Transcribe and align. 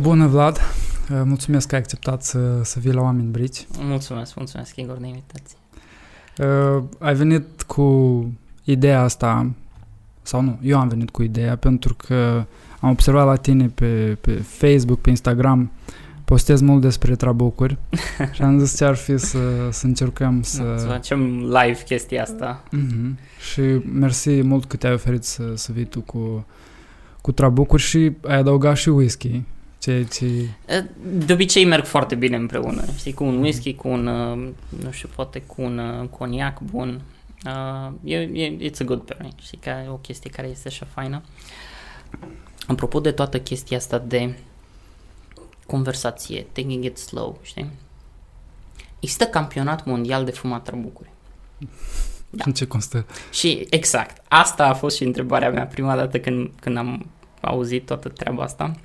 Bună, 0.00 0.26
Vlad! 0.26 0.56
Uh, 0.56 1.20
mulțumesc 1.24 1.68
că 1.68 1.74
ai 1.74 1.80
acceptat 1.80 2.22
să, 2.22 2.62
să 2.62 2.78
vii 2.78 2.92
la 2.92 3.00
Oameni 3.00 3.30
Brici. 3.30 3.66
Mulțumesc, 3.78 4.36
mulțumesc, 4.36 4.76
Igor, 4.76 4.96
de 4.96 5.06
invitație. 5.06 5.56
Uh, 6.38 6.84
ai 6.98 7.14
venit 7.14 7.62
cu 7.62 8.26
ideea 8.64 9.02
asta, 9.02 9.50
sau 10.22 10.40
nu, 10.40 10.58
eu 10.62 10.78
am 10.78 10.88
venit 10.88 11.10
cu 11.10 11.22
ideea 11.22 11.56
pentru 11.56 11.94
că 11.94 12.44
am 12.80 12.90
observat 12.90 13.26
la 13.26 13.36
tine 13.36 13.68
pe, 13.68 14.18
pe 14.20 14.32
Facebook, 14.32 15.00
pe 15.00 15.10
Instagram, 15.10 15.70
postez 16.30 16.60
mult 16.60 16.80
despre 16.80 17.16
trabucuri 17.16 17.76
și 18.34 18.42
am 18.42 18.58
zis 18.58 18.76
ce 18.76 18.84
ar 18.84 18.94
fi 18.94 19.18
să, 19.18 19.38
să 19.70 19.86
încercăm 19.86 20.42
să... 20.42 20.74
Să 20.78 20.86
facem 20.86 21.38
live 21.38 21.82
chestia 21.84 22.22
asta. 22.22 22.64
Mm-hmm. 22.64 23.14
Și 23.52 23.60
mersi 23.92 24.42
mult 24.42 24.64
că 24.64 24.76
te-ai 24.76 24.92
oferit 24.92 25.24
să, 25.24 25.42
să 25.54 25.72
vii 25.72 25.84
tu 25.84 26.00
cu, 26.00 26.46
cu 27.20 27.32
trabucuri 27.32 27.82
și 27.82 28.12
ai 28.22 28.36
adăugat 28.36 28.76
și 28.76 28.88
whisky. 28.88 29.42
Ce, 29.78 30.06
ce... 30.12 30.26
De 31.26 31.32
obicei 31.32 31.64
merg 31.64 31.84
foarte 31.84 32.14
bine 32.14 32.36
împreună, 32.36 32.84
știi, 32.96 33.12
cu 33.12 33.24
un 33.24 33.38
whisky, 33.38 33.74
cu 33.74 33.88
un, 33.88 34.02
nu 34.82 34.90
știu, 34.90 35.08
poate 35.14 35.40
cu 35.40 35.62
un 35.62 36.08
coniac 36.10 36.60
bun. 36.60 37.00
Uh, 37.46 37.92
e, 38.04 38.16
e, 38.16 38.70
it's 38.70 38.80
a 38.80 38.84
good 38.84 39.00
pairing, 39.00 39.32
știi, 39.42 39.58
că 39.58 39.70
e 39.84 39.88
o 39.88 39.94
chestie 39.94 40.30
care 40.30 40.48
este 40.48 40.68
așa 40.68 40.86
faină. 40.92 41.22
Apropo 42.66 43.00
de 43.00 43.10
toată 43.10 43.38
chestia 43.38 43.76
asta 43.76 43.98
de 43.98 44.34
conversație, 45.70 46.46
taking 46.52 46.84
it 46.84 46.98
slow, 46.98 47.38
știi? 47.42 47.70
Există 49.00 49.24
campionat 49.24 49.84
mondial 49.84 50.24
de 50.24 50.30
fumat 50.30 50.64
trăbucuri. 50.64 51.10
Da. 52.30 52.44
În 52.46 52.52
ce 52.52 52.66
constă? 52.66 53.06
Și 53.30 53.66
exact, 53.70 54.22
asta 54.28 54.66
a 54.66 54.74
fost 54.74 54.96
și 54.96 55.04
întrebarea 55.04 55.50
mea 55.50 55.66
prima 55.66 55.96
dată 55.96 56.20
când, 56.20 56.50
când 56.60 56.76
am 56.76 57.06
auzit 57.40 57.86
toată 57.86 58.08
treaba 58.08 58.42
asta 58.42 58.76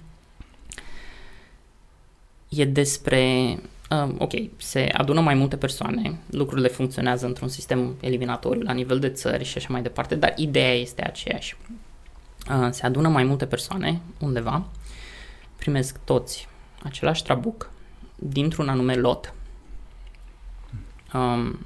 e 2.49 2.65
despre 2.65 3.57
Uh, 3.89 4.15
ok, 4.17 4.31
se 4.57 4.89
adună 4.93 5.21
mai 5.21 5.33
multe 5.33 5.57
persoane, 5.57 6.19
lucrurile 6.29 6.67
funcționează 6.67 7.25
într-un 7.25 7.47
sistem 7.47 7.95
eliminatoriu 7.99 8.61
la 8.61 8.73
nivel 8.73 8.99
de 8.99 9.09
țări 9.09 9.43
și 9.43 9.57
așa 9.57 9.67
mai 9.69 9.81
departe, 9.81 10.15
dar 10.15 10.33
ideea 10.35 10.73
este 10.73 11.03
aceeași. 11.03 11.57
Uh, 12.49 12.67
se 12.71 12.85
adună 12.85 13.07
mai 13.07 13.23
multe 13.23 13.45
persoane 13.45 14.01
undeva, 14.19 14.67
primesc 15.55 15.99
toți 16.03 16.47
același 16.85 17.23
trabuc 17.23 17.69
dintr-un 18.15 18.69
anume 18.69 18.95
lot. 18.95 19.33
Um, 21.13 21.65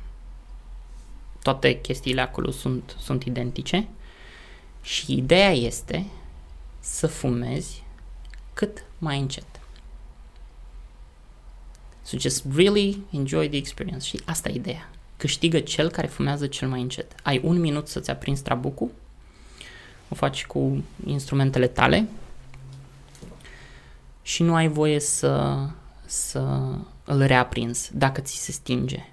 toate 1.43 1.81
chestiile 1.81 2.21
acolo 2.21 2.51
sunt, 2.51 2.95
sunt 2.99 3.23
identice 3.23 3.87
și 4.81 5.13
ideea 5.13 5.51
este 5.51 6.05
să 6.79 7.07
fumezi 7.07 7.83
cât 8.53 8.83
mai 8.97 9.19
încet. 9.19 9.45
So 12.03 12.17
just 12.17 12.45
really 12.55 13.01
enjoy 13.11 13.49
the 13.49 13.57
experience. 13.57 14.05
Și 14.05 14.21
asta 14.25 14.49
e 14.49 14.53
ideea. 14.53 14.89
Câștigă 15.17 15.59
cel 15.59 15.89
care 15.89 16.07
fumează 16.07 16.47
cel 16.47 16.67
mai 16.67 16.81
încet. 16.81 17.15
Ai 17.23 17.41
un 17.43 17.59
minut 17.59 17.87
să-ți 17.87 18.09
aprinzi 18.09 18.43
trabucul, 18.43 18.91
o 20.09 20.15
faci 20.15 20.45
cu 20.45 20.83
instrumentele 21.05 21.67
tale 21.67 22.07
și 24.29 24.43
nu 24.43 24.55
ai 24.55 24.67
voie 24.67 24.99
să, 24.99 25.57
să 26.05 26.39
îl 27.03 27.21
reaprinzi 27.25 27.91
dacă 27.93 28.21
ți 28.21 28.37
se 28.37 28.51
stinge. 28.51 29.05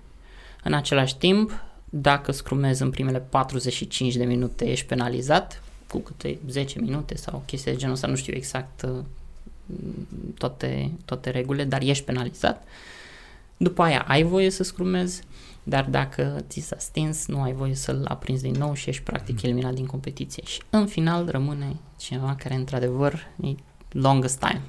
În 0.63 0.73
același 0.73 1.17
timp, 1.17 1.65
dacă 1.85 2.33
scrumezi 2.33 2.83
în 2.83 2.91
primele 2.91 3.21
45 3.21 4.17
de 4.17 4.25
minute, 4.25 4.71
ești 4.71 4.87
penalizat 4.87 5.63
cu 5.89 5.99
câte 5.99 6.39
10 6.49 6.81
minute 6.81 7.17
sau 7.17 7.43
chestii 7.47 7.73
de 7.73 7.77
genul 7.77 7.95
ăsta, 7.95 8.07
nu 8.07 8.15
știu 8.15 8.35
exact 8.35 8.83
uh, 8.83 8.99
toate, 10.39 10.91
toate 11.05 11.31
regulile, 11.31 11.65
dar 11.65 11.83
ești 11.83 12.05
penalizat. 12.05 12.65
După 13.57 13.83
aia 13.83 14.05
ai 14.09 14.23
voie 14.23 14.51
să 14.51 14.63
scrumezi, 14.63 15.23
dar 15.63 15.85
dacă 15.85 16.45
ți 16.49 16.61
s-a 16.61 16.77
stins, 16.79 17.27
nu 17.27 17.43
ai 17.43 17.53
voie 17.53 17.75
să-l 17.75 18.05
aprinzi 18.09 18.43
din 18.43 18.55
nou 18.59 18.75
și 18.75 18.89
ești 18.89 19.03
practic 19.03 19.35
mhm. 19.35 19.45
eliminat 19.45 19.75
din 19.75 19.87
competiție. 19.87 20.43
Și 20.45 20.63
în 20.71 20.87
final 20.87 21.29
rămâne 21.29 21.77
cineva 21.99 22.35
care 22.39 22.55
într-adevăr 22.55 23.27
e 23.43 23.55
longest 23.93 24.39
time. 24.39 24.63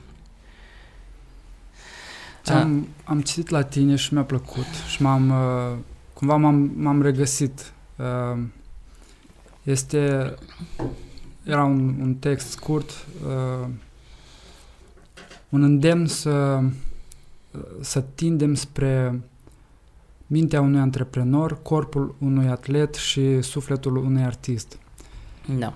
Am, 2.54 2.78
uh, 2.78 2.84
am 3.04 3.22
citit 3.22 3.50
la 3.50 3.62
tine 3.62 3.96
și 3.96 4.14
mi-a 4.14 4.24
plăcut 4.24 4.66
și 4.90 5.02
m-am, 5.02 5.30
uh, 5.30 5.78
cumva 6.14 6.36
m-am, 6.36 6.72
m-am 6.76 7.02
regăsit. 7.02 7.74
Uh, 7.96 8.44
este, 9.64 10.34
era 11.44 11.64
un, 11.64 11.96
un 12.02 12.16
text 12.16 12.50
scurt, 12.50 12.90
uh, 13.26 13.68
un 15.50 15.64
îndemn 15.64 16.06
să, 16.06 16.64
să 17.82 18.02
tindem 18.02 18.54
spre 18.56 19.22
mintea 20.28 20.62
unui 20.62 20.80
antreprenor, 20.80 21.62
corpul 21.62 22.16
unui 22.20 22.48
atlet 22.48 22.96
și 22.96 23.42
sufletul 23.42 23.96
unui 23.96 24.24
artist. 24.24 24.78
Da. 25.58 25.74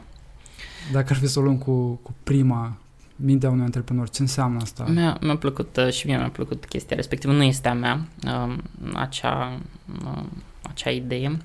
Dacă 0.92 1.08
ar 1.10 1.20
fi 1.20 1.28
să 1.28 1.40
o 1.40 1.42
luăm 1.42 1.58
cu, 1.58 1.94
cu 1.94 2.16
prima 2.24 2.78
mintea 3.22 3.50
unui 3.50 3.64
antreprenor, 3.64 4.10
ce 4.10 4.22
înseamnă 4.22 4.62
asta? 4.62 4.84
Mi-a, 4.84 5.18
mi-a 5.22 5.38
plăcut 5.38 5.78
uh, 5.78 5.92
și 5.92 6.08
mie 6.08 6.18
mi-a 6.18 6.30
plăcut 6.30 6.66
chestia 6.66 6.96
respectivă, 6.96 7.34
nu 7.34 7.44
este 7.44 7.68
a 7.68 7.74
mea, 7.74 8.08
uh, 8.26 8.58
acea, 8.94 9.60
uh, 10.06 10.24
acea 10.62 10.90
idee. 10.90 11.38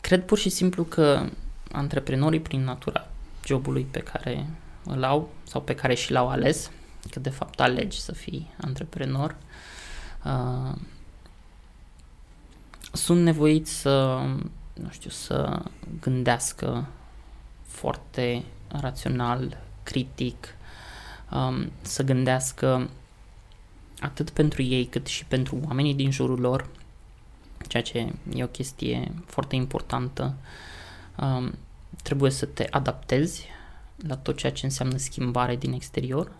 Cred 0.00 0.24
pur 0.24 0.38
și 0.38 0.48
simplu 0.48 0.84
că 0.84 1.24
antreprenorii 1.72 2.40
prin 2.40 2.64
natura 2.64 3.08
jobului 3.46 3.86
pe 3.90 3.98
care 3.98 4.46
îl 4.84 5.04
au 5.04 5.32
sau 5.42 5.60
pe 5.60 5.74
care 5.74 5.94
și 5.94 6.12
l-au 6.12 6.28
ales, 6.28 6.70
că 7.10 7.20
de 7.20 7.30
fapt 7.30 7.60
alegi 7.60 8.00
să 8.00 8.12
fii 8.12 8.50
antreprenor, 8.60 9.36
uh, 10.24 10.76
sunt 12.92 13.22
nevoiți 13.22 13.72
să, 13.72 14.20
nu 14.72 14.88
știu, 14.90 15.10
să 15.10 15.62
gândească 16.00 16.86
foarte 17.62 18.44
rațional, 18.80 19.58
critic, 19.82 20.54
um, 21.30 21.70
să 21.82 22.02
gândească 22.02 22.90
atât 24.00 24.30
pentru 24.30 24.62
ei 24.62 24.84
cât 24.84 25.06
și 25.06 25.24
pentru 25.24 25.60
oamenii 25.66 25.94
din 25.94 26.10
jurul 26.10 26.40
lor, 26.40 26.68
ceea 27.68 27.82
ce 27.82 28.12
e 28.34 28.44
o 28.44 28.46
chestie 28.46 29.12
foarte 29.26 29.56
importantă. 29.56 30.34
Um, 31.20 31.54
trebuie 32.02 32.30
să 32.30 32.46
te 32.46 32.66
adaptezi 32.70 33.46
la 33.96 34.16
tot 34.16 34.36
ceea 34.36 34.52
ce 34.52 34.64
înseamnă 34.64 34.96
schimbare 34.96 35.56
din 35.56 35.72
exterior. 35.72 36.32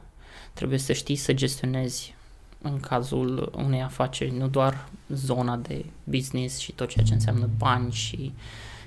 Trebuie 0.52 0.78
să 0.78 0.92
știi 0.92 1.16
să 1.16 1.32
gestionezi 1.32 2.14
în 2.62 2.80
cazul 2.80 3.52
unei 3.56 3.82
afaceri 3.82 4.36
nu 4.36 4.48
doar 4.48 4.88
zona 5.08 5.56
de 5.56 5.84
business 6.04 6.58
și 6.58 6.72
tot 6.72 6.88
ceea 6.88 7.04
ce 7.04 7.14
înseamnă 7.14 7.48
bani 7.56 7.92
și 7.92 8.32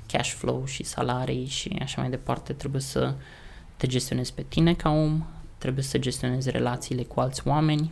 cash 0.07 0.31
flow 0.31 0.65
și 0.65 0.83
salarii 0.83 1.45
și 1.45 1.77
așa 1.81 2.01
mai 2.01 2.09
departe. 2.09 2.53
Trebuie 2.53 2.81
să 2.81 3.13
te 3.77 3.87
gestionezi 3.87 4.33
pe 4.33 4.45
tine 4.47 4.73
ca 4.73 4.89
om, 4.89 5.25
trebuie 5.57 5.83
să 5.83 5.97
gestionezi 5.97 6.49
relațiile 6.49 7.03
cu 7.03 7.19
alți 7.19 7.47
oameni, 7.47 7.91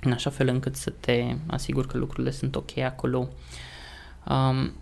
în 0.00 0.12
așa 0.12 0.30
fel 0.30 0.48
încât 0.48 0.76
să 0.76 0.90
te 1.00 1.34
asiguri 1.46 1.88
că 1.88 1.96
lucrurile 1.98 2.30
sunt 2.30 2.56
ok 2.56 2.78
acolo. 2.78 3.28
Um, 4.28 4.72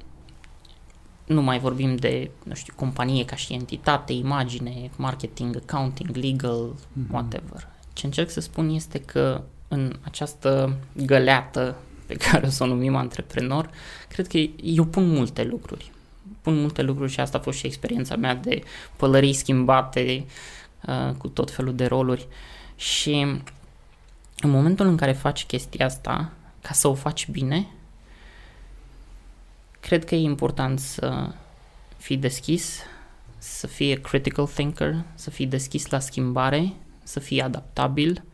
nu 1.27 1.43
mai 1.43 1.59
vorbim 1.59 1.97
de, 1.97 2.31
nu 2.43 2.55
știu, 2.55 2.73
companie 2.77 3.25
ca 3.25 3.37
și 3.37 3.53
entitate, 3.53 4.13
imagine, 4.13 4.91
marketing, 4.97 5.57
accounting, 5.57 6.17
legal, 6.17 6.75
mm-hmm. 6.75 7.11
whatever. 7.11 7.69
Ce 7.93 8.07
încerc 8.07 8.31
să 8.31 8.41
spun 8.41 8.69
este 8.69 9.01
că 9.01 9.43
în 9.69 9.97
această 10.03 10.77
găleată 10.93 11.77
pe 12.07 12.15
care 12.31 12.47
o 12.47 12.51
să 12.51 12.63
o 12.63 12.67
numim 12.67 12.97
antreprenor, 12.97 13.71
cred 14.09 14.27
că 14.27 14.39
eu 14.63 14.85
pun 14.85 15.09
multe 15.09 15.45
lucruri. 15.45 15.93
Pun 16.47 16.61
multe 16.61 16.83
lucruri 16.83 17.13
și 17.13 17.21
asta 17.21 17.39
a 17.39 17.41
fost 17.41 17.59
și 17.59 17.67
experiența 17.67 18.17
mea 18.17 18.35
de 18.35 18.63
pălării 18.97 19.33
schimbate 19.33 20.25
uh, 20.87 21.15
cu 21.19 21.29
tot 21.29 21.51
felul 21.51 21.75
de 21.75 21.87
roluri. 21.87 22.27
Și 22.77 23.13
în 24.39 24.51
momentul 24.51 24.87
în 24.87 24.97
care 24.97 25.13
faci 25.13 25.45
chestia 25.45 25.85
asta, 25.85 26.33
ca 26.63 26.73
să 26.73 26.89
o 26.89 26.95
faci 26.95 27.29
bine, 27.29 27.67
Cred 29.87 30.05
că 30.05 30.15
e 30.15 30.19
important 30.19 30.79
să 30.81 31.33
fii 31.97 32.17
deschis, 32.17 32.81
să 33.39 33.67
fii 33.67 33.97
a 33.97 34.01
critical 34.01 34.47
thinker, 34.47 35.05
să 35.15 35.31
fii 35.31 35.47
deschis 35.47 35.87
la 35.89 35.99
schimbare, 35.99 36.73
să 37.03 37.21
fii 37.21 37.41
adaptabil 37.41 38.25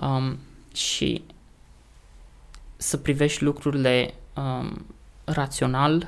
um, 0.00 0.38
și 0.74 1.24
să 2.76 2.96
privești 2.96 3.42
lucrurile 3.42 4.14
um, 4.36 4.86
rațional, 5.24 5.96
uh, 5.96 6.06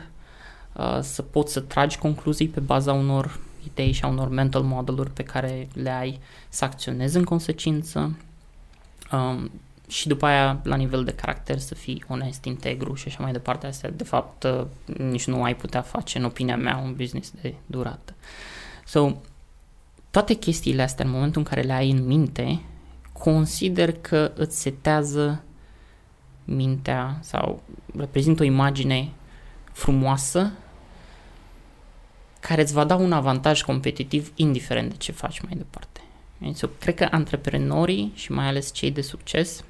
să 1.01 1.23
poți 1.23 1.53
să 1.53 1.61
tragi 1.61 1.99
concluzii 1.99 2.49
pe 2.49 2.61
baza 2.61 2.93
unor 2.93 3.41
idei 3.67 3.93
și 3.93 4.05
a 4.05 4.07
unor 4.07 4.29
mental 4.29 4.63
model-uri 4.63 5.11
pe 5.11 5.23
care 5.23 5.69
le 5.75 5.91
ai, 5.91 6.21
să 6.49 6.65
acționezi 6.65 7.17
în 7.17 7.25
consecință, 7.25 8.17
um, 9.13 9.51
și 9.89 10.09
după 10.09 10.27
aia, 10.27 10.61
la 10.63 10.77
nivel 10.77 11.05
de 11.05 11.15
caracter, 11.15 11.59
să 11.59 11.75
fii 11.75 12.05
onest, 12.09 12.45
integru 12.45 12.95
și 12.95 13.09
așa 13.09 13.23
mai 13.23 13.33
departe. 13.33 13.67
Astea, 13.67 13.91
de 13.91 14.05
fapt, 14.05 14.43
uh, 14.43 14.65
nici 14.97 15.27
nu 15.27 15.43
ai 15.43 15.57
putea 15.57 15.81
face, 15.81 16.19
în 16.19 16.25
opinia 16.25 16.57
mea, 16.57 16.77
un 16.77 16.95
business 16.95 17.33
de 17.41 17.55
durată. 17.67 18.15
So, 18.87 19.13
toate 20.11 20.35
chestiile 20.35 20.83
astea, 20.83 21.05
în 21.05 21.11
momentul 21.11 21.41
în 21.41 21.47
care 21.47 21.61
le 21.61 21.73
ai 21.73 21.91
în 21.91 22.07
minte, 22.07 22.63
consider 23.13 23.93
că 23.93 24.33
îți 24.35 24.61
setează 24.61 25.43
mintea 26.45 27.19
sau 27.21 27.63
reprezintă 27.97 28.43
o 28.43 28.47
imagine 28.47 29.13
frumoasă 29.73 30.53
care 32.43 32.63
îți 32.63 32.73
va 32.73 32.85
da 32.85 32.95
un 32.95 33.13
avantaj 33.13 33.63
competitiv 33.63 34.33
indiferent 34.35 34.91
de 34.91 34.97
ce 34.97 35.13
faci 35.13 35.41
mai 35.41 35.53
departe. 35.57 36.01
So, 36.53 36.67
cred 36.67 36.95
că 36.95 37.09
antreprenorii 37.11 38.13
și 38.15 38.33
mai 38.33 38.47
ales 38.47 38.73
cei 38.73 38.91
de 38.91 39.01
succes 39.01 39.65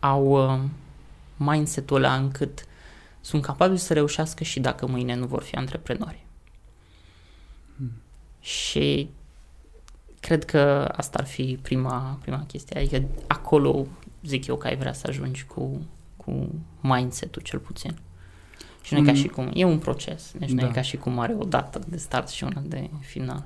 au 0.00 0.52
uh, 0.52 0.60
mindset-ul 1.36 1.96
ăla 1.96 2.14
încât 2.14 2.64
sunt 3.20 3.42
capabili 3.42 3.78
să 3.78 3.92
reușească 3.92 4.44
și 4.44 4.60
dacă 4.60 4.86
mâine 4.86 5.14
nu 5.14 5.26
vor 5.26 5.42
fi 5.42 5.54
antreprenori. 5.54 6.26
Hmm. 7.76 7.92
Și 8.40 9.10
cred 10.20 10.44
că 10.44 10.92
asta 10.96 11.18
ar 11.18 11.26
fi 11.26 11.58
prima, 11.62 12.18
prima 12.20 12.44
chestie. 12.46 12.78
Adică 12.78 13.02
acolo 13.26 13.86
zic 14.22 14.46
eu 14.46 14.56
că 14.56 14.66
ai 14.66 14.76
vrea 14.76 14.92
să 14.92 15.06
ajungi 15.08 15.44
cu, 15.44 15.80
cu 16.16 16.54
mindset-ul 16.80 17.42
cel 17.42 17.58
puțin. 17.58 17.98
Și 18.88 18.94
nu 18.94 19.00
mm. 19.00 19.06
e 19.06 19.10
ca 19.10 19.16
și 19.16 19.28
cum, 19.28 19.50
e 19.54 19.64
un 19.64 19.78
proces, 19.78 20.32
deci 20.38 20.52
da. 20.52 20.62
nu 20.62 20.68
e 20.68 20.72
ca 20.72 20.80
și 20.80 20.96
cum 20.96 21.18
are 21.18 21.36
o 21.38 21.44
dată 21.44 21.80
de 21.88 21.96
start 21.96 22.28
și 22.28 22.44
una 22.44 22.62
de 22.66 22.90
final. 23.00 23.44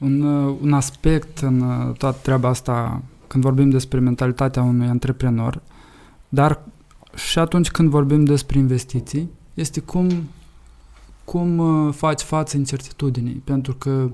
Un, 0.00 0.20
uh, 0.20 0.56
un 0.62 0.72
aspect 0.72 1.38
în 1.38 1.60
uh, 1.60 1.96
toată 1.96 2.18
treaba 2.22 2.48
asta, 2.48 3.02
când 3.26 3.42
vorbim 3.42 3.70
despre 3.70 3.98
mentalitatea 3.98 4.62
unui 4.62 4.86
antreprenor, 4.86 5.62
dar 6.28 6.60
și 7.14 7.38
atunci 7.38 7.70
când 7.70 7.88
vorbim 7.88 8.24
despre 8.24 8.58
investiții, 8.58 9.30
este 9.54 9.80
cum, 9.80 10.28
cum 11.24 11.58
uh, 11.58 11.94
faci 11.94 12.20
față 12.20 12.56
incertitudinii, 12.56 13.42
pentru 13.44 13.74
că 13.74 14.10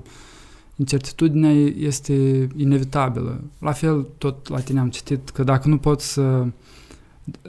incertitudinea 0.75 1.51
este 1.77 2.47
inevitabilă. 2.55 3.43
La 3.59 3.71
fel, 3.71 4.07
tot 4.17 4.49
la 4.49 4.59
tine 4.59 4.79
am 4.79 4.89
citit 4.89 5.29
că 5.29 5.43
dacă 5.43 5.67
nu 5.67 5.77
poți 5.77 6.11
să 6.11 6.45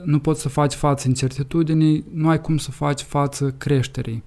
nu 0.03 0.19
poți 0.19 0.41
să 0.41 0.49
faci 0.49 0.73
față 0.73 1.07
incertitudinii, 1.07 2.03
nu 2.13 2.29
ai 2.29 2.41
cum 2.41 2.57
să 2.57 2.71
faci 2.71 3.01
față 3.01 3.53
creșterii. 3.57 4.23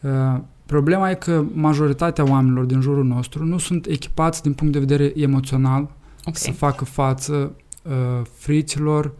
Uh, 0.00 0.40
problema 0.66 1.10
e 1.10 1.14
că 1.14 1.44
majoritatea 1.52 2.24
oamenilor 2.30 2.64
din 2.64 2.80
jurul 2.80 3.04
nostru 3.04 3.44
nu 3.44 3.58
sunt 3.58 3.86
echipați 3.86 4.42
din 4.42 4.52
punct 4.52 4.72
de 4.72 4.78
vedere 4.78 5.12
emoțional 5.16 5.82
okay. 6.20 6.32
să 6.34 6.52
facă 6.52 6.84
față 6.84 7.54
uh, 7.82 8.26
fricilor 8.36 9.12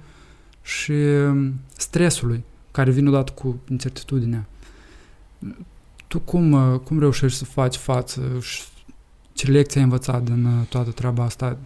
și 0.62 0.92
um, 0.92 1.52
stresului 1.76 2.44
care 2.70 2.90
vin 2.90 3.06
odată 3.06 3.32
cu 3.32 3.60
incertitudinea. 3.68 4.46
Tu 6.06 6.18
cum, 6.18 6.52
uh, 6.52 6.78
cum 6.78 6.98
reușești 6.98 7.38
să 7.38 7.44
faci 7.44 7.76
față 7.76 8.20
și 8.40 8.62
ce 9.32 9.50
lecții 9.50 9.78
ai 9.78 9.84
învățat 9.84 10.22
din 10.22 10.44
uh, 10.44 10.66
toată 10.68 10.90
treaba 10.90 11.24
asta, 11.24 11.56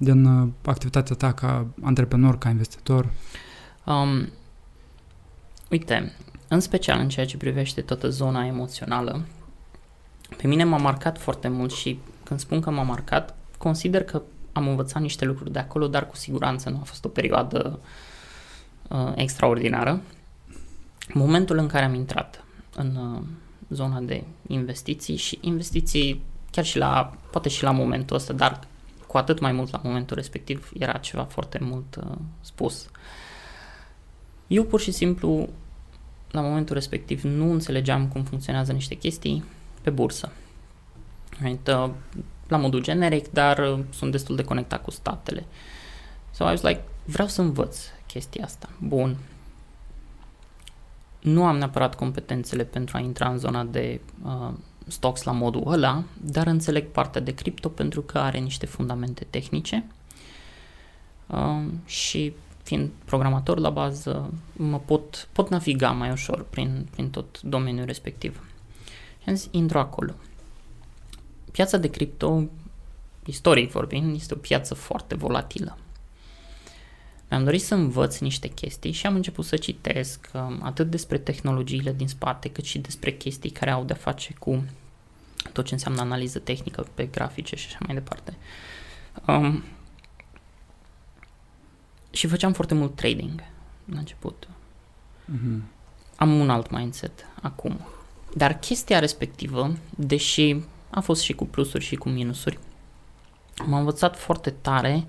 din 0.00 0.24
uh, 0.24 0.48
activitatea 0.64 1.16
ta 1.16 1.32
ca 1.32 1.66
antreprenor, 1.82 2.38
ca 2.38 2.48
investitor? 2.48 3.10
Um, 3.84 4.28
uite, 5.70 6.12
în 6.48 6.60
special 6.60 6.98
în 6.98 7.08
ceea 7.08 7.26
ce 7.26 7.36
privește 7.36 7.80
toată 7.80 8.08
zona 8.08 8.46
emoțională, 8.46 9.24
pe 10.36 10.46
mine 10.46 10.64
m-a 10.64 10.76
marcat 10.76 11.18
foarte 11.18 11.48
mult 11.48 11.72
și 11.72 11.98
când 12.24 12.40
spun 12.40 12.60
că 12.60 12.70
m-a 12.70 12.82
marcat, 12.82 13.34
consider 13.58 14.04
că 14.04 14.22
am 14.52 14.68
învățat 14.68 15.02
niște 15.02 15.24
lucruri 15.24 15.52
de 15.52 15.58
acolo, 15.58 15.86
dar 15.86 16.06
cu 16.06 16.16
siguranță 16.16 16.70
nu 16.70 16.78
a 16.80 16.84
fost 16.84 17.04
o 17.04 17.08
perioadă 17.08 17.78
uh, 18.88 19.12
extraordinară. 19.14 20.00
Momentul 21.12 21.58
în 21.58 21.66
care 21.66 21.84
am 21.84 21.94
intrat 21.94 22.44
în 22.76 22.96
uh, 22.96 23.22
zona 23.68 24.00
de 24.00 24.24
investiții 24.46 25.16
și 25.16 25.38
investiții 25.40 26.22
chiar 26.50 26.64
și 26.64 26.78
la, 26.78 27.12
poate 27.30 27.48
și 27.48 27.62
la 27.62 27.70
momentul 27.70 28.16
ăsta, 28.16 28.32
dar 28.32 28.68
cu 29.10 29.16
atât 29.16 29.38
mai 29.38 29.52
mult 29.52 29.70
la 29.70 29.80
momentul 29.84 30.16
respectiv 30.16 30.70
era 30.78 30.92
ceva 30.98 31.24
foarte 31.24 31.58
mult 31.62 31.96
uh, 31.96 32.16
spus. 32.40 32.90
Eu 34.46 34.64
pur 34.64 34.80
și 34.80 34.90
simplu 34.90 35.48
la 36.30 36.40
momentul 36.40 36.74
respectiv 36.74 37.22
nu 37.22 37.52
înțelegeam 37.52 38.08
cum 38.08 38.22
funcționează 38.22 38.72
niște 38.72 38.94
chestii 38.94 39.44
pe 39.82 39.90
bursă. 39.90 40.32
Right? 41.40 41.68
Uh, 41.68 41.90
la 42.48 42.56
modul 42.56 42.82
generic, 42.82 43.30
dar 43.30 43.58
uh, 43.58 43.84
sunt 43.90 44.10
destul 44.10 44.36
de 44.36 44.44
conectat 44.44 44.82
cu 44.82 44.90
statele. 44.90 45.44
So 46.30 46.44
I 46.44 46.48
was 46.48 46.62
like, 46.62 46.82
vreau 47.04 47.28
să 47.28 47.40
învăț 47.40 47.78
chestia 48.06 48.44
asta. 48.44 48.68
Bun. 48.78 49.16
Nu 51.20 51.44
am 51.44 51.56
neapărat 51.56 51.94
competențele 51.94 52.64
pentru 52.64 52.96
a 52.96 53.00
intra 53.00 53.28
în 53.28 53.38
zona 53.38 53.64
de 53.64 54.00
uh, 54.24 54.52
stocks 54.86 55.22
la 55.22 55.32
modul 55.32 55.62
ăla, 55.66 56.02
dar 56.20 56.46
înțeleg 56.46 56.86
partea 56.86 57.20
de 57.20 57.34
cripto 57.34 57.68
pentru 57.68 58.02
că 58.02 58.18
are 58.18 58.38
niște 58.38 58.66
fundamente 58.66 59.26
tehnice 59.30 59.84
uh, 61.26 61.64
și 61.84 62.32
fiind 62.62 62.90
programator 63.04 63.58
la 63.58 63.70
bază, 63.70 64.32
mă 64.52 64.78
pot, 64.78 65.28
pot 65.32 65.48
naviga 65.48 65.90
mai 65.90 66.10
ușor 66.10 66.46
prin, 66.50 66.86
prin 66.90 67.10
tot 67.10 67.40
domeniul 67.42 67.86
respectiv. 67.86 68.44
Și 69.22 69.28
am 69.28 69.34
zis, 69.34 69.48
intru 69.50 69.78
acolo. 69.78 70.12
Piața 71.52 71.76
de 71.76 71.90
cripto, 71.90 72.44
istoric 73.24 73.70
vorbind, 73.70 74.14
este 74.14 74.34
o 74.34 74.36
piață 74.36 74.74
foarte 74.74 75.14
volatilă. 75.14 75.76
Mi-am 77.30 77.44
dorit 77.44 77.62
să 77.62 77.74
învăț 77.74 78.18
niște 78.18 78.48
chestii 78.48 78.92
și 78.92 79.06
am 79.06 79.14
început 79.14 79.44
să 79.44 79.56
citesc 79.56 80.30
um, 80.32 80.60
atât 80.62 80.90
despre 80.90 81.18
tehnologiile 81.18 81.92
din 81.92 82.08
spate, 82.08 82.48
cât 82.48 82.64
și 82.64 82.78
despre 82.78 83.12
chestii 83.12 83.50
care 83.50 83.70
au 83.70 83.84
de-a 83.84 83.96
face 83.96 84.34
cu 84.38 84.64
tot 85.52 85.64
ce 85.64 85.74
înseamnă 85.74 86.00
analiză 86.00 86.38
tehnică 86.38 86.86
pe 86.94 87.06
grafice 87.06 87.56
și 87.56 87.66
așa 87.66 87.78
mai 87.86 87.94
departe. 87.94 88.36
Um, 89.26 89.64
și 92.10 92.26
făceam 92.26 92.52
foarte 92.52 92.74
mult 92.74 92.96
trading 92.96 93.42
la 93.84 93.98
început. 93.98 94.48
Mm-hmm. 95.32 95.60
Am 96.16 96.40
un 96.40 96.50
alt 96.50 96.70
mindset 96.70 97.26
acum. 97.42 97.80
Dar 98.34 98.58
chestia 98.58 98.98
respectivă, 98.98 99.76
deși 99.90 100.56
a 100.90 101.00
fost 101.00 101.22
și 101.22 101.32
cu 101.32 101.46
plusuri 101.46 101.84
și 101.84 101.96
cu 101.96 102.08
minusuri, 102.08 102.58
m-a 103.66 103.78
învățat 103.78 104.18
foarte 104.18 104.50
tare 104.50 105.06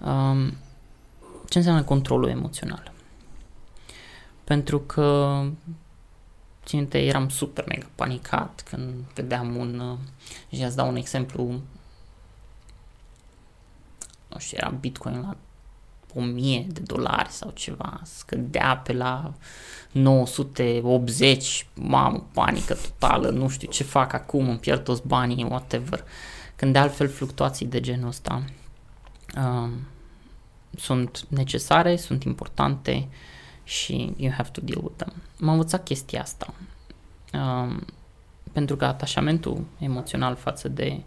um, 0.00 0.56
ce 1.48 1.58
înseamnă 1.58 1.82
controlul 1.82 2.28
emoțional. 2.28 2.92
Pentru 4.44 4.80
că 4.80 5.40
ținte, 6.64 6.98
eram 6.98 7.28
super 7.28 7.64
mega 7.68 7.86
panicat 7.94 8.62
când 8.70 8.94
vedeam 9.14 9.56
un, 9.56 9.78
uh, 9.78 9.98
și 10.56 10.62
îți 10.62 10.76
dau 10.76 10.88
un 10.88 10.96
exemplu, 10.96 11.44
nu 14.28 14.38
știu, 14.38 14.56
era 14.60 14.70
Bitcoin 14.70 15.20
la 15.20 15.36
1000 16.14 16.66
de 16.68 16.80
dolari 16.80 17.30
sau 17.30 17.50
ceva, 17.50 18.00
scădea 18.04 18.76
pe 18.76 18.92
la 18.92 19.32
980, 19.92 21.66
mamă, 21.74 22.26
panică 22.32 22.74
totală, 22.74 23.28
nu 23.28 23.48
știu 23.48 23.68
ce 23.68 23.82
fac 23.82 24.12
acum, 24.12 24.48
îmi 24.48 24.58
pierd 24.58 24.84
toți 24.84 25.06
banii, 25.06 25.44
whatever. 25.44 26.04
Când 26.56 26.72
de 26.72 26.78
altfel 26.78 27.08
fluctuații 27.08 27.66
de 27.66 27.80
genul 27.80 28.08
ăsta 28.08 28.44
uh, 29.36 29.70
sunt 30.76 31.26
necesare, 31.28 31.96
sunt 31.96 32.24
importante 32.24 33.08
și 33.64 34.12
you 34.16 34.32
have 34.32 34.48
to 34.52 34.60
deal 34.60 34.80
with 34.82 34.96
them. 34.96 35.12
M-am 35.38 35.52
învățat 35.52 35.84
chestia 35.84 36.20
asta. 36.20 36.54
Uh, 37.32 37.76
pentru 38.52 38.76
că 38.76 38.84
atașamentul 38.84 39.64
emoțional 39.78 40.34
față 40.34 40.68
de 40.68 41.00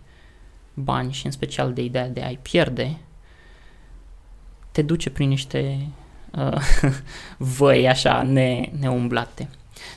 bani 0.74 1.12
și 1.12 1.26
în 1.26 1.32
special 1.32 1.74
de 1.74 1.84
ideea 1.84 2.10
de 2.10 2.22
a-i 2.22 2.40
pierde 2.42 2.98
te 4.72 4.82
duce 4.82 5.10
prin 5.10 5.28
niște 5.28 5.88
uh, 6.32 6.62
văi 7.58 7.88
așa 7.88 8.24
ne, 8.24 8.72
neumblate. 8.80 9.50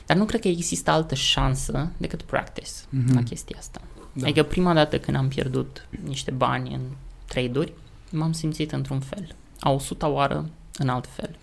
Dar 0.05 0.17
nu 0.17 0.25
cred 0.25 0.41
că 0.41 0.47
există 0.47 0.91
altă 0.91 1.15
șansă 1.15 1.91
decât 1.97 2.21
practice 2.21 2.69
mm-hmm. 2.69 3.13
la 3.13 3.23
chestia 3.23 3.55
asta. 3.59 3.81
Da. 4.13 4.23
Adică 4.23 4.43
prima 4.43 4.73
dată 4.73 4.99
când 4.99 5.17
am 5.17 5.27
pierdut 5.27 5.87
niște 6.03 6.31
bani 6.31 6.73
în 6.73 6.81
trade-uri, 7.25 7.73
m-am 8.11 8.31
simțit 8.31 8.71
într-un 8.71 8.99
fel. 8.99 9.35
A 9.63 9.71
o 9.71 9.79
suta 9.79 10.07
oară 10.07 10.49
în 10.77 10.89
alt 10.89 11.07
fel. 11.07 11.35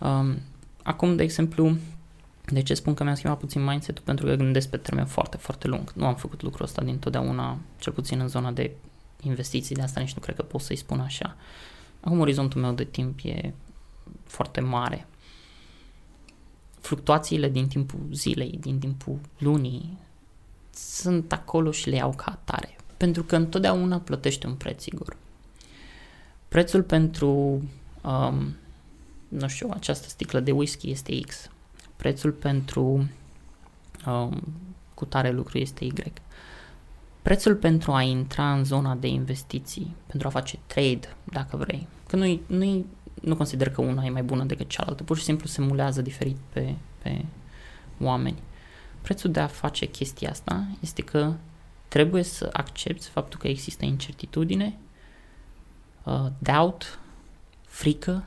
Um, 0.00 0.38
acum, 0.82 1.16
de 1.16 1.22
exemplu, 1.22 1.76
de 2.44 2.62
ce 2.62 2.74
spun 2.74 2.94
că 2.94 3.02
mi-am 3.02 3.14
schimbat 3.14 3.38
puțin 3.38 3.64
mindset-ul? 3.64 4.04
Pentru 4.04 4.26
că 4.26 4.34
gândesc 4.34 4.68
pe 4.68 4.76
termen 4.76 5.06
foarte, 5.06 5.36
foarte 5.36 5.68
lung. 5.68 5.92
Nu 5.92 6.06
am 6.06 6.14
făcut 6.14 6.42
lucrul 6.42 6.64
ăsta 6.64 6.82
dintotdeauna, 6.82 7.58
cel 7.78 7.92
puțin 7.92 8.20
în 8.20 8.28
zona 8.28 8.50
de 8.50 8.70
investiții, 9.22 9.74
de 9.74 9.82
asta 9.82 10.00
nici 10.00 10.14
nu 10.14 10.20
cred 10.20 10.36
că 10.36 10.42
pot 10.42 10.60
să-i 10.60 10.76
spun 10.76 11.00
așa. 11.00 11.36
Acum 12.00 12.20
orizontul 12.20 12.60
meu 12.60 12.72
de 12.72 12.84
timp 12.84 13.18
e 13.22 13.52
foarte 14.24 14.60
mare. 14.60 15.06
Fluctuațiile 16.80 17.48
din 17.48 17.68
timpul 17.68 17.98
zilei, 18.12 18.58
din 18.60 18.78
timpul 18.78 19.18
lunii, 19.38 19.98
sunt 20.74 21.32
acolo 21.32 21.70
și 21.70 21.88
le 21.88 21.96
iau 21.96 22.12
ca 22.12 22.24
atare. 22.30 22.76
Pentru 22.96 23.22
că 23.22 23.36
întotdeauna 23.36 23.98
plătește 23.98 24.46
un 24.46 24.54
preț, 24.54 24.82
sigur. 24.82 25.16
Prețul 26.48 26.82
pentru, 26.82 27.62
um, 28.02 28.56
nu 29.28 29.48
știu, 29.48 29.68
această 29.70 30.08
sticlă 30.08 30.40
de 30.40 30.50
whisky 30.50 30.90
este 30.90 31.20
X. 31.20 31.50
Prețul 31.96 32.32
pentru 32.32 33.08
um, 34.06 34.42
cu 34.94 35.04
tare 35.04 35.30
lucru 35.30 35.58
este 35.58 35.84
Y. 35.84 36.12
Prețul 37.22 37.54
pentru 37.54 37.92
a 37.92 38.02
intra 38.02 38.52
în 38.52 38.64
zona 38.64 38.94
de 38.94 39.06
investiții, 39.06 39.94
pentru 40.06 40.28
a 40.28 40.30
face 40.30 40.58
trade, 40.66 41.16
dacă 41.24 41.56
vrei, 41.56 41.86
că 42.06 42.16
nu 42.16 42.40
nu 42.46 42.84
nu 43.20 43.36
consider 43.36 43.70
că 43.70 43.80
una 43.80 44.04
e 44.04 44.10
mai 44.10 44.22
bună 44.22 44.44
decât 44.44 44.68
cealaltă, 44.68 45.02
pur 45.02 45.16
și 45.16 45.24
simplu 45.24 45.46
se 45.46 45.60
mulează 45.60 46.02
diferit 46.02 46.36
pe, 46.52 46.74
pe 47.02 47.24
oameni. 48.00 48.38
Prețul 49.02 49.30
de 49.30 49.40
a 49.40 49.46
face 49.46 49.86
chestia 49.86 50.30
asta 50.30 50.66
este 50.80 51.02
că 51.02 51.32
trebuie 51.88 52.22
să 52.22 52.48
accepti 52.52 53.06
faptul 53.06 53.38
că 53.38 53.48
există 53.48 53.84
incertitudine, 53.84 54.78
uh, 56.06 56.26
doubt, 56.38 56.98
frică, 57.66 58.24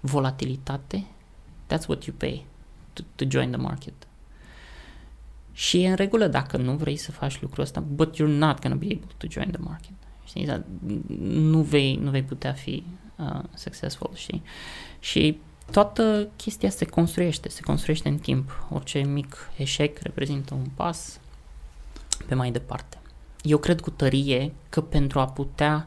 volatilitate. 0.00 1.06
That's 1.66 1.86
what 1.86 2.04
you 2.04 2.16
pay 2.18 2.46
to, 2.92 3.02
to 3.14 3.24
join 3.28 3.50
the 3.50 3.60
market. 3.60 3.92
Și 5.52 5.82
e 5.82 5.88
în 5.88 5.94
regulă 5.94 6.26
dacă 6.26 6.56
nu 6.56 6.72
vrei 6.72 6.96
să 6.96 7.12
faci 7.12 7.40
lucrul 7.40 7.64
ăsta, 7.64 7.80
but 7.80 8.14
you're 8.14 8.38
not 8.38 8.60
gonna 8.60 8.76
be 8.76 8.86
able 8.86 9.14
to 9.16 9.26
join 9.30 9.50
the 9.50 9.60
market. 9.60 9.92
Știi? 10.24 10.46
Dar 10.46 10.64
nu 11.28 11.62
vei, 11.62 11.96
nu 11.96 12.10
vei 12.10 12.22
putea 12.22 12.52
fi 12.52 12.84
uh, 13.16 13.42
successful, 13.54 14.10
știi? 14.14 14.42
Și 14.98 15.38
toată 15.70 16.28
chestia 16.36 16.70
se 16.70 16.84
construiește, 16.84 17.48
se 17.48 17.60
construiește 17.60 18.08
în 18.08 18.18
timp. 18.18 18.66
Orice 18.70 18.98
mic 18.98 19.50
eșec 19.56 19.98
reprezintă 19.98 20.54
un 20.54 20.66
pas 20.74 21.20
pe 22.26 22.34
mai 22.34 22.50
departe. 22.50 22.98
Eu 23.42 23.58
cred 23.58 23.80
cu 23.80 23.90
tărie 23.90 24.52
că 24.68 24.80
pentru 24.80 25.18
a 25.18 25.26
putea 25.26 25.86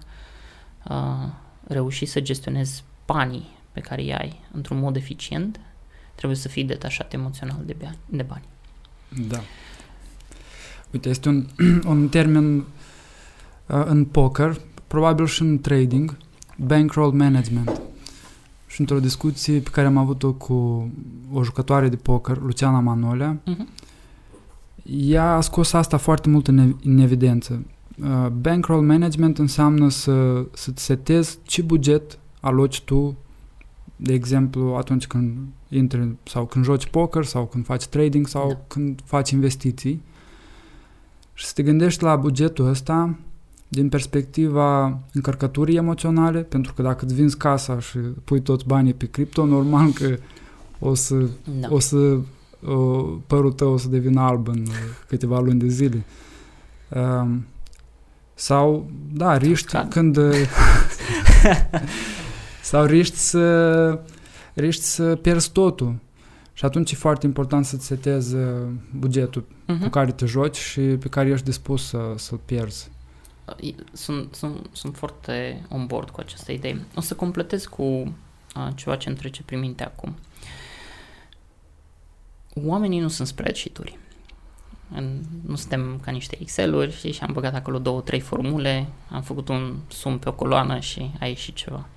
uh, 0.90 1.28
reuși 1.64 2.06
să 2.06 2.20
gestionezi 2.20 2.84
banii 3.06 3.48
pe 3.72 3.80
care 3.80 4.02
îi 4.02 4.14
ai 4.14 4.40
într-un 4.52 4.80
mod 4.80 4.96
eficient, 4.96 5.60
trebuie 6.16 6.38
să 6.38 6.48
fii 6.48 6.64
detașat 6.64 7.14
emoțional 7.14 7.62
de, 7.66 7.76
bani. 7.82 7.98
De 8.06 8.24
bani. 8.24 8.44
Da. 9.28 9.40
Uite, 10.92 11.10
este 11.10 11.30
un, 11.30 11.46
un 11.94 12.10
termen 12.10 12.58
uh, 12.58 12.64
în 13.86 14.06
poker, 14.06 14.62
probabil 14.88 15.26
și 15.26 15.42
în 15.42 15.60
trading, 15.60 16.18
bankroll 16.58 17.12
management. 17.12 17.82
Și 18.68 18.80
într-o 18.80 19.00
discuție 19.00 19.60
pe 19.60 19.70
care 19.70 19.88
am 19.88 19.98
avut-o 19.98 20.34
cu 20.34 20.90
o 21.34 21.44
jucătoare 21.44 21.90
de 21.90 21.96
poker, 21.96 22.38
Luciana 22.38 22.80
Manolea, 22.80 23.42
uh-huh. 23.42 23.84
ea 24.84 25.34
a 25.34 25.42
scos 25.42 25.74
asta 25.74 25.98
foarte 25.98 26.30
mult 26.30 26.48
în, 26.48 26.76
în 26.84 26.98
evidență. 26.98 27.66
Uh, 27.98 28.28
bankroll 28.28 28.82
management 28.86 29.38
înseamnă 29.38 29.90
să, 29.90 30.46
să-ți 30.54 30.84
setezi 30.84 31.38
ce 31.44 31.62
buget 31.62 32.20
aloci 32.40 32.82
tu, 32.82 33.18
de 33.96 34.14
exemplu, 34.14 34.76
atunci 34.76 35.08
când 35.08 35.38
intri 35.70 36.16
sau 36.24 36.46
când 36.46 36.66
joci 36.66 36.86
poker 36.86 37.26
sau 37.26 37.46
când 37.46 37.66
faci 37.66 37.86
trading 37.86 38.28
sau 38.28 38.48
da. 38.48 38.60
când 38.68 39.02
faci 39.06 39.30
investiții 39.30 40.02
și 41.34 41.46
să 41.46 41.52
te 41.56 41.64
gândești 41.64 42.04
la 42.04 42.16
bugetul 42.16 42.68
ăsta 42.68 43.16
din 43.68 43.90
perspectiva 43.90 45.00
încărcăturii 45.14 45.76
emoționale, 45.76 46.40
pentru 46.42 46.74
că 46.74 46.82
dacă 46.82 47.06
îți 47.06 47.14
vinzi 47.14 47.38
casa 47.38 47.80
și 47.80 47.98
pui 48.24 48.42
toți 48.42 48.66
banii 48.66 48.94
pe 48.94 49.06
cripto, 49.06 49.46
normal 49.46 49.92
că 49.92 50.18
o 50.80 50.94
să, 50.94 51.30
da. 51.60 51.68
o 51.70 51.80
să 51.80 52.18
o, 52.66 52.76
părul 53.28 53.52
tău 53.52 53.72
o 53.72 53.78
să 53.78 53.88
devină 53.88 54.22
alb 54.22 54.48
în 54.48 54.66
câteva 55.08 55.40
luni 55.40 55.60
de 55.60 55.68
zile. 55.68 56.04
Um, 56.90 57.46
sau, 58.42 58.90
da, 59.14 59.38
riști 59.38 59.78
când... 59.90 60.18
sau 62.72 62.86
riști 62.86 63.16
să, 63.16 64.00
riști 64.54 64.84
să 64.84 65.16
pierzi 65.16 65.52
totul. 65.52 65.96
Și 66.54 66.66
atunci 66.66 66.92
e 66.92 66.96
foarte 66.96 67.26
important 67.26 67.66
să-ți 67.66 67.86
setezi 67.86 68.36
bugetul 68.96 69.42
uh-huh. 69.42 69.66
cu 69.66 69.74
mhm. 69.74 69.90
care 69.90 70.12
te 70.12 70.26
joci 70.26 70.58
și 70.58 70.82
pe 70.82 71.08
care 71.08 71.30
ești 71.30 71.46
dispus 71.46 71.88
să, 71.88 72.14
să-l 72.16 72.40
pierzi 72.46 72.92
sunt, 73.94 74.36
sunt, 74.36 74.70
sunt 74.72 74.96
foarte 74.98 75.66
on 75.70 75.86
board 75.86 76.10
cu 76.10 76.20
această 76.20 76.52
idee. 76.52 76.86
O 76.96 77.02
să 77.02 77.16
completez 77.16 77.66
cu 77.66 77.84
uh, 77.84 78.68
ceva 78.76 78.96
ce 78.96 79.10
îmi 79.10 79.18
trece 79.18 79.44
prin 79.44 79.60
minte 79.60 79.84
acum. 79.84 80.16
Oamenii 82.54 83.00
nu 83.00 83.08
sunt 83.08 83.28
spreadsheet-uri. 83.28 83.98
În, 84.96 85.22
nu 85.46 85.56
suntem 85.56 86.00
ca 86.04 86.12
niște 86.12 86.38
Excel-uri 86.42 86.96
știi, 86.96 87.12
și 87.12 87.24
am 87.24 87.34
băgat 87.34 87.56
acolo 87.56 87.80
două, 87.80 88.02
trei 88.02 88.20
formule, 88.20 88.88
am 89.10 89.22
făcut 89.22 89.48
un 89.48 89.78
sum 89.88 90.20
pe 90.20 90.30
o 90.30 90.34
coloană 90.34 90.80
și 90.80 91.12
a 91.20 91.26
ieșit 91.26 91.56
ceva. 91.56 91.88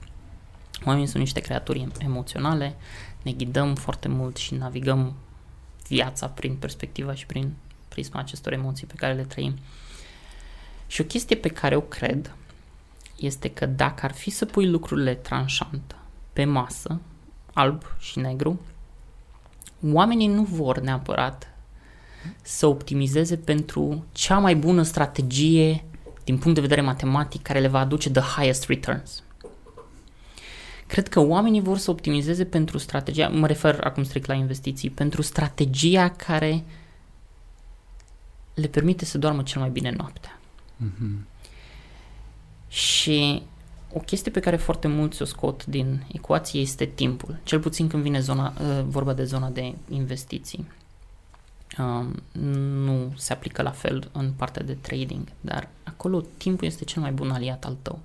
Oamenii 0.84 1.08
sunt 1.08 1.22
niște 1.22 1.40
creaturi 1.40 1.88
emoționale, 1.98 2.76
ne 3.22 3.32
ghidăm 3.32 3.74
foarte 3.74 4.08
mult 4.08 4.36
și 4.36 4.54
navigăm 4.54 5.14
viața 5.88 6.26
prin 6.26 6.54
perspectiva 6.56 7.14
și 7.14 7.26
prin 7.26 7.52
prisma 7.88 8.20
acestor 8.20 8.52
emoții 8.52 8.86
pe 8.86 8.94
care 8.96 9.12
le 9.12 9.22
trăim. 9.22 9.52
Uh, 9.52 9.84
și 10.86 11.00
o 11.00 11.04
chestie 11.04 11.36
pe 11.36 11.48
care 11.48 11.76
o 11.76 11.80
cred 11.80 12.34
este 13.16 13.50
că 13.50 13.66
dacă 13.66 14.04
ar 14.04 14.12
fi 14.12 14.30
să 14.30 14.44
pui 14.44 14.68
lucrurile 14.68 15.14
tranșant 15.14 15.96
pe 16.32 16.44
masă, 16.44 17.00
alb 17.52 17.82
și 17.98 18.18
negru, 18.18 18.60
oamenii 19.92 20.26
nu 20.26 20.42
vor 20.42 20.80
neapărat 20.80 21.53
să 22.42 22.66
optimizeze 22.66 23.36
pentru 23.36 24.04
cea 24.12 24.38
mai 24.38 24.56
bună 24.56 24.82
strategie 24.82 25.84
din 26.24 26.38
punct 26.38 26.54
de 26.54 26.60
vedere 26.60 26.80
matematic 26.80 27.42
care 27.42 27.60
le 27.60 27.68
va 27.68 27.78
aduce 27.78 28.10
the 28.10 28.40
highest 28.40 28.64
returns. 28.66 29.22
Cred 30.86 31.08
că 31.08 31.20
oamenii 31.20 31.60
vor 31.60 31.78
să 31.78 31.90
optimizeze 31.90 32.44
pentru 32.44 32.78
strategia, 32.78 33.28
mă 33.28 33.46
refer 33.46 33.80
acum 33.84 34.04
strict 34.04 34.26
la 34.26 34.34
investiții, 34.34 34.90
pentru 34.90 35.22
strategia 35.22 36.08
care 36.08 36.64
le 38.54 38.66
permite 38.66 39.04
să 39.04 39.18
doarmă 39.18 39.42
cel 39.42 39.60
mai 39.60 39.70
bine 39.70 39.90
noaptea. 39.96 40.40
Mm-hmm. 40.84 41.26
Și 42.68 43.42
o 43.92 43.98
chestie 43.98 44.30
pe 44.30 44.40
care 44.40 44.56
foarte 44.56 44.88
mulți 44.88 45.22
o 45.22 45.24
scot 45.24 45.66
din 45.66 46.04
ecuație 46.12 46.60
este 46.60 46.84
timpul, 46.84 47.38
cel 47.42 47.60
puțin 47.60 47.88
când 47.88 48.02
vine 48.02 48.20
zona, 48.20 48.52
uh, 48.60 48.84
vorba 48.86 49.12
de 49.12 49.24
zona 49.24 49.48
de 49.48 49.74
investiții. 49.88 50.66
Um, 51.78 52.22
nu 52.84 53.12
se 53.16 53.32
aplică 53.32 53.62
la 53.62 53.70
fel 53.70 54.10
în 54.12 54.32
partea 54.32 54.62
de 54.62 54.74
trading, 54.74 55.28
dar 55.40 55.68
acolo 55.82 56.24
timpul 56.36 56.66
este 56.66 56.84
cel 56.84 57.02
mai 57.02 57.12
bun 57.12 57.30
aliat 57.30 57.64
al 57.64 57.76
tău. 57.82 57.98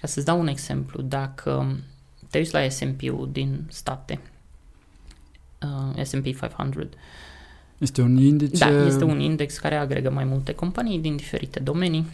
Ca 0.00 0.06
să-ți 0.06 0.26
dau 0.26 0.40
un 0.40 0.46
exemplu, 0.46 1.02
dacă 1.02 1.76
te 2.30 2.38
uiți 2.38 2.52
la 2.52 2.68
S&P-ul 2.68 3.28
din 3.32 3.66
state, 3.68 4.20
uh, 5.62 6.04
S&P 6.04 6.24
500, 6.24 6.88
este 7.78 8.02
un 8.02 8.18
indice... 8.18 8.70
Da, 8.70 8.86
este 8.86 9.04
un 9.04 9.20
index 9.20 9.58
care 9.58 9.76
agregă 9.76 10.10
mai 10.10 10.24
multe 10.24 10.54
companii 10.54 10.98
din 10.98 11.16
diferite 11.16 11.60
domenii 11.60 12.06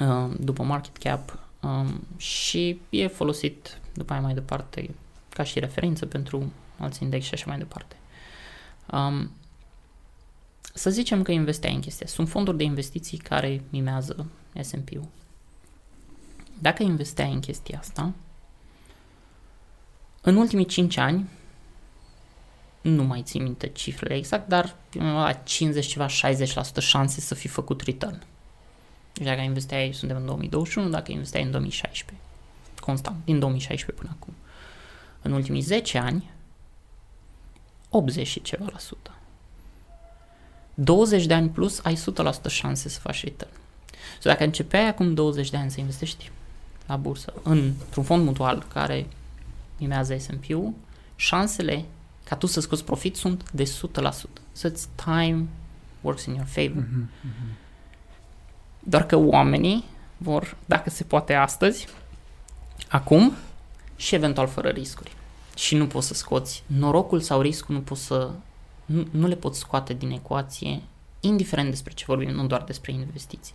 uh, 0.00 0.30
după 0.40 0.62
market 0.62 0.96
cap 0.96 1.38
um, 1.62 2.00
și 2.16 2.80
e 2.90 3.06
folosit 3.06 3.78
după 3.92 4.12
aia 4.12 4.22
mai 4.22 4.34
departe 4.34 4.90
ca 5.28 5.42
și 5.42 5.58
referință 5.58 6.06
pentru 6.06 6.52
alți 6.78 7.02
index 7.02 7.24
și 7.24 7.34
așa 7.34 7.44
mai 7.48 7.58
departe. 7.58 7.96
Um, 8.90 9.30
să 10.74 10.90
zicem 10.90 11.22
că 11.22 11.32
investeai 11.32 11.74
în 11.74 11.80
chestia. 11.80 12.06
Sunt 12.06 12.28
fonduri 12.28 12.56
de 12.56 12.64
investiții 12.64 13.18
care 13.18 13.62
mimează 13.70 14.26
S&P-ul. 14.60 15.08
Dacă 16.58 16.82
investeai 16.82 17.32
în 17.32 17.40
chestia 17.40 17.78
asta, 17.78 18.12
în 20.22 20.36
ultimii 20.36 20.66
5 20.66 20.96
ani, 20.96 21.28
nu 22.80 23.02
mai 23.02 23.22
țin 23.22 23.42
minte 23.42 23.68
cifrele 23.68 24.14
exact, 24.14 24.48
dar 24.48 24.76
la 24.92 25.32
50 25.32 25.86
ceva, 25.86 26.06
60% 26.06 26.10
șanse 26.78 27.20
să 27.20 27.34
fi 27.34 27.48
făcut 27.48 27.80
return. 27.80 28.22
Deci 29.12 29.26
dacă 29.26 29.40
investeai, 29.40 29.92
suntem 29.92 30.16
în 30.16 30.24
2021, 30.24 30.88
dacă 30.88 31.12
investeai 31.12 31.42
în 31.42 31.50
2016, 31.50 32.24
constant, 32.80 33.16
din 33.24 33.38
2016 33.38 34.02
până 34.02 34.16
acum. 34.20 34.34
În 35.22 35.32
ultimii 35.32 35.60
10 35.60 35.98
ani, 35.98 36.30
80 37.96 38.26
și 38.26 38.42
ceva 38.42 38.66
la 38.72 38.78
sută. 38.78 39.10
20 40.74 41.26
de 41.26 41.34
ani 41.34 41.48
plus, 41.48 41.80
ai 41.82 41.94
100% 41.94 42.48
șanse 42.48 42.88
să 42.88 43.00
faci 43.00 43.24
return. 43.24 43.50
So, 44.20 44.28
dacă 44.28 44.44
începeai 44.44 44.88
acum 44.88 45.14
20 45.14 45.50
de 45.50 45.56
ani 45.56 45.70
să 45.70 45.80
investești 45.80 46.30
la 46.86 46.96
bursă 46.96 47.32
într-un 47.42 48.04
fond 48.04 48.24
mutual 48.24 48.66
care 48.72 49.06
mimează 49.78 50.16
S&P-ul, 50.18 50.72
șansele 51.16 51.84
ca 52.24 52.36
tu 52.36 52.46
să 52.46 52.60
scoți 52.60 52.84
profit 52.84 53.16
sunt 53.16 53.50
de 53.50 53.64
100%. 53.64 53.66
So 54.52 54.68
it's 54.68 54.86
time 55.04 55.46
works 56.00 56.24
in 56.24 56.34
your 56.34 56.46
favor. 56.46 56.82
Mm-hmm, 56.82 57.28
mm-hmm. 57.28 57.62
Doar 58.78 59.06
că 59.06 59.16
oamenii 59.16 59.84
vor, 60.16 60.56
dacă 60.64 60.90
se 60.90 61.04
poate 61.04 61.34
astăzi, 61.34 61.86
acum 62.88 63.32
și 63.96 64.14
eventual 64.14 64.46
fără 64.46 64.68
riscuri. 64.68 65.12
Și 65.56 65.76
nu 65.76 65.86
poți 65.86 66.06
să 66.06 66.14
scoți 66.14 66.62
norocul 66.66 67.20
sau 67.20 67.40
riscul, 67.40 67.74
nu 67.74 67.80
poți 67.80 68.04
să 68.04 68.30
nu, 68.84 69.06
nu 69.10 69.26
le 69.26 69.34
poți 69.34 69.58
scoate 69.58 69.94
din 69.94 70.10
ecuație, 70.10 70.82
indiferent 71.20 71.70
despre 71.70 71.92
ce 71.92 72.04
vorbim, 72.06 72.30
nu 72.30 72.46
doar 72.46 72.62
despre 72.62 72.92
investiții. 72.92 73.54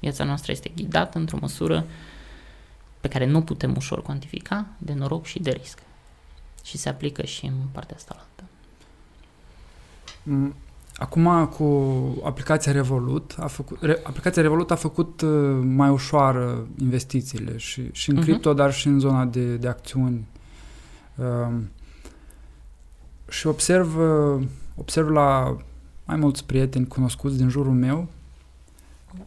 Viața 0.00 0.24
noastră 0.24 0.52
este 0.52 0.72
ghidată 0.74 1.18
într-o 1.18 1.38
măsură 1.40 1.86
pe 3.00 3.08
care 3.08 3.26
nu 3.26 3.42
putem 3.42 3.76
ușor 3.76 4.02
cuantifica, 4.02 4.66
de 4.78 4.92
noroc 4.92 5.24
și 5.24 5.38
de 5.38 5.50
risc. 5.50 5.78
Și 6.62 6.78
se 6.78 6.88
aplică 6.88 7.24
și 7.24 7.46
în 7.46 7.52
partea 7.72 7.96
asta 7.96 8.16
altă. 8.18 8.50
Mm, 10.22 10.54
acum 10.96 11.46
cu 11.46 11.64
aplicația 12.24 12.72
Revolut, 12.72 13.34
a 13.38 13.46
făcut, 13.46 13.82
re, 13.82 14.00
aplicația 14.02 14.42
Revolut 14.42 14.70
a 14.70 14.74
făcut 14.74 15.20
uh, 15.20 15.60
mai 15.62 15.88
ușoară 15.88 16.66
investițiile 16.78 17.56
și, 17.56 17.88
și 17.92 18.10
în 18.10 18.16
uh-huh. 18.16 18.22
cripto, 18.22 18.52
dar 18.52 18.72
și 18.72 18.86
în 18.86 18.98
zona 18.98 19.24
de, 19.24 19.56
de 19.56 19.68
acțiuni. 19.68 20.26
Uh, 21.16 21.56
și 23.28 23.46
observ, 23.46 23.96
uh, 23.98 24.46
observ 24.76 25.08
la 25.08 25.56
mai 26.04 26.16
mulți 26.16 26.44
prieteni 26.44 26.86
cunoscuți 26.86 27.36
din 27.36 27.48
jurul 27.48 27.72
meu 27.72 28.08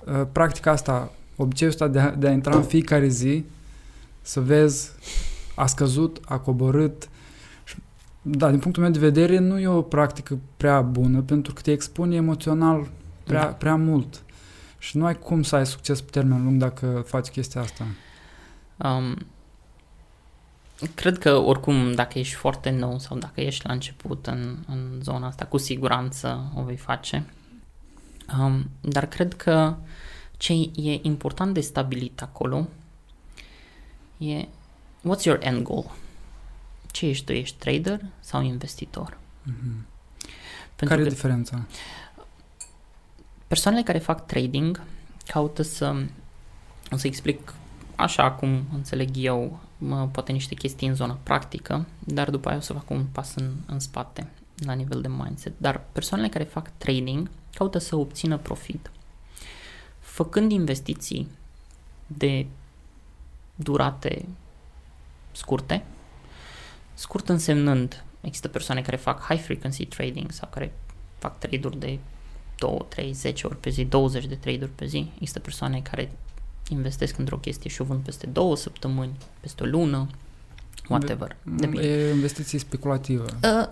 uh, 0.05 0.21
practica 0.31 0.71
asta, 0.71 1.11
obiceiul 1.35 1.73
ăsta 1.73 1.87
de 1.87 1.99
a, 1.99 2.15
de 2.15 2.27
a 2.27 2.31
intra 2.31 2.55
în 2.55 2.63
fiecare 2.63 3.07
zi 3.07 3.45
să 4.21 4.41
vezi 4.41 4.91
a 5.55 5.65
scăzut, 5.65 6.19
a 6.25 6.37
coborât. 6.37 7.09
Da, 8.21 8.49
din 8.49 8.59
punctul 8.59 8.83
meu 8.83 8.91
de 8.91 8.99
vedere 8.99 9.37
nu 9.37 9.59
e 9.59 9.67
o 9.67 9.81
practică 9.81 10.39
prea 10.57 10.81
bună 10.81 11.21
pentru 11.21 11.53
că 11.53 11.61
te 11.61 11.71
expune 11.71 12.15
emoțional 12.15 12.87
prea, 13.23 13.41
da. 13.41 13.45
prea 13.45 13.75
mult. 13.75 14.23
Și 14.77 14.97
nu 14.97 15.05
ai 15.05 15.19
cum 15.19 15.43
să 15.43 15.55
ai 15.55 15.65
succes 15.65 16.01
pe 16.01 16.09
termen 16.11 16.43
lung 16.43 16.59
dacă 16.59 17.03
faci 17.05 17.27
chestia 17.27 17.61
asta. 17.61 17.85
Um, 18.77 19.17
cred 20.95 21.17
că 21.17 21.35
oricum 21.35 21.93
dacă 21.93 22.19
ești 22.19 22.35
foarte 22.35 22.69
nou 22.69 22.99
sau 22.99 23.17
dacă 23.17 23.41
ești 23.41 23.67
la 23.67 23.73
început 23.73 24.27
în, 24.27 24.57
în 24.67 24.99
zona 25.01 25.27
asta, 25.27 25.45
cu 25.45 25.57
siguranță 25.57 26.51
o 26.55 26.61
vei 26.61 26.77
face. 26.77 27.25
Um, 28.39 28.69
dar 28.81 29.05
cred 29.05 29.33
că 29.33 29.75
ce 30.37 30.53
e 30.75 30.99
important 31.01 31.53
de 31.53 31.61
stabilit 31.61 32.21
acolo 32.21 32.67
e 34.17 34.47
what's 35.09 35.23
your 35.23 35.39
end 35.41 35.63
goal? 35.63 35.91
Ce 36.91 37.05
ești 37.05 37.25
tu? 37.25 37.31
Ești 37.31 37.57
trader 37.57 38.01
sau 38.19 38.41
investitor? 38.41 39.17
Mm-hmm. 39.51 39.91
Care 40.75 41.01
e 41.01 41.09
diferența? 41.09 41.65
Persoanele 43.47 43.83
care 43.83 43.97
fac 43.97 44.25
trading 44.25 44.81
caută 45.25 45.61
să, 45.61 46.05
o 46.91 46.97
să 46.97 47.07
explic 47.07 47.53
așa 47.95 48.31
cum 48.31 48.63
înțeleg 48.73 49.09
eu, 49.13 49.59
mă, 49.72 49.72
poate 50.11 50.31
niște 50.31 50.55
chestii 50.55 50.87
în 50.87 50.95
zona 50.95 51.19
practică, 51.23 51.85
dar 51.99 52.29
după 52.29 52.49
aia 52.49 52.57
o 52.57 52.61
să 52.61 52.73
fac 52.73 52.89
un 52.89 53.05
pas 53.11 53.35
în, 53.35 53.51
în 53.65 53.79
spate 53.79 54.29
la 54.57 54.73
nivel 54.73 55.01
de 55.01 55.07
mindset. 55.07 55.53
Dar 55.57 55.83
persoanele 55.91 56.29
care 56.29 56.43
fac 56.43 56.77
trading 56.77 57.29
caută 57.53 57.77
să 57.77 57.95
obțină 57.95 58.37
profit. 58.37 58.91
Făcând 59.99 60.51
investiții 60.51 61.27
de 62.07 62.45
durate 63.55 64.25
scurte, 65.31 65.85
scurt 66.93 67.29
însemnând, 67.29 68.03
există 68.21 68.47
persoane 68.47 68.81
care 68.81 68.95
fac 68.95 69.21
high 69.21 69.41
frequency 69.41 69.85
trading 69.85 70.31
sau 70.31 70.49
care 70.51 70.73
fac 71.17 71.39
trade-uri 71.39 71.79
de 71.79 71.99
2, 72.57 72.85
3, 72.87 73.13
10 73.13 73.47
ori 73.47 73.57
pe 73.57 73.69
zi, 73.69 73.85
20 73.85 74.25
de 74.25 74.35
trade-uri 74.35 74.71
pe 74.71 74.85
zi. 74.85 75.11
Există 75.13 75.39
persoane 75.39 75.81
care 75.81 76.11
investesc 76.69 77.17
într-o 77.17 77.37
chestie 77.37 77.69
și 77.69 77.81
o 77.81 77.85
vând 77.85 78.03
peste 78.03 78.27
două 78.27 78.55
săptămâni, 78.55 79.17
peste 79.39 79.63
o 79.63 79.65
lună, 79.65 80.07
whatever. 80.87 81.35
Depinde. 81.43 81.87
E 81.87 82.13
investiție 82.13 82.59
speculativă. 82.59 83.25
Uh, 83.43 83.69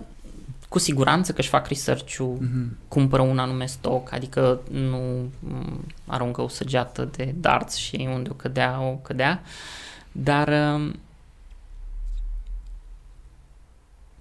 cu 0.69 0.79
siguranță 0.79 1.33
că 1.33 1.39
își 1.39 1.49
fac 1.49 1.67
research-ul, 1.67 2.37
uh-huh. 2.37 2.87
cumpără 2.87 3.21
un 3.21 3.39
anume 3.39 3.65
stoc, 3.65 4.11
adică 4.11 4.61
nu 4.69 5.29
mm, 5.39 5.85
aruncă 6.05 6.41
o 6.41 6.47
săgeată 6.47 7.05
de 7.05 7.35
darts 7.37 7.75
și 7.75 8.09
unde 8.13 8.29
o 8.29 8.33
cădea, 8.33 8.81
o 8.81 8.95
cădea, 8.95 9.41
dar 10.11 10.73
um, 10.73 10.95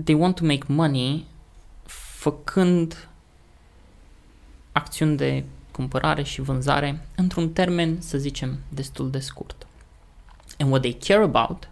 they 0.05 0.15
want 0.15 0.35
to 0.35 0.45
make 0.45 0.65
money 0.67 1.27
făcând 2.21 3.09
acțiuni 4.73 5.17
de 5.17 5.45
cumpărare 5.81 6.23
și 6.23 6.41
vânzare 6.41 7.07
într-un 7.17 7.53
termen, 7.53 8.01
să 8.01 8.19
zicem, 8.19 8.59
destul 8.69 9.11
de 9.11 9.19
scurt. 9.19 9.67
And 10.59 10.71
what 10.71 10.83
they 10.83 10.93
care 10.93 11.23
about 11.23 11.69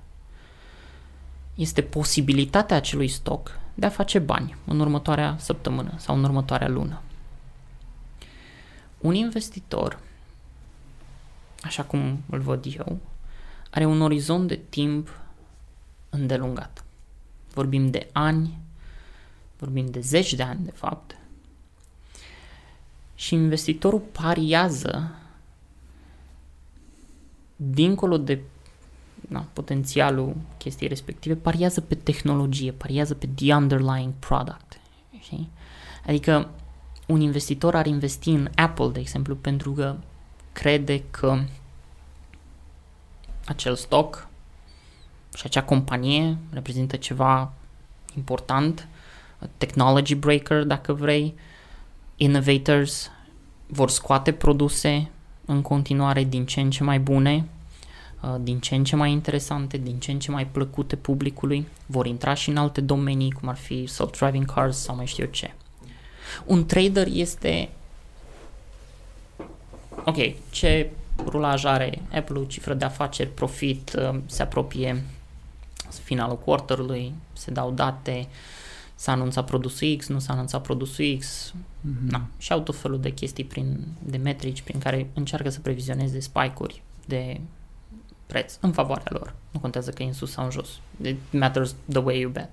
este 1.54 1.82
posibilitatea 1.82 2.76
acelui 2.76 3.08
stoc 3.08 3.58
de 3.74 3.86
a 3.86 3.88
face 3.88 4.18
bani 4.18 4.56
în 4.64 4.80
următoarea 4.80 5.36
săptămână 5.38 5.94
sau 5.96 6.16
în 6.16 6.24
următoarea 6.24 6.68
lună. 6.68 7.00
Un 8.98 9.14
investitor, 9.14 9.98
așa 11.62 11.82
cum 11.82 12.22
îl 12.30 12.40
văd 12.40 12.64
eu, 12.76 12.98
are 13.70 13.84
un 13.84 14.00
orizont 14.00 14.48
de 14.48 14.60
timp 14.68 15.20
îndelungat. 16.10 16.84
Vorbim 17.52 17.90
de 17.90 18.08
ani, 18.12 18.58
vorbim 19.58 19.86
de 19.86 20.00
zeci 20.00 20.34
de 20.34 20.42
ani, 20.42 20.64
de 20.64 20.70
fapt, 20.74 21.17
și 23.18 23.34
investitorul 23.34 23.98
pariază 24.00 25.14
dincolo 27.56 28.18
de 28.18 28.40
na, 29.28 29.46
potențialul 29.52 30.36
chestiei 30.56 30.88
respective, 30.88 31.34
pariază 31.34 31.80
pe 31.80 31.94
tehnologie, 31.94 32.72
pariază 32.72 33.14
pe 33.14 33.28
the 33.34 33.54
underlying 33.54 34.12
product. 34.18 34.80
Știi? 35.20 35.50
Adică 36.06 36.50
un 37.06 37.20
investitor 37.20 37.74
ar 37.74 37.86
investi 37.86 38.30
în 38.30 38.48
Apple, 38.54 38.88
de 38.88 39.00
exemplu, 39.00 39.36
pentru 39.36 39.72
că 39.72 39.96
crede 40.52 41.02
că 41.10 41.38
acel 43.46 43.74
stoc 43.74 44.28
și 45.36 45.42
acea 45.44 45.62
companie 45.62 46.38
reprezintă 46.50 46.96
ceva 46.96 47.52
important, 48.16 48.88
technology 49.56 50.14
breaker, 50.14 50.64
dacă 50.64 50.92
vrei, 50.92 51.34
innovators 52.20 53.10
vor 53.66 53.90
scoate 53.90 54.32
produse 54.32 55.10
în 55.44 55.62
continuare 55.62 56.24
din 56.24 56.46
ce 56.46 56.60
în 56.60 56.70
ce 56.70 56.84
mai 56.84 57.00
bune, 57.00 57.48
uh, 58.22 58.36
din 58.40 58.60
ce 58.60 58.74
în 58.74 58.84
ce 58.84 58.96
mai 58.96 59.10
interesante, 59.10 59.76
din 59.76 59.98
ce 59.98 60.10
în 60.10 60.18
ce 60.18 60.30
mai 60.30 60.46
plăcute 60.46 60.96
publicului, 60.96 61.66
vor 61.86 62.06
intra 62.06 62.34
și 62.34 62.48
în 62.48 62.56
alte 62.56 62.80
domenii, 62.80 63.30
cum 63.30 63.48
ar 63.48 63.56
fi 63.56 63.88
self-driving 63.88 64.44
cars 64.54 64.76
sau 64.76 64.96
mai 64.96 65.06
știu 65.06 65.24
eu 65.24 65.30
ce. 65.30 65.50
Un 66.44 66.66
trader 66.66 67.06
este 67.10 67.68
ok, 70.04 70.16
ce 70.50 70.90
rulaj 71.24 71.64
are 71.64 72.02
Apple, 72.14 72.46
cifră 72.46 72.74
de 72.74 72.84
afaceri, 72.84 73.30
profit, 73.30 73.92
uh, 73.98 74.18
se 74.26 74.42
apropie 74.42 75.04
finalul 76.02 76.38
quarterului, 76.38 77.14
se 77.32 77.50
dau 77.50 77.70
date, 77.70 78.18
uh, 78.18 78.57
s-a 78.98 79.12
anunțat 79.12 79.44
produsul 79.46 79.96
X, 79.96 80.08
nu 80.08 80.18
s-a 80.18 80.32
anunțat 80.32 80.62
produsul 80.62 81.16
X, 81.18 81.52
mm-hmm. 81.54 82.10
na, 82.10 82.26
și 82.38 82.52
au 82.52 82.60
tot 82.60 82.76
felul 82.76 83.00
de 83.00 83.10
chestii 83.10 83.44
prin, 83.44 83.86
de 84.02 84.16
metrici 84.16 84.62
prin 84.62 84.78
care 84.78 85.10
încearcă 85.14 85.48
să 85.48 85.60
previzioneze 85.60 86.20
spike-uri 86.20 86.82
de 87.06 87.40
preț 88.26 88.56
în 88.60 88.72
favoarea 88.72 89.10
lor. 89.10 89.34
Nu 89.50 89.60
contează 89.60 89.90
că 89.90 90.02
e 90.02 90.06
în 90.06 90.12
sus 90.12 90.30
sau 90.30 90.44
în 90.44 90.50
jos. 90.50 90.68
It 91.02 91.16
matters 91.32 91.74
the 91.88 91.98
way 91.98 92.20
you 92.20 92.30
bet. 92.30 92.50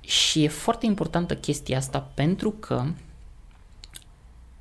Și 0.00 0.44
e 0.44 0.48
foarte 0.48 0.86
importantă 0.86 1.36
chestia 1.36 1.76
asta 1.76 1.98
pentru 2.14 2.50
că 2.50 2.84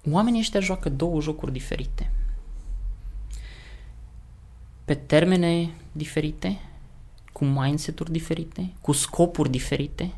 oamenii 0.10 0.40
ăștia 0.40 0.60
joacă 0.60 0.90
două 0.90 1.22
jocuri 1.22 1.52
diferite. 1.52 2.12
Pe 4.86 4.96
termene 4.96 5.70
diferite, 5.92 6.60
cu 7.32 7.46
mindset-uri 7.46 8.12
diferite, 8.12 8.74
cu 8.82 8.92
scopuri 8.92 9.50
diferite. 9.50 10.14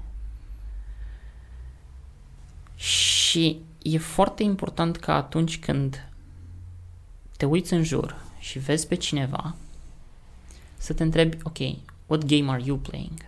Și 2.76 3.62
e 3.82 3.97
foarte 3.97 4.43
important 4.43 4.97
că 4.97 5.12
atunci 5.12 5.60
când 5.60 6.10
te 7.38 7.45
uiți 7.45 7.74
în 7.74 7.84
jur 7.84 8.15
și 8.39 8.60
vezi 8.60 8.88
pe 8.88 8.95
cineva, 8.95 9.56
să 10.78 10.93
te 10.93 11.04
întrebi, 11.04 11.38
ok, 11.43 11.58
what 12.06 12.26
game 12.26 12.52
are 12.52 12.62
you 12.65 12.78
playing? 12.78 13.19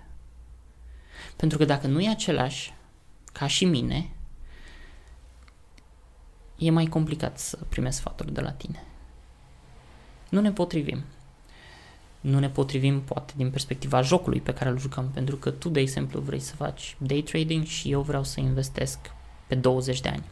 Pentru 1.36 1.58
că 1.58 1.66
dacă 1.66 1.88
nu 1.88 2.02
e 2.02 2.10
același 2.10 2.74
ca 3.32 3.48
și 3.48 3.66
mine, 3.66 4.10
e 6.58 6.70
mai 6.70 6.86
complicat 6.86 7.40
să 7.40 7.58
primesc 7.70 7.98
sfaturi 7.98 8.34
de 8.34 8.42
la 8.42 8.52
tine. 8.52 8.84
Nu 10.30 10.42
ne 10.42 10.52
potrivim 10.52 11.04
nu 12.24 12.40
ne 12.40 12.50
potrivim 12.50 13.02
poate 13.02 13.34
din 13.36 13.50
perspectiva 13.50 14.02
jocului 14.02 14.42
pe 14.42 14.54
care 14.54 14.70
îl 14.70 14.80
jucăm, 14.80 15.10
pentru 15.14 15.36
că 15.36 15.50
tu, 15.52 15.70
de 15.70 15.80
exemplu, 15.80 16.20
vrei 16.20 16.40
să 16.40 16.56
faci 16.56 16.96
day 16.98 17.22
trading 17.22 17.66
și 17.66 17.92
eu 17.92 18.02
vreau 18.02 18.24
să 18.24 18.40
investesc 18.40 19.00
pe 19.48 19.56
20 19.56 20.02
de 20.02 20.10
ani. 20.10 20.24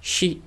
Și 0.00 0.40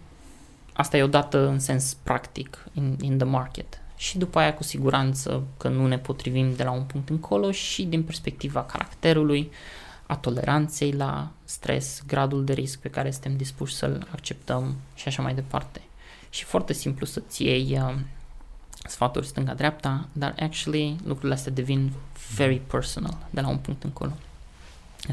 asta 0.73 0.97
e 0.97 1.03
o 1.03 1.07
dată 1.07 1.47
în 1.47 1.59
sens 1.59 1.97
practic 2.03 2.65
in, 2.73 2.97
in 3.01 3.17
the 3.17 3.27
market. 3.27 3.81
Și 3.95 4.17
după 4.17 4.39
aia 4.39 4.53
cu 4.53 4.63
siguranță 4.63 5.43
că 5.57 5.67
nu 5.67 5.87
ne 5.87 5.97
potrivim 5.97 6.55
de 6.55 6.63
la 6.63 6.71
un 6.71 6.83
punct 6.83 7.09
încolo 7.09 7.51
și 7.51 7.83
din 7.83 8.03
perspectiva 8.03 8.63
caracterului, 8.63 9.51
a 10.07 10.15
toleranței 10.15 10.91
la 10.91 11.31
stres, 11.43 12.03
gradul 12.07 12.45
de 12.45 12.53
risc 12.53 12.79
pe 12.79 12.89
care 12.89 13.11
suntem 13.11 13.37
dispuși 13.37 13.75
să-l 13.75 14.07
acceptăm 14.11 14.75
și 14.95 15.07
așa 15.07 15.21
mai 15.21 15.35
departe. 15.35 15.81
și 16.29 16.43
foarte 16.43 16.73
simplu 16.73 17.05
să-ți 17.05 17.43
iei 17.43 17.79
uh, 17.81 17.95
sfaturi 18.87 19.27
stânga-dreapta, 19.27 20.07
dar 20.13 20.35
actually 20.39 20.95
lucrurile 21.05 21.33
astea 21.33 21.51
devin 21.51 21.91
very 22.35 22.61
personal 22.67 23.17
de 23.29 23.41
la 23.41 23.47
un 23.47 23.57
punct 23.57 23.83
încolo. 23.83 24.11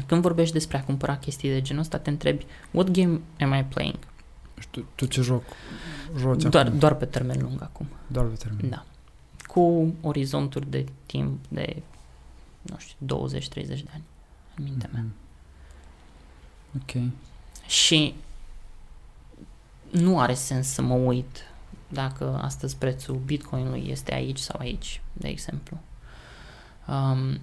Când 0.05 0.21
vorbești 0.21 0.53
despre 0.53 0.77
a 0.77 0.83
cumpăra 0.83 1.17
chestii 1.17 1.49
de 1.49 1.61
genul 1.61 1.81
ăsta, 1.81 1.97
te 1.97 2.09
întrebi, 2.09 2.45
what 2.71 2.91
game 2.91 3.19
am 3.39 3.53
I 3.53 3.65
playing? 3.69 3.97
Și 4.59 4.67
tu, 4.71 4.85
tu 4.95 5.05
ce 5.05 5.21
joc 5.21 5.43
joci 6.17 6.43
doar, 6.43 6.65
acum? 6.65 6.79
doar 6.79 6.95
pe 6.95 7.05
termen 7.05 7.41
lung 7.41 7.61
acum. 7.61 7.87
Doar 8.07 8.25
pe 8.25 8.35
termen. 8.35 8.69
Da. 8.69 8.85
Cu 9.47 9.93
orizonturi 10.01 10.69
de 10.69 10.85
timp 11.05 11.39
de, 11.47 11.81
nu 12.61 12.75
știu, 12.77 13.29
20-30 13.29 13.51
de 13.53 13.89
ani, 13.93 14.03
în 14.55 14.63
mintea 14.63 14.89
mea. 14.93 15.01
Mhm. 15.01 15.13
Ok. 16.81 17.11
Și 17.67 18.15
nu 19.91 20.19
are 20.19 20.33
sens 20.33 20.67
să 20.67 20.81
mă 20.81 20.93
uit 20.93 21.43
dacă 21.87 22.39
astăzi 22.41 22.77
prețul 22.77 23.15
bitcoinului 23.15 23.85
este 23.87 24.13
aici 24.13 24.39
sau 24.39 24.59
aici, 24.59 25.01
de 25.13 25.27
exemplu. 25.27 25.77
Um, 26.87 27.39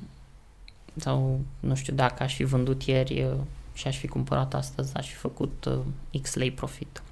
sau, 0.96 1.40
nu 1.60 1.74
știu, 1.74 1.94
dacă 1.94 2.22
aș 2.22 2.34
fi 2.34 2.44
vândut 2.44 2.82
ieri 2.82 3.22
uh, 3.22 3.34
și 3.72 3.86
aș 3.86 3.98
fi 3.98 4.06
cumpărat 4.06 4.54
astăzi, 4.54 4.96
aș 4.96 5.08
fi 5.08 5.14
făcut 5.14 5.64
uh, 5.64 6.20
X 6.22 6.34
lei 6.34 6.50
profit. 6.50 7.02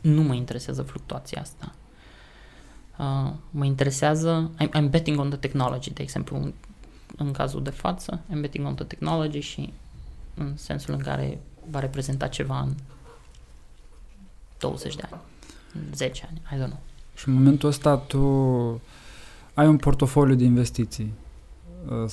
Nu 0.00 0.22
mă 0.22 0.34
interesează 0.34 0.82
fluctuația 0.82 1.40
asta. 1.40 1.72
Uh, 2.98 3.32
mă 3.50 3.64
interesează, 3.64 4.50
I'm, 4.62 4.68
I'm 4.68 4.90
betting 4.90 5.18
on 5.18 5.28
the 5.28 5.38
technology, 5.38 5.90
de 5.90 6.02
exemplu, 6.02 6.36
în, 6.36 6.52
în 7.16 7.32
cazul 7.32 7.62
de 7.62 7.70
față, 7.70 8.20
I'm 8.30 8.40
betting 8.40 8.66
on 8.66 8.74
the 8.74 8.84
technology 8.84 9.40
și 9.40 9.72
în 10.34 10.56
sensul 10.56 10.94
în 10.94 11.00
care 11.00 11.40
va 11.70 11.78
reprezenta 11.78 12.28
ceva 12.28 12.60
în 12.60 12.74
20 14.58 14.96
de 14.96 15.02
ani, 15.10 15.20
în 15.37 15.37
10 15.94 16.28
ani, 16.28 16.42
I 16.52 16.62
don't 16.62 16.68
know. 16.68 16.80
Și 17.14 17.28
în 17.28 17.34
momentul 17.34 17.68
ăsta 17.68 17.96
tu 17.96 18.20
ai 19.54 19.66
un 19.66 19.76
portofoliu 19.76 20.34
de 20.34 20.44
investiții. 20.44 21.12
Uh, 21.88 22.10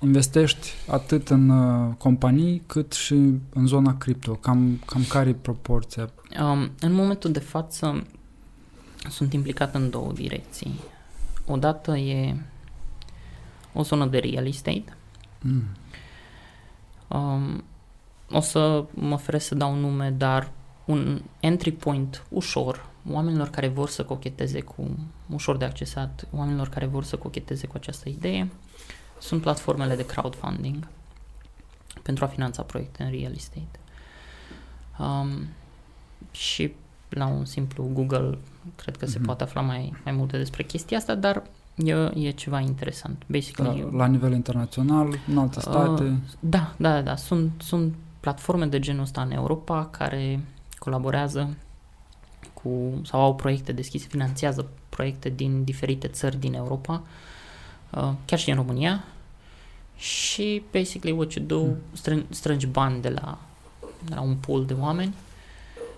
Investești 0.00 0.68
atât 0.90 1.28
în 1.28 1.48
uh, 1.48 1.94
companii 1.98 2.62
cât 2.66 2.92
și 2.92 3.14
în 3.52 3.66
zona 3.66 3.96
cripto. 3.96 4.32
Cam, 4.34 4.80
cam 4.86 5.04
care 5.08 5.28
e 5.28 5.32
proporția? 5.32 6.10
Um, 6.40 6.70
în 6.80 6.92
momentul 6.92 7.32
de 7.32 7.38
față 7.38 8.06
sunt 9.08 9.32
implicat 9.32 9.74
în 9.74 9.90
două 9.90 10.12
direcții. 10.12 10.80
Odată 11.46 11.96
e 11.96 12.36
o 13.72 13.82
zonă 13.82 14.06
de 14.06 14.18
real 14.18 14.46
estate. 14.46 14.96
Mm. 15.40 15.62
Um, 17.08 17.64
o 18.30 18.40
să 18.40 18.84
mă 18.94 19.16
feresc 19.16 19.46
să 19.46 19.54
dau 19.54 19.74
nume, 19.74 20.10
dar 20.10 20.50
un 20.88 21.22
entry 21.40 21.72
point 21.72 22.22
ușor, 22.28 22.86
oamenilor 23.10 23.48
care 23.48 23.68
vor 23.68 23.88
să 23.88 24.04
cocheteze 24.04 24.60
cu, 24.60 24.88
ușor 25.32 25.56
de 25.56 25.64
accesat, 25.64 26.26
oamenilor 26.36 26.68
care 26.68 26.86
vor 26.86 27.04
să 27.04 27.16
cocheteze 27.16 27.66
cu 27.66 27.72
această 27.76 28.08
idee, 28.08 28.48
sunt 29.18 29.42
platformele 29.42 29.96
de 29.96 30.06
crowdfunding 30.06 30.88
pentru 32.02 32.24
a 32.24 32.28
finanța 32.28 32.62
proiecte 32.62 33.02
în 33.02 33.10
real 33.10 33.32
estate. 33.34 33.78
Um, 34.98 35.46
și 36.30 36.72
la 37.08 37.26
un 37.26 37.44
simplu 37.44 37.90
Google 37.92 38.38
cred 38.76 38.96
că 38.96 39.06
se 39.06 39.16
Mhm. 39.18 39.26
poate 39.26 39.42
afla 39.42 39.60
mai, 39.60 39.92
mai 40.04 40.12
multe 40.12 40.36
despre 40.36 40.62
chestia 40.62 40.96
asta, 40.96 41.14
dar 41.14 41.42
e, 41.74 41.92
e 42.26 42.30
ceva 42.30 42.60
interesant. 42.60 43.22
Basically, 43.26 43.80
La, 43.80 43.96
la 43.96 44.06
nivel 44.06 44.32
internațional, 44.32 45.14
în 45.28 45.38
alte 45.38 45.60
state? 45.60 46.02
Uh, 46.02 46.12
da, 46.40 46.74
da, 46.76 47.02
da. 47.02 47.16
Sunt, 47.16 47.50
sunt 47.58 47.94
platforme 48.20 48.66
de 48.66 48.78
genul 48.78 49.02
ăsta 49.02 49.20
în 49.22 49.30
Europa 49.30 49.86
care 49.86 50.40
colaborează 50.78 51.56
cu 52.62 53.00
sau 53.04 53.20
au 53.20 53.34
proiecte 53.34 53.72
deschise, 53.72 54.06
finanțează 54.08 54.66
proiecte 54.88 55.28
din 55.28 55.64
diferite 55.64 56.08
țări 56.08 56.36
din 56.36 56.54
Europa, 56.54 57.02
uh, 57.90 58.12
chiar 58.24 58.38
și 58.38 58.50
în 58.50 58.56
România. 58.56 59.04
Și 59.96 60.62
basically 60.72 61.16
what 61.16 61.32
you 61.32 61.46
do, 61.46 61.60
Mm. 61.60 61.76
strâng, 61.92 62.24
strângi 62.28 62.66
bani 62.66 63.00
de 63.00 63.08
la, 63.08 63.38
de 64.04 64.14
la 64.14 64.20
un 64.20 64.34
pool 64.34 64.64
de 64.64 64.72
oameni 64.72 65.14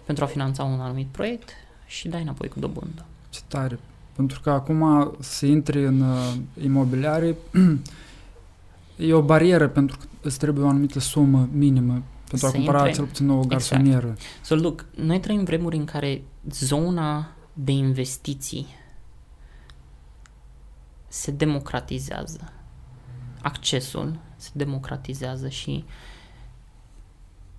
pentru 0.05 0.25
a 0.25 0.27
finanța 0.27 0.63
un 0.65 0.81
anumit 0.81 1.07
proiect 1.07 1.49
și 1.87 2.09
dai 2.09 2.23
înapoi 2.23 2.49
cu 2.49 2.59
dobândă. 2.59 3.05
Ce 3.31 3.41
tare! 3.49 3.79
Pentru 4.17 4.41
că 4.41 4.51
acum 4.51 5.13
să 5.21 5.47
intri 5.47 5.85
în 5.87 6.01
uh, 6.01 6.35
imobiliare 6.63 7.37
e 8.97 9.13
o 9.13 9.23
barieră 9.23 9.69
pentru 9.69 9.97
că 9.97 10.05
îți 10.23 10.39
trebuie 10.39 10.65
o 10.65 10.69
anumită 10.69 10.99
sumă 10.99 11.49
minimă 11.53 12.03
pentru 12.31 12.47
a 12.47 12.51
Să 12.51 12.57
cumpăra 12.57 12.79
intre- 12.79 12.93
cel 12.93 13.05
puțin 13.07 13.29
o 13.29 13.33
Exact. 13.35 13.49
garsonieră. 13.51 14.17
So, 14.43 14.55
look, 14.55 14.87
noi 14.97 15.21
trăim 15.21 15.45
vremuri 15.45 15.77
în 15.77 15.85
care 15.85 16.23
zona 16.51 17.33
de 17.53 17.73
investiții 17.73 18.67
se 21.09 21.31
democratizează. 21.31 22.53
Accesul 23.43 24.19
se 24.37 24.51
democratizează 24.53 25.49
și 25.49 25.85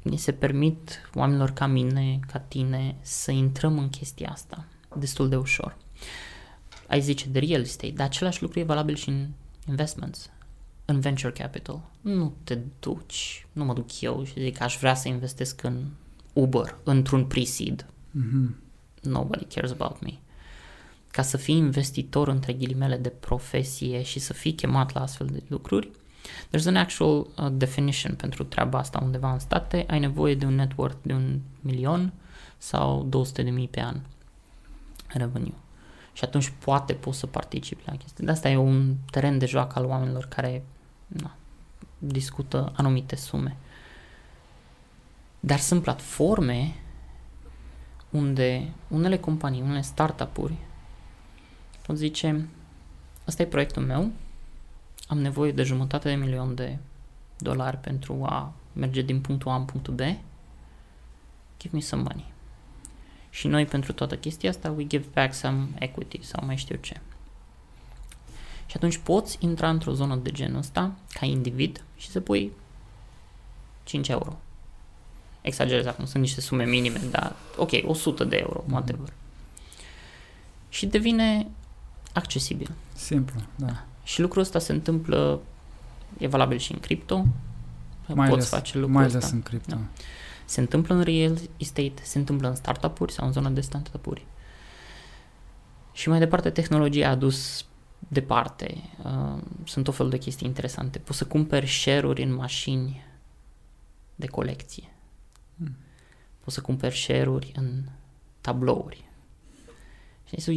ni 0.02 0.18
se 0.18 0.32
permit 0.32 1.10
oamenilor 1.16 1.52
ca 1.52 1.66
mine, 1.68 2.20
ca 2.32 2.40
tine, 2.40 2.96
să 3.02 3.32
intrăm 3.32 3.78
în 3.78 3.90
chestia 3.90 4.30
asta 4.32 4.66
destul 4.96 5.30
de 5.30 5.36
ușor. 5.36 5.78
Ai 6.88 7.02
zice 7.02 7.30
de 7.30 7.40
real 7.40 7.62
estate, 7.62 7.94
dar 7.96 8.06
același 8.06 8.42
lucru 8.42 8.60
e 8.60 8.64
valabil 8.64 8.96
și 8.96 9.10
în 9.10 9.28
investments, 9.68 10.30
în 10.92 11.00
venture 11.00 11.32
capital. 11.32 11.82
Nu 12.02 12.34
te 12.44 12.58
duci, 12.80 13.48
nu 13.52 13.66
mă 13.66 13.74
duc 13.74 14.02
eu 14.02 14.24
și 14.24 14.42
zic 14.42 14.62
aș 14.62 14.78
vrea 14.78 14.94
să 14.94 15.08
investesc 15.08 15.64
în 15.64 15.84
Uber, 16.34 16.78
într-un 16.84 17.26
pre-seed. 17.26 17.86
Mhm. 18.12 18.56
Nobody 19.02 19.46
cares 19.46 19.72
about 19.72 20.02
me. 20.02 20.14
Ca 21.12 21.22
să 21.22 21.38
fii 21.38 21.56
investitor 21.56 22.28
între 22.28 22.54
ghilimele 22.54 22.98
de 22.98 23.10
profesie 23.10 24.02
și 24.02 24.20
să 24.20 24.34
fii 24.34 24.54
chemat 24.54 24.94
la 24.94 25.02
astfel 25.02 25.28
de 25.28 25.44
lucruri, 25.48 25.90
there's 26.48 26.66
an 26.66 26.76
actual 26.76 27.18
uh, 27.18 27.48
definition 27.52 28.16
pentru 28.16 28.44
treaba 28.44 28.80
asta 28.80 29.00
undeva 29.04 29.32
în 29.32 29.40
state, 29.40 29.86
ai 29.88 30.00
nevoie 30.00 30.36
de 30.36 30.46
un 30.46 30.56
net 30.56 30.72
worth 30.76 30.98
de 31.02 31.14
un 31.14 31.40
milion 31.62 32.14
sau 32.58 33.04
200 33.04 33.44
de 33.44 33.50
mii 33.50 33.68
pe 33.68 33.82
an 33.82 34.00
revenue. 35.08 35.54
Și 36.14 36.24
atunci 36.24 36.54
poate 36.64 36.94
poți 36.94 37.20
să 37.20 37.28
participi 37.28 37.84
la 37.86 37.96
chestii. 37.96 38.26
De 38.26 38.32
asta 38.32 38.50
e 38.50 38.58
un 38.58 38.96
teren 39.12 39.38
de 39.38 39.46
joacă 39.46 39.80
al 39.80 39.86
oamenilor 39.86 40.26
care 40.26 40.64
na, 41.12 41.36
discută 41.98 42.72
anumite 42.76 43.16
sume. 43.16 43.58
Dar 45.40 45.60
sunt 45.60 45.82
platforme 45.82 46.76
unde 48.10 48.72
unele 48.88 49.18
companii, 49.18 49.62
unele 49.62 49.82
startup-uri 49.82 50.56
pot 51.92 51.98
zice 51.98 52.48
ăsta 53.28 53.42
e 53.42 53.46
proiectul 53.46 53.84
meu, 53.84 54.12
am 55.08 55.20
nevoie 55.20 55.52
de 55.52 55.64
jumătate 55.64 56.10
de 56.10 56.16
milion 56.16 56.56
de 56.56 56.78
dolari 57.38 57.78
pentru 57.78 58.24
a 58.24 58.54
merge 58.74 59.02
din 59.02 59.22
punctul 59.22 59.52
A 59.52 59.56
în 59.56 59.66
punctul 59.66 59.94
B, 59.94 60.00
give 61.60 61.76
me 61.76 61.80
some 61.80 62.02
money. 62.02 62.32
Și 63.30 63.48
noi 63.48 63.66
pentru 63.66 63.94
toată 63.94 64.18
chestia 64.18 64.50
asta 64.50 64.72
we 64.72 64.88
give 64.88 65.06
back 65.14 65.34
some 65.34 65.68
equity 65.80 66.24
sau 66.24 66.46
mai 66.46 66.58
știu 66.58 66.76
ce. 66.76 67.02
Și 68.72 68.78
atunci 68.78 68.98
poți 68.98 69.38
intra 69.40 69.70
într-o 69.70 69.94
zonă 69.94 70.16
de 70.16 70.32
genul 70.32 70.58
ăsta 70.58 70.92
ca 71.14 71.26
individ 71.26 71.84
și 71.98 72.10
să 72.10 72.20
pui 72.20 72.52
5 73.84 74.08
euro. 74.08 74.38
Exagerez 75.42 75.86
acum, 75.86 76.06
sunt 76.06 76.24
niște 76.24 76.42
sume 76.42 76.64
minime, 76.66 77.02
dar 77.10 77.36
ok, 77.58 77.70
100 77.86 78.24
de 78.24 78.36
euro, 78.36 78.62
Mhm. 78.66 78.74
whatever. 78.74 79.14
Și 80.70 80.86
devine 80.86 81.48
accesibil. 82.14 82.72
Simplu, 82.96 83.40
da. 83.56 83.84
Și 84.04 84.22
lucrul 84.22 84.42
ăsta 84.42 84.60
se 84.60 84.72
întâmplă, 84.72 85.40
e 86.18 86.28
valabil 86.28 86.58
și 86.58 86.72
în 86.72 86.80
cripto, 86.80 87.26
Mai 88.08 88.28
poți 88.30 88.32
ales, 88.32 88.50
face 88.50 88.78
lucrul 88.78 88.96
mai 88.96 89.06
ăsta. 89.06 89.18
ales 89.18 89.32
în 89.32 89.42
cripto. 89.44 89.76
Da. 89.76 89.82
Se 90.46 90.60
întâmplă 90.60 90.96
în 90.96 91.02
real 91.02 91.38
estate, 91.58 92.02
se 92.04 92.18
întâmplă 92.18 92.48
în 92.48 92.56
startup-uri 92.56 93.12
sau 93.12 93.26
în 93.26 93.32
zona 93.32 93.50
de 93.50 93.62
startup-uri. 93.62 94.26
Și 95.94 96.10
mai 96.10 96.20
departe, 96.20 96.50
tehnologia 96.50 97.10
a 97.10 97.16
dus 97.16 97.66
departe. 98.12 98.78
Uh, 99.04 99.42
sunt 99.64 99.88
o 99.88 99.92
fel 99.92 100.10
de 100.10 100.18
chestii 100.18 100.48
interesante. 100.48 101.00
Poți 101.00 101.18
să 101.18 101.26
cumperi 101.26 101.68
share-uri 101.68 102.24
în 102.24 102.34
mașini 102.34 103.06
de 104.16 104.28
colecție. 104.28 104.94
Hmm. 105.58 105.76
Poți 106.44 106.56
să 106.56 106.62
cumperi 106.62 106.96
share-uri 106.96 107.52
în 107.56 107.84
tablouri. 108.42 109.10
Și 110.28 110.42
să 110.42 110.52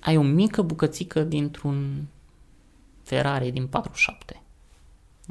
ai 0.00 0.16
o 0.16 0.22
mică 0.22 0.62
bucățică 0.62 1.22
dintr-un 1.22 2.06
Ferrari 3.02 3.50
din 3.50 3.66
47. 3.66 4.42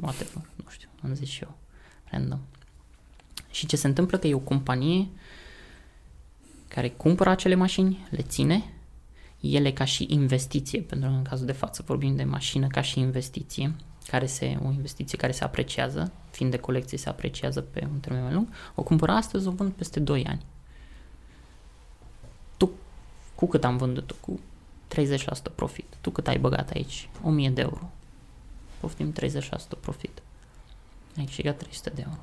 Whatever, 0.00 0.48
nu 0.56 0.70
știu, 0.70 0.88
am 1.02 1.14
zis 1.14 1.28
și 1.28 1.42
eu. 1.42 1.56
Random. 2.04 2.40
Și 3.50 3.66
ce 3.66 3.76
se 3.76 3.86
întâmplă 3.86 4.18
că 4.18 4.26
e 4.26 4.34
o 4.34 4.38
companie 4.38 5.08
care 6.68 6.90
cumpără 6.90 7.30
acele 7.30 7.54
mașini, 7.54 8.06
le 8.10 8.22
ține, 8.22 8.72
ele 9.40 9.72
ca 9.72 9.84
și 9.84 10.06
investiție, 10.08 10.80
pentru 10.80 11.08
că 11.08 11.14
în 11.14 11.22
cazul 11.22 11.46
de 11.46 11.52
față 11.52 11.82
vorbim 11.86 12.16
de 12.16 12.24
mașină 12.24 12.66
ca 12.66 12.80
și 12.80 12.98
investiție, 12.98 13.74
care 14.10 14.26
se, 14.26 14.58
o 14.64 14.70
investiție 14.70 15.18
care 15.18 15.32
se 15.32 15.44
apreciază, 15.44 16.12
fiind 16.30 16.52
de 16.52 16.58
colecție 16.58 16.98
se 16.98 17.08
apreciază 17.08 17.60
pe 17.60 17.88
un 17.92 17.98
termen 18.00 18.22
mai 18.22 18.32
lung, 18.32 18.48
o 18.74 18.82
cumpără 18.82 19.12
astăzi, 19.12 19.46
o 19.46 19.50
vând 19.50 19.72
peste 19.72 20.00
2 20.00 20.24
ani. 20.24 20.40
Cu 23.38 23.46
cât 23.46 23.64
am 23.64 23.76
vândut-o? 23.76 24.14
Cu 24.20 24.40
30% 24.94 24.98
profit. 25.54 25.84
Tu 26.00 26.10
cât 26.10 26.28
ai 26.28 26.38
băgat 26.38 26.70
aici? 26.70 27.08
1000 27.22 27.50
de 27.50 27.60
euro. 27.60 27.90
Poftim 28.80 29.12
30% 29.12 29.16
profit. 29.80 30.22
Ai 31.18 31.24
câștigat 31.24 31.56
300 31.56 31.90
de 31.94 32.04
euro. 32.06 32.20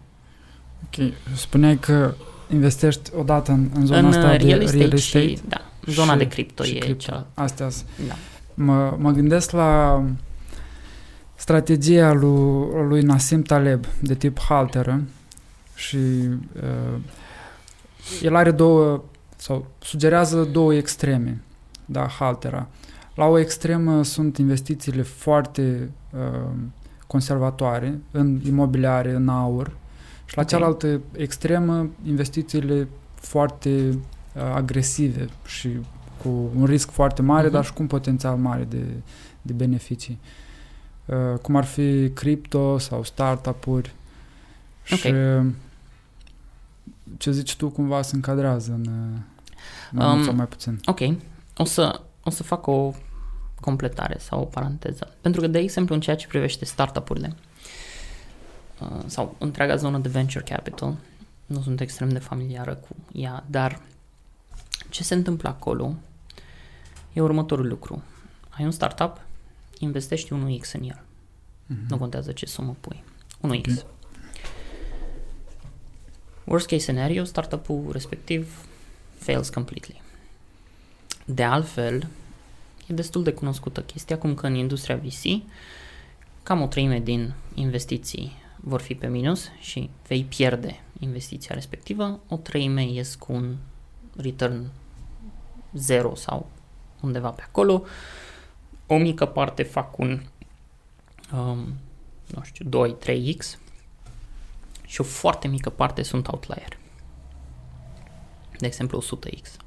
Ok. 0.85 1.13
Spuneai 1.35 1.77
că 1.77 2.15
investești 2.51 3.11
odată 3.15 3.51
în, 3.51 3.69
în 3.73 3.85
zona 3.85 3.99
în 3.99 4.05
asta 4.05 4.31
uh, 4.31 4.37
de 4.37 4.45
real 4.45 4.61
estate, 4.61 4.77
real 4.77 4.93
estate 4.93 5.27
și, 5.27 5.39
da, 5.47 5.61
zona 5.85 6.11
și- 6.11 6.17
de 6.17 6.27
cripto 6.27 6.63
și 6.63 6.75
e 6.75 6.79
cripto. 6.79 7.11
cea. 7.11 7.27
Astea 7.33 7.69
sunt. 7.69 7.85
Da. 8.07 8.13
Mă, 8.53 8.95
mă 8.99 9.11
gândesc 9.11 9.51
la 9.51 10.03
strategia 11.35 12.13
lui, 12.13 12.67
lui 12.87 13.01
Nassim 13.01 13.41
Taleb 13.41 13.85
de 14.01 14.15
tip 14.15 14.39
halteră 14.39 15.01
și 15.75 15.97
uh, 15.97 16.99
el 18.21 18.35
are 18.35 18.51
două 18.51 19.03
sau 19.35 19.65
sugerează 19.81 20.43
două 20.43 20.73
extreme, 20.73 21.41
da, 21.85 22.07
haltera. 22.07 22.67
La 23.15 23.25
o 23.25 23.37
extremă 23.39 24.03
sunt 24.03 24.37
investițiile 24.37 25.01
foarte 25.01 25.89
uh, 26.11 26.49
conservatoare 27.07 27.99
în 28.11 28.39
imobiliare, 28.45 29.11
în 29.11 29.27
aur 29.29 29.71
și 30.25 30.35
la 30.35 30.41
Ok. 30.41 30.47
cealaltă 30.47 31.01
extremă 31.11 31.89
investițiile 32.05 32.87
foarte 33.15 33.69
uh, 33.89 33.95
agresive 34.53 35.27
și 35.45 35.69
cu 36.21 36.29
un 36.55 36.65
risc 36.65 36.89
foarte 36.91 37.21
mare, 37.21 37.43
Mhm. 37.45 37.53
dar 37.53 37.65
și 37.65 37.73
cu 37.73 37.81
un 37.81 37.87
potențial 37.87 38.35
mare 38.37 38.63
de, 38.63 38.83
de 39.41 39.53
beneficii. 39.53 40.19
Uh, 41.05 41.39
cum 41.41 41.55
ar 41.55 41.63
fi 41.65 42.09
cripto 42.13 42.77
sau 42.77 43.03
startup-uri. 43.03 43.93
Ok. 44.91 44.97
Și 44.97 45.07
uh, 45.07 45.45
ce 47.17 47.31
zici 47.31 47.55
tu 47.55 47.69
cumva 47.69 48.01
se 48.01 48.15
încadrează 48.15 48.71
în, 48.71 48.81
uh, 48.81 49.19
mai 49.91 50.05
mult 50.07 50.17
Um, 50.19 50.23
sau 50.23 50.33
mai 50.35 50.45
puțin. 50.47 50.79
Ok, 50.85 50.99
o 51.57 51.63
să, 51.63 52.01
o 52.23 52.29
să 52.29 52.43
fac 52.43 52.67
o 52.67 52.93
completare 53.61 54.17
sau 54.19 54.41
o 54.41 54.45
paranteză. 54.45 55.13
Pentru 55.21 55.41
că, 55.41 55.47
de 55.47 55.59
exemplu, 55.59 55.95
în 55.95 56.01
ceea 56.01 56.15
ce 56.15 56.27
privește 56.27 56.65
startup-urile 56.65 57.35
uh, 58.81 59.01
sau 59.05 59.35
întreaga 59.39 59.75
zonă 59.75 59.97
de 59.97 60.09
venture 60.09 60.43
capital, 60.43 60.95
nu 61.45 61.61
sunt 61.61 61.79
extrem 61.81 62.09
de 62.09 62.19
familiară 62.19 62.73
cu 62.73 62.95
ea, 63.13 63.43
dar 63.49 63.81
ce 64.89 65.03
se 65.03 65.13
întâmplă 65.13 65.49
acolo 65.49 65.95
e 67.13 67.21
următorul 67.21 67.67
lucru. 67.67 68.03
Ai 68.49 68.65
un 68.65 68.71
startup, 68.71 69.21
investești 69.79 70.33
1x 70.33 70.71
în 70.73 70.83
el. 70.83 71.03
Mhm. 71.65 71.85
Nu 71.89 71.97
contează 71.97 72.31
ce 72.31 72.45
sumă 72.45 72.75
pui. 72.79 73.03
1x. 73.41 73.81
Ok. 73.81 73.85
Worst 76.43 76.67
case 76.67 76.81
scenario, 76.81 77.23
startup-ul 77.23 77.91
respectiv 77.91 78.65
fails 79.17 79.49
completely. 79.49 80.01
De 81.25 81.43
altfel, 81.43 82.07
e 82.87 82.93
destul 82.93 83.23
de 83.23 83.33
cunoscută 83.33 83.81
chestia, 83.81 84.17
cum 84.17 84.33
că 84.33 84.47
în 84.47 84.55
industria 84.55 84.95
VC, 84.95 85.41
cam 86.43 86.61
o 86.61 86.67
treime 86.67 86.99
din 86.99 87.33
investiții 87.53 88.31
vor 88.55 88.81
fi 88.81 88.95
pe 88.95 89.07
minus 89.07 89.49
și 89.59 89.89
vei 90.07 90.23
pierde 90.23 90.79
investiția 90.99 91.55
respectivă, 91.55 92.19
o 92.27 92.35
treime 92.35 92.85
ies 92.85 93.15
cu 93.15 93.33
un 93.33 93.55
return 94.15 94.71
zero 95.73 96.15
sau 96.15 96.49
undeva 97.01 97.29
pe 97.29 97.41
acolo, 97.41 97.83
o 98.87 98.97
mică 98.97 99.25
parte 99.25 99.63
fac 99.63 99.97
un 99.97 100.21
um, 101.33 101.77
nu 102.25 102.43
știu, 102.43 102.95
2-3x 102.97 103.57
și 104.85 105.01
o 105.01 105.03
foarte 105.03 105.47
mică 105.47 105.69
parte 105.69 106.03
sunt 106.03 106.27
outlier. 106.27 106.77
De 108.57 108.65
exemplu, 108.65 109.03
100x. 109.03 109.59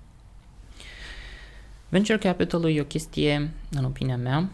Venture 1.89 2.19
capital 2.19 2.71
e 2.71 2.81
o 2.81 2.85
chestie, 2.85 3.55
în 3.71 3.85
opinia 3.85 4.17
mea, 4.17 4.51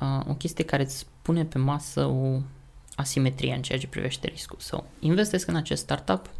uh, 0.00 0.28
o 0.28 0.34
chestie 0.34 0.64
care 0.64 0.82
îți 0.82 1.06
pune 1.22 1.44
pe 1.44 1.58
masă 1.58 2.06
o 2.06 2.40
asimetrie 2.94 3.54
în 3.54 3.62
ceea 3.62 3.78
ce 3.78 3.86
privește 3.86 4.28
riscul. 4.28 4.58
So, 4.60 4.84
investesc 4.98 5.48
în 5.48 5.56
acest 5.56 5.82
startup, 5.82 6.30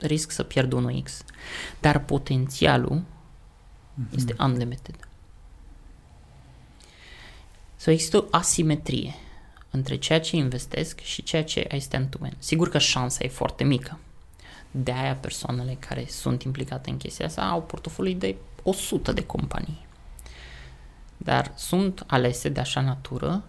risc 0.00 0.30
să 0.30 0.42
pierd 0.42 0.72
1x, 0.72 1.24
dar 1.80 2.04
potențialul 2.04 3.02
Mhm. 3.94 4.16
este 4.16 4.34
unlimited. 4.38 4.94
So 7.76 7.90
există 7.90 8.18
o 8.18 8.24
asimetrie 8.30 9.14
între 9.70 9.96
ceea 9.96 10.20
ce 10.20 10.36
investesc 10.36 11.00
și 11.00 11.22
ceea 11.22 11.44
ce 11.44 11.66
ai 11.70 11.80
stand 11.80 12.08
to 12.08 12.18
win. 12.20 12.34
Sigur 12.38 12.68
că 12.68 12.78
șansa 12.78 13.24
e 13.24 13.28
foarte 13.28 13.64
mică. 13.64 13.98
De 14.70 14.92
aia 14.92 15.14
persoanele 15.14 15.76
care 15.78 16.06
sunt 16.08 16.42
implicate 16.42 16.90
în 16.90 16.96
chestia 16.96 17.26
asta 17.26 17.42
au 17.42 17.62
portofolii 17.62 18.14
de 18.14 18.36
100 18.62 19.12
de 19.12 19.26
companii. 19.26 19.86
Dar 21.16 21.52
sunt 21.56 22.04
alese 22.06 22.48
de 22.48 22.60
așa 22.60 22.80
natură 22.80 23.44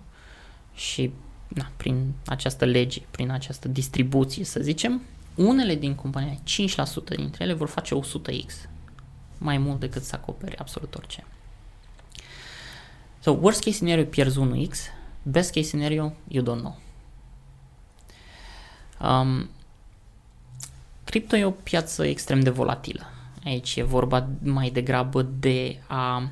și 0.73 1.11
na, 1.47 1.71
prin 1.77 2.13
această 2.25 2.65
lege, 2.65 3.01
prin 3.11 3.29
această 3.29 3.67
distribuție, 3.67 4.43
să 4.43 4.59
zicem, 4.59 5.01
unele 5.35 5.75
din 5.75 5.95
companii, 5.95 6.41
5% 6.43 7.15
dintre 7.15 7.43
ele 7.43 7.53
vor 7.53 7.67
face 7.67 7.95
100x, 7.95 8.69
mai 9.37 9.57
mult 9.57 9.79
decât 9.79 10.03
să 10.03 10.15
acopere 10.15 10.55
absolut 10.59 10.95
orice. 10.95 11.25
So, 13.19 13.31
worst 13.31 13.63
case 13.63 13.75
scenario, 13.75 14.05
pierzi 14.05 14.39
1x, 14.39 14.77
best 15.23 15.51
case 15.51 15.67
scenario, 15.67 16.13
you 16.27 16.43
don't 16.43 16.59
know. 16.59 16.79
Um, 19.01 19.49
cripto 21.03 21.35
e 21.35 21.45
o 21.45 21.51
piață 21.51 22.05
extrem 22.05 22.39
de 22.39 22.49
volatilă. 22.49 23.05
Aici 23.43 23.75
e 23.75 23.83
vorba 23.83 24.27
mai 24.43 24.69
degrabă 24.69 25.21
de 25.21 25.81
a 25.87 26.31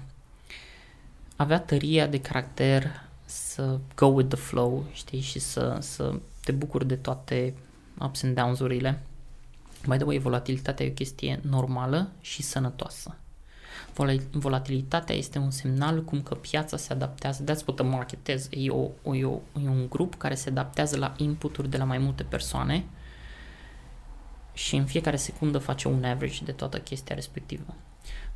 avea 1.35 1.59
tăria 1.59 2.07
de 2.07 2.21
caracter 2.21 3.07
să 3.25 3.79
go 3.95 4.05
with 4.05 4.29
the 4.29 4.38
flow, 4.38 4.85
știi, 4.93 5.19
și 5.21 5.39
să, 5.39 5.77
să 5.79 6.13
te 6.43 6.51
bucuri 6.51 6.88
de 6.88 6.95
toate 6.95 7.53
ups 8.01 8.23
and 8.23 8.35
downs-urile. 8.35 9.03
By 9.88 9.95
the 9.95 10.05
way, 10.05 10.17
volatilitatea 10.17 10.85
e 10.85 10.89
o 10.89 10.93
chestie 10.93 11.39
normală 11.43 12.09
și 12.21 12.41
sănătoasă. 12.41 13.15
Vol- 13.93 14.21
Volatilitatea 14.31 15.15
este 15.15 15.38
un 15.38 15.51
semnal 15.51 16.03
cum 16.03 16.21
că 16.21 16.35
piața 16.35 16.77
se 16.77 16.93
adaptează. 16.93 17.43
That's 17.43 17.65
what 17.65 17.75
the 17.75 17.85
market 17.85 18.27
is. 18.27 18.47
E, 18.51 18.69
o, 18.69 18.89
o, 19.03 19.15
e, 19.15 19.25
o, 19.25 19.39
e 19.63 19.67
un 19.67 19.88
grup 19.89 20.15
care 20.15 20.35
se 20.35 20.49
adaptează 20.49 20.97
la 20.97 21.13
inputuri 21.17 21.69
de 21.69 21.77
la 21.77 21.83
mai 21.83 21.97
multe 21.97 22.23
persoane 22.23 22.85
și 24.53 24.75
în 24.75 24.85
fiecare 24.85 25.15
secundă 25.15 25.57
face 25.57 25.88
un 25.88 26.03
average 26.03 26.43
de 26.43 26.51
toată 26.51 26.79
chestia 26.79 27.15
respectivă. 27.15 27.73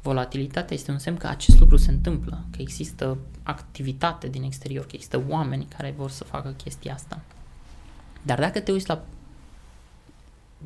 Volatilitatea 0.01 0.75
este 0.75 0.91
un 0.91 0.97
semn 0.97 1.17
că 1.17 1.27
acest 1.27 1.59
lucru 1.59 1.77
se 1.77 1.91
întâmplă, 1.91 2.45
că 2.51 2.61
există 2.61 3.17
activitate 3.43 4.27
din 4.27 4.43
exterior, 4.43 4.85
că 4.85 4.91
există 4.93 5.23
oameni 5.29 5.67
care 5.77 5.93
vor 5.97 6.09
să 6.09 6.23
facă 6.23 6.49
chestia 6.49 6.93
asta. 6.93 7.21
Dar 8.21 8.39
dacă 8.39 8.59
te 8.59 8.71
uiți 8.71 8.87
la 8.87 9.05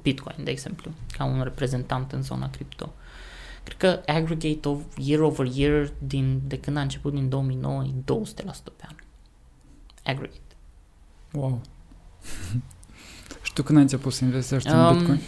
Bitcoin, 0.01 0.43
de 0.43 0.51
exemplu, 0.51 0.91
ca 1.17 1.23
un 1.23 1.43
reprezentant 1.43 2.11
în 2.11 2.23
zona 2.23 2.49
cripto, 2.49 2.93
cred 3.63 3.77
că 3.77 4.11
aggregate 4.11 4.67
of 4.67 4.81
year 4.97 5.21
over 5.21 5.47
year 5.53 5.91
din, 5.97 6.41
de 6.47 6.59
când 6.59 6.77
a 6.77 6.81
început 6.81 7.13
din 7.13 7.29
2009 7.29 7.83
e 7.83 7.87
200% 7.87 7.93
pe 8.75 8.83
an. 8.87 8.95
Aggregate. 10.03 10.55
Wow. 11.31 11.61
și 13.43 13.53
tu 13.53 13.63
când 13.63 13.77
ai 13.77 13.83
început 13.83 14.13
să 14.13 14.23
investești 14.23 14.69
în 14.69 14.79
Um, 14.79 14.97
Bitcoin? 14.97 15.21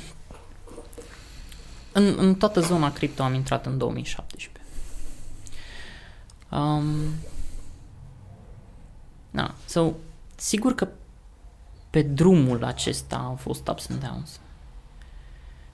În, 1.92 2.16
în 2.18 2.36
toată 2.36 2.60
zona 2.60 2.94
cripto 2.94 3.24
am 3.24 3.34
intrat 3.34 3.66
în 3.66 3.78
2017. 3.78 4.62
Um, 6.52 6.86
da, 9.32 9.56
so, 9.66 9.92
sigur 10.36 10.76
că 10.76 10.88
pe 11.90 12.02
drumul 12.02 12.64
acesta 12.64 13.16
au 13.16 13.36
fost 13.36 13.68
ups 13.68 13.90
and 13.90 14.04
downs. 14.04 14.40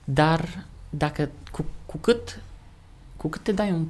Dar 0.05 0.65
dacă 0.89 1.29
cu, 1.51 1.65
cu 1.85 1.97
cât 1.97 2.41
cu 3.17 3.27
cât 3.27 3.43
te 3.43 3.51
dai 3.51 3.71
un 3.71 3.87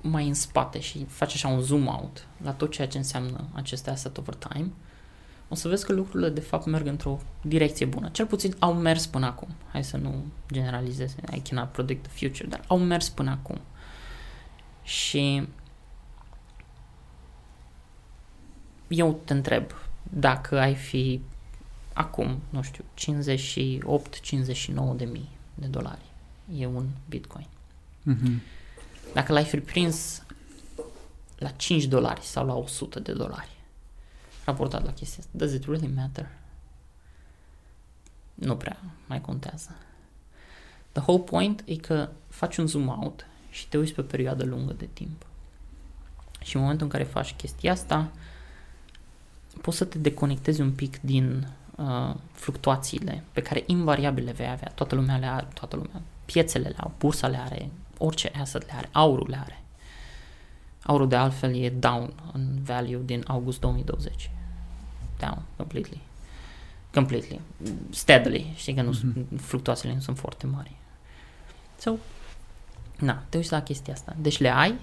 mai 0.00 0.28
în 0.28 0.34
spate 0.34 0.80
și 0.80 1.04
faci 1.04 1.34
așa 1.34 1.48
un 1.48 1.60
zoom 1.60 1.86
out 1.86 2.26
la 2.42 2.52
tot 2.52 2.70
ceea 2.70 2.88
ce 2.88 2.98
înseamnă 2.98 3.44
aceste 3.52 3.90
asset 3.90 4.18
over 4.18 4.34
time, 4.34 4.70
o 5.48 5.54
să 5.54 5.68
vezi 5.68 5.86
că 5.86 5.92
lucrurile 5.92 6.28
de 6.28 6.40
fapt 6.40 6.66
merg 6.66 6.86
într-o 6.86 7.20
direcție 7.42 7.86
bună. 7.86 8.08
Cel 8.08 8.26
puțin 8.26 8.54
au 8.58 8.74
mers 8.74 9.06
până 9.06 9.26
acum. 9.26 9.48
Hai 9.72 9.84
să 9.84 9.96
nu 9.96 10.24
generalizez, 10.52 11.14
I 11.34 11.40
cannot 11.40 11.72
predict 11.72 12.08
the 12.08 12.26
future, 12.26 12.48
dar 12.48 12.64
au 12.66 12.78
mers 12.78 13.08
până 13.08 13.30
acum. 13.30 13.60
Și 14.82 15.48
eu 18.88 19.20
te 19.24 19.32
întreb, 19.32 19.64
dacă 20.02 20.58
ai 20.58 20.74
fi 20.74 21.20
acum, 21.92 22.40
nu 22.50 22.62
știu, 22.62 22.84
58-59 24.94 24.96
de 24.96 25.04
mii 25.04 25.31
de 25.62 25.68
dolari, 25.68 26.04
e 26.58 26.66
un 26.66 26.86
bitcoin. 27.08 27.46
Mhm. 28.02 28.40
Dacă 29.12 29.32
l-ai 29.32 29.44
fi 29.44 29.60
prins 29.60 30.22
la 31.38 31.48
5 31.48 31.84
dolari 31.84 32.20
sau 32.20 32.46
la 32.46 32.54
100 32.54 33.00
de 33.00 33.12
dolari, 33.12 33.50
raportat 34.44 34.84
la 34.84 34.92
chestia 34.92 35.22
asta, 35.22 35.38
does 35.38 35.52
it 35.52 35.64
really 35.64 35.92
matter? 35.94 36.28
Nu 38.34 38.56
prea 38.56 38.78
mai 39.06 39.20
contează. 39.20 39.76
The 40.92 41.02
whole 41.06 41.22
point 41.22 41.62
e 41.64 41.76
că 41.76 42.08
faci 42.28 42.56
un 42.56 42.66
zoom 42.66 42.88
out 42.88 43.26
și 43.50 43.68
te 43.68 43.78
uiți 43.78 43.92
pe 43.92 44.00
o 44.00 44.04
perioadă 44.04 44.44
lungă 44.44 44.72
de 44.72 44.88
timp. 44.92 45.26
Și 46.40 46.56
în 46.56 46.62
momentul 46.62 46.86
în 46.86 46.92
care 46.92 47.04
faci 47.04 47.34
chestia 47.34 47.72
asta, 47.72 48.10
poți 49.60 49.76
să 49.76 49.84
te 49.84 49.98
deconectezi 49.98 50.60
un 50.60 50.72
pic 50.72 51.00
din 51.00 51.48
uh, 51.76 52.14
fluctuațiile 52.32 53.24
pe 53.32 53.42
care 53.42 53.62
invariabil 53.66 54.24
le 54.24 54.32
vei 54.32 54.48
avea. 54.48 54.72
Toată 54.74 54.94
lumea 54.94 55.16
le 55.16 55.26
are, 55.26 55.48
toată 55.54 55.76
lumea. 55.76 56.02
Piețele 56.24 56.68
le 56.68 56.76
au, 56.78 56.92
bursa 56.98 57.26
le 57.26 57.36
are, 57.36 57.70
orice 57.98 58.30
asset 58.40 58.66
le 58.66 58.72
are, 58.76 58.88
aurul 58.92 59.26
le 59.28 59.38
are. 59.40 59.62
Aurul 60.82 61.08
de 61.08 61.16
altfel 61.16 61.56
e 61.56 61.68
down 61.68 62.12
în 62.32 62.62
value 62.62 63.00
din 63.04 63.24
august 63.26 63.60
2020. 63.60 64.30
Down, 65.18 65.42
completely. 65.56 66.00
Completely. 66.94 67.40
Steadily. 67.90 68.52
Știi 68.56 68.74
că 68.74 68.82
nu, 68.82 68.92
mm-hmm. 68.92 69.40
fluctuațiile 69.40 69.94
nu 69.94 70.00
sunt 70.00 70.18
foarte 70.18 70.46
mari. 70.46 70.72
So, 71.78 71.92
na, 72.98 73.22
te 73.28 73.36
uiți 73.36 73.52
la 73.52 73.62
chestia 73.62 73.92
asta. 73.92 74.16
Deci 74.18 74.38
le 74.38 74.54
ai, 74.54 74.74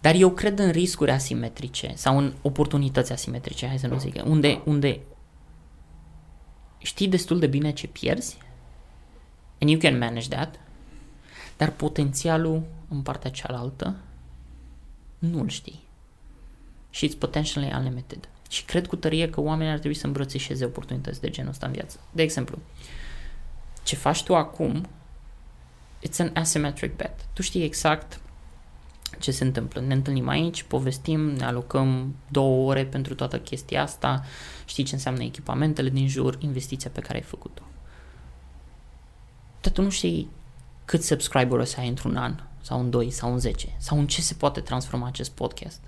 dar 0.00 0.14
eu 0.14 0.30
cred 0.30 0.58
în 0.58 0.70
riscuri 0.70 1.10
asimetrice 1.10 1.92
sau 1.94 2.18
în 2.18 2.34
oportunități 2.42 3.12
asimetrice, 3.12 3.66
hai 3.66 3.78
să 3.78 3.86
nu 3.86 3.98
zic, 3.98 4.22
unde, 4.24 4.60
unde 4.64 5.00
știi 6.78 7.08
destul 7.08 7.38
de 7.38 7.46
bine 7.46 7.72
ce 7.72 7.86
pierzi 7.86 8.38
and 9.60 9.70
you 9.70 9.80
can 9.80 9.98
manage 9.98 10.28
that, 10.28 10.60
dar 11.56 11.70
potențialul 11.70 12.62
în 12.88 13.02
partea 13.02 13.30
cealaltă 13.30 13.96
nu-l 15.18 15.48
știi. 15.48 15.86
Și 16.90 17.08
it's 17.08 17.18
potentially 17.18 17.72
unlimited. 17.76 18.28
Și 18.48 18.64
cred 18.64 18.86
cu 18.86 18.96
tărie 18.96 19.30
că 19.30 19.40
oamenii 19.40 19.72
ar 19.72 19.78
trebui 19.78 19.96
să 19.96 20.06
îmbrățișeze 20.06 20.64
oportunități 20.64 21.20
de 21.20 21.30
genul 21.30 21.50
ăsta 21.50 21.66
în 21.66 21.72
viață. 21.72 22.00
De 22.12 22.22
exemplu, 22.22 22.58
ce 23.82 23.96
faci 23.96 24.22
tu 24.22 24.36
acum, 24.36 24.88
it's 26.06 26.16
an 26.18 26.30
asymmetric 26.34 26.96
bet. 26.96 27.26
Tu 27.32 27.42
știi 27.42 27.64
exact 27.64 28.20
ce 29.18 29.30
se 29.30 29.44
întâmplă. 29.44 29.80
Ne 29.80 29.94
întâlnim 29.94 30.28
aici, 30.28 30.62
povestim, 30.62 31.20
ne 31.20 31.44
alocăm 31.44 32.14
două 32.28 32.68
ore 32.68 32.84
pentru 32.84 33.14
toată 33.14 33.38
chestia 33.38 33.82
asta, 33.82 34.24
știi 34.68 34.84
ce 34.84 34.94
înseamnă 34.94 35.22
echipamentele 35.22 35.88
din 35.88 36.08
jur, 36.08 36.36
investiția 36.40 36.90
pe 36.90 37.00
care 37.00 37.14
ai 37.14 37.22
făcut-o. 37.22 37.62
Dar 39.60 39.72
tu 39.72 39.82
nu 39.82 39.90
știi 39.90 40.30
cât 40.84 41.02
subscriber 41.02 41.58
o 41.58 41.64
să 41.64 41.80
ai 41.80 41.88
într-un 41.88 42.16
an, 42.16 42.42
sau 42.60 42.80
în 42.80 42.90
2, 42.90 43.10
sau 43.10 43.32
în 43.32 43.38
10, 43.38 43.74
sau 43.78 43.98
în 43.98 44.06
ce 44.06 44.20
se 44.20 44.34
poate 44.34 44.60
transforma 44.60 45.06
acest 45.06 45.30
podcast. 45.30 45.80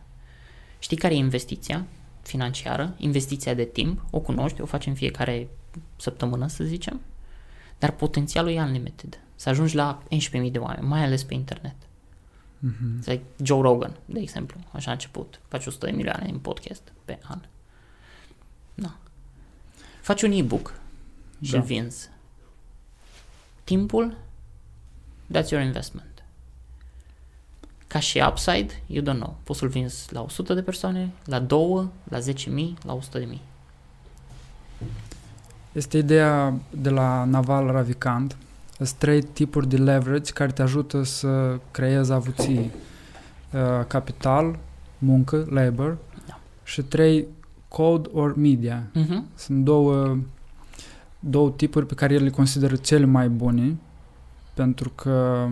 Știi 0.79 0.97
care 0.97 1.14
e 1.14 1.16
investiția 1.16 1.87
financiară, 2.23 2.95
investiția 2.99 3.55
de 3.55 3.64
timp, 3.64 4.05
o 4.11 4.21
cunoști, 4.21 4.61
o 4.61 4.66
facem 4.66 4.95
fiecare 4.95 5.49
săptămână, 5.97 6.47
să 6.47 6.64
zicem, 6.64 7.01
dar 7.79 7.90
potențialul 7.90 8.51
e 8.51 8.61
unlimited. 8.61 9.21
Să 9.35 9.49
ajungi 9.49 9.75
la 9.75 10.03
11.000 10.45 10.51
de 10.51 10.59
oameni, 10.59 10.87
mai 10.87 11.05
ales 11.05 11.25
pe 11.25 11.35
internet. 11.35 11.77
Mm-hmm. 11.77 13.05
Like 13.05 13.23
Joe 13.43 13.61
Rogan, 13.61 13.97
de 14.05 14.21
exemplu, 14.21 14.61
așa 14.73 14.90
a 14.90 14.93
început. 14.93 15.40
Faci 15.49 15.66
100 15.66 15.87
de 15.87 15.93
milioane 15.93 16.29
în 16.31 16.38
podcast 16.38 16.93
pe 17.05 17.19
an. 17.23 17.40
Da. 18.81 18.97
Faci 20.01 20.23
un 20.23 20.33
e-book 20.33 20.75
și 21.40 21.51
da. 21.51 21.59
îl 21.59 21.64
vinzi. 21.64 22.09
Timpul, 23.64 24.16
that's 25.35 25.49
your 25.51 25.64
investment. 25.64 26.25
Ca 27.87 27.99
și 27.99 28.23
upside, 28.29 28.83
you 28.87 29.03
don't 29.05 29.19
know. 29.19 29.37
Poți 29.43 29.59
să-l 29.59 29.69
vinzi 29.69 30.12
la 30.12 30.21
100 30.23 30.55
de 30.55 30.62
persoane, 30.62 31.11
la 31.25 31.38
2, 31.38 31.88
la 32.05 32.19
10.000, 32.19 32.25
la 32.83 32.99
100.000. 33.21 33.38
Este 35.73 35.99
ideea 35.99 36.55
de 36.71 36.90
la 36.90 37.25
Naval 37.25 37.66
Ravikant, 37.66 38.37
sunt 38.77 38.93
trei 38.93 39.23
tipuri 39.23 39.69
de 39.69 39.77
leverage 39.77 40.33
care 40.33 40.53
te 40.53 40.62
ajută 40.62 41.03
să 41.03 41.59
creezi 41.71 42.12
avuții. 42.12 42.71
Uh, 43.53 43.87
capital, 43.87 44.59
muncă, 44.99 45.47
labor 45.51 45.97
da. 46.27 46.40
și 46.64 46.83
trei 46.83 47.27
code 47.71 48.09
or 48.13 48.37
media. 48.37 48.91
Uh-huh. 48.91 49.35
Sunt 49.35 49.65
două, 49.65 50.19
două 51.21 51.51
tipuri 51.51 51.87
pe 51.87 51.95
care 51.95 52.15
el 52.15 52.23
le 52.23 52.31
consideră 52.31 52.77
cele 52.77 53.05
mai 53.05 53.29
bune 53.29 53.77
pentru 54.55 54.91
că 54.95 55.47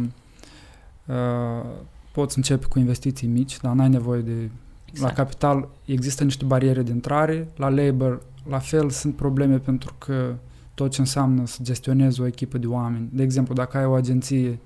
uh, 1.06 1.66
poți 2.12 2.36
începe 2.36 2.66
cu 2.66 2.78
investiții 2.78 3.28
mici, 3.28 3.60
dar 3.60 3.74
n-ai 3.74 3.88
nevoie 3.88 4.20
de... 4.20 4.50
Exact. 4.84 5.16
La 5.16 5.22
capital 5.22 5.68
există 5.84 6.24
niște 6.24 6.44
bariere 6.44 6.82
de 6.82 6.90
intrare, 6.90 7.48
la 7.56 7.68
labor 7.68 8.22
la 8.48 8.58
fel 8.58 8.90
sunt 8.90 9.16
probleme 9.16 9.58
pentru 9.58 9.94
că 9.98 10.34
tot 10.74 10.90
ce 10.90 11.00
înseamnă 11.00 11.46
să 11.46 11.58
gestionezi 11.62 12.20
o 12.20 12.26
echipă 12.26 12.58
de 12.58 12.66
oameni. 12.66 13.08
De 13.12 13.22
exemplu, 13.22 13.54
dacă 13.54 13.78
ai 13.78 13.84
o 13.84 13.92
agenție 13.92 14.58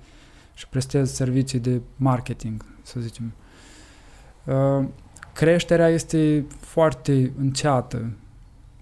și 0.53 0.67
prestezi 0.67 1.15
servicii 1.15 1.59
de 1.59 1.81
marketing, 1.95 2.65
să 2.81 2.99
zicem, 2.99 3.33
uh, 4.45 4.85
creșterea 5.33 5.87
este 5.87 6.45
foarte 6.59 7.31
înceată. 7.39 8.11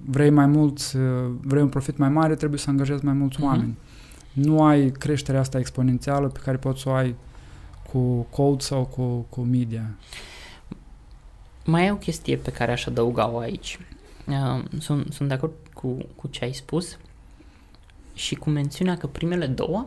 Vrei 0.06 0.30
mai 0.30 0.46
mulți, 0.46 0.96
uh, 0.96 1.32
vrei 1.42 1.62
un 1.62 1.70
profit 1.70 1.98
mai 1.98 2.10
mare, 2.10 2.36
trebuie 2.36 2.60
să 2.60 2.70
angajezi 2.70 3.06
mai 3.06 3.14
mulți 3.14 3.38
mm-hmm. 3.38 3.44
oameni. 3.44 3.78
Nu 4.34 4.64
ai 4.64 4.92
creșterea 4.92 5.40
asta 5.40 5.60
exponențială 5.60 6.28
pe 6.28 6.40
care 6.44 6.58
poți 6.58 6.82
să 6.82 6.90
o 6.90 6.92
ai 6.92 7.16
cu 7.92 8.22
code 8.22 8.64
sau 8.64 8.86
cu, 8.86 9.26
cu 9.30 9.42
media. 9.42 9.90
Mai 11.66 11.86
e 11.86 11.92
o 11.92 11.96
chestie 11.96 12.36
pe 12.36 12.52
care 12.52 12.72
aș 12.72 12.86
adăuga-o 12.86 13.38
aici. 13.38 13.80
Uh, 14.28 14.64
sunt, 14.80 15.14
sunt 15.14 15.28
de 15.28 15.34
acord 15.34 15.54
cu, 15.74 15.98
cu 16.16 16.28
ce 16.28 16.44
ai 16.44 16.54
spus 16.54 16.98
și 18.14 18.36
cu 18.36 18.50
mențiunea 18.50 18.98
că 18.98 19.08
primele 19.08 19.48
două, 19.48 19.86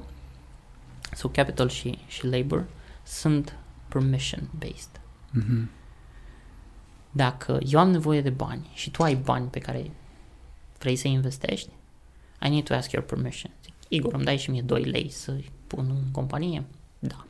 sau 1.13 1.31
capital 1.31 1.69
și, 1.69 1.99
și 2.07 2.27
labor, 2.27 2.65
sunt 3.03 3.57
permission-based. 3.89 5.01
Mm-hmm. 5.39 5.84
Dacă 7.17 7.59
eu 7.67 7.79
am 7.79 7.91
nevoie 7.91 8.21
de 8.21 8.31
bani 8.31 8.71
și 8.73 8.91
tu 8.91 9.03
ai 9.03 9.15
bani 9.15 9.49
pe 9.49 9.59
care 9.59 9.91
vrei 10.79 10.97
să 10.97 11.09
investești, 11.09 11.69
I 12.43 12.49
need 12.49 12.65
to 12.65 12.75
ask 12.75 12.91
your 12.93 13.07
permission. 13.07 13.53
Zic, 13.63 13.73
Igor, 13.89 14.15
îmi 14.15 14.25
dai 14.25 14.37
și 14.37 14.51
mie 14.51 14.63
2 14.63 14.83
lei 14.83 15.11
să 15.11 15.37
pun 15.67 15.87
în 15.91 16.11
companie? 16.11 16.65
Da. 16.99 17.27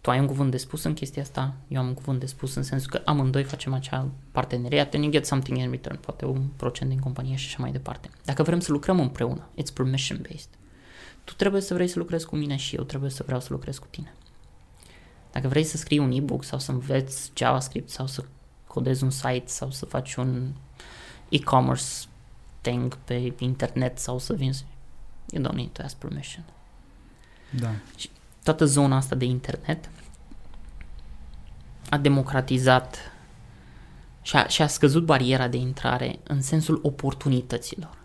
Tu 0.00 0.10
ai 0.10 0.20
un 0.20 0.26
cuvânt 0.26 0.50
de 0.50 0.56
spus 0.56 0.82
în 0.82 0.94
chestia 0.94 1.22
asta, 1.22 1.54
eu 1.68 1.80
am 1.80 1.86
un 1.86 1.94
cuvânt 1.94 2.20
de 2.20 2.26
spus 2.26 2.54
în 2.54 2.62
sensul 2.62 2.90
că 2.90 3.02
amândoi 3.04 3.44
facem 3.44 3.72
acea 3.72 4.08
parteneriat 4.32 4.94
and 4.94 5.02
you 5.02 5.12
get 5.12 5.26
something 5.26 5.58
in 5.58 5.70
return, 5.70 5.98
poate 5.98 6.24
un 6.24 6.42
procent 6.56 6.90
din 6.90 6.98
companie 6.98 7.36
și 7.36 7.46
așa 7.46 7.56
mai 7.60 7.72
departe. 7.72 8.10
Dacă 8.24 8.42
vrem 8.42 8.60
să 8.60 8.72
lucrăm 8.72 9.00
împreună, 9.00 9.48
it's 9.60 9.72
permission 9.74 10.26
based. 10.30 10.48
Tu 11.24 11.34
trebuie 11.34 11.60
să 11.60 11.74
vrei 11.74 11.88
să 11.88 11.98
lucrezi 11.98 12.26
cu 12.26 12.36
mine 12.36 12.56
și 12.56 12.76
eu 12.76 12.82
trebuie 12.82 13.10
să 13.10 13.22
vreau 13.26 13.40
să 13.40 13.48
lucrez 13.50 13.78
cu 13.78 13.86
tine. 13.90 14.14
Dacă 15.36 15.48
vrei 15.48 15.64
să 15.64 15.76
scrii 15.76 15.98
un 15.98 16.12
e-book 16.12 16.44
sau 16.44 16.58
să 16.58 16.70
înveți 16.70 17.30
JavaScript 17.34 17.88
sau 17.88 18.06
să 18.06 18.24
codezi 18.66 19.02
un 19.02 19.10
site 19.10 19.42
sau 19.44 19.70
să 19.70 19.84
faci 19.84 20.14
un 20.14 20.52
e-commerce 21.28 21.84
thing 22.60 22.96
pe 22.96 23.32
internet 23.38 23.98
sau 23.98 24.18
să 24.18 24.34
vinzi, 24.34 24.64
you 25.30 25.44
don't 25.44 25.54
need 25.54 25.68
to 25.68 25.82
ask 25.82 25.96
permission. 25.96 26.44
Da. 27.50 27.70
Și 27.96 28.10
toată 28.42 28.64
zona 28.64 28.96
asta 28.96 29.14
de 29.14 29.24
internet 29.24 29.90
a 31.90 31.98
democratizat 31.98 32.98
și 34.22 34.36
a, 34.36 34.46
și 34.46 34.62
a 34.62 34.66
scăzut 34.66 35.04
bariera 35.04 35.48
de 35.48 35.56
intrare 35.56 36.18
în 36.22 36.42
sensul 36.42 36.80
oportunităților 36.82 37.98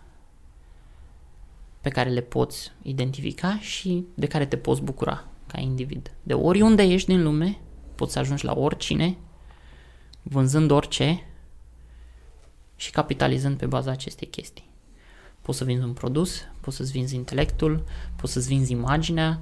pe 1.80 1.88
care 1.88 2.10
le 2.10 2.20
poți 2.20 2.72
identifica 2.82 3.58
și 3.60 4.04
de 4.14 4.26
care 4.26 4.46
te 4.46 4.56
poți 4.56 4.82
bucura 4.82 5.26
ca 5.52 5.60
individ. 5.60 6.14
De 6.22 6.34
oriunde 6.34 6.82
ești 6.82 7.08
din 7.08 7.22
lume, 7.22 7.58
poți 7.94 8.12
să 8.12 8.18
ajungi 8.18 8.44
la 8.44 8.52
oricine, 8.52 9.16
vânzând 10.22 10.70
orice 10.70 11.26
și 12.76 12.90
capitalizând 12.90 13.56
pe 13.56 13.66
baza 13.66 13.90
acestei 13.90 14.28
chestii. 14.28 14.70
Poți 15.42 15.58
să 15.58 15.64
vinzi 15.64 15.84
un 15.84 15.92
produs, 15.92 16.40
poți 16.60 16.76
să-ți 16.76 16.92
vinzi 16.92 17.14
intelectul, 17.14 17.84
poți 18.16 18.32
să-ți 18.32 18.48
vinzi 18.48 18.72
imaginea, 18.72 19.40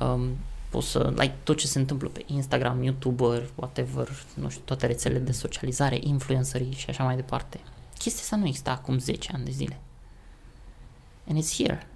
um, 0.00 0.36
poți 0.68 0.88
să, 0.88 1.12
like, 1.16 1.34
tot 1.42 1.56
ce 1.56 1.66
se 1.66 1.78
întâmplă 1.78 2.08
pe 2.08 2.24
Instagram, 2.26 2.82
YouTuber, 2.82 3.50
whatever, 3.54 4.08
nu 4.34 4.48
știu, 4.48 4.62
toate 4.64 4.86
rețelele 4.86 5.20
de 5.20 5.32
socializare, 5.32 5.98
influencerii 6.00 6.72
și 6.72 6.90
așa 6.90 7.04
mai 7.04 7.16
departe. 7.16 7.60
Chestia 7.98 8.22
asta 8.22 8.36
nu 8.36 8.46
exista 8.46 8.70
acum 8.70 8.98
10 8.98 9.30
ani 9.34 9.44
de 9.44 9.50
zile. 9.50 9.80
And 11.28 11.42
it's 11.42 11.56
here. 11.56 11.86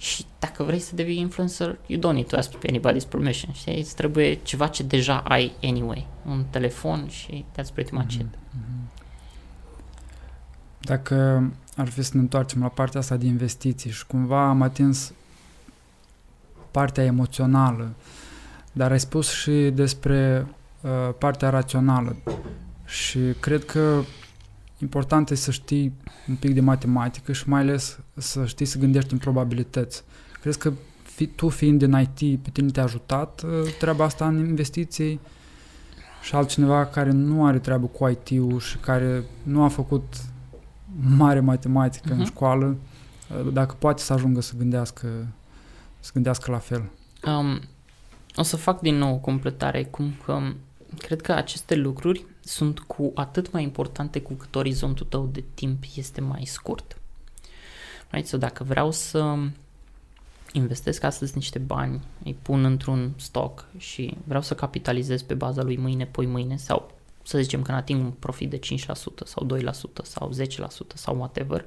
Și 0.00 0.24
dacă 0.38 0.62
vrei 0.62 0.78
să 0.78 0.94
devii 0.94 1.18
influencer, 1.18 1.78
you 1.86 2.00
don't 2.00 2.14
need 2.14 2.26
to 2.26 2.36
ask 2.36 2.52
anybody's 2.54 3.08
permission, 3.08 3.52
știi? 3.52 3.78
Îți 3.78 3.94
trebuie 3.94 4.34
ceva 4.34 4.66
ce 4.66 4.82
deja 4.82 5.18
ai 5.18 5.52
anyway. 5.62 6.06
Un 6.26 6.44
telefon 6.50 7.08
și 7.08 7.44
that's 7.50 7.72
pretty 7.72 7.94
much 7.94 8.06
mm-hmm. 8.06 8.20
it. 8.20 8.26
Mm-hmm. 8.26 8.90
Dacă 10.80 11.44
ar 11.76 11.88
fi 11.88 12.02
să 12.02 12.10
ne 12.14 12.20
întoarcem 12.20 12.60
la 12.60 12.68
partea 12.68 13.00
asta 13.00 13.16
de 13.16 13.26
investiții 13.26 13.90
și 13.90 14.06
cumva 14.06 14.48
am 14.48 14.62
atins 14.62 15.12
partea 16.70 17.04
emoțională, 17.04 17.94
dar 18.72 18.90
ai 18.90 19.00
spus 19.00 19.30
și 19.30 19.70
despre 19.74 20.46
uh, 20.80 20.90
partea 21.18 21.50
rațională 21.50 22.16
și 22.84 23.18
cred 23.40 23.64
că 23.64 24.02
important 24.78 25.30
e 25.30 25.34
să 25.34 25.50
știi 25.50 25.92
un 26.28 26.34
pic 26.34 26.54
de 26.54 26.60
matematică 26.60 27.32
și 27.32 27.48
mai 27.48 27.60
ales 27.60 27.98
să 28.20 28.46
știi 28.46 28.66
să 28.66 28.78
gândești 28.78 29.12
în 29.12 29.18
probabilități. 29.18 30.02
Cred 30.40 30.56
că 30.56 30.72
fi, 31.02 31.26
tu 31.26 31.48
fiind 31.48 31.78
din 31.78 32.08
IT, 32.16 32.42
pe 32.42 32.50
tine 32.50 32.70
te-a 32.70 32.82
ajutat 32.82 33.42
uh, 33.42 33.74
treaba 33.78 34.04
asta 34.04 34.26
în 34.26 34.38
investiții 34.38 35.20
și 36.22 36.34
altcineva 36.34 36.86
care 36.86 37.10
nu 37.10 37.46
are 37.46 37.58
treabă 37.58 37.86
cu 37.86 38.08
IT-ul 38.08 38.60
și 38.60 38.76
care 38.76 39.24
nu 39.42 39.62
a 39.62 39.68
făcut 39.68 40.14
mare 41.16 41.40
matematică 41.40 42.08
uh-huh. 42.08 42.12
în 42.12 42.18
mhm. 42.18 42.26
școală, 42.26 42.76
uh, 43.44 43.52
dacă 43.52 43.74
poate 43.78 44.02
să 44.02 44.12
ajungă 44.12 44.40
să 44.40 44.54
gândească, 44.56 45.08
să 46.00 46.10
gândească 46.12 46.50
la 46.50 46.58
fel. 46.58 46.90
Um, 47.26 47.60
o 48.36 48.42
să 48.42 48.56
fac 48.56 48.80
din 48.80 48.94
nou 48.94 49.14
o 49.14 49.18
completare, 49.18 49.84
cum 49.84 50.12
că 50.24 50.38
cred 50.98 51.20
că 51.20 51.32
aceste 51.32 51.74
lucruri 51.74 52.24
sunt 52.40 52.78
cu 52.78 53.10
atât 53.14 53.52
mai 53.52 53.62
importante 53.62 54.20
cu 54.20 54.32
cât 54.34 54.54
orizontul 54.54 55.06
tău 55.06 55.26
de 55.32 55.44
timp 55.54 55.82
este 55.94 56.20
mai 56.20 56.44
scurt. 56.44 56.99
Right? 58.10 58.26
So, 58.26 58.36
dacă 58.36 58.64
vreau 58.64 58.90
să 58.90 59.36
investesc 60.52 61.02
astăzi 61.02 61.32
niște 61.34 61.58
bani, 61.58 62.00
îi 62.24 62.36
pun 62.42 62.64
într-un 62.64 63.12
stoc 63.16 63.66
și 63.76 64.16
vreau 64.24 64.42
să 64.42 64.54
capitalizez 64.54 65.22
pe 65.22 65.34
baza 65.34 65.62
lui 65.62 65.76
mâine, 65.76 66.06
poi 66.06 66.26
mâine 66.26 66.56
sau 66.56 66.98
să 67.22 67.38
zicem 67.38 67.62
că 67.62 67.72
ating 67.72 68.04
un 68.04 68.10
profit 68.10 68.50
de 68.50 68.58
5% 68.58 68.60
sau 69.24 69.46
2% 69.46 69.62
sau 70.02 70.32
10% 70.42 70.94
sau 70.94 71.16
whatever, 71.16 71.64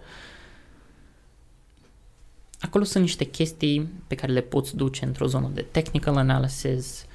acolo 2.60 2.84
sunt 2.84 3.04
niște 3.04 3.24
chestii 3.24 3.89
pe 4.08 4.16
care 4.16 4.32
le 4.32 4.41
poți 4.41 4.76
duce 4.76 5.06
într-o 5.06 5.26
zonă 5.26 5.50
de 5.54 5.62
technical 5.62 6.18
analysis, 6.18 7.06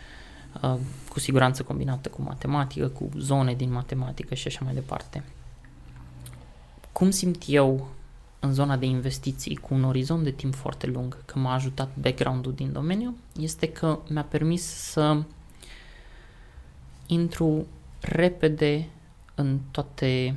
uh, 0.62 0.76
cu 1.08 1.20
siguranță 1.20 1.62
combinată 1.62 2.08
cu 2.08 2.22
matematică, 2.22 2.88
cu 2.88 3.08
zone 3.18 3.54
din 3.54 3.72
matematică 3.72 4.34
și 4.34 4.46
așa 4.46 4.60
mai 4.64 4.74
departe. 4.74 5.24
Cum 6.92 7.10
simt 7.10 7.42
eu 7.46 7.88
în 8.40 8.52
zona 8.52 8.76
de 8.76 8.86
investiții 8.86 9.56
cu 9.56 9.74
un 9.74 9.84
orizont 9.84 10.24
de 10.24 10.30
timp 10.30 10.54
foarte 10.54 10.86
lung, 10.86 11.24
că 11.24 11.38
m-a 11.38 11.54
ajutat 11.54 11.90
background-ul 12.00 12.52
din 12.52 12.72
domeniu, 12.72 13.16
este 13.40 13.68
că 13.68 13.98
mi-a 14.08 14.24
permis 14.24 14.62
să 14.62 15.22
intru 17.06 17.66
repede 18.00 18.88
în 19.34 19.58
toate 19.70 20.34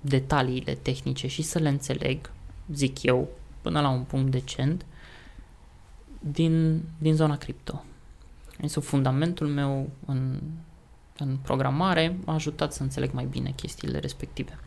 detaliile 0.00 0.74
tehnice 0.74 1.26
și 1.26 1.42
să 1.42 1.58
le 1.58 1.68
înțeleg, 1.68 2.30
zic 2.72 3.02
eu, 3.02 3.28
până 3.60 3.80
la 3.80 3.88
un 3.88 4.02
punct 4.02 4.30
decent, 4.30 4.84
din, 6.20 6.82
din 6.98 7.14
zona 7.14 7.36
cripto. 7.36 7.84
Însă 8.60 8.80
fundamentul 8.80 9.48
meu 9.48 9.90
în, 10.06 10.40
în 11.18 11.36
programare 11.42 12.18
m-a 12.24 12.34
ajutat 12.34 12.72
să 12.72 12.82
înțeleg 12.82 13.12
mai 13.12 13.24
bine 13.24 13.50
chestiile 13.50 13.98
respective. 13.98 14.58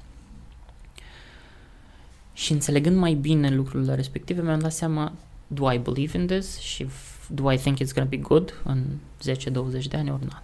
Și 2.39 2.51
înțelegând 2.51 2.95
mai 2.95 3.13
bine 3.13 3.49
lucrurile 3.49 3.95
respective, 3.95 4.41
mi-am 4.41 4.59
dat 4.59 4.71
seama, 4.71 5.11
do 5.47 5.71
I 5.71 5.77
believe 5.77 6.17
in 6.17 6.27
this 6.27 6.59
și 6.59 6.87
do 7.27 7.51
I 7.51 7.57
think 7.57 7.77
it's 7.77 7.93
going 7.93 8.09
to 8.09 8.15
be 8.15 8.17
good 8.17 8.61
în 8.63 8.83
10-20 9.81 9.83
de 9.87 9.97
ani 9.97 10.11
or 10.11 10.19
not? 10.19 10.43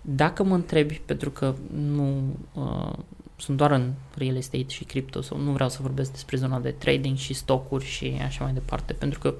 Dacă 0.00 0.42
mă 0.42 0.54
întrebi, 0.54 1.00
pentru 1.04 1.30
că 1.30 1.54
nu 1.74 2.36
uh, 2.52 2.92
sunt 3.36 3.56
doar 3.56 3.70
în 3.70 3.92
real 4.14 4.36
estate 4.36 4.68
și 4.68 4.84
crypto 4.84 5.20
sau 5.20 5.38
nu 5.38 5.52
vreau 5.52 5.68
să 5.68 5.82
vorbesc 5.82 6.10
despre 6.10 6.36
zona 6.36 6.60
de 6.60 6.70
trading 6.70 7.16
și 7.16 7.34
stocuri 7.34 7.84
și 7.84 8.20
așa 8.24 8.44
mai 8.44 8.52
departe, 8.52 8.92
pentru 8.92 9.18
că 9.18 9.34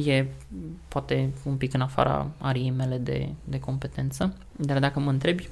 e 0.00 0.26
poate 0.88 1.32
un 1.44 1.56
pic 1.56 1.74
în 1.74 1.80
afara 1.80 2.30
ariei 2.38 2.70
mele 2.70 2.98
de, 2.98 3.28
de 3.44 3.60
competență, 3.60 4.36
dar 4.56 4.78
dacă 4.78 5.00
mă 5.00 5.10
întrebi 5.10 5.48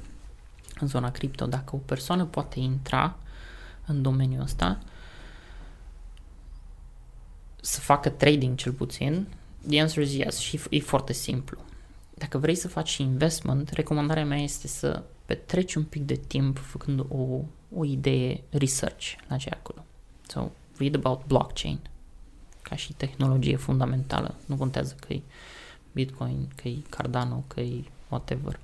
în 0.80 0.86
zona 0.86 1.10
cripto, 1.10 1.46
dacă 1.46 1.74
o 1.74 1.78
persoană 1.78 2.24
poate 2.24 2.60
intra 2.60 3.16
în 3.86 4.02
domeniul 4.02 4.42
ăsta, 4.42 4.78
să 7.64 7.80
facă 7.80 8.08
trading 8.08 8.56
cel 8.56 8.72
puțin, 8.72 9.26
the 9.68 9.80
answer 9.80 10.02
is 10.02 10.14
yes 10.14 10.38
și 10.38 10.60
e 10.70 10.80
foarte 10.80 11.12
simplu. 11.12 11.58
Dacă 12.14 12.38
vrei 12.38 12.54
să 12.54 12.68
faci 12.68 12.96
investment, 12.96 13.70
recomandarea 13.70 14.24
mea 14.24 14.38
este 14.38 14.68
să 14.68 15.02
petreci 15.26 15.74
un 15.74 15.84
pic 15.84 16.02
de 16.02 16.14
timp 16.14 16.58
făcând 16.58 17.04
o, 17.08 17.40
o 17.76 17.84
idee 17.84 18.42
research 18.50 19.12
la 19.28 19.36
ce 19.36 19.50
acolo. 19.50 19.84
So, 20.26 20.50
read 20.78 20.94
about 20.94 21.26
blockchain, 21.26 21.78
ca 22.62 22.76
și 22.76 22.92
tehnologie 22.92 23.56
fundamentală. 23.56 24.34
Nu 24.46 24.56
contează 24.56 24.96
că 25.00 25.12
e 25.12 25.22
Bitcoin, 25.92 26.48
că 26.54 26.68
e 26.68 26.76
Cardano, 26.88 27.44
că 27.46 27.60
e 27.60 27.84
whatever. 28.08 28.60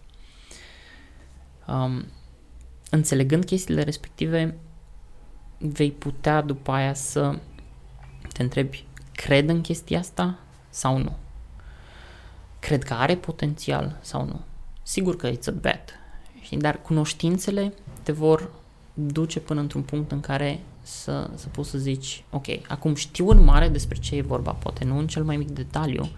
Um, 1.69 2.05
înțelegând 2.91 3.45
chestiile 3.45 3.83
respective, 3.83 4.59
vei 5.59 5.93
putea 5.93 6.41
după 6.41 6.71
aia 6.71 6.95
să 6.95 7.39
te 8.33 8.43
întrebi, 8.43 8.85
cred 9.25 9.49
în 9.49 9.61
chestia 9.61 9.99
asta 9.99 10.39
sau 10.71 10.99
nu? 10.99 11.17
Cred 12.59 12.85
că 12.85 12.95
are 12.95 13.17
potențial 13.17 13.99
sau 14.01 14.25
nu? 14.25 14.41
Sigur 14.83 15.17
că 15.17 15.31
it's 15.31 15.47
a 15.47 15.51
bet, 15.51 15.91
dar 16.51 16.83
cunoștințele 16.83 17.75
te 18.03 18.13
vor 18.13 18.51
duce 18.95 19.41
până 19.41 19.61
într-un 19.61 19.83
punct 19.83 20.13
în 20.13 20.21
care 20.21 20.61
să, 20.83 21.31
să 21.35 21.49
poți 21.49 21.71
să 21.71 21.79
zici, 21.79 22.25
ok, 22.31 22.47
acum 22.69 22.95
știu 22.95 23.29
în 23.29 23.45
mare 23.45 23.69
despre 23.69 23.99
ce 23.99 24.17
e 24.17 24.23
vorba, 24.23 24.53
poate 24.53 24.85
nu 24.85 24.99
în 24.99 25.07
cel 25.07 25.25
mai 25.25 25.37
mic 25.37 25.49
detaliu, 25.49 26.09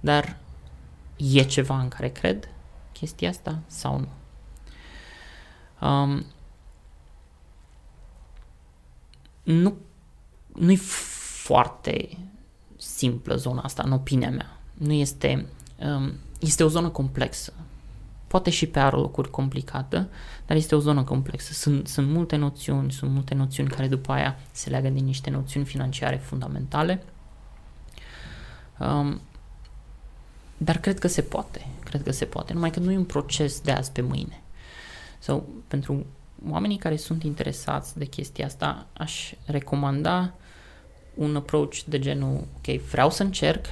dar 0.00 0.36
e 1.16 1.42
ceva 1.42 1.80
în 1.80 1.88
care 1.88 2.08
cred 2.08 2.48
chestia 2.92 3.28
asta 3.28 3.58
sau 3.66 3.98
nu. 3.98 4.08
Um, 5.88 6.24
nu 9.42 9.76
nu-i 10.54 10.80
foarte 11.46 12.18
simplă 12.76 13.36
zona 13.36 13.60
asta, 13.60 13.82
în 13.86 13.92
opinia 13.92 14.30
mea. 14.30 14.58
Nu 14.74 14.92
este, 14.92 15.46
um, 15.78 16.12
este 16.40 16.64
o 16.64 16.68
zonă 16.68 16.88
complexă. 16.88 17.52
Poate 18.26 18.50
și 18.50 18.66
pe 18.66 18.80
locuri 18.80 19.30
complicată, 19.30 20.08
dar 20.46 20.56
este 20.56 20.74
o 20.74 20.78
zonă 20.78 21.02
complexă. 21.02 21.52
Sunt, 21.52 21.88
sunt 21.88 22.08
multe 22.08 22.36
noțiuni, 22.36 22.92
sunt 22.92 23.10
multe 23.10 23.34
noțiuni 23.34 23.68
care 23.68 23.88
după 23.88 24.12
aia 24.12 24.38
se 24.50 24.70
leagă 24.70 24.88
din 24.88 25.04
niște 25.04 25.30
noțiuni 25.30 25.66
financiare 25.66 26.16
fundamentale. 26.16 27.02
Um, 28.78 29.20
dar 30.56 30.78
cred 30.78 30.98
că 30.98 31.08
se 31.08 31.22
poate. 31.22 31.66
Cred 31.84 32.02
că 32.02 32.12
se 32.12 32.24
poate. 32.24 32.52
Numai 32.52 32.70
că 32.70 32.80
nu 32.80 32.92
e 32.92 32.96
un 32.96 33.04
proces 33.04 33.60
de 33.60 33.72
azi 33.72 33.92
pe 33.92 34.00
mâine. 34.00 34.42
So, 35.18 35.42
pentru 35.68 36.06
oamenii 36.48 36.78
care 36.78 36.96
sunt 36.96 37.22
interesați 37.22 37.98
de 37.98 38.04
chestia 38.04 38.46
asta, 38.46 38.86
aș 38.92 39.32
recomanda 39.44 40.34
un 41.16 41.36
approach 41.36 41.78
de 41.86 41.98
genul, 41.98 42.46
ok, 42.56 42.80
vreau 42.80 43.10
să 43.10 43.22
încerc, 43.22 43.66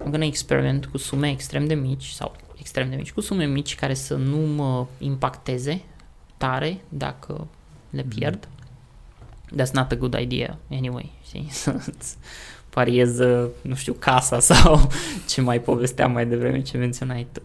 I'm 0.00 0.10
gonna 0.10 0.24
experiment 0.24 0.86
cu 0.86 0.98
sume 0.98 1.30
extrem 1.30 1.66
de 1.66 1.74
mici 1.74 2.08
sau 2.08 2.36
extrem 2.58 2.90
de 2.90 2.96
mici, 2.96 3.12
cu 3.12 3.20
sume 3.20 3.44
mici 3.44 3.74
care 3.74 3.94
să 3.94 4.14
nu 4.14 4.36
mă 4.36 4.86
impacteze 4.98 5.82
tare 6.36 6.80
dacă 6.88 7.46
le 7.90 8.02
mhm. 8.02 8.18
pierd. 8.18 8.46
Mm-hmm. 8.46 9.62
That's 9.62 9.72
not 9.72 9.92
a 9.92 9.96
good 9.96 10.18
idea 10.20 10.58
anyway, 10.70 11.12
știi? 11.24 11.46
Să-ți 11.62 12.16
pariez, 12.70 13.18
nu 13.60 13.74
știu, 13.74 13.92
casa 13.92 14.40
sau 14.54 14.90
ce 15.28 15.40
mai 15.40 15.60
povesteam 15.60 16.12
mai 16.12 16.26
devreme, 16.26 16.62
ce 16.62 16.76
menționai 16.76 17.26
tu. 17.32 17.42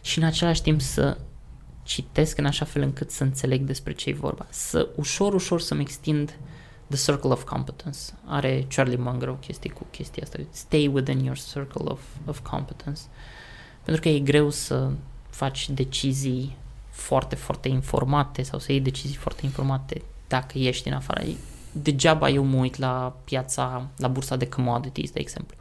Și 0.00 0.18
în 0.18 0.24
același 0.24 0.62
timp 0.62 0.80
să 0.80 1.16
citesc 1.82 2.38
în 2.38 2.46
așa 2.46 2.64
fel 2.64 2.82
încât 2.82 3.10
să 3.10 3.22
înțeleg 3.22 3.60
despre 3.60 3.92
ce 3.92 4.08
e 4.08 4.12
vorba. 4.12 4.46
Să 4.50 4.88
ușor, 4.94 5.34
ușor 5.34 5.60
să-mi 5.60 5.80
extind 5.80 6.28
uh, 6.28 6.51
The 6.92 7.10
Circle 7.10 7.30
of 7.30 7.44
Competence. 7.44 7.98
Are 8.26 8.66
Charlie 8.68 8.96
Munger 8.96 9.28
o 9.28 9.34
chestie 9.34 9.70
cu 9.70 9.86
chestia 9.90 10.22
asta. 10.22 10.38
Stay 10.50 10.86
within 10.86 11.24
your 11.24 11.36
circle 11.36 11.84
of, 11.84 12.00
of 12.26 12.40
competence. 12.40 13.00
Pentru 13.82 14.02
că 14.02 14.08
e 14.08 14.18
greu 14.18 14.50
să 14.50 14.90
faci 15.30 15.70
decizii 15.70 16.56
foarte, 16.90 17.34
foarte 17.34 17.68
informate 17.68 18.42
sau 18.42 18.58
să 18.58 18.72
iei 18.72 18.80
decizii 18.80 19.16
foarte 19.16 19.44
informate 19.44 20.02
dacă 20.28 20.58
ești 20.58 20.88
în 20.88 20.94
afară. 20.94 21.22
Degeaba 21.72 22.28
eu 22.28 22.44
mă 22.44 22.56
uit 22.56 22.76
la 22.76 23.16
piața, 23.24 23.88
la 23.96 24.08
bursa 24.08 24.36
de 24.36 24.48
commodities, 24.48 25.10
de 25.10 25.20
exemplu. 25.20 25.56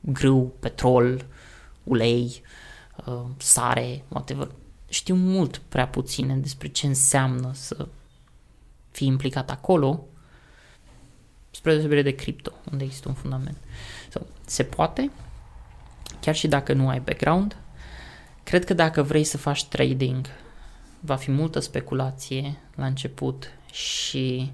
Grâu, 0.00 0.52
petrol, 0.60 1.24
ulei, 1.84 2.42
uh, 3.06 3.22
sare, 3.36 4.04
whatever. 4.08 4.50
Știu 4.88 5.14
mult 5.14 5.56
prea 5.68 5.88
puține 5.88 6.34
despre 6.34 6.68
ce 6.68 6.86
înseamnă 6.86 7.50
să 7.54 7.88
fi 8.90 9.04
implicat 9.04 9.50
acolo, 9.50 10.04
spre 11.50 11.70
deosebire 11.70 12.02
de 12.02 12.14
cripto, 12.14 12.52
unde 12.72 12.84
există 12.84 13.08
un 13.08 13.14
fundament. 13.14 13.56
So, 14.10 14.20
se 14.46 14.62
poate, 14.64 15.10
chiar 16.20 16.34
și 16.34 16.48
dacă 16.48 16.72
nu 16.72 16.88
ai 16.88 17.00
background. 17.00 17.56
Cred 18.42 18.64
că 18.64 18.74
dacă 18.74 19.02
vrei 19.02 19.24
să 19.24 19.38
faci 19.38 19.64
trading, 19.64 20.26
va 21.00 21.16
fi 21.16 21.30
multă 21.30 21.58
speculație 21.58 22.58
la 22.74 22.86
început 22.86 23.52
și 23.72 24.52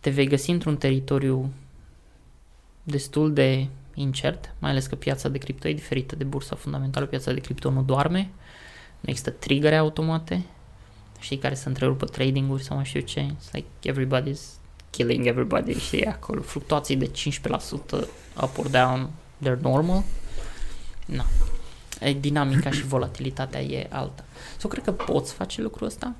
te 0.00 0.10
vei 0.10 0.26
găsi 0.26 0.50
într-un 0.50 0.76
teritoriu 0.76 1.52
destul 2.82 3.32
de 3.32 3.66
incert, 3.94 4.54
mai 4.58 4.70
ales 4.70 4.86
că 4.86 4.94
piața 4.94 5.28
de 5.28 5.38
cripto 5.38 5.68
e 5.68 5.74
diferită 5.74 6.16
de 6.16 6.24
bursa 6.24 6.56
fundamentală, 6.56 7.06
piața 7.06 7.32
de 7.32 7.40
cripto 7.40 7.70
nu 7.70 7.82
doarme, 7.82 8.30
nu 9.00 9.08
există 9.08 9.30
triggere 9.30 9.76
automate, 9.76 10.44
știi, 11.20 11.38
care 11.38 11.54
să 11.54 11.68
întrerupă 11.68 12.04
trading-uri 12.04 12.62
sau 12.62 12.76
mai 12.76 12.84
știu 12.84 13.00
ce. 13.00 13.26
It's 13.26 13.52
like 13.52 13.92
everybody's 13.92 14.60
killing 14.90 15.26
everybody, 15.26 15.78
știi, 15.78 16.04
acolo, 16.04 16.40
fluctuații 16.40 16.96
de 16.96 17.10
15% 17.10 18.06
up 18.42 18.58
or 18.58 18.68
down, 18.68 19.10
they're 19.44 19.60
normal. 19.60 20.02
Nu. 21.06 21.24
E 22.00 22.12
dinamica 22.12 22.70
și 22.70 22.82
volatilitatea 22.82 23.60
e 23.60 23.86
alta. 23.90 24.24
So, 24.58 24.68
cred 24.68 24.84
că 24.84 24.92
poți 24.92 25.32
face 25.32 25.62
lucrul 25.62 25.86
ăsta, 25.86 26.14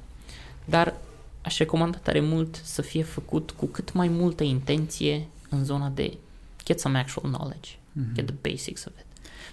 dar 0.64 0.94
aș 1.42 1.58
recomanda 1.58 1.98
tare 1.98 2.20
mult 2.20 2.60
să 2.64 2.82
fie 2.82 3.02
făcut 3.02 3.50
cu 3.50 3.66
cât 3.66 3.92
mai 3.92 4.08
multă 4.08 4.42
intenție 4.42 5.26
în 5.48 5.64
zona 5.64 5.88
de 5.88 6.16
get 6.64 6.80
some 6.80 6.98
actual 6.98 7.32
knowledge, 7.32 7.70
mm-hmm. 7.70 8.14
get 8.14 8.26
the 8.26 8.50
basics 8.50 8.84
of 8.84 8.92
it. 8.98 9.06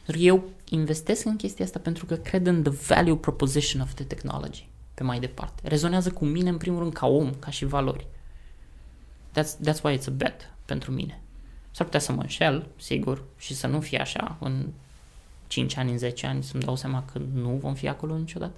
Pentru 0.05 0.21
că 0.21 0.27
eu 0.27 0.43
investesc 0.69 1.25
în 1.25 1.35
chestia 1.35 1.65
asta 1.65 1.79
pentru 1.79 2.05
că 2.05 2.15
cred 2.15 2.47
în 2.47 2.63
the 2.63 2.73
value 2.87 3.15
proposition 3.15 3.81
of 3.81 3.93
the 3.93 4.03
technology 4.03 4.67
pe 4.97 5.03
mai 5.03 5.19
departe. 5.19 5.67
Rezonează 5.67 6.11
cu 6.11 6.25
mine 6.25 6.49
în 6.49 6.57
primul 6.57 6.79
rând 6.79 6.93
ca 6.93 7.07
om, 7.07 7.33
ca 7.39 7.51
și 7.51 7.65
valori. 7.65 8.07
That's, 9.31 9.69
that's 9.69 9.81
why 9.83 9.97
it's 9.97 10.07
a 10.07 10.11
bet 10.11 10.51
pentru 10.65 10.91
mine. 10.91 11.21
S-ar 11.71 11.85
putea 11.85 11.99
să 11.99 12.11
mă 12.11 12.21
înșel, 12.21 12.67
sigur, 12.77 13.23
și 13.37 13.55
să 13.55 13.67
nu 13.67 13.81
fie 13.81 13.99
așa 13.99 14.37
în 14.39 14.67
5 15.47 15.77
ani, 15.77 15.91
în 15.91 15.97
10 15.97 16.27
ani, 16.27 16.43
să-mi 16.43 16.63
dau 16.63 16.75
seama 16.75 17.05
că 17.11 17.21
nu 17.33 17.49
vom 17.49 17.73
fi 17.73 17.87
acolo 17.87 18.17
niciodată. 18.17 18.55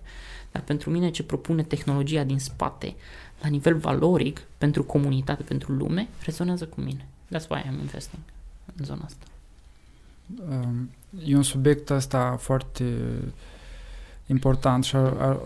Dar 0.51 0.61
pentru 0.61 0.89
mine 0.89 1.09
ce 1.09 1.23
propune 1.23 1.63
tehnologia 1.63 2.23
din 2.23 2.39
spate, 2.39 2.95
la 3.41 3.47
nivel 3.47 3.77
valoric, 3.77 4.41
pentru 4.57 4.83
comunitate, 4.83 5.43
pentru 5.43 5.71
lume, 5.71 6.07
rezonează 6.23 6.65
cu 6.65 6.81
mine. 6.81 7.07
That's 7.35 7.47
why 7.49 7.61
I'm 7.61 7.79
investing 7.79 8.21
în 8.75 8.85
zona 8.85 9.01
asta. 9.05 9.25
Um, 10.49 10.89
e 11.25 11.35
un 11.35 11.43
subiect 11.43 11.89
ăsta 11.89 12.35
foarte 12.39 12.83
important 14.29 14.83
și 14.83 14.95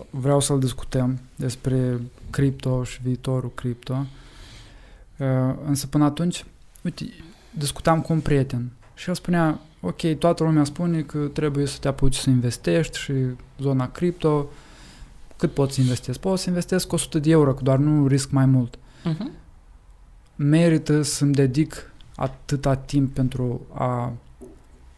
vreau 0.09 0.39
să-l 0.39 0.59
discutăm 0.59 1.19
despre 1.35 2.01
cripto 2.29 2.83
și 2.83 2.99
viitorul 3.01 3.51
cripto. 3.55 4.05
Uh, 5.17 5.55
însă 5.65 5.87
până 5.87 6.03
atunci, 6.03 6.45
uite, 6.81 7.05
discutam 7.57 8.01
cu 8.01 8.13
un 8.13 8.19
prieten 8.19 8.71
și 8.95 9.09
el 9.09 9.15
spunea, 9.15 9.59
ok, 9.81 10.17
toată 10.17 10.43
lumea 10.43 10.63
spune 10.63 11.01
că 11.01 11.17
trebuie 11.17 11.65
să 11.65 11.77
te 11.79 11.87
apuci 11.87 12.15
să 12.15 12.29
investești 12.29 12.97
și 12.97 13.13
zona 13.59 13.89
cripto, 13.91 14.45
cât 15.37 15.53
poți 15.53 15.73
să 15.73 15.81
investezi? 15.81 16.19
Poți 16.19 16.43
să 16.43 16.49
investezi 16.49 16.87
cu 16.87 16.95
100 16.95 17.19
de 17.19 17.29
euro, 17.29 17.53
că 17.53 17.63
doar 17.63 17.77
nu 17.77 18.07
risc 18.07 18.31
mai 18.31 18.45
mult. 18.45 18.77
Uh-huh. 18.77 19.31
Merită 20.35 21.01
să-mi 21.01 21.33
dedic 21.33 21.91
atâta 22.15 22.75
timp 22.75 23.13
pentru 23.13 23.61
a, 23.73 24.13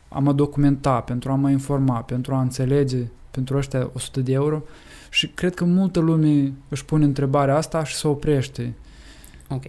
a 0.07 0.19
mă 0.19 0.33
documenta, 0.33 0.99
pentru 0.99 1.31
a 1.31 1.35
mă 1.35 1.49
informa, 1.49 2.01
pentru 2.01 2.35
a 2.35 2.41
înțelege 2.41 3.07
pentru 3.35 3.57
ăștia 3.57 3.89
100 3.93 4.19
de 4.19 4.31
euro 4.31 4.61
și 5.09 5.27
cred 5.27 5.53
că 5.53 5.65
multă 5.65 5.99
lume 5.99 6.53
își 6.69 6.85
pune 6.85 7.05
întrebarea 7.05 7.55
asta 7.55 7.83
și 7.83 7.95
se 7.95 8.07
oprește. 8.07 8.75
Ok. 9.49 9.63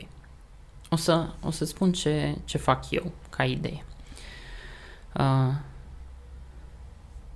O 0.90 0.96
să, 0.96 1.28
o 1.42 1.50
să 1.50 1.64
spun 1.64 1.92
ce, 1.92 2.38
ce 2.44 2.58
fac 2.58 2.90
eu 2.90 3.12
ca 3.30 3.44
idee. 3.44 3.84
Uh, 5.18 5.54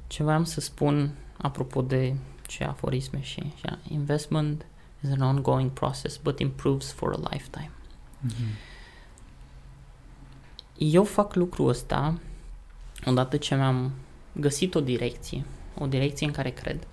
ce 0.06 0.22
vreau 0.22 0.44
să 0.44 0.60
spun 0.60 1.14
apropo 1.36 1.82
de 1.82 2.14
ce 2.46 2.64
aforisme 2.64 3.22
și 3.22 3.52
așa, 3.54 3.78
investment 3.88 4.66
is 5.04 5.10
an 5.10 5.20
ongoing 5.20 5.70
process 5.70 6.16
but 6.16 6.38
improves 6.38 6.92
for 6.92 7.12
a 7.12 7.28
lifetime. 7.30 7.70
Mm-hmm. 8.26 8.68
Eu 10.76 11.04
fac 11.04 11.34
lucrul 11.34 11.68
ăsta 11.68 12.18
odată 13.06 13.36
ce 13.36 13.54
mi-am 13.54 13.92
găsit 14.32 14.74
o 14.74 14.80
direcție, 14.80 15.44
o 15.80 15.86
direcție 15.86 16.26
în 16.26 16.32
care 16.32 16.50
cred. 16.50 16.86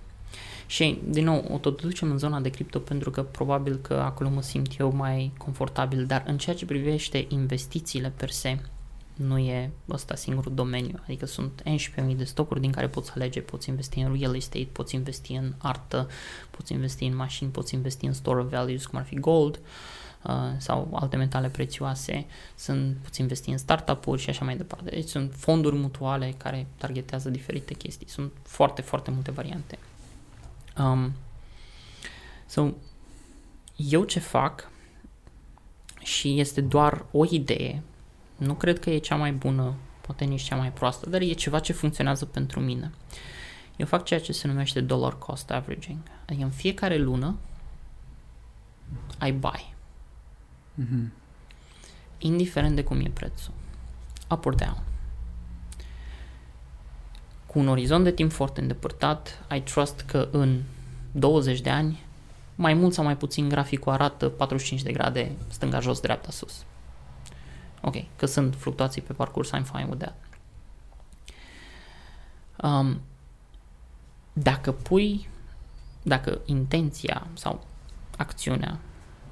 Și, 0.66 1.02
din 1.08 1.24
nou, 1.24 1.46
o 1.52 1.58
tot 1.58 1.82
ducem 1.82 2.12
în 2.12 2.18
zona 2.18 2.40
de 2.40 2.50
cripto 2.50 2.80
pentru 2.80 3.12
că 3.12 3.24
probabil 3.24 3.76
că 3.76 3.94
acolo 3.94 4.30
mă 4.30 4.42
simt 4.42 4.80
eu 4.80 4.92
mai 4.96 5.32
confortabil, 5.38 6.06
dar 6.06 6.24
în 6.28 6.38
ceea 6.38 6.56
ce 6.56 6.66
privește 6.66 7.26
investițiile 7.28 8.14
per 8.18 8.30
se, 8.30 8.60
nu 9.16 9.38
e 9.38 9.72
ăsta 9.90 10.16
singurul 10.16 10.54
domeniu, 10.56 11.00
adică 11.04 11.26
sunt 11.26 11.64
11.000 12.10 12.16
de 12.16 12.24
stocuri 12.24 12.62
din 12.62 12.72
care 12.72 12.88
poți 12.88 13.12
alege, 13.16 13.42
poți 13.42 13.70
investi 13.70 14.00
în 14.00 14.18
real 14.20 14.36
estate, 14.36 14.68
poți 14.72 14.96
investi 14.96 15.34
în 15.34 15.54
artă, 15.58 16.08
poți 16.52 16.72
investi 16.72 17.06
în 17.06 17.16
mașini, 17.16 17.50
poți 17.50 17.74
investi 17.74 18.06
în 18.06 18.14
store 18.14 18.40
of 18.40 18.50
values, 18.50 18.86
cum 18.86 19.00
ar 19.00 19.06
fi 19.06 19.16
gold 19.16 19.56
uh, 19.56 19.62
sau 20.58 20.90
alte 20.94 21.16
metale 21.16 21.50
prețioase, 21.50 22.26
sunt, 22.56 22.98
poți 23.04 23.22
investi 23.22 23.50
în 23.50 23.58
startup-uri 23.58 24.22
și 24.22 24.30
așa 24.30 24.46
mai 24.46 24.58
departe. 24.58 24.90
Deci 24.90 25.08
sunt 25.08 25.34
fonduri 25.36 25.76
mutuale 25.76 26.34
care 26.38 26.68
targetează 26.78 27.30
diferite 27.30 27.74
chestii, 27.74 28.10
sunt 28.10 28.32
foarte, 28.44 28.82
foarte 28.82 29.12
multe 29.12 29.32
variante. 29.32 29.78
Um, 30.80 31.14
so, 32.46 32.70
eu 33.76 34.04
ce 34.04 34.20
fac 34.20 34.70
și 36.04 36.40
este 36.40 36.62
doar 36.62 37.06
o 37.12 37.26
idee 37.26 37.84
nu 38.38 38.54
cred 38.54 38.80
că 38.80 38.90
e 38.90 38.98
cea 38.98 39.16
mai 39.16 39.32
bună, 39.32 39.74
poate 40.02 40.26
nici 40.26 40.42
cea 40.42 40.56
mai 40.56 40.72
proastă, 40.72 41.10
dar 41.10 41.22
e 41.22 41.34
ceva 41.34 41.60
ce 41.60 41.74
funcționează 41.74 42.26
pentru 42.26 42.60
mine. 42.60 42.92
Eu 43.76 43.86
fac 43.86 44.06
ceea 44.06 44.20
ce 44.20 44.32
se 44.32 44.48
numește 44.48 44.82
dollar 44.82 45.18
cost 45.18 45.52
averaging. 45.52 45.98
Adică 46.26 46.44
în 46.44 46.50
fiecare 46.50 46.98
lună 46.98 47.36
I 49.28 49.32
buy. 49.32 49.76
Mm-hmm. 50.82 51.12
Indiferent 52.18 52.76
de 52.76 52.84
cum 52.84 53.00
e 53.00 53.10
prețul. 53.14 53.54
Up 54.30 54.46
or 54.46 54.56
down. 54.56 54.84
Cu 57.46 57.60
un 57.60 57.68
orizont 57.68 58.04
de 58.04 58.12
timp 58.12 58.32
foarte 58.32 58.62
îndepărtat, 58.62 59.46
I 59.56 59.62
trust 59.62 60.02
că 60.02 60.28
în 60.32 60.62
20 61.12 61.62
de 61.62 61.70
ani, 61.70 62.06
mai 62.56 62.74
mult 62.74 62.94
sau 62.94 63.04
mai 63.04 63.18
puțin 63.18 63.50
graficul 63.50 63.92
arată 63.92 64.30
45 64.30 64.82
de 64.82 64.92
grade 64.92 65.32
stânga 65.48 65.80
jos, 65.80 66.00
dreapta 66.00 66.32
sus. 66.32 66.66
Ok, 67.82 67.96
că 68.16 68.26
sunt 68.26 68.56
fluctuații 68.56 69.02
pe 69.02 69.14
parcurs, 69.14 69.50
I'm 69.50 69.64
fine 69.64 69.88
with 69.90 69.98
that. 69.98 70.16
Um, 72.64 73.02
dacă 74.34 74.72
pui, 74.72 75.30
dacă 76.04 76.42
intenția 76.46 77.28
sau 77.34 77.66
acțiunea 78.18 78.80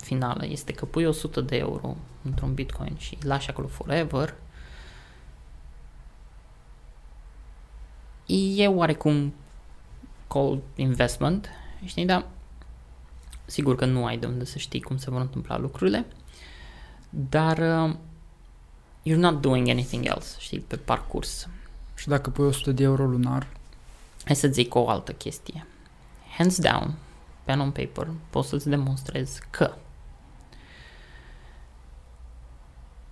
finală 0.05 0.45
este 0.45 0.71
că 0.71 0.85
pui 0.85 1.05
100 1.05 1.41
de 1.41 1.55
euro 1.55 1.95
într-un 2.21 2.53
bitcoin 2.53 2.95
și 2.97 3.17
îl 3.21 3.27
lași 3.27 3.49
acolo 3.49 3.67
forever, 3.67 4.35
e 8.25 8.67
oarecum 8.67 9.33
cold 10.27 10.61
investment, 10.75 11.49
știi, 11.85 12.05
dar 12.05 12.25
sigur 13.45 13.75
că 13.75 13.85
nu 13.85 14.05
ai 14.05 14.17
de 14.17 14.25
unde 14.25 14.45
să 14.45 14.57
știi 14.57 14.81
cum 14.81 14.97
se 14.97 15.09
vor 15.09 15.21
întâmpla 15.21 15.57
lucrurile, 15.57 16.05
dar 17.09 17.57
uh, 17.57 17.95
you're 19.03 19.19
not 19.19 19.41
doing 19.41 19.67
anything 19.67 20.05
else, 20.05 20.35
știi, 20.39 20.59
pe 20.59 20.75
parcurs. 20.75 21.47
Și 21.95 22.07
dacă 22.07 22.29
pui 22.29 22.45
100 22.45 22.71
de 22.71 22.83
euro 22.83 23.05
lunar? 23.05 23.47
Hai 24.25 24.35
să 24.35 24.47
zic 24.47 24.75
o 24.75 24.89
altă 24.89 25.11
chestie. 25.11 25.67
Hands 26.37 26.59
down, 26.59 26.93
pen 27.43 27.59
on 27.59 27.71
paper, 27.71 28.07
poți 28.29 28.49
să-ți 28.49 28.69
demonstrezi 28.69 29.41
că 29.49 29.73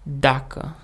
dacă 0.04 0.76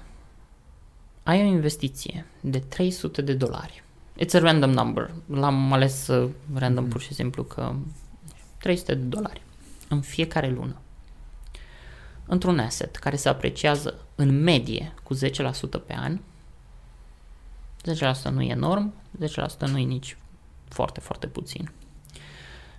ai 1.24 1.42
o 1.42 1.46
investiție 1.46 2.26
de 2.42 2.60
300 2.60 3.22
de 3.22 3.34
dolari, 3.34 3.84
it's 4.24 4.34
a 4.34 4.40
random 4.40 4.70
number, 4.70 5.12
l-am 5.26 5.74
ales 5.74 6.08
uh, 6.08 6.30
random 6.54 6.86
mm-hmm. 6.86 6.90
pur 6.90 7.02
și 7.02 7.14
simplu 7.14 7.44
că 7.44 7.76
300 8.58 8.96
de 8.96 9.04
dolari 9.04 9.42
în 9.88 10.02
fiecare 10.02 10.50
lună 10.50 10.76
într-un 12.30 12.60
asset 12.60 12.96
care 12.96 13.16
se 13.16 13.30
apreciază 13.30 14.00
în 14.16 14.42
medie 14.42 14.94
cu 15.04 15.16
10% 15.16 15.20
pe 15.86 15.94
an, 15.94 16.20
10% 18.30 18.32
nu 18.32 18.42
e 18.42 18.50
enorm, 18.50 18.94
10% 19.24 19.60
nu 19.60 19.78
e 19.78 19.84
nici 19.84 20.18
foarte, 20.68 21.00
foarte 21.00 21.28
puțin. 21.28 21.72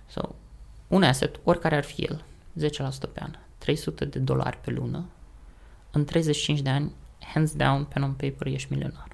So, 0.07 0.21
un 0.87 1.03
asset, 1.03 1.39
oricare 1.43 1.75
ar 1.75 1.83
fi 1.83 2.01
el, 2.01 2.23
10% 2.59 2.69
pe 3.13 3.19
an, 3.19 3.37
300 3.57 4.05
de 4.05 4.19
dolari 4.19 4.57
pe 4.61 4.71
lună, 4.71 5.05
în 5.91 6.05
35 6.05 6.59
de 6.59 6.69
ani, 6.69 6.91
hands 7.19 7.51
down, 7.51 7.83
pen 7.83 8.03
on 8.03 8.11
paper, 8.11 8.47
ești 8.47 8.73
milionar. 8.73 9.07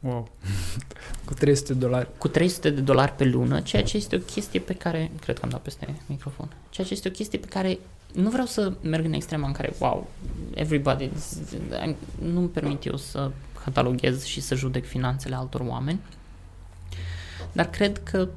Wow. 0.00 0.28
cu 1.26 1.34
300 1.34 1.72
de 1.72 1.78
dolari. 1.78 2.08
Cu 2.18 2.28
300 2.28 2.70
de 2.70 2.80
dolari 2.80 3.12
pe 3.12 3.24
lună, 3.24 3.60
ceea 3.60 3.82
ce 3.82 3.96
este 3.96 4.16
o 4.16 4.18
chestie 4.18 4.60
pe 4.60 4.74
care, 4.74 5.10
cred 5.20 5.38
că 5.38 5.44
am 5.44 5.50
dat 5.50 5.62
peste 5.62 6.00
microfon, 6.06 6.52
ceea 6.70 6.86
ce 6.86 6.92
este 6.92 7.08
o 7.08 7.10
chestie 7.12 7.38
pe 7.38 7.46
care 7.46 7.78
nu 8.12 8.30
vreau 8.30 8.46
să 8.46 8.72
merg 8.82 9.04
în 9.04 9.12
extrema 9.12 9.46
în 9.46 9.52
care, 9.52 9.72
wow, 9.78 10.10
everybody, 10.54 11.10
nu-mi 12.22 12.48
permit 12.48 12.84
eu 12.84 12.96
să 12.96 13.30
cataloghez 13.64 14.24
și 14.24 14.40
să 14.40 14.54
judec 14.54 14.86
finanțele 14.86 15.34
altor 15.34 15.60
oameni, 15.60 16.00
dar 17.52 17.70
cred 17.70 18.02
că 18.02 18.28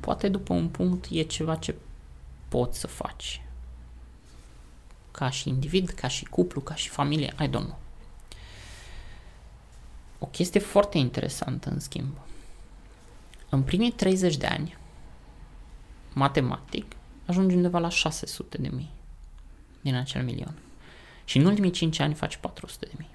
poate 0.00 0.28
după 0.28 0.52
un 0.52 0.68
punct 0.68 1.06
e 1.10 1.22
ceva 1.22 1.54
ce 1.54 1.74
poți 2.48 2.78
să 2.78 2.86
faci. 2.86 3.43
Ca 5.16 5.30
și 5.30 5.48
individ, 5.48 5.88
ca 5.88 6.08
și 6.08 6.24
cuplu, 6.24 6.60
ca 6.60 6.74
și 6.74 6.88
familie, 6.88 7.34
I 7.40 7.46
don't 7.48 7.50
know. 7.50 7.78
O 10.18 10.26
chestie 10.26 10.60
foarte 10.60 10.98
interesantă, 10.98 11.70
în 11.70 11.80
schimb. 11.80 12.16
În 13.48 13.62
primii 13.62 13.90
30 13.90 14.36
de 14.36 14.46
ani, 14.46 14.76
matematic, 16.12 16.92
ajungi 17.26 17.54
undeva 17.54 17.78
la 17.78 17.88
600 17.88 18.58
de 18.58 18.68
mii. 18.68 18.92
din 19.80 19.94
acel 19.94 20.24
milion. 20.24 20.54
Și 21.24 21.38
în 21.38 21.44
ultimii 21.44 21.70
5 21.70 21.98
ani 21.98 22.14
faci 22.14 22.36
400 22.36 22.86
de 22.86 22.92
mii. 22.98 23.10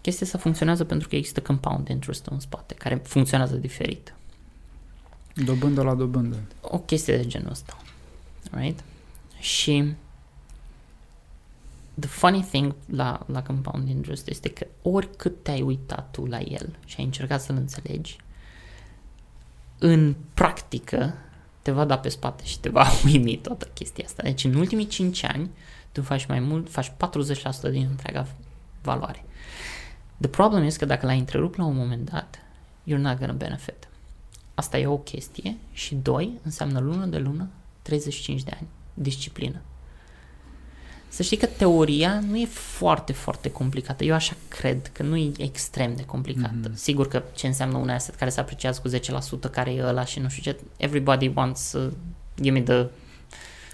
Chestia 0.00 0.26
asta 0.26 0.38
funcționează 0.38 0.84
pentru 0.84 1.08
că 1.08 1.16
există 1.16 1.40
compound 1.40 1.88
interest 1.88 2.26
în 2.26 2.40
spate, 2.40 2.74
care 2.74 2.96
funcționează 2.96 3.56
diferit. 3.56 4.14
Dobândă 5.34 5.82
la 5.82 5.94
dobândă. 5.94 6.42
O 6.60 6.78
chestie 6.78 7.16
de 7.16 7.26
genul 7.26 7.50
ăsta. 7.50 7.78
Right? 8.50 8.84
Și 9.38 9.94
the 11.98 12.08
funny 12.08 12.42
thing 12.42 12.74
la, 12.86 13.20
la 13.26 13.42
compound 13.42 13.88
interest 13.88 14.28
este 14.28 14.48
că 14.48 14.66
oricât 14.82 15.42
te-ai 15.42 15.62
uitat 15.62 16.10
tu 16.10 16.24
la 16.24 16.40
el 16.40 16.76
și 16.84 16.94
ai 16.98 17.04
încercat 17.04 17.40
să-l 17.40 17.56
înțelegi, 17.56 18.16
în 19.78 20.14
practică 20.34 21.14
te 21.62 21.70
va 21.70 21.84
da 21.84 21.98
pe 21.98 22.08
spate 22.08 22.44
și 22.44 22.60
te 22.60 22.68
va 22.68 22.86
uimi 23.04 23.38
toată 23.38 23.68
chestia 23.74 24.04
asta. 24.06 24.22
Deci 24.22 24.44
în 24.44 24.54
ultimii 24.54 24.86
5 24.86 25.24
ani 25.24 25.50
tu 25.92 26.02
faci 26.02 26.26
mai 26.26 26.40
mult, 26.40 26.70
faci 26.70 26.90
40% 26.90 26.92
din 27.70 27.86
întreaga 27.90 28.26
valoare. 28.82 29.24
The 30.20 30.28
problem 30.28 30.62
este 30.62 30.78
că 30.78 30.84
dacă 30.84 31.06
l-ai 31.06 31.18
întrerupt 31.18 31.56
la 31.56 31.64
un 31.64 31.76
moment 31.76 32.10
dat, 32.10 32.38
you're 32.84 33.00
not 33.00 33.18
gonna 33.18 33.32
benefit. 33.32 33.88
Asta 34.54 34.78
e 34.78 34.86
o 34.86 34.98
chestie 34.98 35.56
și 35.72 35.94
doi, 35.94 36.38
înseamnă 36.42 36.78
lună 36.80 37.06
de 37.06 37.18
lună, 37.18 37.48
35 37.82 38.42
de 38.42 38.52
ani. 38.58 38.68
Disciplină. 38.94 39.60
Să 41.14 41.22
știi 41.22 41.36
că 41.36 41.46
teoria 41.46 42.20
nu 42.28 42.36
e 42.36 42.46
foarte, 42.50 43.12
foarte 43.12 43.50
complicată. 43.50 44.04
Eu 44.04 44.14
așa 44.14 44.34
cred 44.48 44.90
că 44.92 45.02
nu 45.02 45.16
e 45.16 45.32
extrem 45.38 45.96
de 45.96 46.04
complicată. 46.04 46.70
Mm-hmm. 46.70 46.74
Sigur 46.74 47.08
că 47.08 47.22
ce 47.34 47.46
înseamnă 47.46 47.76
un 47.76 47.88
asset 47.88 48.14
care 48.14 48.30
se 48.30 48.40
apreciază 48.40 48.80
cu 48.82 48.88
10%, 49.48 49.50
care 49.50 49.72
e 49.72 49.84
ăla 49.84 50.04
și 50.04 50.20
nu 50.20 50.28
știu 50.28 50.52
ce, 50.52 50.58
everybody 50.76 51.32
wants 51.34 51.72
uh, 51.72 51.92
give 52.40 52.58
me 52.58 52.62
the 52.62 52.86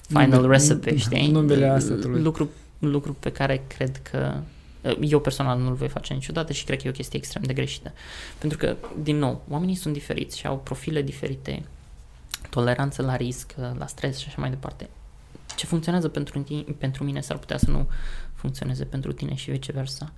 final 0.07 0.41
Nume, 0.41 0.57
recipe, 0.57 0.97
știi? 1.07 1.31
Numele 1.31 1.67
assetului. 1.67 2.23
Lucru, 2.23 2.51
lucru 2.79 3.13
pe 3.13 3.33
care 3.33 3.63
cred 3.67 4.01
că 4.11 4.41
uh, 4.81 4.97
eu 5.01 5.21
personal 5.21 5.59
nu-l 5.59 5.75
voi 5.75 5.89
face 5.89 6.15
niciodată 6.15 6.53
și 6.53 6.65
cred 6.65 6.79
că 6.81 6.87
e 6.87 6.91
o 6.91 6.93
chestie 6.93 7.19
extrem 7.19 7.43
de 7.43 7.53
greșită. 7.53 7.93
Pentru 8.39 8.59
că, 8.59 8.77
din 9.03 9.17
nou, 9.17 9.45
oamenii 9.49 9.75
sunt 9.75 9.93
diferiți 9.93 10.39
și 10.39 10.47
au 10.47 10.59
profile 10.59 11.03
diferite, 11.03 11.63
toleranță 12.51 13.03
la 13.03 13.17
risc, 13.17 13.55
la 13.79 13.87
stres 13.87 14.19
și 14.19 14.25
așa 14.29 14.41
mai 14.41 14.51
departe 14.51 14.89
ce 15.61 15.67
funcționează 15.67 16.09
pentru, 16.09 16.43
tine, 16.43 16.63
pentru 16.63 17.05
mine 17.05 17.21
s-ar 17.21 17.39
putea 17.39 17.59
să 17.59 17.71
nu 17.71 17.89
funcționeze 18.35 18.85
pentru 18.85 19.13
tine 19.13 19.35
și 19.35 19.51
viceversa. 19.51 20.13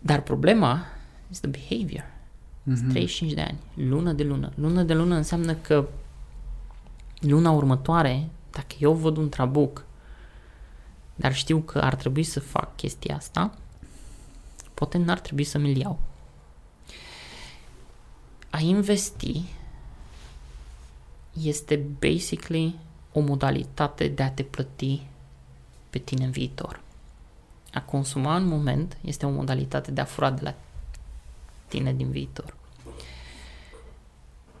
Dar 0.00 0.20
problema 0.20 0.84
este 1.30 1.46
behavior. 1.46 2.04
Mm-hmm. 2.04 2.90
35 2.90 3.32
de 3.32 3.40
ani, 3.40 3.58
lună 3.74 4.12
de 4.12 4.22
lună. 4.22 4.52
Lună 4.54 4.82
de 4.82 4.94
lună 4.94 5.14
înseamnă 5.14 5.54
că 5.54 5.88
luna 7.18 7.50
următoare, 7.50 8.28
dacă 8.50 8.74
eu 8.78 8.92
văd 8.92 9.16
un 9.16 9.28
trabuc, 9.28 9.84
dar 11.14 11.34
știu 11.34 11.58
că 11.58 11.78
ar 11.78 11.94
trebui 11.94 12.22
să 12.22 12.40
fac 12.40 12.76
chestia 12.76 13.16
asta, 13.16 13.58
poate 14.74 14.98
n-ar 14.98 15.20
trebui 15.20 15.44
să 15.44 15.58
mi-l 15.58 15.76
iau. 15.76 16.00
A 18.50 18.58
investi 18.58 19.42
este 21.42 21.86
basically 21.98 22.78
o 23.14 23.20
modalitate 23.20 24.08
de 24.08 24.22
a 24.22 24.30
te 24.30 24.42
plăti 24.42 25.02
pe 25.90 25.98
tine 25.98 26.24
în 26.24 26.30
viitor. 26.30 26.80
A 27.72 27.80
consuma 27.80 28.36
în 28.36 28.46
moment 28.46 28.96
este 29.00 29.26
o 29.26 29.30
modalitate 29.30 29.90
de 29.90 30.00
a 30.00 30.04
fura 30.04 30.30
de 30.30 30.40
la 30.42 30.54
tine 31.68 31.92
din 31.92 32.10
viitor. 32.10 32.56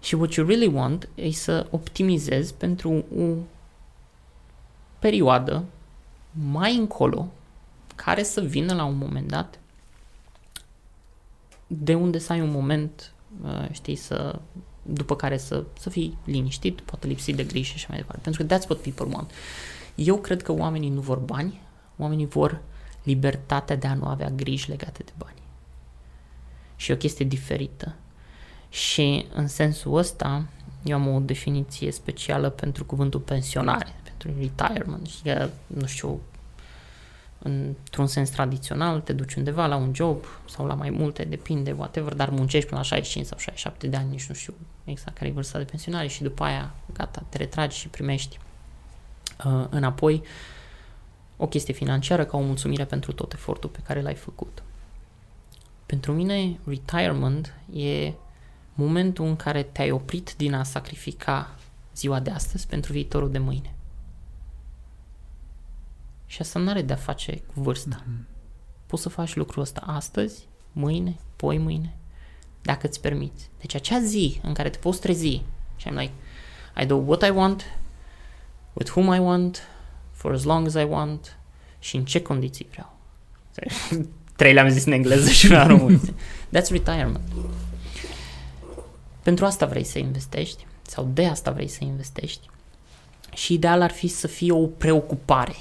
Și 0.00 0.14
what 0.14 0.32
you 0.32 0.46
really 0.46 0.74
want 0.74 1.08
e 1.14 1.30
să 1.30 1.66
optimizezi 1.70 2.54
pentru 2.54 3.04
o 3.18 3.34
perioadă 4.98 5.64
mai 6.30 6.76
încolo 6.76 7.28
care 7.94 8.22
să 8.22 8.40
vină 8.40 8.74
la 8.74 8.84
un 8.84 8.96
moment 8.96 9.28
dat 9.28 9.58
de 11.66 11.94
unde 11.94 12.18
să 12.18 12.32
ai 12.32 12.40
un 12.40 12.50
moment, 12.50 13.12
uh, 13.44 13.68
știi, 13.70 13.96
să 13.96 14.38
după 14.86 15.16
care 15.16 15.36
să, 15.36 15.64
să 15.78 15.90
fii 15.90 16.18
liniștit, 16.24 16.80
poate 16.80 17.06
lipsit 17.06 17.36
de 17.36 17.44
griji 17.44 17.68
și 17.68 17.74
așa 17.74 17.86
mai 17.88 17.98
departe. 17.98 18.20
Pentru 18.22 18.44
că 18.44 18.54
that's 18.54 18.68
what 18.68 18.82
people 18.82 19.16
want. 19.16 19.30
Eu 19.94 20.16
cred 20.16 20.42
că 20.42 20.52
oamenii 20.52 20.88
nu 20.88 21.00
vor 21.00 21.18
bani, 21.18 21.60
oamenii 21.96 22.26
vor 22.26 22.60
libertatea 23.02 23.76
de 23.76 23.86
a 23.86 23.94
nu 23.94 24.04
avea 24.04 24.30
griji 24.30 24.68
legate 24.68 25.02
de 25.02 25.12
bani. 25.16 25.42
Și 26.76 26.90
e 26.90 26.94
o 26.94 26.96
chestie 26.96 27.24
diferită. 27.24 27.94
Și 28.68 29.26
în 29.34 29.46
sensul 29.46 29.96
ăsta, 29.96 30.46
eu 30.84 30.96
am 30.96 31.14
o 31.14 31.20
definiție 31.20 31.90
specială 31.90 32.50
pentru 32.50 32.84
cuvântul 32.84 33.20
pensionare, 33.20 33.94
pentru 34.02 34.32
retirement. 34.38 35.06
Și 35.06 35.22
că, 35.22 35.48
nu 35.66 35.86
știu, 35.86 36.20
într-un 37.44 38.06
sens 38.06 38.30
tradițional, 38.30 39.00
te 39.00 39.12
duci 39.12 39.34
undeva 39.34 39.66
la 39.66 39.76
un 39.76 39.94
job 39.94 40.24
sau 40.48 40.66
la 40.66 40.74
mai 40.74 40.90
multe, 40.90 41.24
depinde, 41.24 41.72
whatever, 41.72 42.14
dar 42.14 42.30
muncești 42.30 42.68
până 42.68 42.80
la 42.80 42.86
65 42.86 43.26
sau 43.26 43.38
67 43.38 43.86
de 43.86 43.96
ani, 43.96 44.10
nici 44.10 44.26
nu 44.26 44.34
știu 44.34 44.54
exact 44.84 45.16
care 45.16 45.30
e 45.30 45.32
vârsta 45.32 45.58
de 45.58 45.64
pensionare 45.64 46.06
și 46.06 46.22
după 46.22 46.44
aia, 46.44 46.74
gata, 46.92 47.22
te 47.28 47.36
retragi 47.36 47.78
și 47.78 47.88
primești 47.88 48.38
uh, 49.44 49.66
înapoi 49.70 50.22
o 51.36 51.46
chestie 51.46 51.74
financiară 51.74 52.24
ca 52.24 52.36
o 52.36 52.40
mulțumire 52.40 52.84
pentru 52.84 53.12
tot 53.12 53.32
efortul 53.32 53.70
pe 53.70 53.80
care 53.86 54.02
l-ai 54.02 54.14
făcut. 54.14 54.62
Pentru 55.86 56.12
mine, 56.12 56.58
retirement 56.64 57.54
e 57.74 58.12
momentul 58.74 59.24
în 59.24 59.36
care 59.36 59.62
te-ai 59.62 59.90
oprit 59.90 60.34
din 60.36 60.54
a 60.54 60.62
sacrifica 60.62 61.54
ziua 61.94 62.20
de 62.20 62.30
astăzi 62.30 62.66
pentru 62.66 62.92
viitorul 62.92 63.30
de 63.30 63.38
mâine. 63.38 63.74
Și 66.34 66.40
asta 66.40 66.58
nu 66.58 66.70
are 66.70 66.82
de-a 66.82 66.96
face 66.96 67.42
cu 67.54 67.60
vârsta. 67.60 68.02
Mm-hmm. 68.02 68.24
Poți 68.86 69.02
să 69.02 69.08
faci 69.08 69.34
lucrul 69.34 69.62
ăsta 69.62 69.82
astăzi, 69.86 70.48
mâine, 70.72 71.16
poi 71.36 71.58
mâine, 71.58 71.96
dacă 72.62 72.86
îți 72.86 73.00
permiți. 73.00 73.50
Deci 73.60 73.74
acea 73.74 74.00
zi 74.00 74.40
în 74.42 74.52
care 74.52 74.70
te 74.70 74.78
poți 74.78 75.00
trezi 75.00 75.42
și 75.76 75.88
am 75.88 75.94
like, 75.94 76.12
I 76.82 76.86
do 76.86 76.94
what 76.94 77.22
I 77.26 77.30
want, 77.30 77.64
with 78.72 78.90
whom 78.96 79.14
I 79.14 79.18
want, 79.18 79.68
for 80.10 80.32
as 80.32 80.42
long 80.42 80.66
as 80.66 80.74
I 80.74 80.86
want 80.88 81.38
și 81.78 81.96
în 81.96 82.04
ce 82.04 82.22
condiții 82.22 82.66
vreau. 82.70 82.96
Trei 84.36 84.52
le-am 84.52 84.68
zis 84.68 84.84
în 84.84 84.92
engleză 84.92 85.30
și 85.30 85.46
una 85.46 85.62
în 85.62 85.68
română. 85.68 86.00
That's 86.56 86.68
retirement. 86.70 87.20
Pentru 89.22 89.44
asta 89.44 89.66
vrei 89.66 89.84
să 89.84 89.98
investești 89.98 90.66
sau 90.82 91.10
de 91.12 91.26
asta 91.26 91.50
vrei 91.50 91.68
să 91.68 91.84
investești 91.84 92.48
și 93.34 93.52
ideal 93.52 93.82
ar 93.82 93.90
fi 93.90 94.08
să 94.08 94.26
fie 94.26 94.52
o 94.52 94.66
preocupare 94.66 95.54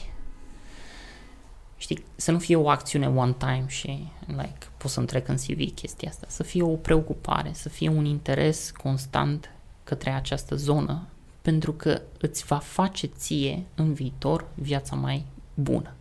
știi, 1.84 2.04
să 2.16 2.32
nu 2.32 2.40
fie 2.40 2.56
o 2.56 2.70
acțiune 2.70 3.08
one 3.08 3.36
time 3.38 3.66
și, 3.68 4.08
like, 4.28 4.68
pot 4.78 4.92
să-mi 4.92 5.06
trec 5.06 5.28
în 5.28 5.36
CV 5.36 5.74
chestia 5.74 6.10
asta, 6.10 6.26
să 6.30 6.44
fie 6.44 6.64
o 6.64 6.76
preocupare, 6.76 7.52
să 7.54 7.70
fie 7.70 7.90
un 7.90 8.06
interes 8.06 8.72
constant 8.72 9.52
către 9.84 10.10
această 10.10 10.56
zonă, 10.56 11.08
pentru 11.42 11.74
că 11.74 12.02
îți 12.20 12.46
va 12.46 12.58
face 12.58 13.08
ție 13.08 13.64
în 13.76 13.94
viitor 13.94 14.48
viața 14.54 14.96
mai 14.96 15.26
bună, 15.54 15.94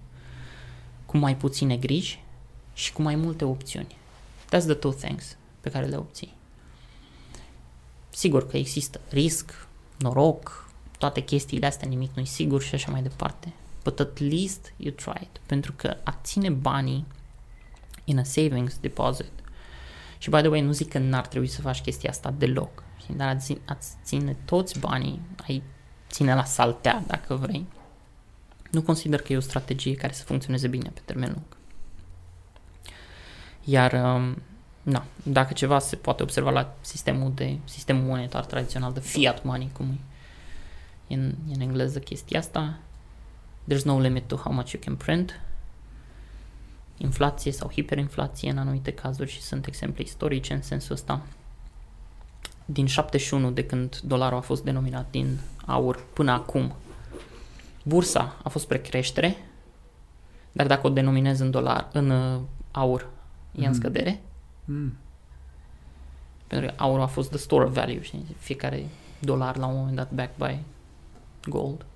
cu 1.06 1.16
mai 1.16 1.36
puține 1.36 1.76
griji 1.76 2.24
și 2.74 2.92
cu 2.92 3.02
mai 3.02 3.14
multe 3.14 3.44
opțiuni. 3.44 3.96
That's 4.46 4.64
the 4.64 4.74
two 4.74 4.92
things 4.92 5.36
pe 5.60 5.70
care 5.70 5.86
le 5.86 5.96
obții. 5.96 6.34
Sigur 8.10 8.46
că 8.46 8.56
există 8.56 9.00
risc, 9.08 9.68
noroc, 9.98 10.70
toate 10.98 11.20
chestiile 11.20 11.66
astea, 11.66 11.88
nimic 11.88 12.10
nu-i 12.14 12.26
sigur 12.26 12.62
și 12.62 12.74
așa 12.74 12.90
mai 12.90 13.02
departe 13.02 13.52
but 13.82 14.00
at 14.00 14.18
least 14.18 14.72
you 14.76 14.94
tried. 14.94 15.40
Pentru 15.46 15.72
că 15.72 15.96
a 16.02 16.18
ține 16.22 16.50
banii 16.50 17.06
in 18.04 18.18
a 18.18 18.22
savings 18.22 18.78
deposit 18.78 19.32
și, 20.18 20.30
by 20.30 20.36
the 20.36 20.48
way, 20.48 20.60
nu 20.60 20.72
zic 20.72 20.88
că 20.88 20.98
n-ar 20.98 21.26
trebui 21.26 21.48
să 21.48 21.60
faci 21.60 21.80
chestia 21.80 22.10
asta 22.10 22.34
deloc, 22.38 22.82
dar 23.16 23.28
a, 23.28 23.36
ține, 23.36 23.60
a 23.66 23.78
ține 24.04 24.36
toți 24.44 24.78
banii, 24.78 25.20
ai 25.46 25.62
ține 26.10 26.34
la 26.34 26.44
saltea, 26.44 27.04
dacă 27.06 27.34
vrei, 27.34 27.66
nu 28.70 28.82
consider 28.82 29.20
că 29.20 29.32
e 29.32 29.36
o 29.36 29.40
strategie 29.40 29.94
care 29.94 30.12
să 30.12 30.24
funcționeze 30.24 30.68
bine 30.68 30.90
pe 30.94 31.00
termen 31.04 31.28
lung. 31.28 31.56
Iar, 33.64 33.92
um, 33.92 34.36
na, 34.82 35.04
dacă 35.22 35.52
ceva 35.52 35.78
se 35.78 35.96
poate 35.96 36.22
observa 36.22 36.50
la 36.50 36.74
sistemul 36.80 37.32
de 37.34 37.58
sistemul 37.64 38.04
monetar 38.04 38.44
tradițional 38.44 38.92
de 38.92 39.00
fiat 39.00 39.44
money, 39.44 39.70
cum 39.72 39.98
e 41.06 41.14
în, 41.14 41.34
e 41.50 41.54
în 41.54 41.60
engleză 41.60 41.98
chestia 41.98 42.38
asta, 42.38 42.78
There's 43.68 43.84
no 43.84 43.98
limit 43.98 44.28
to 44.28 44.36
how 44.36 44.52
much 44.52 44.70
you 44.72 44.82
can 44.84 44.96
print. 44.96 45.40
Inflație 46.96 47.52
sau 47.52 47.70
hiperinflație 47.70 48.50
în 48.50 48.58
anumite 48.58 48.92
cazuri 48.92 49.30
și 49.30 49.42
sunt 49.42 49.66
exemple 49.66 50.02
istorice 50.02 50.52
în 50.52 50.62
sensul 50.62 50.94
ăsta. 50.94 51.20
Din 52.64 52.86
71, 52.86 53.50
de 53.50 53.66
când 53.66 54.00
dolarul 54.04 54.38
a 54.38 54.40
fost 54.40 54.64
denominat 54.64 55.10
din 55.10 55.38
aur 55.66 56.04
până 56.12 56.32
acum, 56.32 56.72
bursa 57.82 58.36
a 58.42 58.48
fost 58.48 58.64
spre 58.64 58.80
creștere, 58.80 59.36
dar 60.52 60.66
dacă 60.66 60.86
o 60.86 60.90
denominez 60.90 61.40
în 61.40 61.50
dolar, 61.50 61.88
în 61.92 62.10
uh, 62.10 62.40
aur, 62.70 63.08
e 63.52 63.60
mm. 63.60 63.66
în 63.66 63.74
scădere. 63.74 64.20
Mm. 64.64 64.96
Pentru 66.46 66.68
că 66.68 66.74
aurul 66.76 67.02
a 67.02 67.06
fost 67.06 67.28
the 67.28 67.38
store 67.38 67.64
of 67.64 67.72
value, 67.72 68.02
știi? 68.02 68.36
Fiecare 68.38 68.86
dolar 69.18 69.56
la 69.56 69.66
un 69.66 69.76
moment 69.76 69.96
dat 69.96 70.12
backed 70.12 70.36
by 70.36 70.58
gold. 71.50 71.86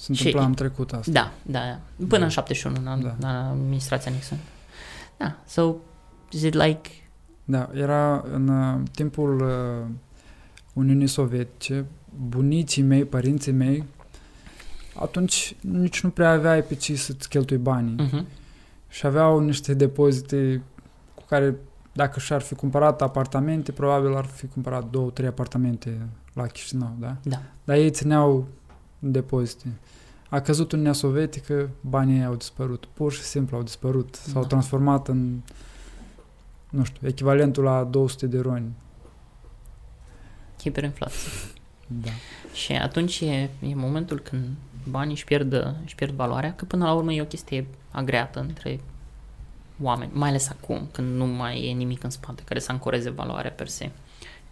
Se 0.00 0.06
întâmpla 0.12 0.40
Și- 0.40 0.46
în 0.46 0.54
trecut 0.54 0.92
asta. 0.92 1.10
Da, 1.12 1.32
da, 1.42 1.58
da. 1.58 1.78
Până 1.96 2.18
Da. 2.18 2.24
în 2.24 2.28
71, 2.30 2.76
în, 2.76 2.84
Da. 2.84 3.14
da. 3.18 3.28
în 3.28 3.34
administrația 3.50 4.10
Nixon. 4.12 4.38
Da, 5.16 5.36
so, 5.46 5.74
is 6.30 6.42
it 6.42 6.54
like... 6.54 6.90
Da, 7.44 7.70
era 7.74 8.24
în 8.32 8.48
uh, 8.48 8.80
timpul 8.94 9.40
uh, 9.40 9.86
Uniunii 10.72 11.06
Sovietice, 11.06 11.84
bunicii 12.28 12.82
mei, 12.82 13.04
părinții 13.04 13.52
mei, 13.52 13.84
atunci 14.94 15.56
nici 15.60 16.00
nu 16.02 16.10
prea 16.10 16.30
aveai 16.30 16.62
pe 16.62 16.74
ce 16.74 16.94
să-ți 16.96 17.28
cheltui 17.28 17.56
banii. 17.56 17.96
Uh-huh. 18.08 18.24
Și 18.88 19.06
aveau 19.06 19.38
niște 19.40 19.74
depozite 19.74 20.62
cu 21.14 21.22
care, 21.28 21.54
dacă 21.92 22.20
și-ar 22.20 22.40
fi 22.40 22.54
cumpărat 22.54 23.02
apartamente, 23.02 23.72
probabil 23.72 24.16
ar 24.16 24.24
fi 24.24 24.46
cumpărat 24.46 24.90
două, 24.90 25.10
trei 25.10 25.28
apartamente 25.28 25.98
la 26.32 26.46
Chișinău, 26.46 26.96
da? 26.98 27.16
Da. 27.22 27.42
Dar 27.64 27.76
ei 27.76 27.90
țineau 27.90 28.36
în 28.36 28.44
depozite. 29.00 29.66
A 30.28 30.40
căzut 30.40 30.72
Uniunea 30.72 30.92
Sovietică, 30.92 31.70
banii 31.80 32.16
ei 32.18 32.24
au 32.24 32.34
dispărut. 32.34 32.88
Pur 32.92 33.12
și 33.12 33.22
simplu 33.22 33.56
au 33.56 33.62
dispărut. 33.62 34.14
S-au 34.14 34.42
Da. 34.42 34.48
transformat 34.48 35.08
în, 35.08 35.40
nu 36.70 36.84
știu, 36.84 37.06
echivalentul 37.08 37.64
la 37.64 37.84
200 37.84 38.26
de 38.26 38.40
roni. 38.40 38.72
Hiperinflație. 40.60 41.30
Da. 41.86 42.10
Și 42.52 42.72
atunci 42.72 43.20
e, 43.20 43.50
e 43.60 43.74
momentul 43.74 44.18
când 44.18 44.48
banii 44.88 45.12
își 45.12 45.24
pierd, 45.24 45.76
își 45.84 45.94
pierd 45.94 46.14
valoarea, 46.14 46.54
că 46.54 46.64
până 46.64 46.84
la 46.84 46.92
urmă 46.92 47.12
e 47.12 47.22
o 47.22 47.24
chestie 47.24 47.66
agreată 47.90 48.40
între 48.40 48.80
oameni, 49.82 50.10
mai 50.14 50.28
ales 50.28 50.48
acum, 50.48 50.88
când 50.92 51.16
nu 51.16 51.26
mai 51.26 51.64
e 51.68 51.72
nimic 51.72 52.02
în 52.02 52.10
spate 52.10 52.42
care 52.44 52.60
să 52.60 52.72
ancoreze 52.72 53.10
valoarea 53.10 53.50
per 53.50 53.68
se. 53.68 53.90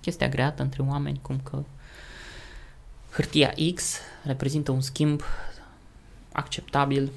Chestia 0.01 0.26
agreată 0.26 0.62
între 0.62 0.82
oameni, 0.82 1.18
cum 1.22 1.40
că 1.42 1.62
hârtia 3.11 3.54
X 3.74 3.98
reprezintă 4.22 4.70
un 4.70 4.80
schimb 4.80 5.22
acceptabil 6.32 7.11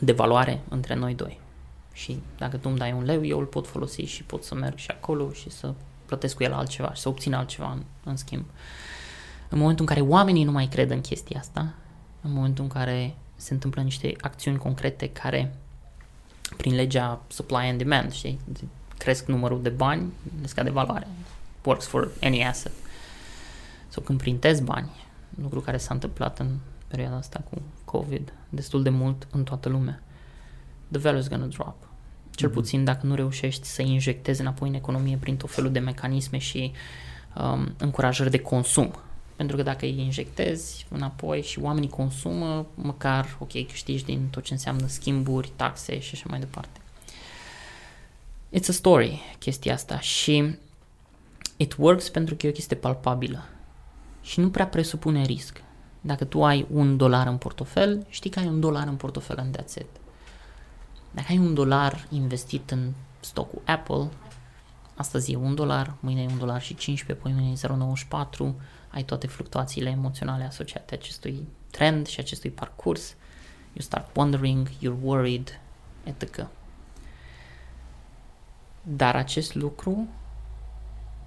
de 0.00 0.12
valoare 0.12 0.60
între 0.68 0.94
noi 0.94 1.14
doi. 1.14 1.40
Și 1.92 2.18
dacă 2.38 2.56
tu 2.56 2.68
îmi 2.68 2.78
dai 2.78 2.92
un 2.92 3.04
leu, 3.04 3.24
eu 3.24 3.38
îl 3.38 3.44
pot 3.44 3.66
folosi 3.66 4.02
și 4.02 4.22
pot 4.22 4.44
să 4.44 4.54
merg 4.54 4.76
și 4.76 4.90
acolo 4.90 5.32
și 5.32 5.50
să 5.50 5.74
plătesc 6.06 6.36
cu 6.36 6.42
el 6.42 6.52
altceva 6.52 6.92
și 6.94 7.00
să 7.00 7.08
obțin 7.08 7.34
altceva 7.34 7.72
în, 7.72 7.82
în 8.04 8.16
schimb. 8.16 8.44
În 9.48 9.58
momentul 9.58 9.86
în 9.88 9.94
care 9.94 10.06
oamenii 10.06 10.44
nu 10.44 10.50
mai 10.50 10.66
cred 10.66 10.90
în 10.90 11.00
chestia 11.00 11.38
asta, 11.38 11.74
în 12.20 12.32
momentul 12.32 12.64
în 12.64 12.70
care 12.70 13.14
se 13.36 13.52
întâmplă 13.52 13.82
niște 13.82 14.16
acțiuni 14.20 14.58
concrete 14.58 15.08
care, 15.08 15.54
prin 16.56 16.74
legea 16.74 17.20
supply 17.28 17.66
and 17.68 17.78
demand, 17.78 18.12
știi, 18.12 18.38
cresc 18.98 19.26
numărul 19.26 19.62
de 19.62 19.68
bani, 19.68 20.12
le 20.40 20.46
scade 20.46 20.70
valoare. 20.70 21.06
Works 21.64 21.86
for 21.86 22.10
any 22.22 22.44
asset. 22.44 22.72
Sau 23.98 24.06
când 24.06 24.20
printezi 24.20 24.62
bani, 24.62 24.90
lucru 25.42 25.60
care 25.60 25.76
s-a 25.76 25.94
întâmplat 25.94 26.38
în 26.38 26.56
perioada 26.88 27.16
asta 27.16 27.42
cu 27.50 27.62
COVID 27.84 28.32
destul 28.48 28.82
de 28.82 28.90
mult 28.90 29.26
în 29.30 29.44
toată 29.44 29.68
lumea, 29.68 30.02
the 30.90 31.00
value 31.00 31.18
is 31.18 31.28
gonna 31.28 31.46
drop. 31.46 31.76
Cel 32.30 32.48
Mhm. 32.48 32.56
puțin 32.56 32.84
dacă 32.84 33.06
nu 33.06 33.14
reușești 33.14 33.66
să 33.66 33.82
injectezi 33.82 34.40
înapoi 34.40 34.68
în 34.68 34.74
economie 34.74 35.16
prin 35.16 35.36
tot 35.36 35.50
felul 35.50 35.72
de 35.72 35.78
mecanisme 35.78 36.38
și 36.38 36.72
um, 37.36 37.74
încurajări 37.78 38.30
de 38.30 38.38
consum. 38.38 38.94
Pentru 39.36 39.56
că 39.56 39.62
dacă 39.62 39.84
îi 39.84 40.00
injectezi 40.00 40.86
înapoi 40.90 41.42
și 41.42 41.58
oamenii 41.58 41.88
consumă, 41.88 42.66
măcar, 42.74 43.36
ok, 43.38 43.66
câștigi 43.66 44.04
din 44.04 44.28
tot 44.30 44.42
ce 44.42 44.52
înseamnă 44.52 44.86
schimburi, 44.86 45.52
taxe 45.56 45.98
și 45.98 46.10
așa 46.14 46.26
mai 46.28 46.38
departe. 46.38 46.80
It's 48.56 48.68
a 48.68 48.72
story, 48.72 49.20
chestia 49.38 49.74
asta. 49.74 50.00
Și 50.00 50.56
it 51.56 51.74
works 51.78 52.08
pentru 52.08 52.34
că 52.34 52.46
e 52.46 52.50
o 52.50 52.52
chestie 52.52 52.76
palpabilă. 52.76 53.44
Și 54.20 54.40
nu 54.40 54.50
prea 54.50 54.66
presupune 54.66 55.22
risc. 55.22 55.62
Dacă 56.00 56.24
tu 56.24 56.44
ai 56.44 56.66
un 56.70 56.96
dolar 56.96 57.26
în 57.26 57.36
portofel, 57.36 58.06
știi 58.08 58.30
că 58.30 58.38
ai 58.38 58.46
un 58.46 58.60
dolar 58.60 58.86
în 58.86 58.96
portofel 58.96 59.38
în 59.38 59.50
that's 59.50 59.74
it. 59.74 59.88
Dacă 61.10 61.26
ai 61.30 61.38
un 61.38 61.54
dolar 61.54 62.06
investit 62.10 62.70
în 62.70 62.92
stocul 63.20 63.62
Apple, 63.64 64.08
astăzi 64.94 65.32
e 65.32 65.36
un 65.36 65.54
dolar, 65.54 65.94
mâine 66.00 66.22
e 66.22 66.26
un 66.26 66.38
dolar 66.38 66.62
și 66.62 66.74
15, 66.74 67.26
poi 67.26 67.32
mâine 67.32 67.50
e 67.50 68.50
0,94, 68.50 68.54
ai 68.88 69.02
toate 69.02 69.26
fluctuațiile 69.26 69.90
emoționale 69.90 70.44
asociate 70.44 70.94
acestui 70.94 71.48
trend 71.70 72.06
și 72.06 72.20
acestui 72.20 72.50
parcurs. 72.50 73.14
You 73.72 73.84
start 73.84 74.16
wondering, 74.16 74.68
you're 74.68 75.02
worried, 75.02 75.60
etc. 76.04 76.46
Dar 78.82 79.16
acest 79.16 79.54
lucru 79.54 80.08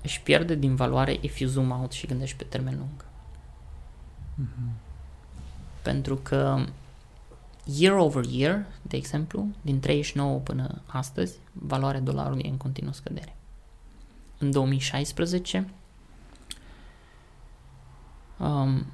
își 0.01 0.21
pierde 0.21 0.55
din 0.55 0.75
valoare 0.75 1.17
if 1.21 1.39
you 1.39 1.49
zoom 1.49 1.71
out 1.71 1.91
și 1.91 2.07
gândești 2.07 2.37
pe 2.37 2.43
termen 2.43 2.75
lung. 2.77 3.05
Mhm. 4.35 4.71
Pentru 5.81 6.15
că 6.15 6.65
year 7.65 7.95
over 7.97 8.25
year, 8.25 8.65
de 8.81 8.97
exemplu, 8.97 9.47
din 9.61 9.79
39 9.79 10.37
până 10.39 10.81
astăzi, 10.85 11.37
valoarea 11.51 11.99
dolarului 11.99 12.43
e 12.45 12.49
în 12.49 12.57
continuă 12.57 12.93
scădere. 12.93 13.35
În 14.37 14.51
2016, 14.51 15.69
um, 18.37 18.85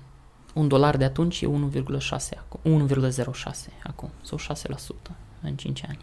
un 0.53 0.67
dolar 0.67 0.97
de 0.97 1.03
atunci 1.03 1.41
e 1.41 1.47
1,6 1.47 2.37
acum, 2.37 2.87
1,06 2.87 3.71
acum, 3.83 4.09
sau 4.21 4.37
6% 4.37 5.11
în 5.41 5.55
5 5.55 5.83
ani. 5.87 5.99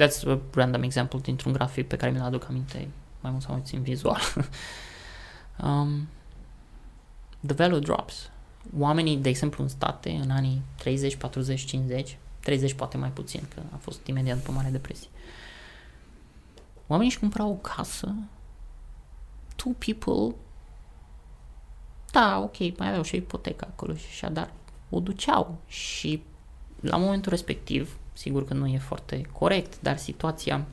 That's 0.00 0.26
a 0.26 0.38
random 0.54 0.82
example 0.82 1.18
dintr-un 1.18 1.52
grafic 1.52 1.88
pe 1.88 1.96
care 1.96 2.10
mi-l 2.10 2.22
aduc 2.22 2.48
aminte 2.48 2.88
mai 3.20 3.30
mult 3.30 3.42
sau 3.42 3.52
mai 3.52 3.60
puțin 3.60 3.82
vizual. 3.82 4.20
um, 5.64 6.08
the 7.46 7.54
value 7.54 7.78
drops. 7.78 8.30
Oamenii, 8.78 9.16
de 9.16 9.28
exemplu, 9.28 9.62
în 9.62 9.68
state, 9.68 10.10
în 10.10 10.30
anii 10.30 10.62
30, 10.76 11.16
40, 11.16 11.60
50, 11.60 12.18
30 12.40 12.72
poate 12.72 12.96
mai 12.96 13.10
puțin, 13.10 13.42
că 13.54 13.60
a 13.72 13.76
fost 13.76 14.06
imediat 14.06 14.36
după 14.36 14.52
Marea 14.52 14.70
Depresie. 14.70 15.08
Oamenii 16.86 17.10
își 17.12 17.20
cumpărau 17.20 17.50
o 17.50 17.54
casă, 17.54 18.14
two 19.56 19.72
people, 19.78 20.36
da, 22.10 22.38
ok, 22.38 22.78
mai 22.78 22.88
aveau 22.88 23.02
și 23.02 23.14
o 23.14 23.18
ipotecă 23.18 23.66
acolo 23.72 23.94
și 23.94 24.06
așa, 24.08 24.28
dar 24.28 24.52
o 24.90 25.00
duceau 25.00 25.58
și 25.66 26.22
la 26.80 26.96
momentul 26.96 27.30
respectiv, 27.30 27.98
sigur 28.12 28.44
că 28.44 28.54
nu 28.54 28.66
e 28.66 28.78
foarte 28.78 29.22
corect, 29.32 29.80
dar 29.80 29.96
situația 29.96 30.66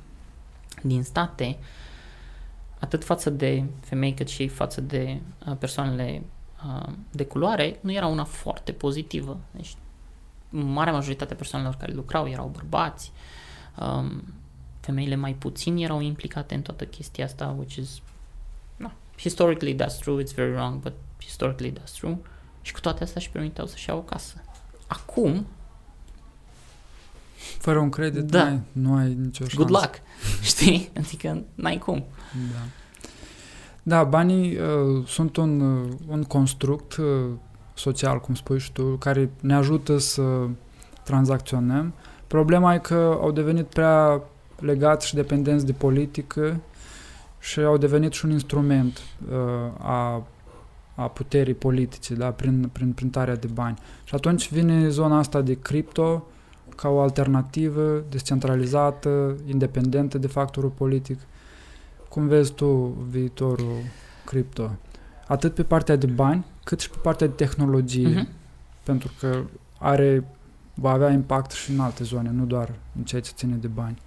din 0.82 1.04
state, 1.04 1.58
atât 2.80 3.04
față 3.04 3.30
de 3.30 3.64
femei 3.80 4.14
cât 4.14 4.28
și 4.28 4.48
față 4.48 4.82
de 4.82 5.20
uh, 5.48 5.56
persoanele 5.60 6.24
uh, 6.66 6.90
de 7.12 7.26
culoare, 7.26 7.78
nu 7.82 7.92
era 7.92 8.08
una 8.08 8.24
foarte 8.24 8.72
pozitivă. 8.72 9.38
Deci, 9.52 9.76
marea 10.50 10.94
majoritate 10.94 11.34
a 11.34 11.36
persoanelor 11.36 11.76
care 11.76 11.94
lucrau 11.94 12.28
erau 12.30 12.48
bărbați, 12.48 13.12
um, 13.80 14.24
femeile 14.80 15.16
mai 15.16 15.34
puțin 15.34 15.78
erau 15.78 16.02
implicate 16.02 16.56
în 16.56 16.62
toată 16.62 16.86
chestia 16.86 17.26
asta, 17.26 17.56
which 17.58 17.76
is, 17.76 18.02
no, 18.78 18.90
historically 19.18 19.76
that's 19.76 20.00
true, 20.00 20.24
it's 20.24 20.34
very 20.36 20.52
wrong, 20.52 20.82
but 20.82 20.94
historically 21.22 21.74
that's 21.80 21.98
true. 22.00 22.18
Și 22.62 22.74
cu 22.74 22.80
toate 22.80 23.04
astea 23.04 23.22
își 23.22 23.30
permiteau 23.30 23.68
să-și 23.68 23.90
iau 23.90 23.98
o 23.98 24.02
casă. 24.02 24.44
Acum, 24.88 25.46
Fără 27.58 27.80
un 27.80 27.90
credit 27.90 28.24
Da. 28.24 28.44
n-ai, 28.44 28.60
nu 28.72 28.96
ai 28.96 29.14
nicio 29.14 29.46
șansă. 29.48 29.56
good 29.56 29.70
luck, 29.70 30.00
știi? 30.52 30.90
Adică 30.98 31.44
n-ai 31.56 31.78
cum. 31.78 32.04
Da. 32.52 32.60
Da, 33.84 34.04
banii 34.04 34.58
uh, 34.58 35.08
sunt 35.08 35.36
un, 35.38 35.60
uh, 35.60 35.90
un 36.08 36.24
construct 36.24 36.96
uh, 36.96 37.06
social, 37.74 38.20
cum 38.20 38.36
spui 38.36 38.60
și 38.60 38.72
tu, 38.72 38.84
care 38.84 39.30
ne 39.42 39.56
ajută 39.56 39.98
să 39.98 40.48
tranzacționăm. 41.04 41.94
Problema 42.28 42.74
e 42.74 42.78
că 42.78 43.18
au 43.22 43.32
devenit 43.32 43.66
prea 43.66 44.22
legați 44.60 45.08
și 45.08 45.16
dependenți 45.16 45.66
de 45.66 45.72
politică 45.72 46.60
și 47.40 47.60
au 47.60 47.78
devenit 47.78 48.12
și 48.12 48.26
un 48.26 48.32
instrument 48.32 49.02
uh, 49.30 49.36
a, 49.78 50.24
a 50.96 51.08
puterii 51.08 51.54
politice, 51.54 52.14
da, 52.14 52.32
prin, 52.32 52.70
prin 52.72 52.92
printarea 52.92 53.36
de 53.36 53.48
bani. 53.54 53.78
Și 54.04 54.16
atunci 54.16 54.52
vine 54.52 54.90
zona 54.90 55.18
asta 55.18 55.42
de 55.42 55.60
cripto 55.60 56.26
ca 56.76 56.90
o 56.90 57.00
alternativă 57.00 58.04
descentralizată, 58.10 59.36
independentă 59.46 60.18
de 60.18 60.28
factorul 60.28 60.70
politic. 60.70 61.20
Cum 62.10 62.28
vezi 62.28 62.54
tu 62.54 62.68
viitorul 63.10 63.78
cripto? 64.26 64.72
Atât 65.28 65.54
pe 65.54 65.64
partea 65.64 65.96
de 65.96 66.06
bani, 66.08 66.46
cât 66.64 66.80
și 66.80 66.90
pe 66.90 66.98
partea 67.02 67.28
de 67.28 67.34
tehnologie, 67.34 68.08
Mhm. 68.08 68.28
pentru 68.84 69.12
că 69.20 69.44
are, 69.80 70.24
va 70.74 70.92
avea 70.92 71.10
impact 71.10 71.52
și 71.52 71.72
în 71.72 71.80
alte 71.80 72.04
zone, 72.04 72.30
nu 72.30 72.46
doar 72.46 72.74
în 72.98 73.04
ceea 73.04 73.22
ce 73.22 73.32
ține 73.36 73.56
de 73.56 73.68
bani. 73.68 74.02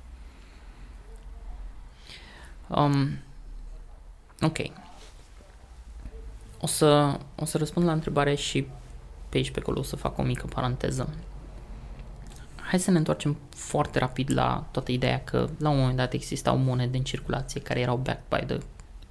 Um, 2.69 3.09
ok. 4.41 4.59
O 6.61 6.67
să, 6.67 7.19
o 7.37 7.45
să 7.45 7.59
răspund 7.59 7.87
la 7.87 7.93
întrebare 7.93 8.35
și 8.35 8.67
pe 9.29 9.37
aici 9.37 9.51
pe 9.51 9.59
acolo 9.59 9.79
o 9.79 9.83
să 9.83 9.97
fac 9.97 10.19
o 10.19 10.23
mică 10.23 10.47
paranteză. 10.47 11.09
Hai 12.71 12.79
să 12.79 12.91
ne 12.91 12.99
întoarcem 12.99 13.37
foarte 13.55 13.99
rapid 13.99 14.33
la 14.33 14.66
toată 14.71 14.93
ideea 14.93 15.21
că 15.25 15.49
la 15.59 15.71
un 15.71 15.79
moment 15.79 15.97
dat 15.97 16.12
existau 16.12 16.57
monede 16.57 16.97
în 16.97 17.03
circulație 17.03 17.61
care 17.61 17.81
erau 17.81 17.97
backed 17.97 18.23
by 18.29 18.47
the 18.47 18.59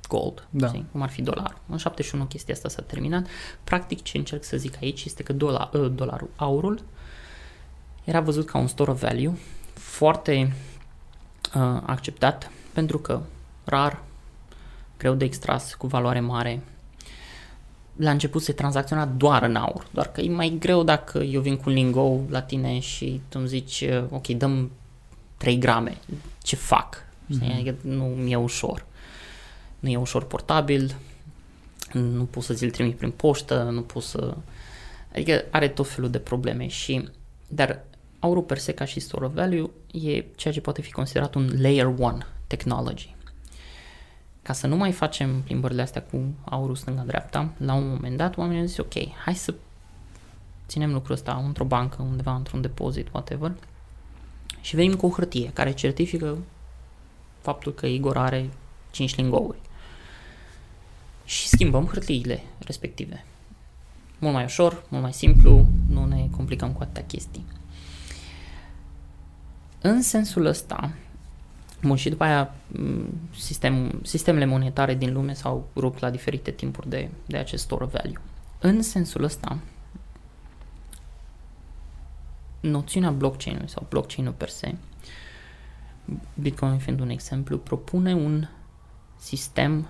gold, 0.07 0.47
Da. 0.49 0.67
știi? 0.67 0.85
cum 0.91 1.01
ar 1.01 1.09
fi 1.09 1.21
dolarul. 1.21 1.57
În 1.67 1.77
71 1.77 2.25
chestia 2.25 2.53
asta 2.53 2.69
s-a 2.69 2.81
terminat. 2.81 3.27
Practic 3.63 4.01
ce 4.01 4.17
încerc 4.17 4.43
să 4.43 4.57
zic 4.57 4.75
aici 4.81 5.03
este 5.03 5.23
că 5.23 5.33
dolar, 5.33 5.69
uh, 5.73 5.91
dolarul, 5.95 6.29
aurul, 6.35 6.83
era 8.03 8.19
văzut 8.19 8.45
ca 8.45 8.57
un 8.57 8.67
store 8.67 8.91
of 8.91 9.01
value 9.01 9.37
foarte 9.73 10.55
uh, 11.55 11.81
acceptat 11.85 12.51
pentru 12.73 12.97
că 12.97 13.21
rar, 13.63 14.03
greu 14.97 15.13
de 15.13 15.25
extras, 15.25 15.73
cu 15.73 15.87
valoare 15.87 16.19
mare. 16.19 16.61
La 17.99 18.11
început 18.11 18.41
se 18.41 18.51
tranzacționa 18.51 19.05
doar 19.05 19.43
în 19.43 19.55
aur, 19.55 19.87
doar 19.91 20.11
că 20.11 20.21
e 20.21 20.29
mai 20.29 20.55
greu 20.59 20.83
dacă 20.83 21.17
eu 21.17 21.41
vin 21.41 21.57
cu 21.57 21.63
un 21.65 21.73
lingou 21.73 22.25
la 22.29 22.41
tine 22.41 22.79
și 22.79 23.21
tu 23.29 23.39
îmi 23.39 23.47
zici, 23.47 23.85
uh, 23.89 24.03
ok, 24.09 24.27
dăm 24.27 24.71
3 25.37 25.57
grame, 25.57 25.97
ce 26.41 26.55
fac? 26.55 27.05
Mm-hmm. 27.05 27.53
Adică 27.53 27.75
nu 27.81 28.03
mi-e 28.03 28.35
ușor. 28.35 28.85
Nu 29.79 29.89
e 29.89 29.97
ușor 29.97 30.23
portabil, 30.23 30.95
nu 31.93 32.23
pot 32.23 32.43
să 32.43 32.53
zi-l 32.53 32.71
trimit 32.71 32.97
prin 32.97 33.11
poștă, 33.11 33.69
nu 33.71 33.81
pot 33.81 34.03
să... 34.03 34.35
Adică 35.13 35.43
are 35.49 35.67
tot 35.67 35.87
felul 35.89 36.09
de 36.09 36.19
probleme 36.19 36.67
și... 36.67 37.09
Dar 37.47 37.83
aurul 38.19 38.43
per 38.43 38.57
se 38.57 38.73
ca 38.73 38.85
și 38.85 38.99
store 38.99 39.25
of 39.25 39.33
value 39.33 39.69
e 39.91 40.25
ceea 40.35 40.53
ce 40.53 40.61
poate 40.61 40.81
fi 40.81 40.91
considerat 40.91 41.35
un 41.35 41.49
layer 41.61 41.85
1 41.85 42.17
technology. 42.47 43.15
Ca 44.49 44.55
să 44.55 44.67
nu 44.67 44.75
mai 44.75 44.91
facem 44.91 45.41
plimbările 45.41 45.81
astea 45.81 46.01
cu 46.01 46.23
aurul 46.43 46.75
stânga-dreapta, 46.75 47.49
la 47.57 47.73
un 47.73 47.87
moment 47.87 48.17
dat 48.17 48.37
oamenii 48.37 48.61
au 48.61 48.67
zis, 48.67 48.77
ok, 48.77 48.93
hai 49.23 49.35
să 49.35 49.53
ținem 50.67 50.93
lucrul 50.93 51.15
ăsta 51.15 51.41
într-o 51.45 51.63
bancă, 51.63 52.01
undeva, 52.01 52.35
într-un 52.35 52.61
depozit, 52.61 53.07
whatever, 53.11 53.51
și 54.61 54.75
venim 54.75 54.95
cu 54.95 55.05
o 55.05 55.09
hârtie 55.09 55.51
care 55.53 55.71
certifică 55.71 56.37
faptul 57.41 57.73
că 57.73 57.85
Igor 57.85 58.17
are 58.17 58.49
5 58.91 59.15
lingouri. 59.15 59.59
Și 61.25 61.47
schimbăm 61.47 61.85
hârtiile 61.85 62.43
respective. 62.59 63.25
Mult 64.19 64.33
mai 64.33 64.43
ușor, 64.43 64.83
mult 64.87 65.03
mai 65.03 65.13
simplu, 65.13 65.67
nu 65.89 66.05
ne 66.05 66.27
complicăm 66.35 66.71
cu 66.71 66.81
atâtea 66.81 67.05
chestii. 67.05 67.45
În 69.81 70.01
sensul 70.01 70.45
ăsta, 70.45 70.93
bun, 71.81 71.95
și 71.95 72.09
după 72.09 72.23
aia 72.23 72.53
m, 72.67 73.03
sistem, 73.35 73.99
sistemele 74.03 74.45
monetare 74.45 74.95
din 74.95 75.13
lume 75.13 75.33
s-au 75.33 75.67
rupt 75.75 75.99
la 75.99 76.09
diferite 76.09 76.51
timpuri 76.51 76.89
de, 76.89 77.09
de 77.25 77.37
acest 77.37 77.63
store 77.63 77.83
of 77.83 77.91
value. 77.91 78.19
În 78.59 78.81
sensul 78.81 79.23
ăsta, 79.23 79.57
noțiunea 82.59 83.11
blockchain-ului 83.11 83.69
sau 83.69 83.85
blockchain-ul 83.89 84.33
per 84.33 84.49
se, 84.49 84.75
Bitcoin 86.33 86.77
fiind 86.77 86.99
un 86.99 87.09
exemplu, 87.09 87.57
propune 87.57 88.13
un 88.13 88.47
sistem 89.17 89.87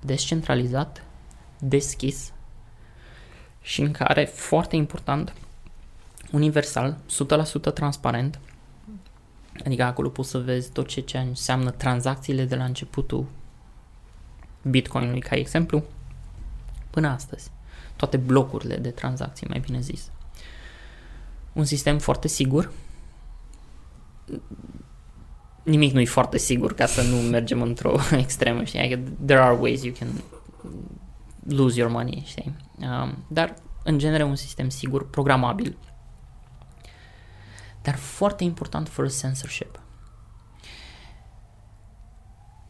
descentralizat, 0.00 1.04
deschis 1.58 2.32
și 3.60 3.80
în 3.80 3.90
care, 3.90 4.24
foarte 4.24 4.76
important, 4.76 5.34
universal, 6.32 6.96
100% 7.70 7.74
transparent, 7.74 8.40
adică 9.64 9.82
acolo 9.82 10.08
poți 10.08 10.30
să 10.30 10.38
vezi 10.38 10.70
tot 10.70 10.86
ce, 10.86 11.00
ce 11.00 11.18
înseamnă 11.18 11.70
tranzacțiile 11.70 12.44
de 12.44 12.56
la 12.56 12.64
începutul 12.64 13.26
Bitcoinului, 14.62 15.20
ca 15.20 15.36
exemplu, 15.36 15.82
până 16.90 17.08
astăzi. 17.08 17.50
Toate 17.96 18.16
blocurile 18.16 18.76
de 18.76 18.90
tranzacții, 18.90 19.46
mai 19.48 19.58
bine 19.58 19.80
zis. 19.80 20.10
Un 21.52 21.64
sistem 21.64 21.98
foarte 21.98 22.28
sigur, 22.28 22.72
nimic 25.62 25.92
nu 25.92 26.00
e 26.00 26.04
foarte 26.04 26.38
sigur 26.38 26.74
ca 26.74 26.86
să 26.86 27.02
nu 27.02 27.16
mergem 27.16 27.62
într-o 27.62 27.94
extremă, 28.24 28.64
știi? 28.64 28.78
Adică 28.78 29.00
there 29.26 29.40
are 29.40 29.56
ways 29.60 29.82
you 29.82 29.94
can 29.98 30.08
lose 31.48 31.78
your 31.78 31.90
money, 31.90 32.22
știi? 32.26 32.56
Um, 32.80 33.24
dar, 33.28 33.54
în 33.82 33.98
genere, 33.98 34.22
un 34.22 34.34
sistem 34.34 34.68
sigur, 34.68 35.10
programabil, 35.10 35.76
dar 37.84 37.96
foarte 37.96 38.44
important 38.44 38.88
fără 38.88 39.08
censorship. 39.08 39.80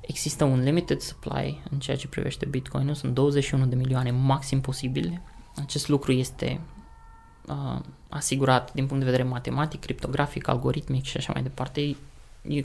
Există 0.01 0.45
un 0.45 0.63
limited 0.63 1.01
supply 1.01 1.63
în 1.71 1.79
ceea 1.79 1.97
ce 1.97 2.09
privește 2.09 2.47
Bitcoin, 2.47 2.95
sunt 2.95 3.15
21 3.15 3.67
de 3.67 3.75
milioane 3.75 4.11
maxim 4.11 4.61
posibile. 4.61 5.23
Acest 5.57 5.89
lucru 5.89 6.13
este 6.13 6.61
uh, 7.47 7.81
asigurat 8.09 8.73
din 8.73 8.87
punct 8.87 9.05
de 9.05 9.11
vedere 9.11 9.29
matematic, 9.29 9.81
criptografic, 9.81 10.49
algoritmic 10.49 11.05
și 11.05 11.17
așa 11.17 11.33
mai 11.33 11.43
departe. 11.43 11.97
You 12.43 12.65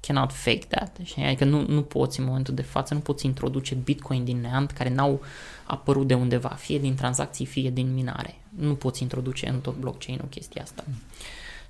cannot 0.00 0.32
fake 0.32 0.66
that. 0.68 0.98
Știi? 1.02 1.24
Adică 1.24 1.44
nu, 1.44 1.66
nu 1.66 1.82
poți 1.82 2.20
în 2.20 2.26
momentul 2.26 2.54
de 2.54 2.62
față, 2.62 2.94
nu 2.94 3.00
poți 3.00 3.26
introduce 3.26 3.74
Bitcoin 3.74 4.24
din 4.24 4.40
neant 4.40 4.70
care 4.70 4.88
n-au 4.88 5.20
apărut 5.64 6.06
de 6.06 6.14
undeva, 6.14 6.48
fie 6.48 6.78
din 6.78 6.94
tranzacții, 6.94 7.46
fie 7.46 7.70
din 7.70 7.94
minare. 7.94 8.34
Nu 8.48 8.74
poți 8.74 9.02
introduce 9.02 9.48
în 9.48 9.60
tot 9.60 9.76
blockchain-ul 9.76 10.28
chestia 10.28 10.62
asta. 10.62 10.84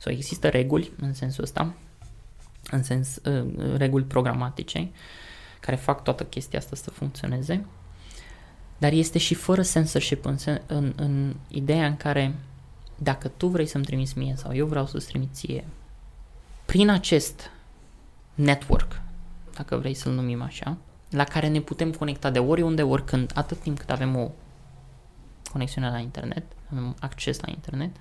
So, 0.01 0.11
există 0.11 0.49
reguli 0.49 0.93
în 1.01 1.15
sensul 1.15 1.45
ăsta, 1.45 1.75
în 2.71 2.83
sens 2.83 3.17
uh, 3.17 3.77
reguli 3.77 4.05
programatice 4.05 4.91
care 5.61 5.77
fac 5.77 6.03
toată 6.03 6.25
chestia 6.25 6.59
asta 6.59 6.77
să 6.77 6.91
funcționeze, 6.91 7.67
dar 8.79 8.93
este 8.93 9.19
și 9.19 9.35
fără 9.35 9.63
censorship 9.63 10.25
în, 10.25 10.37
sen- 10.37 10.67
în, 10.67 10.93
în 10.97 11.35
ideea 11.49 11.87
în 11.87 11.97
care 11.97 12.35
dacă 12.97 13.29
tu 13.29 13.47
vrei 13.47 13.67
să-mi 13.67 13.85
trimiți 13.85 14.19
mie 14.19 14.35
sau 14.37 14.55
eu 14.55 14.67
vreau 14.67 14.87
să-ți 14.87 15.07
trimit 15.07 15.29
ție, 15.33 15.65
prin 16.67 16.89
acest 16.89 17.51
network, 18.35 19.01
dacă 19.55 19.77
vrei 19.77 19.95
să-l 19.95 20.13
numim 20.13 20.43
așa, 20.43 20.77
la 21.11 21.25
care 21.25 21.49
ne 21.49 21.61
putem 21.61 21.93
conecta 21.93 22.31
de 22.31 22.39
oriunde, 22.39 22.83
oricând, 22.83 23.33
atât 23.35 23.59
timp 23.59 23.79
cât 23.79 23.91
avem 23.91 24.17
o 24.17 24.31
conexiune 25.53 25.91
la 25.91 25.99
internet, 25.99 26.45
avem 26.71 26.97
acces 27.01 27.41
la 27.41 27.51
internet, 27.51 27.97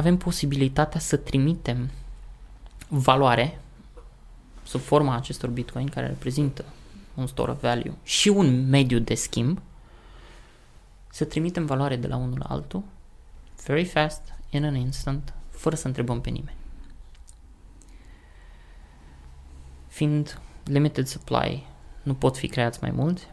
avem 0.00 0.16
posibilitatea 0.16 1.00
să 1.00 1.16
trimitem 1.16 1.90
valoare 2.88 3.60
sub 4.62 4.80
forma 4.80 5.14
acestor 5.14 5.50
bitcoin 5.50 5.88
care 5.88 6.06
reprezintă 6.06 6.64
un 7.14 7.26
store 7.26 7.50
of 7.50 7.60
value 7.60 7.92
și 8.02 8.28
un 8.28 8.68
mediu 8.68 8.98
de 8.98 9.14
schimb, 9.14 9.60
să 11.10 11.24
trimitem 11.24 11.66
valoare 11.66 11.96
de 11.96 12.06
la 12.06 12.16
unul 12.16 12.38
la 12.38 12.54
altul, 12.54 12.82
very 13.66 13.84
fast, 13.84 14.22
in 14.50 14.64
an 14.64 14.74
instant, 14.74 15.34
fără 15.50 15.76
să 15.76 15.86
întrebăm 15.86 16.20
pe 16.20 16.30
nimeni. 16.30 16.56
Fiind 19.88 20.40
limited 20.64 21.06
supply, 21.06 21.66
nu 22.02 22.14
pot 22.14 22.36
fi 22.36 22.48
creați 22.48 22.78
mai 22.80 22.90
mulți, 22.90 23.26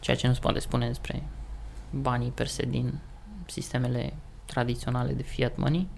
ceea 0.00 0.16
ce 0.16 0.26
nu 0.26 0.34
se 0.34 0.40
poate 0.40 0.58
spune 0.58 0.86
despre 0.86 1.22
banii 1.90 2.30
per 2.30 2.46
se 2.46 2.64
din 2.64 2.98
sistemele 3.46 4.14
tradiționale 4.54 5.12
de 5.12 5.22
fiat 5.22 5.56
money. 5.56 5.88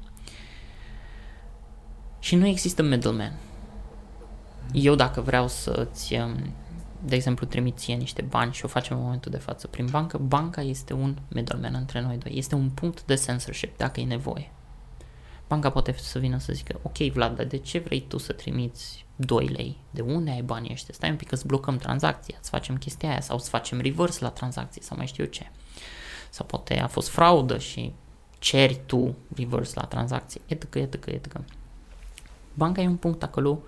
Și 2.18 2.34
nu 2.34 2.46
există 2.46 2.82
middleman. 2.82 3.38
Eu 4.72 4.94
dacă 4.94 5.20
vreau 5.20 5.48
să-ți, 5.48 6.14
de 7.04 7.14
exemplu, 7.14 7.46
trimit 7.46 7.78
ție 7.78 7.94
niște 7.94 8.22
bani 8.22 8.52
și 8.52 8.64
o 8.64 8.68
facem 8.68 8.96
în 8.96 9.02
momentul 9.02 9.30
de 9.30 9.38
față 9.38 9.66
prin 9.66 9.86
bancă, 9.90 10.18
banca 10.18 10.62
este 10.62 10.92
un 10.92 11.16
middleman 11.28 11.74
între 11.74 12.00
noi 12.00 12.16
doi. 12.16 12.32
Este 12.36 12.54
un 12.54 12.70
punct 12.70 13.04
de 13.04 13.14
censorship 13.14 13.76
dacă 13.76 14.00
e 14.00 14.04
nevoie. 14.04 14.50
Banca 15.48 15.70
poate 15.70 15.94
să 15.98 16.18
vină 16.18 16.38
să 16.38 16.52
zică, 16.52 16.80
ok 16.82 16.96
Vlad, 16.96 17.36
dar 17.36 17.46
de 17.46 17.56
ce 17.56 17.78
vrei 17.78 18.00
tu 18.08 18.18
să 18.18 18.32
trimiți 18.32 19.06
2 19.16 19.46
lei? 19.46 19.76
De 19.90 20.00
unde 20.00 20.30
ai 20.30 20.42
banii 20.42 20.72
ăștia? 20.72 20.94
Stai 20.94 21.10
un 21.10 21.16
pic 21.16 21.28
că 21.28 21.34
îți 21.34 21.46
blocăm 21.46 21.76
tranzacția, 21.76 22.36
îți 22.40 22.50
facem 22.50 22.76
chestia 22.76 23.08
aia 23.08 23.20
sau 23.20 23.36
îți 23.36 23.48
facem 23.48 23.80
reverse 23.80 24.24
la 24.24 24.30
tranzacție 24.30 24.82
sau 24.82 24.96
mai 24.96 25.06
știu 25.06 25.24
eu 25.24 25.30
ce. 25.30 25.50
Sau 26.30 26.46
poate 26.46 26.78
a 26.78 26.86
fost 26.86 27.08
fraudă 27.08 27.58
și 27.58 27.92
ceri 28.38 28.80
tu 28.86 29.14
reverse 29.36 29.72
la 29.80 29.86
tranzacție, 29.86 30.40
etc., 30.46 30.74
etc., 30.74 31.06
etc. 31.06 31.36
Banca 32.54 32.82
e 32.82 32.86
un 32.86 32.96
punct 32.96 33.22
acolo 33.22 33.62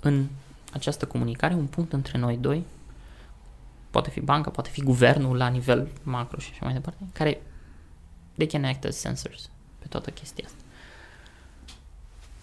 în 0.00 0.26
această 0.72 1.06
comunicare, 1.06 1.54
un 1.54 1.66
punct 1.66 1.92
între 1.92 2.18
noi 2.18 2.36
doi, 2.36 2.64
poate 3.90 4.10
fi 4.10 4.20
banca, 4.20 4.50
poate 4.50 4.70
fi 4.70 4.82
guvernul 4.82 5.36
la 5.36 5.48
nivel 5.48 5.88
macro 6.02 6.38
și 6.38 6.50
așa 6.52 6.64
mai 6.64 6.74
departe, 6.74 7.04
care 7.12 7.42
they 8.34 8.46
can 8.46 8.64
act 8.64 8.84
as 8.84 8.96
sensors 8.96 9.50
pe 9.78 9.86
toată 9.88 10.10
chestia 10.10 10.44
asta. 10.46 10.58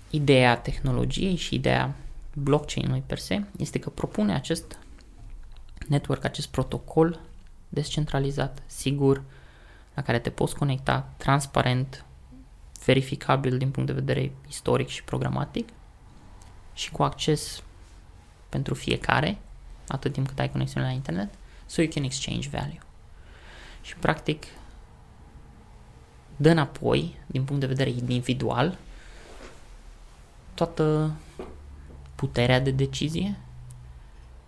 Ideea 0.10 0.58
tehnologiei 0.58 1.36
și 1.36 1.56
ideea 1.56 1.96
blockchain-ului 2.34 3.04
per 3.06 3.18
se 3.18 3.44
este 3.58 3.80
că 3.80 3.90
propune 3.90 4.34
acest 4.34 4.78
network, 5.88 6.24
acest 6.24 6.48
protocol 6.48 7.20
descentralizat, 7.70 8.62
sigur, 8.66 9.24
la 9.94 10.02
care 10.02 10.20
te 10.20 10.30
poți 10.30 10.56
conecta 10.56 11.10
transparent, 11.18 12.06
verificabil 12.86 13.58
din 13.58 13.72
punct 13.72 13.90
de 13.90 13.96
vedere 14.00 14.32
istoric 14.48 14.88
și 14.88 15.04
programatic 15.04 15.70
și 16.74 16.92
cu 16.92 17.04
acces 17.04 17.64
pentru 18.50 18.74
fiecare, 18.74 19.38
atât 19.88 20.14
timp 20.14 20.28
cât 20.28 20.40
ai 20.40 20.52
conexiune 20.52 20.86
la 20.86 20.92
internet, 20.92 21.34
so 21.66 21.82
you 21.82 21.92
can 21.94 22.04
exchange 22.04 22.50
value. 22.50 22.80
Și 23.82 23.96
practic 23.96 24.46
dă 26.36 26.50
înapoi, 26.50 27.18
din 27.26 27.44
punct 27.44 27.62
de 27.62 27.68
vedere 27.68 27.90
individual, 27.90 28.78
toată 30.54 31.12
puterea 32.16 32.60
de 32.60 32.72
decizie 32.72 33.38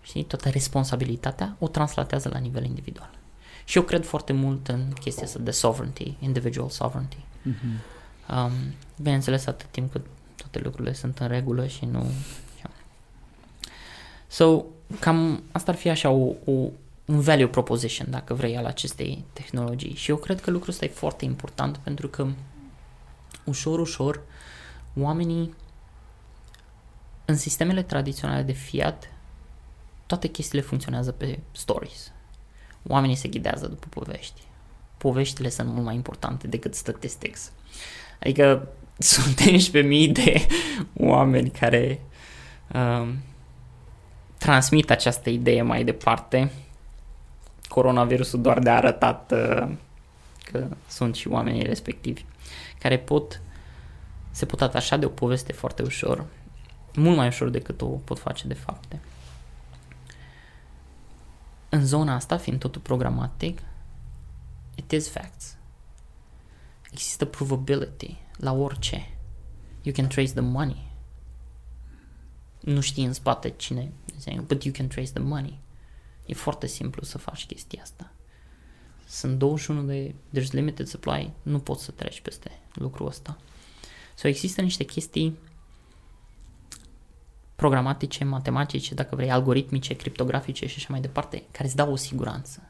știi, 0.06 0.24
toată 0.24 0.48
responsabilitatea 0.48 1.56
o 1.58 1.68
translatează 1.68 2.28
la 2.28 2.38
nivel 2.38 2.64
individual. 2.64 3.15
Și 3.66 3.76
eu 3.76 3.82
cred 3.82 4.04
foarte 4.04 4.32
mult 4.32 4.68
în 4.68 4.92
chestia 5.00 5.24
asta 5.24 5.38
de 5.38 5.50
sovereignty, 5.50 6.16
individual 6.20 6.68
sovereignty. 6.68 7.16
Mm-hmm. 7.16 7.94
Um, 8.30 8.52
bineînțeles, 8.96 9.46
atât 9.46 9.68
timp 9.70 9.92
cât 9.92 10.06
toate 10.36 10.58
lucrurile 10.58 10.94
sunt 10.94 11.18
în 11.18 11.28
regulă 11.28 11.66
și 11.66 11.84
nu... 11.84 12.06
So, 14.26 14.62
cam 15.00 15.42
asta 15.52 15.70
ar 15.70 15.76
fi 15.76 15.88
așa 15.88 16.10
o, 16.10 16.32
o, 16.44 16.52
un 17.04 17.20
value 17.20 17.48
proposition, 17.48 18.10
dacă 18.10 18.34
vrei, 18.34 18.56
al 18.56 18.64
acestei 18.64 19.24
tehnologii. 19.32 19.94
Și 19.94 20.10
eu 20.10 20.16
cred 20.16 20.40
că 20.40 20.50
lucrul 20.50 20.72
ăsta 20.72 20.84
e 20.84 20.88
foarte 20.88 21.24
important 21.24 21.76
pentru 21.76 22.08
că 22.08 22.26
ușor, 23.44 23.78
ușor, 23.78 24.22
oamenii 24.96 25.54
în 27.24 27.36
sistemele 27.36 27.82
tradiționale 27.82 28.42
de 28.42 28.52
fiat, 28.52 29.10
toate 30.06 30.28
chestiile 30.28 30.64
funcționează 30.64 31.12
pe 31.12 31.38
stories. 31.52 32.12
Oamenii 32.88 33.16
se 33.16 33.28
ghidează 33.28 33.66
după 33.66 33.86
povești. 33.90 34.40
Poveștile 34.98 35.48
sunt 35.48 35.68
mult 35.68 35.84
mai 35.84 35.94
importante 35.94 36.46
decât 36.46 36.74
statistics. 36.74 37.52
Adică 38.20 38.68
sunt 38.98 39.40
11.000 39.40 40.12
de 40.12 40.46
oameni 40.96 41.50
care 41.50 42.00
uh, 42.74 43.08
transmit 44.38 44.90
această 44.90 45.30
idee 45.30 45.62
mai 45.62 45.84
departe. 45.84 46.50
Coronavirusul 47.68 48.42
doar 48.42 48.58
de 48.58 48.70
a 48.70 48.76
arătat 48.76 49.32
uh, 49.32 49.68
că 50.50 50.66
sunt 50.88 51.14
și 51.14 51.28
oamenii 51.28 51.62
respectivi 51.62 52.24
care 52.78 52.98
pot 52.98 53.40
se 54.30 54.46
pot 54.46 54.60
atașa 54.60 54.96
de 54.96 55.06
o 55.06 55.08
poveste 55.08 55.52
foarte 55.52 55.82
ușor, 55.82 56.24
mult 56.94 57.16
mai 57.16 57.26
ușor 57.26 57.48
decât 57.48 57.80
o 57.80 57.86
pot 57.86 58.18
face 58.18 58.46
de 58.46 58.54
fapte. 58.54 59.00
În 61.76 61.86
zona 61.86 62.14
asta, 62.14 62.36
fiind 62.36 62.60
totul 62.60 62.80
programatic, 62.80 63.62
it 64.74 64.90
is 64.90 65.08
facts. 65.08 65.56
Există 66.90 67.24
probability 67.24 68.16
la 68.36 68.52
orice. 68.52 69.18
You 69.82 69.94
can 69.94 70.06
trace 70.06 70.32
the 70.32 70.40
money. 70.40 70.92
Nu 72.60 72.80
știi 72.80 73.04
în 73.04 73.12
spate 73.12 73.48
cine, 73.48 73.92
but 74.46 74.64
you 74.64 74.74
can 74.74 74.86
trace 74.86 75.10
the 75.10 75.22
money. 75.22 75.60
E 76.26 76.34
foarte 76.34 76.66
simplu 76.66 77.02
să 77.02 77.18
faci 77.18 77.46
chestia 77.46 77.82
asta. 77.82 78.12
Sunt 79.08 79.38
21 79.38 79.82
de, 79.82 80.14
there's 80.34 80.50
limited 80.50 80.86
supply, 80.86 81.32
nu 81.42 81.58
poți 81.58 81.84
să 81.84 81.90
treci 81.90 82.20
peste 82.20 82.50
lucrul 82.74 83.06
ăsta. 83.06 83.38
Sau 84.14 84.30
există 84.30 84.60
niște 84.60 84.84
chestii 84.84 85.38
programatice, 87.56 88.24
matematice, 88.24 88.94
dacă 88.94 89.16
vrei, 89.16 89.30
algoritmice, 89.30 89.94
criptografice 89.94 90.66
și 90.66 90.74
așa 90.76 90.86
mai 90.90 91.00
departe, 91.00 91.42
care 91.50 91.64
îți 91.64 91.76
dau 91.76 91.92
o 91.92 91.96
siguranță. 91.96 92.62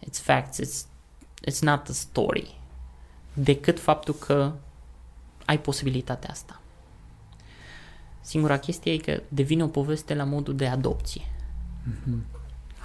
It's 0.00 0.22
facts, 0.22 0.60
it's, 0.60 0.86
it's 1.50 1.58
not 1.60 1.88
a 1.88 1.92
story. 1.92 2.58
Decât 3.32 3.80
faptul 3.80 4.14
că 4.14 4.52
ai 5.44 5.60
posibilitatea 5.60 6.30
asta. 6.30 6.60
Singura 8.20 8.58
chestie 8.58 8.92
e 8.92 8.96
că 8.96 9.22
devine 9.28 9.62
o 9.62 9.66
poveste 9.66 10.14
la 10.14 10.24
modul 10.24 10.56
de 10.56 10.66
adopție. 10.66 11.22
Mm-hmm. 11.22 12.38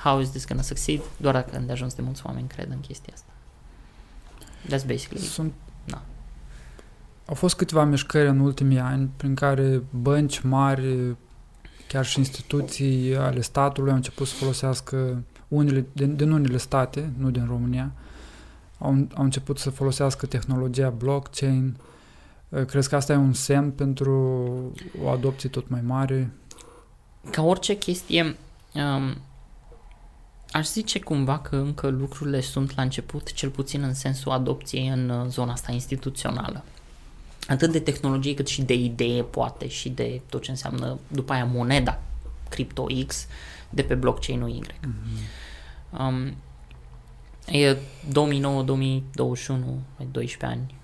How 0.03 0.19
is 0.19 0.29
this 0.29 0.47
gonna 0.47 0.61
succeed? 0.61 1.01
Doar 1.17 1.33
dacă 1.33 1.65
ajuns 1.69 1.93
de 1.93 2.01
mulți 2.01 2.25
oameni 2.25 2.47
cred 2.47 2.71
în 2.71 2.79
chestia 2.79 3.13
asta. 3.13 3.31
That's 4.65 4.87
basically 4.87 5.21
Sunt 5.21 5.53
au 7.25 7.33
fost 7.35 7.55
câteva 7.55 7.83
mișcări 7.83 8.29
în 8.29 8.39
ultimii 8.39 8.79
ani 8.79 9.09
prin 9.17 9.35
care 9.35 9.83
bănci 9.89 10.39
mari, 10.39 11.15
chiar 11.87 12.05
și 12.05 12.19
instituții 12.19 13.15
ale 13.15 13.41
statului 13.41 13.89
au 13.89 13.95
început 13.95 14.27
să 14.27 14.33
folosească 14.33 15.23
unele, 15.47 15.85
din, 15.93 16.15
din 16.15 16.31
unele 16.31 16.57
state, 16.57 17.13
nu 17.17 17.29
din 17.29 17.45
România, 17.47 17.91
au, 18.77 19.07
au 19.15 19.23
început 19.23 19.57
să 19.57 19.69
folosească 19.69 20.25
tehnologia 20.25 20.89
blockchain. 20.89 21.77
Crezi 22.67 22.89
că 22.89 22.95
asta 22.95 23.13
e 23.13 23.15
un 23.15 23.33
semn 23.33 23.71
pentru 23.71 24.13
o 25.03 25.09
adopție 25.09 25.49
tot 25.49 25.69
mai 25.69 25.81
mare? 25.81 26.33
Ca 27.31 27.41
orice 27.41 27.77
chestie, 27.77 28.35
um, 28.73 29.17
aș 30.51 30.67
zice 30.67 30.99
cumva 30.99 31.39
că 31.39 31.55
încă 31.55 31.87
lucrurile 31.87 32.41
sunt 32.41 32.75
la 32.75 32.81
început, 32.81 33.33
cel 33.33 33.49
puțin 33.49 33.81
în 33.81 33.93
sensul 33.93 34.31
adopției 34.31 34.87
în 34.87 35.09
uh, 35.09 35.27
zona 35.27 35.51
asta 35.51 35.71
instituțională 35.71 36.63
atât 37.47 37.71
de 37.71 37.79
tehnologie 37.79 38.33
cât 38.33 38.47
și 38.47 38.61
de 38.61 38.73
idee 38.73 39.23
poate 39.23 39.67
și 39.67 39.89
de 39.89 40.21
tot 40.29 40.41
ce 40.41 40.51
înseamnă 40.51 40.99
după 41.07 41.33
aia 41.33 41.45
moneda 41.45 42.01
Crypto 42.49 42.85
X 43.05 43.27
de 43.69 43.83
pe 43.83 43.95
blockchain-ul 43.95 44.49
Y. 44.49 44.61
Mm-hmm. 44.61 45.43
Um, 45.99 46.35
e 47.45 47.75
2009-2021, 47.75 47.79
12 50.11 50.45
ani, 50.45 50.75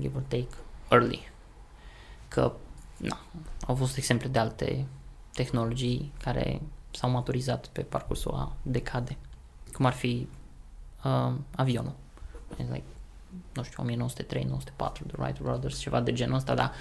give 0.00 0.16
or 0.16 0.22
take, 0.28 0.48
early. 0.90 1.30
Că, 2.28 2.52
na, 2.96 3.20
au 3.66 3.74
fost 3.74 3.96
exemple 3.96 4.28
de 4.28 4.38
alte 4.38 4.86
tehnologii 5.32 6.12
care 6.22 6.60
s-au 6.90 7.10
maturizat 7.10 7.66
pe 7.66 7.80
parcursul 7.82 8.34
a 8.34 8.56
decade, 8.62 9.16
cum 9.72 9.84
ar 9.84 9.92
fi 9.92 10.28
uh, 11.04 11.32
avionul. 11.56 11.94
Like, 12.56 12.82
nu 13.52 13.62
știu, 13.62 13.82
1903, 13.82 14.42
1904, 14.42 15.04
The 15.04 15.16
Wright 15.18 15.40
Brothers, 15.40 15.78
ceva 15.78 16.00
de 16.00 16.12
genul 16.12 16.36
ăsta, 16.36 16.54
dar 16.54 16.72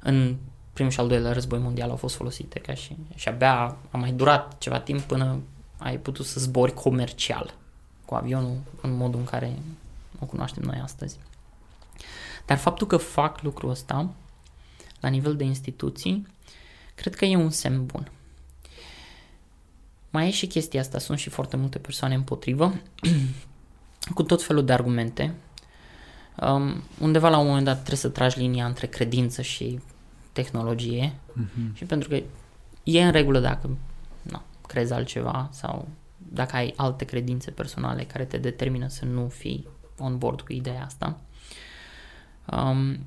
în 0.00 0.36
primul 0.72 0.92
și 0.92 1.00
al 1.00 1.08
doilea 1.08 1.32
război 1.32 1.58
mondial 1.58 1.90
au 1.90 1.96
fost 1.96 2.14
folosite 2.14 2.58
ca 2.58 2.74
și, 2.74 2.96
și 3.14 3.28
abia 3.28 3.76
a 3.90 3.96
mai 3.96 4.12
durat 4.12 4.58
ceva 4.58 4.80
timp 4.80 5.00
până 5.00 5.40
ai 5.78 5.98
putut 5.98 6.26
să 6.26 6.40
zbori 6.40 6.74
comercial 6.74 7.54
cu 8.04 8.14
avionul 8.14 8.56
în 8.80 8.96
modul 8.96 9.20
în 9.20 9.26
care 9.26 9.58
o 10.18 10.26
cunoaștem 10.26 10.62
noi 10.62 10.80
astăzi. 10.82 11.18
Dar 12.46 12.58
faptul 12.58 12.86
că 12.86 12.96
fac 12.96 13.42
lucrul 13.42 13.70
ăsta 13.70 14.10
la 15.00 15.08
nivel 15.08 15.36
de 15.36 15.44
instituții, 15.44 16.26
cred 16.94 17.14
că 17.14 17.24
e 17.24 17.36
un 17.36 17.50
semn 17.50 17.86
bun. 17.86 18.10
Mai 20.10 20.26
e 20.26 20.30
și 20.30 20.46
chestia 20.46 20.80
asta, 20.80 20.98
sunt 20.98 21.18
și 21.18 21.30
foarte 21.30 21.56
multe 21.56 21.78
persoane 21.78 22.14
împotrivă, 22.14 22.80
cu 24.14 24.22
tot 24.22 24.42
felul 24.42 24.64
de 24.64 24.72
argumente, 24.72 25.34
um, 26.40 26.82
undeva 27.00 27.28
la 27.28 27.38
un 27.38 27.46
moment 27.46 27.64
dat 27.64 27.76
trebuie 27.76 27.96
să 27.96 28.08
tragi 28.08 28.38
linia 28.38 28.66
între 28.66 28.86
credință 28.86 29.42
și 29.42 29.80
tehnologie 30.32 31.12
mm-hmm. 31.12 31.72
și 31.72 31.84
pentru 31.84 32.08
că 32.08 32.22
e 32.82 33.04
în 33.04 33.10
regulă 33.10 33.38
dacă 33.38 33.70
nu, 34.22 34.42
crezi 34.66 34.92
altceva 34.92 35.48
sau 35.52 35.88
dacă 36.16 36.56
ai 36.56 36.74
alte 36.76 37.04
credințe 37.04 37.50
personale 37.50 38.04
care 38.04 38.24
te 38.24 38.38
determină 38.38 38.88
să 38.88 39.04
nu 39.04 39.28
fii 39.28 39.68
on 39.98 40.18
board 40.18 40.40
cu 40.40 40.52
ideea 40.52 40.84
asta. 40.84 41.20
Um, 42.44 42.98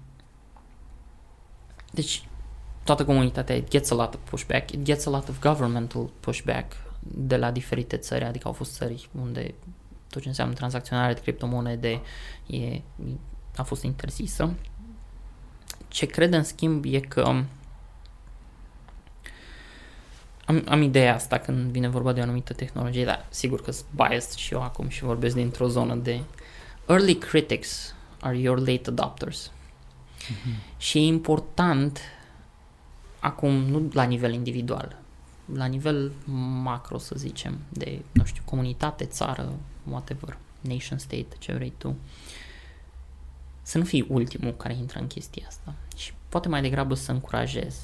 deci, 1.91 2.27
toată 2.83 3.05
comunitatea, 3.05 3.55
it 3.55 3.69
gets 3.69 3.91
a 3.91 3.95
lot 3.95 4.13
of 4.13 4.19
pushback, 4.29 4.71
it 4.71 4.83
gets 4.83 5.05
a 5.05 5.09
lot 5.09 5.29
of 5.29 5.41
governmental 5.41 6.09
pushback 6.19 6.73
de 6.99 7.37
la 7.37 7.51
diferite 7.51 7.97
țări, 7.97 8.23
adică 8.23 8.47
au 8.47 8.53
fost 8.53 8.73
țări 8.73 9.09
unde 9.21 9.53
tot 10.15 10.23
ce 10.23 10.29
înseamnă 10.29 10.53
tranzacționare 10.53 11.13
de 11.13 11.21
criptomonede 11.21 12.01
e, 12.45 12.81
a 13.55 13.63
fost 13.63 13.83
interzisă. 13.83 14.53
Ce 15.87 16.05
cred 16.05 16.33
în 16.33 16.43
schimb 16.43 16.85
e 16.85 16.99
că 16.99 17.21
am, 20.45 20.63
am 20.67 20.81
ideea 20.81 21.13
asta 21.13 21.37
când 21.37 21.71
vine 21.71 21.87
vorba 21.87 22.13
de 22.13 22.19
o 22.19 22.23
anumită 22.23 22.53
tehnologie, 22.53 23.05
dar 23.05 23.25
sigur 23.29 23.61
că 23.61 23.71
sunt 23.71 23.85
biased 23.95 24.37
și 24.37 24.53
eu 24.53 24.61
acum 24.61 24.87
și 24.87 25.03
vorbesc 25.03 25.35
dintr-o 25.35 25.67
zonă 25.67 25.95
de 25.95 26.21
early 26.87 27.15
critics 27.15 27.95
are 28.19 28.37
your 28.37 28.57
late 28.57 28.89
adopters. 28.89 29.51
Mm-hmm. 29.51 30.77
Și 30.77 30.97
e 30.97 31.01
important 31.01 31.99
acum, 33.19 33.53
nu 33.53 33.89
la 33.93 34.03
nivel 34.03 34.33
individual, 34.33 34.97
la 35.53 35.65
nivel 35.65 36.11
macro, 36.63 36.97
să 36.97 37.15
zicem, 37.17 37.57
de, 37.69 38.01
nu 38.11 38.23
știu, 38.25 38.41
comunitate, 38.45 39.05
țară, 39.05 39.53
whatever, 39.89 40.37
nation 40.61 40.97
state, 40.97 41.27
ce 41.39 41.53
vrei 41.53 41.73
tu, 41.77 41.95
să 43.61 43.77
nu 43.77 43.83
fii 43.83 44.05
ultimul 44.09 44.55
care 44.55 44.75
intră 44.75 44.99
în 44.99 45.07
chestia 45.07 45.45
asta 45.47 45.73
și 45.95 46.13
poate 46.29 46.47
mai 46.47 46.61
degrabă 46.61 46.93
să 46.93 47.11
încurajezi. 47.11 47.79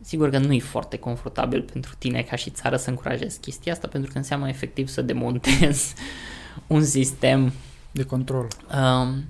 Sigur 0.00 0.30
că 0.30 0.38
nu 0.38 0.52
e 0.52 0.58
foarte 0.58 0.98
confortabil 0.98 1.62
pentru 1.62 1.94
tine 1.98 2.22
ca 2.22 2.36
și 2.36 2.50
țară 2.50 2.76
să 2.76 2.90
încurajezi 2.90 3.40
chestia 3.40 3.72
asta 3.72 3.88
pentru 3.88 4.12
că 4.12 4.18
înseamnă 4.18 4.48
efectiv 4.48 4.88
să 4.88 5.02
demontezi 5.02 5.94
un 6.66 6.84
sistem 6.84 7.52
de 7.90 8.02
control. 8.02 8.48
Um, 8.74 9.24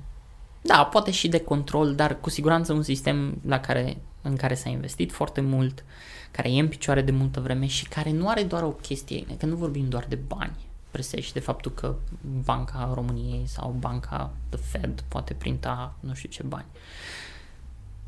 da, 0.63 0.85
poate 0.85 1.11
și 1.11 1.29
de 1.29 1.41
control, 1.41 1.95
dar 1.95 2.21
cu 2.21 2.31
siguranță 2.31 2.73
un 2.73 2.83
sistem 2.83 3.39
la 3.47 3.61
care, 3.61 3.97
în 4.23 4.37
care 4.37 4.55
s-a 4.55 4.69
investit 4.69 5.13
foarte 5.13 5.41
mult, 5.41 5.85
care 6.31 6.53
e 6.53 6.61
în 6.61 6.69
picioare 6.69 7.03
de 7.03 7.11
multă 7.11 7.41
vreme 7.41 7.67
și 7.67 7.89
care 7.89 8.11
nu 8.11 8.29
are 8.29 8.43
doar 8.43 8.63
o 8.63 8.71
chestie, 8.71 9.27
că 9.39 9.47
nu 9.47 9.57
vorbim 9.57 9.89
doar 9.89 10.05
de 10.09 10.15
bani 10.15 10.66
presești 10.97 11.33
de 11.33 11.41
faptul 11.41 11.73
că 11.73 11.95
Banca 12.45 12.91
României 12.95 13.47
sau 13.47 13.77
Banca 13.79 14.35
The 14.49 14.59
Fed 14.59 15.05
poate 15.09 15.35
printa 15.35 15.95
nu 16.01 16.15
știu 16.15 16.29
ce 16.29 16.43
bani. 16.43 16.67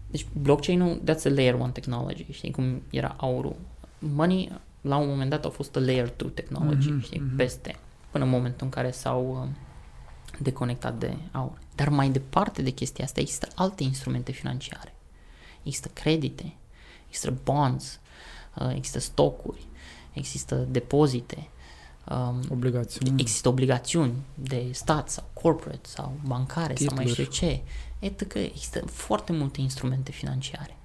Deci 0.06 0.26
blockchain-ul, 0.32 1.00
that's 1.02 1.24
a 1.24 1.28
layer 1.28 1.54
one 1.54 1.70
technology, 1.70 2.26
știi 2.30 2.50
cum 2.50 2.82
era 2.90 3.14
aurul. 3.16 3.56
money 3.98 4.60
la 4.80 4.96
un 4.96 5.08
moment 5.08 5.30
dat 5.30 5.44
au 5.44 5.50
fost 5.50 5.76
a 5.76 5.80
layer 5.80 6.12
2 6.16 6.30
technology, 6.30 6.90
mm-hmm, 6.90 7.02
știi, 7.02 7.20
mm-hmm. 7.20 7.36
peste, 7.36 7.78
până 8.10 8.24
în 8.24 8.30
momentul 8.30 8.64
în 8.66 8.70
care 8.70 8.90
s-au 8.90 9.42
uh, 9.42 9.48
deconectat 10.38 10.98
de 10.98 11.16
aur. 11.30 11.58
Dar 11.74 11.88
mai 11.88 12.10
departe 12.10 12.62
de 12.62 12.70
chestia 12.70 13.04
asta 13.04 13.20
există 13.20 13.48
alte 13.54 13.82
instrumente 13.82 14.32
financiare. 14.32 14.94
Există 15.62 15.90
credite, 15.92 16.54
există 17.06 17.34
bonds, 17.44 18.00
uh, 18.54 18.70
există 18.74 18.98
stocuri, 18.98 19.66
există 20.12 20.54
depozite, 20.54 21.48
um, 22.10 22.40
obligațiuni. 22.50 23.20
există 23.20 23.48
obligațiuni 23.48 24.12
de 24.34 24.68
stat 24.72 25.10
sau 25.10 25.28
corporate 25.32 25.88
sau 25.88 26.12
bancare 26.26 26.72
Titluri. 26.72 26.94
sau 26.94 27.04
mai 27.04 27.06
știu 27.06 27.24
ce. 27.24 27.60
Etc. 27.98 28.34
Există 28.34 28.80
foarte 28.86 29.32
multe 29.32 29.60
instrumente 29.60 30.10
financiare 30.10 30.76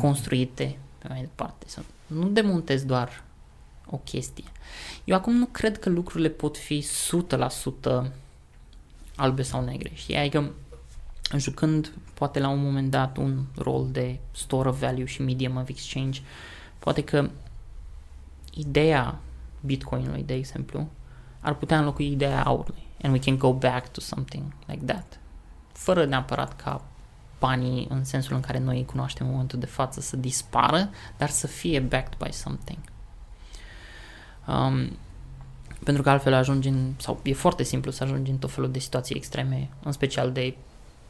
construite 0.00 0.78
pe 0.98 1.06
mai 1.08 1.20
departe. 1.20 1.66
Să 1.68 1.82
nu 2.06 2.28
demontez 2.28 2.84
doar 2.84 3.24
o 3.86 3.96
chestie. 3.96 4.44
Eu 5.04 5.16
acum 5.16 5.34
nu 5.34 5.46
cred 5.46 5.78
că 5.78 5.88
lucrurile 5.88 6.28
pot 6.28 6.56
fi 6.56 6.86
100% 8.04 8.10
albe 9.16 9.42
sau 9.42 9.64
negre. 9.64 9.90
Știi? 9.94 10.16
Adică 10.16 10.52
jucând 11.36 11.92
poate 12.14 12.38
la 12.38 12.48
un 12.48 12.62
moment 12.62 12.90
dat 12.90 13.16
un 13.16 13.44
rol 13.56 13.88
de 13.90 14.18
store 14.32 14.68
of 14.68 14.80
value 14.80 15.04
și 15.04 15.22
medium 15.22 15.56
of 15.56 15.68
exchange, 15.68 16.20
poate 16.78 17.04
că 17.04 17.30
ideea 18.54 19.20
Bitcoinului, 19.66 20.22
de 20.22 20.34
exemplu, 20.34 20.88
ar 21.40 21.54
putea 21.54 21.78
înlocui 21.78 22.12
ideea 22.12 22.42
aurului. 22.42 22.86
And 23.02 23.12
we 23.12 23.18
can 23.18 23.38
go 23.38 23.52
back 23.52 23.88
to 23.88 24.00
something 24.00 24.44
like 24.66 24.84
that. 24.84 25.20
Fără 25.72 26.04
neapărat 26.04 26.56
ca 26.56 26.84
banii 27.38 27.86
în 27.90 28.04
sensul 28.04 28.34
în 28.34 28.40
care 28.40 28.58
noi 28.58 28.76
îi 28.76 28.84
cunoaștem 28.84 29.26
în 29.26 29.32
momentul 29.32 29.58
de 29.58 29.66
față 29.66 30.00
să 30.00 30.16
dispară, 30.16 30.90
dar 31.16 31.28
să 31.28 31.46
fie 31.46 31.80
backed 31.80 32.14
by 32.18 32.32
something. 32.32 32.78
Um, 34.46 34.96
pentru 35.84 36.02
că 36.02 36.10
altfel 36.10 36.34
ajungi 36.34 36.68
în, 36.68 36.92
sau 36.96 37.20
e 37.22 37.32
foarte 37.32 37.62
simplu 37.62 37.90
să 37.90 38.04
ajungi 38.04 38.30
în 38.30 38.38
tot 38.38 38.50
felul 38.50 38.70
de 38.70 38.78
situații 38.78 39.16
extreme, 39.16 39.68
în 39.82 39.92
special 39.92 40.32
de 40.32 40.56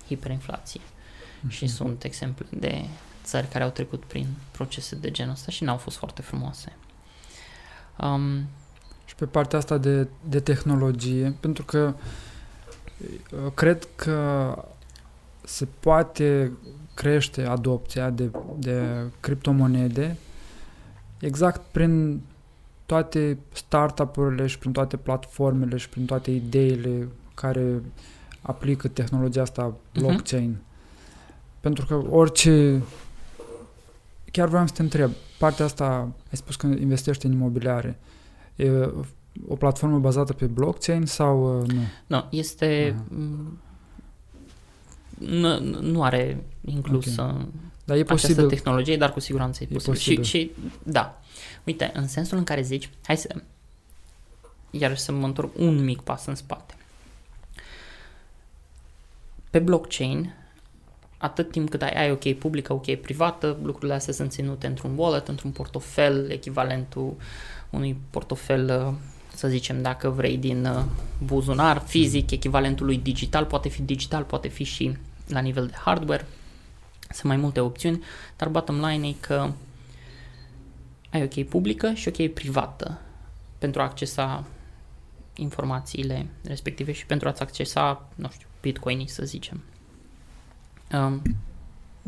hiperinflație. 0.06 0.80
Mm-hmm. 0.80 1.48
Și 1.48 1.66
sunt 1.66 2.04
exemple 2.04 2.46
de 2.50 2.84
țări 3.24 3.48
care 3.48 3.64
au 3.64 3.70
trecut 3.70 4.04
prin 4.04 4.26
procese 4.50 4.96
de 4.96 5.10
genul 5.10 5.32
ăsta 5.32 5.50
și 5.50 5.64
n-au 5.64 5.76
fost 5.76 5.96
foarte 5.96 6.22
frumoase. 6.22 6.72
Um, 8.00 8.46
și 9.04 9.14
pe 9.14 9.24
partea 9.24 9.58
asta 9.58 9.78
de, 9.78 10.08
de 10.28 10.40
tehnologie, 10.40 11.36
pentru 11.40 11.64
că 11.64 11.94
uh, 13.30 13.52
cred 13.54 13.88
că 13.96 14.54
se 15.44 15.66
poate 15.80 16.52
crește 16.94 17.42
adopția 17.42 18.10
de, 18.10 18.30
de 18.58 18.82
criptomonede 19.20 20.16
exact 21.20 21.60
prin 21.70 22.20
toate 22.86 23.38
startup-urile 23.52 24.46
și 24.46 24.58
prin 24.58 24.72
toate 24.72 24.96
platformele 24.96 25.76
și 25.76 25.88
prin 25.88 26.04
toate 26.04 26.30
ideile 26.30 27.08
care 27.34 27.82
aplică 28.42 28.88
tehnologia 28.88 29.42
asta 29.42 29.62
mhm. 29.62 30.00
blockchain. 30.00 30.56
Uh-huh. 30.56 30.64
Pentru 31.60 31.86
că 31.86 31.94
orice... 32.10 32.82
Chiar 34.36 34.48
vreau 34.48 34.66
să 34.66 34.72
te 34.72 34.82
întreb, 34.82 35.10
partea 35.38 35.64
asta, 35.64 35.84
ai 36.30 36.36
spus 36.36 36.56
că 36.56 36.66
investești 36.66 37.26
în 37.26 37.32
imobiliare, 37.32 37.98
e 38.56 38.70
o 39.48 39.56
platformă 39.56 39.98
bazată 39.98 40.32
pe 40.32 40.46
blockchain 40.46 41.06
sau 41.06 41.60
uh, 41.60 41.68
nu? 41.68 41.80
Nu, 42.06 42.26
este... 42.30 42.94
Uh-huh 42.94 43.64
nu, 45.18 45.60
nu 45.80 46.02
are 46.02 46.44
inclus 46.64 47.16
okay. 47.16 47.48
dar 47.84 47.96
e 47.96 48.00
această 48.00 48.26
posibil. 48.26 48.48
tehnologie, 48.48 48.96
dar 48.96 49.12
cu 49.12 49.20
siguranță 49.20 49.62
e, 49.62 49.66
e 49.70 49.72
posibil. 49.72 49.94
posibil. 49.94 50.24
Și, 50.24 50.38
și, 50.38 50.50
da, 50.82 51.20
uite, 51.64 51.90
în 51.94 52.08
sensul 52.08 52.38
în 52.38 52.44
care 52.44 52.62
zici, 52.62 52.90
hai 53.02 53.16
să, 53.16 53.42
iar 54.70 54.96
să 54.96 55.12
mă 55.12 55.26
întorc 55.26 55.58
un 55.58 55.84
mic 55.84 56.00
pas 56.00 56.26
în 56.26 56.34
spate. 56.34 56.74
Pe 59.50 59.58
blockchain, 59.58 60.34
atât 61.18 61.50
timp 61.50 61.70
cât 61.70 61.82
ai, 61.82 61.90
ai 61.90 62.10
ok 62.10 62.32
publică, 62.32 62.72
ok 62.72 62.94
privată, 62.94 63.58
lucrurile 63.62 63.94
astea 63.94 64.12
sunt 64.12 64.30
ținute 64.32 64.66
într-un 64.66 64.92
wallet, 64.96 65.28
într-un 65.28 65.50
portofel, 65.50 66.30
echivalentul 66.30 67.16
unui 67.70 67.96
portofel, 68.10 68.94
să 69.34 69.48
zicem, 69.48 69.82
dacă 69.82 70.08
vrei, 70.08 70.36
din 70.36 70.64
uh, 70.64 70.84
buzunar 71.24 71.78
fizic, 71.86 72.30
echivalentul 72.30 72.86
lui 72.86 72.98
digital, 72.98 73.44
poate 73.44 73.68
fi 73.68 73.82
digital, 73.82 74.22
poate 74.22 74.48
fi 74.48 74.64
și 74.64 74.96
la 75.28 75.40
nivel 75.40 75.66
de 75.66 75.74
hardware, 75.84 76.26
sunt 77.10 77.24
mai 77.24 77.36
multe 77.36 77.60
opțiuni, 77.60 78.02
dar 78.36 78.48
bottom 78.48 78.84
line 78.84 79.08
e 79.08 79.14
că 79.20 79.50
ai 81.10 81.22
o 81.22 81.26
cheie 81.26 81.46
publică 81.46 81.92
și 81.92 82.08
o 82.08 82.10
cheie 82.10 82.28
privată 82.28 83.00
pentru 83.58 83.80
a 83.80 83.84
accesa 83.84 84.44
informațiile 85.34 86.26
respective 86.44 86.92
și 86.92 87.06
pentru 87.06 87.28
a-ți 87.28 87.42
accesa, 87.42 88.08
nu 88.14 88.28
știu, 88.32 88.46
bitcoinii, 88.60 89.08
să 89.08 89.24
zicem. 89.24 89.62
Um, 90.92 91.22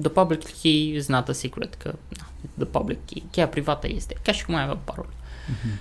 the 0.00 0.08
public 0.08 0.60
key 0.60 0.94
is 0.94 1.06
not 1.06 1.28
a 1.28 1.32
secret, 1.32 1.74
că 1.74 1.94
na, 2.08 2.26
the 2.54 2.64
public 2.64 3.06
key, 3.06 3.24
cheia 3.30 3.48
privată 3.48 3.88
este, 3.88 4.16
ca 4.22 4.32
și 4.32 4.44
cum 4.44 4.54
ai 4.54 4.62
avea 4.62 4.76
parol. 4.76 5.08
Uh-huh. 5.08 5.78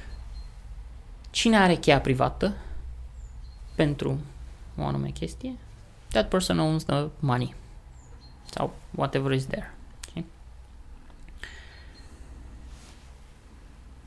Cine 1.29 1.57
are 1.57 1.75
cheia 1.75 2.01
privată 2.01 2.53
pentru 3.75 4.19
o 4.77 4.85
anume 4.85 5.09
chestie? 5.09 5.57
that 6.11 6.29
person 6.29 6.59
owns 6.59 6.83
the 6.83 7.09
money 7.19 7.53
sau 8.51 8.73
whatever 8.95 9.31
is 9.31 9.45
there. 9.45 9.73
Okay? 10.09 10.25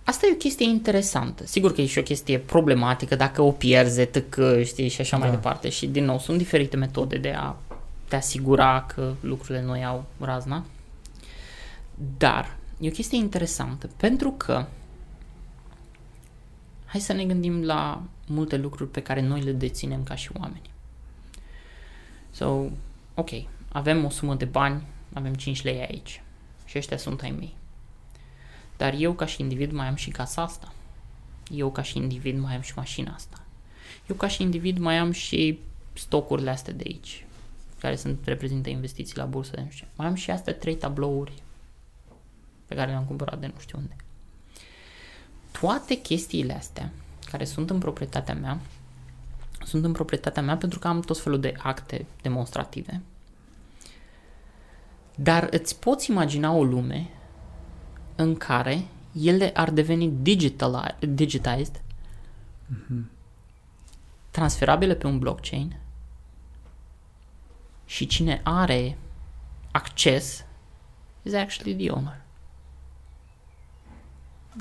Asta 0.05 0.27
e 0.27 0.33
o 0.33 0.37
chestie 0.37 0.67
interesantă. 0.67 1.47
Sigur 1.47 1.73
că 1.73 1.81
e 1.81 1.87
și 1.87 1.99
o 1.99 2.03
chestie 2.03 2.39
problematică 2.39 3.17
dacă 3.17 3.43
o 3.43 3.51
pierzi, 3.51 4.07
tăcă, 4.07 4.63
știi, 4.63 4.89
și 4.89 5.01
așa 5.01 5.19
da. 5.19 5.23
mai 5.23 5.35
departe. 5.35 5.69
Și 5.69 5.87
din 5.87 6.05
nou, 6.05 6.19
sunt 6.19 6.39
diferite 6.39 6.77
metode 6.77 7.17
de 7.17 7.31
a 7.31 7.57
te 8.11 8.17
asigura 8.17 8.83
că 8.83 9.15
lucrurile 9.21 9.63
nu 9.63 9.77
iau 9.77 10.05
razna. 10.21 10.65
Dar 12.19 12.57
e 12.81 12.89
o 12.89 12.93
chestie 12.93 13.19
interesantă 13.19 13.91
pentru 13.97 14.31
că 14.31 14.67
hai 16.85 17.01
să 17.01 17.13
ne 17.13 17.25
gândim 17.25 17.63
la 17.63 18.03
multe 18.27 18.57
lucruri 18.57 18.91
pe 18.91 19.03
care 19.03 19.21
noi 19.21 19.41
le 19.41 19.53
deținem 19.53 20.03
ca 20.03 20.15
și 20.15 20.31
oameni. 20.39 20.71
So, 22.31 22.65
ok, 23.15 23.31
avem 23.69 24.05
o 24.05 24.11
sumă 24.11 24.35
de 24.35 24.45
bani, 24.45 24.83
avem 25.13 25.35
5 25.35 25.63
lei 25.63 25.81
aici 25.81 26.23
și 26.65 26.79
ăștia 26.79 26.97
sunt 26.97 27.21
ai 27.21 27.31
mei. 27.31 27.55
Dar 28.77 28.95
eu 28.99 29.13
ca 29.13 29.27
și 29.27 29.41
individ 29.41 29.73
mai 29.73 29.87
am 29.87 29.95
și 29.95 30.11
casa 30.11 30.43
asta. 30.43 30.73
Eu 31.51 31.71
ca 31.71 31.83
și 31.83 31.97
individ 31.97 32.39
mai 32.39 32.55
am 32.55 32.61
și 32.61 32.73
mașina 32.77 33.15
asta. 33.15 33.45
Eu 34.09 34.17
ca 34.17 34.29
și 34.29 34.43
individ 34.43 34.79
mai 34.79 34.97
am 34.97 35.11
și 35.11 35.59
stocurile 35.93 36.51
astea 36.51 36.73
de 36.73 36.83
aici, 36.87 37.25
care 37.81 37.97
sunt 37.97 38.27
reprezintă 38.27 38.69
investiții 38.69 39.17
la 39.17 39.25
bursă 39.25 39.51
de 39.55 39.61
nu 39.61 39.71
știu. 39.71 39.87
Mai 39.97 40.07
am 40.07 40.15
și 40.15 40.31
astea 40.31 40.55
trei 40.55 40.77
tablouri 40.77 41.43
pe 42.67 42.75
care 42.75 42.91
le-am 42.91 43.05
cumpărat 43.05 43.41
de 43.41 43.47
nu 43.47 43.61
știu 43.61 43.79
unde. 43.79 43.97
Toate 45.61 45.95
chestiile 45.95 46.53
astea 46.53 46.91
care 47.31 47.45
sunt 47.45 47.71
în 47.71 47.79
proprietatea 47.79 48.35
mea 48.35 48.59
sunt 49.65 49.85
în 49.85 49.93
proprietatea 49.93 50.43
mea 50.43 50.57
pentru 50.57 50.79
că 50.79 50.89
am 50.89 51.01
tot 51.01 51.19
felul 51.19 51.41
de 51.41 51.55
acte 51.59 52.07
demonstrative. 52.23 53.01
Dar 55.15 55.49
îți 55.51 55.79
poți 55.79 56.11
imagina 56.11 56.53
o 56.53 56.65
lume 56.65 57.11
în 58.17 58.37
care 58.37 58.87
ele 59.23 59.51
ar 59.55 59.71
deveni 59.71 60.13
digital, 60.23 60.97
digitized, 61.09 61.83
mm-hmm. 62.75 63.03
transferabile 64.31 64.95
pe 64.95 65.07
un 65.07 65.19
blockchain 65.19 65.77
și 67.91 68.07
cine 68.07 68.41
are 68.45 68.99
acces 69.71 70.45
is 71.23 71.35
actually 71.35 71.75
the 71.75 71.91
owner. 71.91 72.21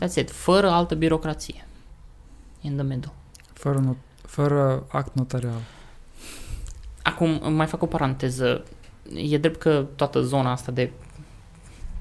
That's 0.02 0.16
it. 0.16 0.32
Fără 0.32 0.70
altă 0.70 0.96
birocrație. 0.96 1.68
In 2.62 2.76
the 2.76 2.84
middle. 2.84 3.12
Fără 3.54 3.80
not- 3.80 4.22
fără 4.22 4.86
act 4.88 5.16
notarial. 5.16 5.62
Acum, 7.04 7.54
mai 7.54 7.68
fac 7.68 7.82
o 7.82 7.86
paranteză. 7.86 8.64
E 9.16 9.38
drept 9.38 9.60
că 9.60 9.86
toată 9.96 10.22
zona 10.22 10.52
asta 10.52 10.72
de 10.72 10.92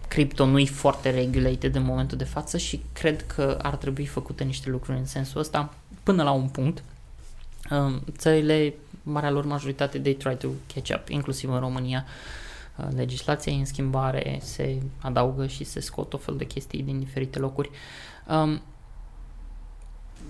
cripto 0.08 0.46
nu 0.46 0.58
e 0.58 0.64
foarte 0.64 1.10
regulated 1.10 1.74
în 1.74 1.82
momentul 1.82 2.18
de 2.18 2.24
față 2.24 2.58
și 2.58 2.82
cred 2.92 3.26
că 3.26 3.58
ar 3.62 3.76
trebui 3.76 4.06
făcute 4.06 4.44
niște 4.44 4.70
lucruri 4.70 4.98
în 4.98 5.06
sensul 5.06 5.40
ăsta 5.40 5.74
până 6.02 6.22
la 6.22 6.30
un 6.30 6.48
punct. 6.48 6.82
Um, 7.70 8.02
țările, 8.16 8.74
marea 9.08 9.30
lor 9.30 9.44
majoritate, 9.44 9.98
they 9.98 10.14
try 10.14 10.36
to 10.36 10.48
catch 10.74 10.90
up, 10.94 11.08
inclusiv 11.08 11.50
în 11.50 11.58
România. 11.58 12.04
Uh, 12.76 12.86
legislația 12.94 13.52
e 13.52 13.58
în 13.58 13.64
schimbare, 13.64 14.38
se 14.42 14.82
adaugă 14.98 15.46
și 15.46 15.64
se 15.64 15.80
scot 15.80 16.12
o 16.12 16.16
fel 16.16 16.36
de 16.36 16.44
chestii 16.44 16.82
din 16.82 16.98
diferite 16.98 17.38
locuri. 17.38 17.70
Um, 18.28 18.62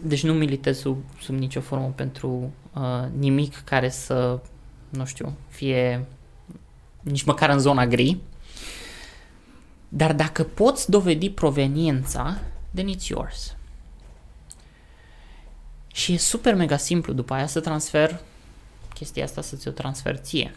deci 0.02 0.22
nu 0.22 0.32
militez 0.32 0.78
sub, 0.78 0.96
sub 1.20 1.34
nicio 1.34 1.60
formă 1.60 1.92
pentru 1.96 2.52
uh, 2.74 3.06
nimic 3.18 3.64
care 3.64 3.88
să, 3.88 4.40
nu 4.88 5.04
știu, 5.04 5.36
fie 5.48 6.06
nici 7.00 7.24
măcar 7.24 7.50
în 7.50 7.58
zona 7.58 7.86
gri. 7.86 8.16
Dar 9.88 10.14
dacă 10.14 10.42
poți 10.42 10.90
dovedi 10.90 11.30
proveniența, 11.30 12.38
then 12.74 12.94
it's 12.94 13.06
yours. 13.06 13.56
Și 15.86 16.12
e 16.12 16.18
super 16.18 16.54
mega 16.54 16.76
simplu 16.76 17.12
după 17.12 17.34
aia 17.34 17.46
să 17.46 17.60
transfer 17.60 18.20
chestia 18.98 19.24
asta, 19.24 19.40
să 19.40 19.56
ți-o 19.56 19.70
transfer 19.70 20.16
ție. 20.16 20.54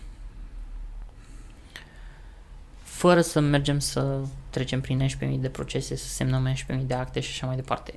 Fără 2.84 3.22
să 3.22 3.40
mergem 3.40 3.80
să 3.80 4.20
trecem 4.50 4.82
prin 4.82 5.08
11.000 5.08 5.40
de 5.40 5.50
procese, 5.50 5.96
să 5.96 6.08
semnăm 6.08 6.54
11.000 6.54 6.86
de 6.86 6.94
acte 6.94 7.20
și 7.20 7.30
așa 7.32 7.46
mai 7.46 7.56
departe. 7.56 7.94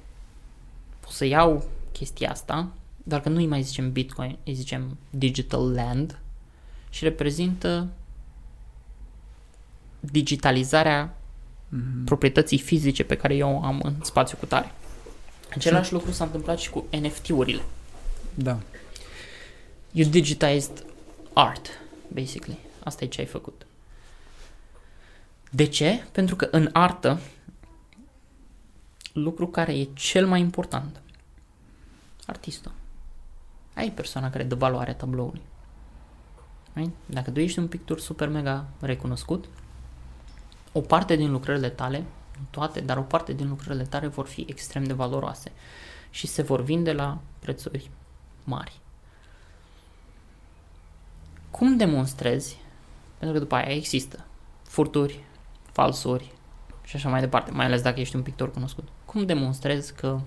Pot 1.00 1.12
să 1.12 1.24
iau 1.24 1.64
chestia 1.92 2.30
asta, 2.30 2.68
dar 3.02 3.20
că 3.20 3.28
nu 3.28 3.36
îi 3.36 3.46
mai 3.46 3.62
zicem 3.62 3.92
Bitcoin, 3.92 4.38
îi 4.44 4.54
zicem 4.54 4.96
Digital 5.10 5.72
Land 5.72 6.18
și 6.90 7.04
reprezintă 7.04 7.88
digitalizarea 10.00 11.16
mm-hmm. 11.16 12.04
proprietății 12.04 12.58
fizice 12.58 13.04
pe 13.04 13.16
care 13.16 13.34
eu 13.34 13.50
o 13.50 13.64
am 13.64 13.80
în 13.82 13.94
spațiu 14.02 14.36
cu 14.36 14.46
tare. 14.46 14.72
Același 15.54 15.92
lucru 15.92 16.10
s-a 16.10 16.24
întâmplat 16.24 16.58
și 16.58 16.70
cu 16.70 16.84
NFT-urile. 16.90 17.62
Da. 18.34 18.58
You 19.96 20.08
digitized 20.08 20.84
art, 21.32 21.68
basically. 22.08 22.58
Asta 22.84 23.04
e 23.04 23.08
ce 23.08 23.20
ai 23.20 23.26
făcut. 23.26 23.66
De 25.50 25.64
ce? 25.64 26.04
Pentru 26.12 26.36
că 26.36 26.48
în 26.50 26.70
artă, 26.72 27.20
lucru 29.12 29.48
care 29.48 29.78
e 29.78 29.88
cel 29.92 30.26
mai 30.26 30.40
important, 30.40 31.00
artistul. 32.26 32.72
Ai 33.74 33.90
persoana 33.90 34.30
care 34.30 34.44
dă 34.44 34.54
valoare 34.54 34.94
tabloului. 34.94 35.42
Right? 36.72 36.94
Dacă 37.06 37.30
tu 37.30 37.40
ești 37.40 37.58
un 37.58 37.68
pictur 37.68 38.00
super 38.00 38.28
mega 38.28 38.66
recunoscut, 38.80 39.44
o 40.72 40.80
parte 40.80 41.16
din 41.16 41.30
lucrările 41.30 41.70
tale, 41.70 41.98
nu 42.38 42.46
toate, 42.50 42.80
dar 42.80 42.96
o 42.96 43.02
parte 43.02 43.32
din 43.32 43.48
lucrările 43.48 43.84
tale 43.84 44.06
vor 44.06 44.26
fi 44.26 44.44
extrem 44.48 44.84
de 44.84 44.92
valoroase 44.92 45.52
și 46.10 46.26
se 46.26 46.42
vor 46.42 46.62
vinde 46.62 46.92
la 46.92 47.18
prețuri 47.38 47.90
mari. 48.44 48.82
Cum 51.56 51.76
demonstrezi? 51.76 52.58
Pentru 53.18 53.36
că 53.36 53.42
după 53.42 53.54
aia 53.54 53.74
există 53.74 54.24
furturi, 54.62 55.24
falsuri 55.72 56.32
și 56.84 56.96
așa 56.96 57.08
mai 57.08 57.20
departe, 57.20 57.50
mai 57.50 57.64
ales 57.64 57.82
dacă 57.82 58.00
ești 58.00 58.16
un 58.16 58.22
pictor 58.22 58.50
cunoscut. 58.50 58.88
Cum 59.04 59.26
demonstrezi 59.26 59.94
că 59.94 60.20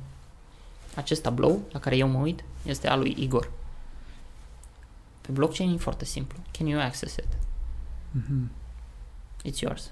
acest 0.95 1.21
tablou 1.21 1.61
la 1.71 1.79
care 1.79 1.97
eu 1.97 2.07
mă 2.07 2.19
uit 2.19 2.43
este 2.65 2.87
al 2.87 2.99
lui 2.99 3.15
Igor? 3.19 3.51
Pe 5.21 5.31
blockchain 5.31 5.73
e 5.73 5.77
foarte 5.77 6.05
simplu. 6.05 6.37
Can 6.57 6.67
you 6.67 6.81
access 6.81 7.15
it? 7.15 7.27
Mm-hmm. 8.17 8.49
It's 9.49 9.59
yours. 9.59 9.91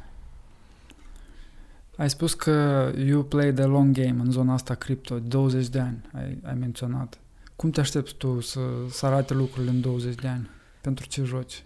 Ai 1.98 2.10
spus 2.10 2.34
că 2.34 2.91
you 2.98 3.24
play 3.24 3.53
the 3.53 3.66
long 3.66 3.95
game 3.95 4.22
în 4.22 4.32
zona 4.32 4.53
asta 4.53 4.74
cripto, 4.74 5.20
20 5.20 5.68
de 5.68 5.80
ani, 5.80 6.10
ai, 6.14 6.40
ai 6.44 6.56
menționat. 6.56 7.20
Cum 7.56 7.70
te 7.70 7.80
aștepți 7.80 8.14
tu 8.14 8.40
să, 8.40 8.60
să 8.90 9.06
arate 9.06 9.34
lucrurile 9.34 9.72
în 9.72 9.82
20 9.82 10.16
de 10.16 10.28
ani? 10.28 10.49
Pentru 10.86 11.06
ce 11.06 11.24
joci? 11.24 11.64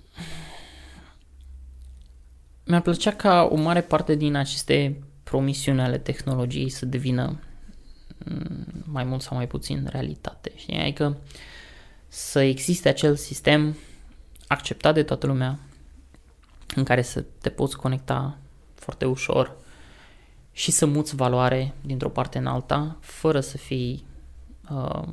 Mi-ar 2.66 2.82
plăcea 2.82 3.12
ca 3.12 3.48
o 3.52 3.56
mare 3.56 3.82
parte 3.82 4.16
din 4.16 4.36
aceste 4.36 5.04
promisiuni 5.24 5.82
ale 5.82 5.98
tehnologiei 5.98 6.70
să 6.70 6.86
devină 6.86 7.40
mm, 8.26 8.66
mai 8.86 9.04
mult 9.04 9.22
sau 9.22 9.38
mai 9.38 9.48
puțin 9.48 9.88
realitate. 9.92 10.52
Știi? 10.56 10.80
Adică 10.80 11.18
să 12.08 12.40
existe 12.40 12.90
acel 12.90 13.16
sistem 13.16 13.78
acceptat 14.48 14.94
de 14.94 15.04
toată 15.04 15.28
lumea 15.28 15.60
în 16.76 16.84
care 16.84 17.02
să 17.02 17.26
te 17.42 17.50
poți 17.50 17.78
conecta 17.78 18.38
foarte 18.76 19.06
ușor 19.06 19.58
și 20.52 20.72
să 20.72 20.86
muți 20.86 21.16
valoare 21.16 21.74
dintr-o 21.82 22.10
parte 22.10 22.38
în 22.38 22.46
alta 22.46 22.98
fără 23.00 23.40
să 23.40 23.58
fii 23.58 24.06
uh, 24.70 25.08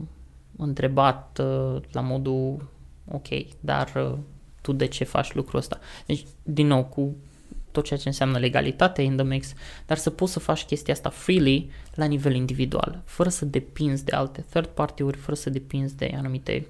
întrebat 0.57 1.41
uh, 1.43 1.83
la 1.91 2.01
modul 2.01 2.75
ok, 3.11 3.29
dar 3.61 3.93
uh, 3.97 4.19
tu 4.61 4.73
de 4.73 4.87
ce 4.87 5.05
faci 5.05 5.35
lucrul 5.35 5.59
ăsta? 5.59 5.79
Deci, 6.07 6.25
din 6.43 6.67
nou, 6.67 6.85
cu 6.85 7.17
tot 7.77 7.85
ceea 7.85 7.99
ce 7.99 8.09
înseamnă 8.09 8.39
legalitate 8.39 9.03
in 9.03 9.17
the 9.17 9.25
mix, 9.25 9.53
dar 9.87 9.97
să 9.97 10.11
poți 10.11 10.33
să 10.33 10.39
faci 10.39 10.65
chestia 10.65 10.95
asta 10.95 11.09
freely 11.09 11.71
la 11.95 12.05
nivel 12.05 12.35
individual, 12.35 13.03
fără 13.05 13.29
să 13.29 13.45
depinzi 13.45 14.05
de 14.05 14.13
alte 14.13 14.45
third 14.49 14.67
party-uri, 14.67 15.17
fără 15.17 15.37
să 15.37 15.51
depinzi 15.51 15.97
de 15.97 16.15
anumite 16.17 16.67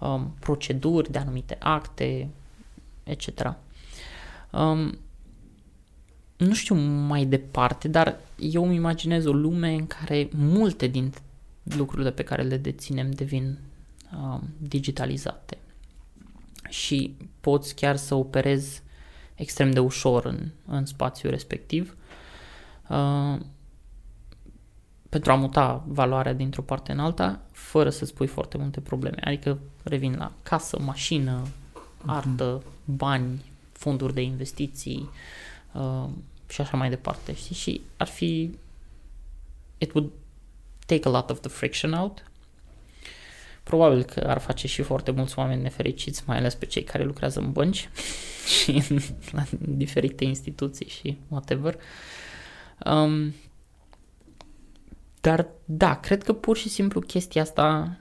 um, 0.00 0.34
proceduri, 0.40 1.12
de 1.12 1.18
anumite 1.18 1.56
acte, 1.60 2.28
etc. 3.04 3.54
Um, 4.50 4.98
nu 6.36 6.54
știu 6.54 6.74
mai 6.84 7.24
departe, 7.24 7.88
dar 7.88 8.20
eu 8.38 8.64
îmi 8.64 8.74
imaginez 8.74 9.24
o 9.24 9.32
lume 9.32 9.72
în 9.72 9.86
care 9.86 10.28
multe 10.32 10.86
din 10.86 11.12
lucrurile 11.62 12.10
pe 12.10 12.22
care 12.22 12.42
le 12.42 12.56
deținem 12.56 13.10
devin 13.10 13.44
uh, 13.44 13.65
digitalizate 14.58 15.58
și 16.68 17.16
poți 17.40 17.74
chiar 17.74 17.96
să 17.96 18.14
operezi 18.14 18.82
extrem 19.34 19.70
de 19.70 19.80
ușor 19.80 20.24
în, 20.24 20.48
în 20.66 20.86
spațiul 20.86 21.30
respectiv 21.30 21.96
uh, 22.88 23.40
pentru 25.08 25.32
a 25.32 25.34
muta 25.34 25.84
valoarea 25.86 26.32
dintr-o 26.32 26.62
parte 26.62 26.92
în 26.92 26.98
alta 26.98 27.40
fără 27.52 27.90
să-ți 27.90 28.14
pui 28.14 28.26
foarte 28.26 28.58
multe 28.58 28.80
probleme. 28.80 29.16
Adică 29.24 29.58
revin 29.82 30.14
la 30.18 30.32
casă, 30.42 30.78
mașină, 30.80 31.42
mhm. 31.72 32.10
artă, 32.10 32.62
bani, 32.84 33.44
fonduri 33.72 34.14
de 34.14 34.22
investiții, 34.22 35.08
uh, 35.72 36.08
și 36.48 36.60
așa 36.60 36.76
mai 36.76 36.88
departe, 36.88 37.34
știi? 37.34 37.54
Și 37.54 37.80
ar 37.96 38.06
fi... 38.06 38.50
It 39.78 39.92
would 39.92 40.10
take 40.86 41.08
a 41.08 41.10
lot 41.10 41.30
of 41.30 41.40
the 41.40 41.50
friction 41.50 41.92
out. 41.92 42.30
Probabil 43.66 44.04
că 44.04 44.20
ar 44.20 44.38
face 44.38 44.66
și 44.66 44.82
foarte 44.82 45.10
mulți 45.10 45.38
oameni 45.38 45.62
nefericiți, 45.62 46.22
mai 46.26 46.36
ales 46.36 46.54
pe 46.54 46.66
cei 46.66 46.82
care 46.82 47.04
lucrează 47.04 47.40
în 47.40 47.52
bănci 47.52 47.88
și 48.62 48.84
în, 48.88 48.98
la 49.30 49.44
diferite 49.58 50.24
instituții 50.24 50.88
și 50.88 51.18
whatever. 51.28 51.78
Um, 52.84 53.34
dar 55.20 55.46
da, 55.64 56.00
cred 56.00 56.22
că 56.22 56.32
pur 56.32 56.56
și 56.56 56.68
simplu 56.68 57.00
chestia 57.00 57.42
asta 57.42 57.98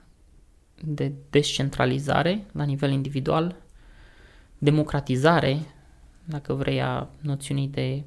de 0.81 1.11
descentralizare 1.29 2.45
la 2.51 2.63
nivel 2.63 2.91
individual, 2.91 3.55
democratizare, 4.57 5.59
dacă 6.25 6.53
vrei, 6.53 6.81
a 6.81 7.09
noțiunii 7.21 7.67
de 7.67 8.03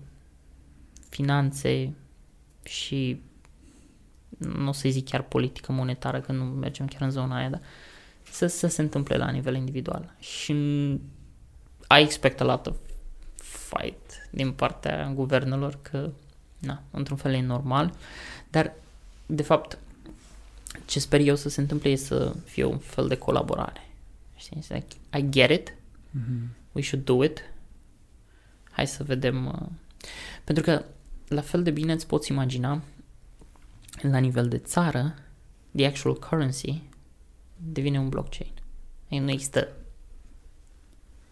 finanțe 1.08 1.94
și 2.62 3.20
nu 4.38 4.68
o 4.68 4.72
să 4.72 4.88
zic 4.88 5.08
chiar 5.08 5.22
politică 5.22 5.72
monetară, 5.72 6.20
că 6.20 6.32
nu 6.32 6.44
mergem 6.44 6.86
chiar 6.86 7.02
în 7.02 7.10
zona 7.10 7.36
aia, 7.36 7.48
dar 7.48 7.60
să, 8.30 8.46
să 8.46 8.66
se 8.66 8.82
întâmple 8.82 9.16
la 9.16 9.30
nivel 9.30 9.54
individual. 9.54 10.14
Și 10.18 10.52
I 11.96 12.00
expect 12.00 12.40
a 12.40 12.44
lot 12.44 12.66
of 12.66 12.76
fight 13.36 14.28
din 14.30 14.52
partea 14.52 15.12
guvernelor 15.14 15.78
că, 15.82 16.10
na, 16.58 16.82
într-un 16.90 17.16
fel 17.16 17.34
e 17.34 17.40
normal, 17.40 17.94
dar, 18.50 18.72
de 19.26 19.42
fapt, 19.42 19.78
ce 20.86 21.00
sper 21.00 21.20
eu 21.20 21.34
să 21.34 21.48
se 21.48 21.60
întâmple 21.60 21.90
e 21.90 21.96
să 21.96 22.34
fie 22.44 22.64
un 22.64 22.78
fel 22.78 23.08
de 23.08 23.16
colaborare. 23.16 23.90
Știi? 24.36 24.64
Like, 24.68 24.86
I 25.18 25.28
get 25.28 25.50
it, 25.50 25.70
mm-hmm. 25.70 26.72
we 26.72 26.82
should 26.82 27.04
do 27.04 27.24
it, 27.24 27.42
hai 28.70 28.86
să 28.86 29.04
vedem, 29.04 29.46
uh, 29.46 29.68
pentru 30.44 30.64
că 30.64 30.84
la 31.28 31.40
fel 31.40 31.62
de 31.62 31.70
bine 31.70 31.92
îți 31.92 32.06
poți 32.06 32.30
imagina 32.30 32.82
la 34.00 34.18
nivel 34.18 34.48
de 34.48 34.58
țară, 34.58 35.14
the 35.76 35.86
actual 35.86 36.18
currency 36.18 36.82
devine 37.56 37.98
un 37.98 38.08
blockchain. 38.08 38.52
Ei, 39.08 39.18
nu 39.18 39.30
există 39.30 39.68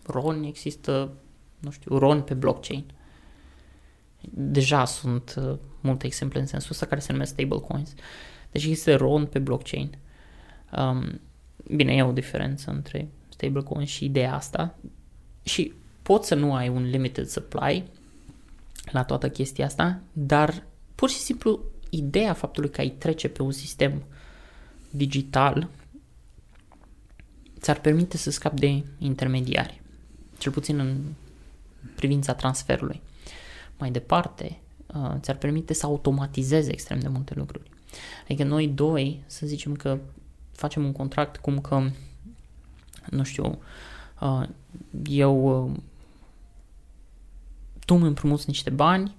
RON, 0.06 0.42
există, 0.42 1.12
nu 1.58 1.70
știu, 1.70 1.98
RON 1.98 2.22
pe 2.22 2.34
blockchain. 2.34 2.84
Deja 4.30 4.84
sunt 4.84 5.34
uh, 5.38 5.58
multe 5.80 6.06
exemple 6.06 6.40
în 6.40 6.46
sensul 6.46 6.70
ăsta 6.70 6.86
care 6.86 7.00
se 7.00 7.12
numesc 7.12 7.32
stablecoins. 7.32 7.94
Deci 8.50 8.62
există 8.62 8.96
RON 8.96 9.26
pe 9.26 9.38
blockchain. 9.38 9.98
Um, 10.78 11.20
bine, 11.74 11.94
e 11.94 12.02
o 12.02 12.12
diferență 12.12 12.70
între 12.70 13.08
stablecoin 13.28 13.86
și 13.86 14.04
ideea 14.04 14.34
asta. 14.34 14.78
Și 15.42 15.72
poți 16.02 16.28
să 16.28 16.34
nu 16.34 16.54
ai 16.54 16.68
un 16.68 16.82
limited 16.82 17.26
supply, 17.26 17.84
la 18.90 19.04
toată 19.04 19.30
chestia 19.30 19.66
asta, 19.66 20.00
dar 20.12 20.66
pur 20.94 21.08
și 21.08 21.18
simplu 21.18 21.60
ideea 21.96 22.32
faptului 22.32 22.70
că 22.70 22.80
ai 22.80 22.88
trece 22.90 23.28
pe 23.28 23.42
un 23.42 23.52
sistem 23.52 24.02
digital 24.90 25.68
ți-ar 27.60 27.80
permite 27.80 28.16
să 28.16 28.30
scapi 28.30 28.60
de 28.60 28.84
intermediari, 28.98 29.80
cel 30.38 30.52
puțin 30.52 30.78
în 30.78 30.96
privința 31.96 32.34
transferului. 32.34 33.00
Mai 33.78 33.90
departe, 33.90 34.58
uh, 34.86 35.14
ți-ar 35.20 35.36
permite 35.36 35.74
să 35.74 35.86
automatizezi 35.86 36.70
extrem 36.70 36.98
de 36.98 37.08
multe 37.08 37.34
lucruri. 37.36 37.70
Adică 38.24 38.44
noi 38.44 38.68
doi, 38.68 39.22
să 39.26 39.46
zicem 39.46 39.74
că 39.74 39.98
facem 40.52 40.84
un 40.84 40.92
contract 40.92 41.36
cum 41.36 41.60
că, 41.60 41.90
nu 43.10 43.22
știu, 43.22 43.58
uh, 44.20 44.48
eu 45.08 45.70
tu 47.84 47.94
îmi 47.94 48.06
împrumuți 48.06 48.44
niște 48.46 48.70
bani 48.70 49.14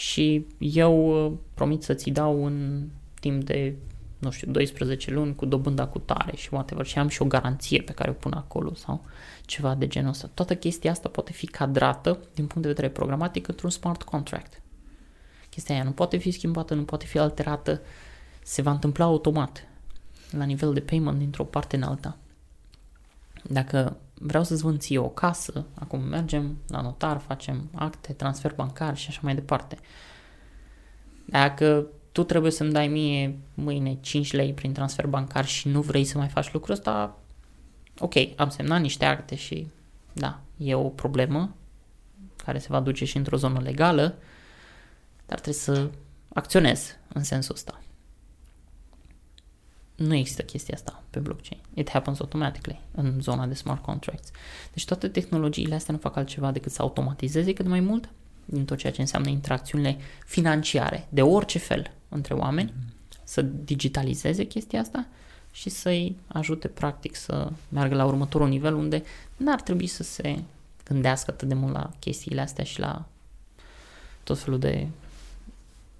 și 0.00 0.46
eu 0.58 1.24
uh, 1.26 1.32
promit 1.54 1.82
să 1.82 1.94
ți 1.94 2.10
dau 2.10 2.44
în 2.44 2.86
timp 3.20 3.44
de, 3.44 3.74
nu 4.18 4.30
știu, 4.30 4.50
12 4.50 5.10
luni 5.10 5.34
cu 5.34 5.46
dobânda 5.46 5.86
cu 5.86 5.98
tare 5.98 6.36
și 6.36 6.48
whatever 6.52 6.86
și 6.86 6.98
am 6.98 7.08
și 7.08 7.22
o 7.22 7.24
garanție 7.24 7.82
pe 7.82 7.92
care 7.92 8.10
o 8.10 8.12
pun 8.12 8.32
acolo 8.32 8.74
sau 8.74 9.04
ceva 9.44 9.74
de 9.74 9.86
genul 9.86 10.10
ăsta. 10.10 10.30
Toată 10.34 10.56
chestia 10.56 10.90
asta 10.90 11.08
poate 11.08 11.32
fi 11.32 11.46
cadrată 11.46 12.10
din 12.34 12.46
punct 12.46 12.62
de 12.62 12.68
vedere 12.68 12.88
programatic 12.88 13.48
într-un 13.48 13.70
smart 13.70 14.02
contract. 14.02 14.62
Chestia 15.50 15.74
aia 15.74 15.84
nu 15.84 15.92
poate 15.92 16.16
fi 16.16 16.30
schimbată, 16.30 16.74
nu 16.74 16.84
poate 16.84 17.06
fi 17.06 17.18
alterată, 17.18 17.80
se 18.42 18.62
va 18.62 18.70
întâmpla 18.70 19.04
automat 19.04 19.68
la 20.30 20.44
nivel 20.44 20.72
de 20.72 20.80
payment 20.80 21.18
dintr-o 21.18 21.44
parte 21.44 21.76
în 21.76 21.82
alta. 21.82 22.16
Dacă 23.42 23.96
vreau 24.22 24.44
să-ți 24.44 24.62
vând 24.62 24.80
ție 24.80 24.98
o 24.98 25.08
casă, 25.08 25.66
acum 25.74 26.00
mergem 26.00 26.56
la 26.68 26.80
notar, 26.80 27.18
facem 27.18 27.70
acte, 27.74 28.12
transfer 28.12 28.54
bancar 28.54 28.96
și 28.96 29.06
așa 29.08 29.20
mai 29.22 29.34
departe. 29.34 29.78
Dacă 31.24 31.86
tu 32.12 32.22
trebuie 32.22 32.50
să-mi 32.50 32.72
dai 32.72 32.88
mie 32.88 33.38
mâine 33.54 33.98
5 34.00 34.32
lei 34.32 34.54
prin 34.54 34.72
transfer 34.72 35.06
bancar 35.06 35.46
și 35.46 35.68
nu 35.68 35.80
vrei 35.80 36.04
să 36.04 36.18
mai 36.18 36.28
faci 36.28 36.52
lucrul 36.52 36.74
ăsta, 36.74 37.18
ok, 37.98 38.14
am 38.36 38.48
semnat 38.48 38.80
niște 38.80 39.04
acte 39.04 39.34
și 39.34 39.66
da, 40.12 40.40
e 40.56 40.74
o 40.74 40.88
problemă 40.88 41.54
care 42.44 42.58
se 42.58 42.66
va 42.70 42.80
duce 42.80 43.04
și 43.04 43.16
într-o 43.16 43.36
zonă 43.36 43.60
legală, 43.60 44.18
dar 45.26 45.40
trebuie 45.40 45.54
să 45.54 45.90
acționez 46.28 46.96
în 47.14 47.22
sensul 47.22 47.54
ăsta. 47.54 47.80
Nu 50.06 50.14
există 50.14 50.42
chestia 50.42 50.74
asta 50.74 51.02
pe 51.10 51.18
blockchain. 51.18 51.60
It 51.74 51.90
happens 51.90 52.20
automatically 52.20 52.80
în 52.94 53.20
zona 53.20 53.46
de 53.46 53.54
smart 53.54 53.82
contracts. 53.82 54.30
Deci 54.72 54.84
toate 54.84 55.08
tehnologiile 55.08 55.74
astea 55.74 55.94
nu 55.94 56.00
fac 56.00 56.16
altceva 56.16 56.50
decât 56.50 56.72
să 56.72 56.82
automatizeze 56.82 57.52
cât 57.52 57.66
mai 57.66 57.80
mult 57.80 58.08
din 58.44 58.64
tot 58.64 58.78
ceea 58.78 58.92
ce 58.92 59.00
înseamnă 59.00 59.28
interacțiunile 59.28 59.96
financiare 60.26 61.06
de 61.08 61.22
orice 61.22 61.58
fel 61.58 61.90
între 62.08 62.34
oameni, 62.34 62.70
mm-hmm. 62.70 63.24
să 63.24 63.42
digitalizeze 63.42 64.44
chestia 64.44 64.80
asta 64.80 65.06
și 65.52 65.68
să-i 65.70 66.16
ajute 66.26 66.68
practic 66.68 67.16
să 67.16 67.52
meargă 67.68 67.94
la 67.94 68.04
următorul 68.04 68.48
nivel 68.48 68.74
unde 68.74 69.02
n-ar 69.36 69.60
trebui 69.60 69.86
să 69.86 70.02
se 70.02 70.42
gândească 70.84 71.30
atât 71.30 71.48
de 71.48 71.54
mult 71.54 71.72
la 71.72 71.90
chestiile 71.98 72.40
astea 72.40 72.64
și 72.64 72.80
la 72.80 73.04
tot 74.22 74.38
felul 74.38 74.58
de 74.58 74.88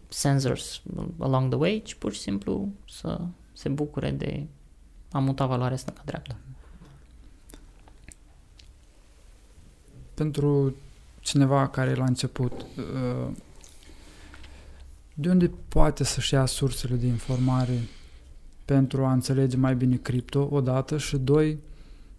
sensors 0.08 0.82
along 1.18 1.50
the 1.50 1.58
way, 1.58 1.82
ci 1.84 1.94
pur 1.94 2.12
și 2.12 2.20
simplu 2.20 2.68
să 2.88 3.20
se 3.60 3.68
bucure 3.68 4.10
de 4.10 4.46
a 5.12 5.18
muta 5.18 5.46
valoarea 5.46 5.76
stânga-dreapta. 5.76 6.36
Pentru 10.14 10.74
cineva 11.20 11.68
care 11.68 11.90
e 11.90 11.94
la 11.94 12.04
început, 12.04 12.52
uh, 12.76 13.34
de 15.14 15.28
unde 15.28 15.50
poate 15.68 16.04
să-și 16.04 16.34
ia 16.34 16.46
sursele 16.46 16.96
de 16.96 17.06
informare 17.06 17.78
pentru 18.64 19.04
a 19.04 19.12
înțelege 19.12 19.56
mai 19.56 19.76
bine 19.76 19.96
cripto, 19.96 20.48
odată, 20.50 20.98
și 20.98 21.16
doi, 21.16 21.58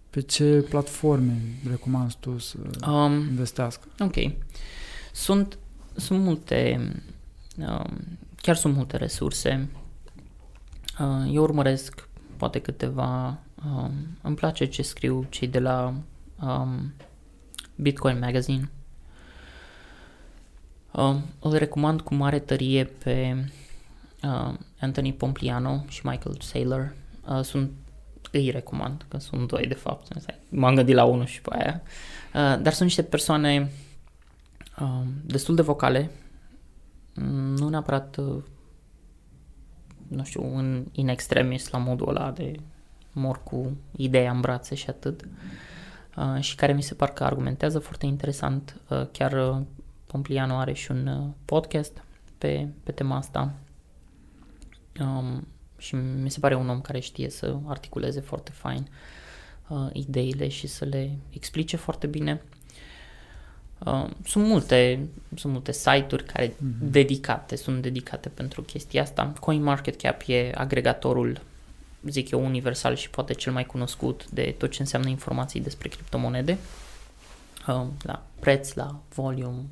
pe 0.09 0.21
ce 0.21 0.65
platforme 0.69 1.41
recomanzi 1.69 2.17
tu 2.19 2.37
să 2.37 2.57
um, 2.87 3.13
investească? 3.13 3.87
Ok. 3.99 4.15
Sunt, 5.11 5.57
sunt 5.95 6.19
multe, 6.19 6.91
um, 7.57 8.17
chiar 8.35 8.55
sunt 8.55 8.75
multe 8.75 8.97
resurse 8.97 9.69
Uh, 9.73 9.80
eu 11.31 11.41
urmăresc 11.41 12.09
poate 12.37 12.59
câteva, 12.59 13.39
um, 13.65 13.91
îmi 14.21 14.35
place 14.35 14.65
ce 14.65 14.81
scriu 14.81 15.25
cei 15.29 15.47
de 15.47 15.59
la 15.59 15.93
um, 16.43 16.93
Bitcoin 17.75 18.19
Magazine. 18.19 18.71
Um, 20.91 21.23
îl 21.39 21.53
recomand 21.53 22.01
cu 22.01 22.15
mare 22.15 22.39
tărie 22.39 22.83
pe 22.83 23.45
uh, 24.23 24.53
Anthony 24.79 25.13
Pompliano 25.13 25.85
și 25.87 26.01
Michael 26.03 26.37
Saylor. 26.39 26.95
Uh, 27.27 27.41
sunt 27.41 27.71
îi 28.31 28.49
recomand, 28.49 29.05
că 29.07 29.17
sunt 29.17 29.47
doi 29.47 29.67
de 29.67 29.73
fapt. 29.73 30.07
M-am 30.49 30.75
gândit 30.75 30.95
la 30.95 31.03
unul 31.03 31.25
și 31.25 31.41
pe 31.41 31.49
aia. 31.53 31.81
Uh, 31.83 32.61
dar 32.61 32.73
sunt 32.73 32.87
niște 32.87 33.03
persoane 33.03 33.71
uh, 34.81 35.03
destul 35.25 35.55
de 35.55 35.61
vocale, 35.61 36.11
nu 37.55 37.69
neapărat 37.69 38.17
uh, 38.17 38.43
nu 40.11 40.23
știu, 40.23 40.57
în 40.57 40.85
in 40.91 41.07
extremis 41.07 41.69
la 41.69 41.77
modul 41.77 42.09
ăla 42.09 42.31
de 42.31 42.55
mor 43.11 43.43
cu 43.43 43.77
ideea 43.95 44.31
în 44.31 44.39
brațe 44.39 44.75
și 44.75 44.89
atât 44.89 45.27
uh, 46.17 46.41
și 46.41 46.55
care 46.55 46.73
mi 46.73 46.83
se 46.83 46.93
par 46.93 47.09
că 47.09 47.23
argumentează 47.23 47.79
foarte 47.79 48.05
interesant. 48.05 48.79
Uh, 48.89 49.07
chiar 49.11 49.49
uh, 49.49 49.61
Pompliano 50.05 50.57
are 50.57 50.73
și 50.73 50.91
un 50.91 51.07
uh, 51.07 51.27
podcast 51.45 52.03
pe, 52.37 52.67
pe 52.83 52.91
tema 52.91 53.15
asta 53.15 53.53
um, 54.99 55.47
și 55.77 55.95
mi 55.95 56.29
se 56.29 56.39
pare 56.39 56.55
un 56.55 56.69
om 56.69 56.81
care 56.81 56.99
știe 56.99 57.29
să 57.29 57.57
articuleze 57.65 58.19
foarte 58.19 58.51
fain 58.51 58.87
uh, 59.67 59.89
ideile 59.93 60.47
și 60.47 60.67
să 60.67 60.85
le 60.85 61.17
explice 61.29 61.77
foarte 61.77 62.07
bine. 62.07 62.41
Uh, 63.85 64.09
sunt 64.25 64.47
multe, 64.47 65.07
sunt 65.35 65.53
multe 65.53 65.71
site-uri 65.71 66.23
care 66.23 66.47
mm-hmm. 66.47 66.79
dedicate, 66.79 67.55
sunt 67.55 67.81
dedicate 67.81 68.29
pentru 68.29 68.61
chestia 68.61 69.01
asta. 69.01 69.33
CoinMarketCap 69.39 70.21
e 70.25 70.51
agregatorul, 70.55 71.41
zic 72.07 72.29
eu, 72.29 72.45
universal 72.45 72.95
și 72.95 73.09
poate 73.09 73.33
cel 73.33 73.53
mai 73.53 73.65
cunoscut 73.65 74.29
de 74.29 74.55
tot 74.57 74.71
ce 74.71 74.81
înseamnă 74.81 75.09
informații 75.09 75.59
despre 75.59 75.87
criptomonede. 75.87 76.57
Uh, 77.67 77.85
la 78.01 78.23
preț, 78.39 78.73
la 78.73 78.99
volume, 79.13 79.63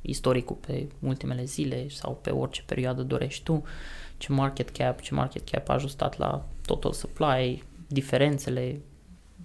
istoricul 0.00 0.56
pe 0.66 0.86
ultimele 0.98 1.44
zile 1.44 1.88
sau 1.88 2.18
pe 2.22 2.30
orice 2.30 2.62
perioadă 2.66 3.02
dorești 3.02 3.42
tu, 3.42 3.62
ce 4.16 4.32
market 4.32 4.70
cap, 4.70 5.00
ce 5.00 5.14
market 5.14 5.48
cap 5.48 5.68
a 5.68 5.72
ajustat 5.72 6.18
la 6.18 6.46
total 6.66 6.92
supply, 6.92 7.62
diferențele, 7.86 8.80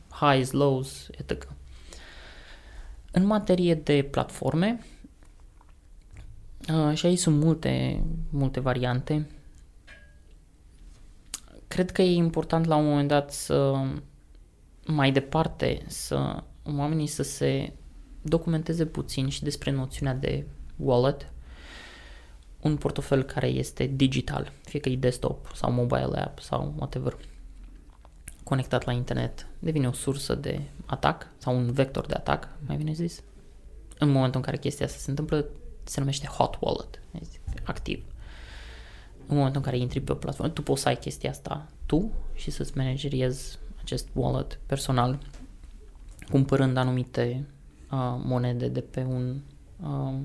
highs, 0.09 0.51
lows, 0.51 1.07
etc. 1.17 1.47
În 3.11 3.25
materie 3.25 3.75
de 3.75 4.07
platforme, 4.11 4.79
uh, 6.73 6.97
și 6.97 7.05
aici 7.05 7.19
sunt 7.19 7.43
multe, 7.43 8.03
multe 8.29 8.59
variante, 8.59 9.27
cred 11.67 11.91
că 11.91 12.01
e 12.01 12.11
important 12.11 12.65
la 12.65 12.75
un 12.75 12.85
moment 12.85 13.07
dat 13.07 13.31
să 13.31 13.85
mai 14.85 15.11
departe 15.11 15.81
să 15.87 16.43
oamenii 16.63 17.07
să 17.07 17.23
se 17.23 17.73
documenteze 18.21 18.85
puțin 18.85 19.29
și 19.29 19.43
despre 19.43 19.71
noțiunea 19.71 20.13
de 20.13 20.45
wallet, 20.75 21.31
un 22.61 22.77
portofel 22.77 23.23
care 23.23 23.47
este 23.47 23.85
digital, 23.85 24.51
fie 24.63 24.79
că 24.79 24.89
e 24.89 24.95
desktop 24.95 25.51
sau 25.53 25.71
mobile 25.71 26.19
app 26.19 26.39
sau 26.39 26.73
whatever 26.77 27.17
conectat 28.49 28.85
la 28.85 28.91
internet 28.91 29.47
devine 29.59 29.87
o 29.87 29.91
sursă 29.91 30.35
de 30.35 30.61
atac 30.85 31.27
sau 31.37 31.55
un 31.55 31.71
vector 31.71 32.05
de 32.05 32.13
atac, 32.13 32.49
mai 32.67 32.77
bine 32.77 32.93
zis. 32.93 33.21
În 33.97 34.09
momentul 34.09 34.39
în 34.39 34.45
care 34.45 34.57
chestia 34.57 34.85
asta 34.85 34.97
se 34.97 35.09
întâmplă, 35.09 35.45
se 35.83 35.99
numește 35.99 36.27
hot 36.27 36.57
wallet, 36.59 37.01
activ. 37.63 38.03
În 39.27 39.35
momentul 39.35 39.55
în 39.55 39.65
care 39.65 39.77
intri 39.77 39.99
pe 39.99 40.11
o 40.11 40.15
platformă, 40.15 40.51
tu 40.51 40.61
poți 40.61 40.81
să 40.81 40.87
ai 40.87 40.97
chestia 40.97 41.29
asta 41.29 41.67
tu 41.85 42.11
și 42.35 42.51
să-ți 42.51 42.77
manageriezi 42.77 43.59
acest 43.81 44.07
wallet 44.13 44.59
personal 44.65 45.19
cumpărând 46.29 46.77
anumite 46.77 47.45
uh, 47.91 47.97
monede 48.23 48.67
de 48.67 48.81
pe 48.81 49.03
un 49.03 49.39
uh, 49.83 50.19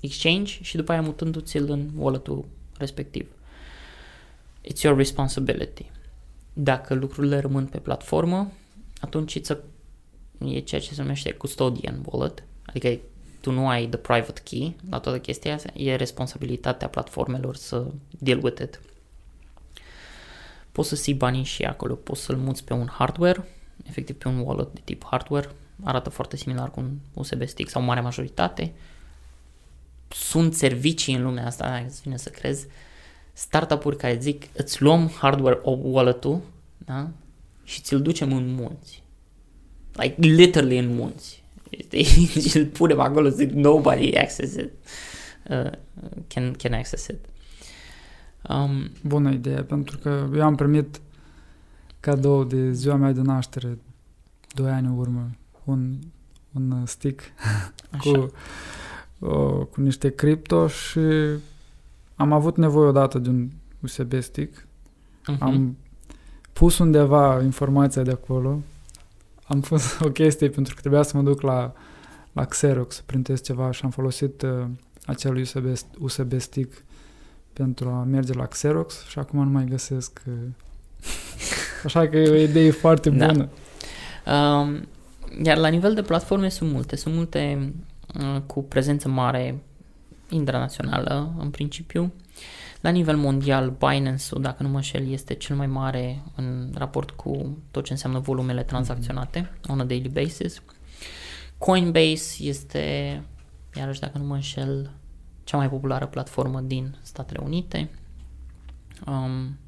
exchange 0.00 0.62
și 0.62 0.76
după 0.76 0.92
aia 0.92 1.02
mutându-ți-l 1.02 1.70
în 1.70 1.90
wallet-ul 1.96 2.44
respectiv. 2.78 3.28
It's 4.70 4.80
your 4.82 4.96
responsibility. 4.96 5.90
Dacă 6.56 6.94
lucrurile 6.94 7.38
rămân 7.38 7.66
pe 7.66 7.78
platformă, 7.78 8.52
atunci 9.00 9.34
e 9.34 10.58
ceea 10.58 10.80
ce 10.80 10.94
se 10.94 11.02
numește 11.02 11.32
custodian 11.32 12.02
wallet, 12.04 12.42
adică 12.66 12.98
tu 13.40 13.50
nu 13.50 13.68
ai 13.68 13.86
the 13.86 13.98
private 13.98 14.40
key 14.44 14.76
la 14.90 14.98
toată 14.98 15.18
chestia 15.18 15.54
asta, 15.54 15.70
e 15.74 15.96
responsabilitatea 15.96 16.88
platformelor 16.88 17.56
să 17.56 17.86
deal 18.18 18.40
with 18.42 18.62
it. 18.62 18.80
Poți 20.72 20.88
să 20.88 20.94
ții 20.94 21.14
banii 21.14 21.42
și 21.42 21.64
acolo, 21.64 21.94
poți 21.94 22.22
să-l 22.22 22.36
muți 22.36 22.64
pe 22.64 22.72
un 22.72 22.86
hardware, 22.86 23.48
efectiv 23.84 24.16
pe 24.16 24.28
un 24.28 24.38
wallet 24.38 24.72
de 24.72 24.80
tip 24.84 25.04
hardware, 25.04 25.50
arată 25.82 26.10
foarte 26.10 26.36
similar 26.36 26.70
cu 26.70 26.80
un 26.80 26.98
USB 27.12 27.46
stick 27.46 27.70
sau 27.70 27.82
mare 27.82 28.00
majoritate. 28.00 28.72
Sunt 30.08 30.54
servicii 30.54 31.14
în 31.14 31.22
lumea 31.22 31.46
asta, 31.46 31.82
îți 31.86 32.00
vine 32.00 32.16
să 32.16 32.28
crezi, 32.28 32.66
startup-uri 33.34 33.96
care 33.96 34.18
zic 34.20 34.44
îți 34.52 34.82
luăm 34.82 35.08
hardware 35.08 35.60
wallet-ul 35.64 36.40
da? 36.76 37.10
și 37.64 37.80
ți-l 37.80 38.02
ducem 38.02 38.32
în 38.32 38.54
munți. 38.54 39.02
Like 39.92 40.14
literally 40.20 40.78
în 40.78 40.94
munți. 40.94 41.42
și 42.48 42.56
îl 42.56 42.66
punem 42.66 43.00
acolo 43.00 43.28
zic 43.28 43.50
nobody 43.50 44.16
access 44.16 44.54
it. 44.54 44.72
Uh, 45.50 45.70
can, 46.26 46.52
can 46.52 46.72
access 46.72 47.06
it. 47.06 47.18
Um, 48.48 48.90
Bună 49.02 49.30
idee, 49.30 49.62
pentru 49.62 49.98
că 49.98 50.28
eu 50.34 50.42
am 50.42 50.54
primit 50.54 51.00
cadou 52.00 52.44
de 52.44 52.72
ziua 52.72 52.96
mea 52.96 53.12
de 53.12 53.20
naștere, 53.20 53.78
doi 54.54 54.70
ani 54.70 54.86
în 54.86 54.98
urmă, 54.98 55.30
un, 55.64 55.98
un 56.52 56.86
stick 56.86 57.22
cu 58.02 58.32
uh, 59.18 59.66
cu 59.70 59.80
niște 59.80 60.10
cripto 60.10 60.66
și 60.66 61.00
am 62.14 62.32
avut 62.32 62.56
nevoie 62.56 62.88
odată 62.88 63.18
de 63.18 63.28
un 63.28 63.50
USB 63.80 64.20
stick. 64.20 64.66
Mhm. 65.26 65.42
Am 65.42 65.76
pus 66.52 66.78
undeva 66.78 67.42
informația 67.42 68.02
de 68.02 68.10
acolo. 68.10 68.58
Am 69.44 69.60
pus 69.60 69.98
o 70.06 70.10
chestie 70.10 70.48
pentru 70.48 70.74
că 70.74 70.80
trebuia 70.80 71.02
să 71.02 71.16
mă 71.16 71.22
duc 71.22 71.40
la, 71.40 71.72
la 72.32 72.44
Xerox 72.44 72.94
să 72.94 73.02
printez 73.06 73.42
ceva 73.42 73.70
și 73.70 73.80
am 73.84 73.90
folosit 73.90 74.42
uh, 74.42 74.64
acel 75.06 75.36
USB, 75.36 75.64
USB 75.98 76.40
stick 76.40 76.82
pentru 77.52 77.88
a 77.88 78.02
merge 78.02 78.32
la 78.32 78.46
Xerox 78.46 79.06
și 79.06 79.18
acum 79.18 79.44
nu 79.44 79.50
mai 79.50 79.64
găsesc. 79.64 80.22
Uh, 80.26 80.34
așa 81.84 82.08
că 82.08 82.16
e 82.16 82.30
o 82.30 82.34
idee 82.48 82.70
foarte 82.70 83.10
Da. 83.10 83.26
bună. 83.26 83.48
Um, 84.26 84.86
iar 85.42 85.56
la 85.56 85.68
nivel 85.68 85.94
de 85.94 86.02
platforme 86.02 86.48
sunt 86.48 86.70
multe. 86.72 86.96
Sunt 86.96 87.14
multe 87.14 87.72
uh, 88.20 88.40
cu 88.46 88.62
prezență 88.62 89.08
mare 89.08 89.62
internațională, 90.34 91.34
în 91.38 91.50
principiu. 91.50 92.12
La 92.80 92.90
nivel 92.90 93.16
mondial, 93.16 93.70
Binance-ul, 93.70 94.42
dacă 94.42 94.62
nu 94.62 94.68
mă 94.68 94.76
înșel, 94.76 95.08
este 95.08 95.34
cel 95.34 95.56
mai 95.56 95.66
mare 95.66 96.22
în 96.36 96.72
raport 96.74 97.10
cu 97.10 97.58
tot 97.70 97.84
ce 97.84 97.92
înseamnă 97.92 98.18
volumele 98.18 98.62
tranzacționate 98.62 99.50
on 99.68 99.80
a 99.80 99.84
daily 99.84 100.08
basis. 100.08 100.62
Coinbase 101.58 102.42
este, 102.42 103.22
iarăși 103.76 104.00
dacă 104.00 104.18
nu 104.18 104.24
mă 104.24 104.34
înșel, 104.34 104.90
cea 105.44 105.56
mai 105.56 105.68
populară 105.68 106.06
platformă 106.06 106.60
din 106.60 106.96
Statele 107.02 107.40
Unite. 107.44 107.90
Um, 109.06 109.58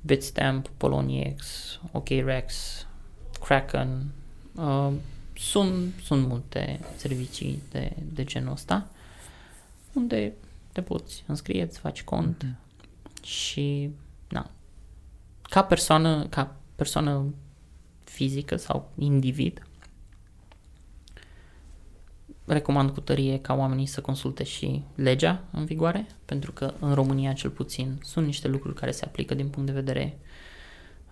Bitstamp, 0.00 0.68
Poloniex, 0.76 1.46
OKRex, 1.92 2.54
Kraken, 3.44 4.04
uh, 4.54 4.92
sunt, 5.36 5.94
sunt 6.04 6.26
multe 6.26 6.80
servicii 6.96 7.62
de, 7.70 7.92
de 8.12 8.24
genul 8.24 8.52
ăsta 8.52 8.88
unde 9.98 10.32
te 10.72 10.82
poți 10.82 11.24
înscrie, 11.26 11.62
îți 11.62 11.78
faci 11.78 12.02
cont 12.02 12.42
Mhm. 12.42 12.56
și 13.24 13.90
na, 14.28 14.50
ca 15.42 15.62
persoană, 15.64 16.26
ca 16.26 16.56
persoană 16.76 17.34
fizică 18.04 18.56
sau 18.56 18.90
individ 18.98 19.62
recomand 22.46 22.90
cu 22.90 23.00
tărie 23.00 23.40
ca 23.40 23.54
oamenii 23.54 23.86
să 23.86 24.00
consulte 24.00 24.44
și 24.44 24.82
legea 24.94 25.44
în 25.52 25.64
vigoare, 25.64 26.06
pentru 26.24 26.52
că 26.52 26.74
în 26.80 26.94
România 26.94 27.32
cel 27.32 27.50
puțin 27.50 27.98
sunt 28.02 28.26
niște 28.26 28.48
lucruri 28.48 28.74
care 28.74 28.90
se 28.90 29.04
aplică 29.04 29.34
din 29.34 29.48
punct 29.48 29.66
de 29.68 29.74
vedere 29.80 30.18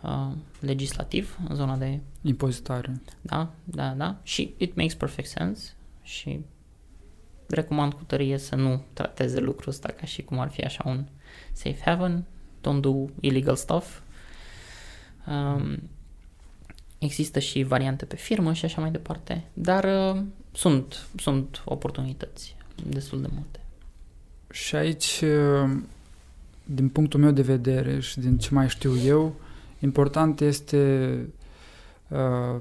uh, 0.03 0.33
legislativ 0.61 1.39
în 1.49 1.55
zona 1.55 1.77
de 1.77 2.01
Impozitare. 2.23 3.01
da, 3.21 3.51
da, 3.65 3.89
da. 3.89 4.17
Și 4.23 4.55
it 4.57 4.75
makes 4.75 4.95
perfect 4.95 5.29
sense 5.29 5.73
și 6.03 6.41
recomand 7.49 7.93
cu 7.93 8.03
tărie 8.07 8.39
să 8.39 8.55
nu 8.55 8.83
trateze 8.93 9.41
lucrul 9.41 9.73
ăsta 9.73 9.89
ca 9.89 10.07
și 10.07 10.23
cum 10.23 10.39
ar 10.39 10.51
fi 10.51 10.61
așa 10.61 10.83
un 10.87 11.05
safe 11.53 11.81
haven. 11.85 12.25
Don't 12.61 12.81
do 12.81 13.05
illegal 13.21 13.57
stuff. 13.57 14.01
Um, 15.27 15.79
există 16.99 17.39
și 17.39 17.63
variante 17.63 18.05
pe 18.05 18.17
firmă 18.17 18.53
și 18.53 18.65
așa 18.65 18.81
mai 18.81 18.91
departe, 18.91 19.45
dar 19.53 20.15
uh, 20.15 20.23
sunt, 20.53 21.07
sunt 21.17 21.63
oportunități 21.65 22.57
destul 22.87 23.21
de 23.21 23.29
multe. 23.33 23.61
Și 24.51 24.77
aici, 24.77 25.23
uh, 25.23 25.71
din 26.65 26.89
punctul 26.89 27.21
meu 27.21 27.31
de 27.31 27.43
vedere 27.43 28.01
și 28.01 28.21
din 28.21 28.39
ce 28.39 28.55
mai 28.55 28.69
știu 28.69 28.97
eu, 28.97 29.35
important 29.79 30.41
este 30.41 31.19
uh, 32.09 32.61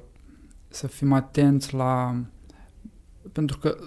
să 0.68 0.88
fim 0.88 1.14
atenți 1.14 1.74
la... 1.74 2.22
Pentru 3.32 3.58
că 3.58 3.78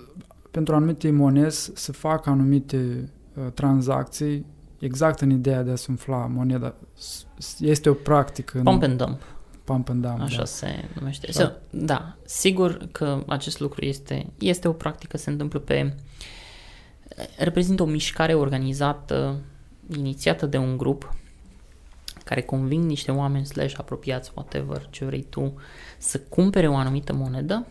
pentru 0.59 0.77
anumite 0.77 1.11
monezi 1.11 1.71
se 1.75 1.93
fac 1.93 2.27
anumite 2.27 3.11
uh, 3.35 3.45
tranzacții 3.55 4.47
exact 4.79 5.21
în 5.21 5.31
ideea 5.31 5.63
de 5.63 5.71
a 5.71 5.77
sumfla 5.77 6.17
moneda. 6.17 6.75
S- 6.95 7.57
Este 7.61 7.89
o 7.89 7.93
practică 7.95 8.61
Pump 8.65 8.83
în 8.83 8.91
and 8.91 8.99
dump. 8.99 9.23
pump 9.65 9.89
and 9.89 10.03
dump. 10.03 10.21
Așa 10.21 10.37
da. 10.39 10.45
se 10.45 10.85
numește. 10.99 11.29
Da. 11.33 11.41
So, 11.41 11.51
da, 11.71 12.17
sigur 12.25 12.89
că 12.93 13.23
acest 13.27 13.61
lucru 13.61 13.85
este, 13.85 14.27
este 14.39 14.69
o 14.69 14.73
practică, 14.73 15.17
se 15.17 15.31
întâmplă 15.31 15.59
pe... 15.59 15.95
reprezintă 17.39 17.83
o 17.83 17.87
mișcare 17.87 18.35
organizată, 18.35 19.37
inițiată 19.97 20.47
de 20.47 20.57
un 20.57 20.77
grup 20.77 21.15
care 22.25 22.43
conving 22.43 22.85
niște 22.85 23.11
oameni 23.11 23.47
slash 23.47 23.75
apropiați, 23.79 24.31
whatever, 24.35 24.87
ce 24.91 25.05
vrei 25.05 25.27
tu, 25.31 25.55
să 25.99 26.19
cumpere 26.21 26.69
o 26.69 26.77
anumită 26.77 27.13
monedă. 27.13 27.67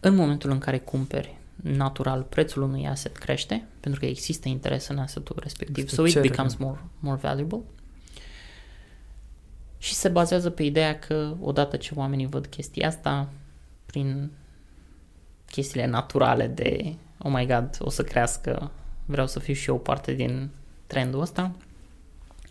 În 0.00 0.14
momentul 0.14 0.50
în 0.50 0.58
care 0.58 0.78
cumperi, 0.78 1.40
natural, 1.62 2.22
prețul 2.22 2.62
unui 2.62 2.86
asset 2.86 3.16
crește, 3.16 3.64
pentru 3.80 4.00
că 4.00 4.06
există 4.06 4.48
interes 4.48 4.88
în 4.88 4.98
assetul 4.98 5.36
respectiv, 5.40 5.76
Există 5.76 6.00
so 6.00 6.06
it 6.06 6.12
cerere. 6.12 6.28
becomes 6.28 6.56
more, 6.56 6.80
more 6.98 7.18
valuable. 7.22 7.60
Și 9.78 9.94
se 9.94 10.08
bazează 10.08 10.50
pe 10.50 10.62
ideea 10.62 10.98
că 10.98 11.34
odată 11.40 11.76
ce 11.76 11.92
oamenii 11.94 12.26
văd 12.26 12.46
chestia 12.46 12.86
asta, 12.86 13.28
prin 13.86 14.30
chestiile 15.50 15.86
naturale 15.86 16.46
de 16.46 16.94
oh 17.18 17.32
my 17.34 17.46
god, 17.46 17.76
o 17.78 17.90
să 17.90 18.02
crească, 18.02 18.70
vreau 19.06 19.26
să 19.26 19.38
fiu 19.38 19.54
și 19.54 19.68
eu 19.68 19.78
parte 19.78 20.12
din 20.12 20.48
trendul 20.86 21.20
ăsta, 21.20 21.52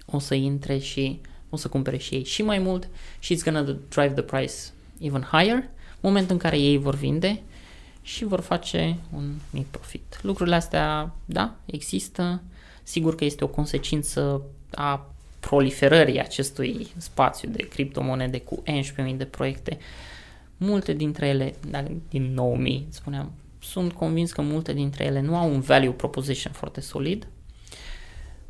o 0.05 0.19
să 0.19 0.33
intre 0.33 0.77
și 0.77 1.21
o 1.49 1.55
să 1.55 1.67
cumpere 1.67 1.97
și 1.97 2.15
ei 2.15 2.23
și 2.23 2.43
mai 2.43 2.59
mult 2.59 2.89
și 3.19 3.35
it's 3.35 3.43
gonna 3.43 3.61
drive 3.61 4.13
the 4.13 4.21
price 4.21 4.53
even 4.99 5.21
higher, 5.21 5.69
moment 5.99 6.29
în 6.29 6.37
care 6.37 6.57
ei 6.59 6.77
vor 6.77 6.95
vinde 6.95 7.41
și 8.01 8.25
vor 8.25 8.39
face 8.39 8.97
un 9.13 9.33
mic 9.49 9.65
profit. 9.65 10.19
Lucrurile 10.21 10.55
astea, 10.55 11.15
da, 11.25 11.55
există, 11.65 12.41
sigur 12.83 13.15
că 13.15 13.25
este 13.25 13.43
o 13.43 13.47
consecință 13.47 14.41
a 14.71 15.13
proliferării 15.39 16.19
acestui 16.19 16.87
spațiu 16.97 17.49
de 17.49 17.67
criptomonede 17.67 18.39
cu 18.39 18.63
11.000 19.11 19.17
de 19.17 19.25
proiecte. 19.25 19.77
Multe 20.57 20.93
dintre 20.93 21.27
ele, 21.27 21.55
da, 21.69 21.83
din 22.09 22.37
9.000, 22.83 22.89
spuneam, 22.89 23.31
sunt 23.59 23.93
convins 23.93 24.31
că 24.31 24.41
multe 24.41 24.73
dintre 24.73 25.03
ele 25.03 25.21
nu 25.21 25.35
au 25.35 25.53
un 25.53 25.59
value 25.59 25.91
proposition 25.91 26.53
foarte 26.53 26.79
solid. 26.81 27.27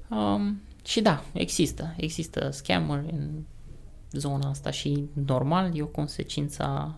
Um, 0.10 0.62
și 0.86 1.02
da, 1.02 1.24
există, 1.34 1.94
există 1.98 2.50
scammer 2.52 3.04
în 3.12 3.30
zona 4.12 4.50
asta 4.50 4.72
și 4.72 5.04
normal 5.26 5.78
e 5.78 5.82
o 5.82 5.86
consecință 5.86 6.64
a 6.64 6.96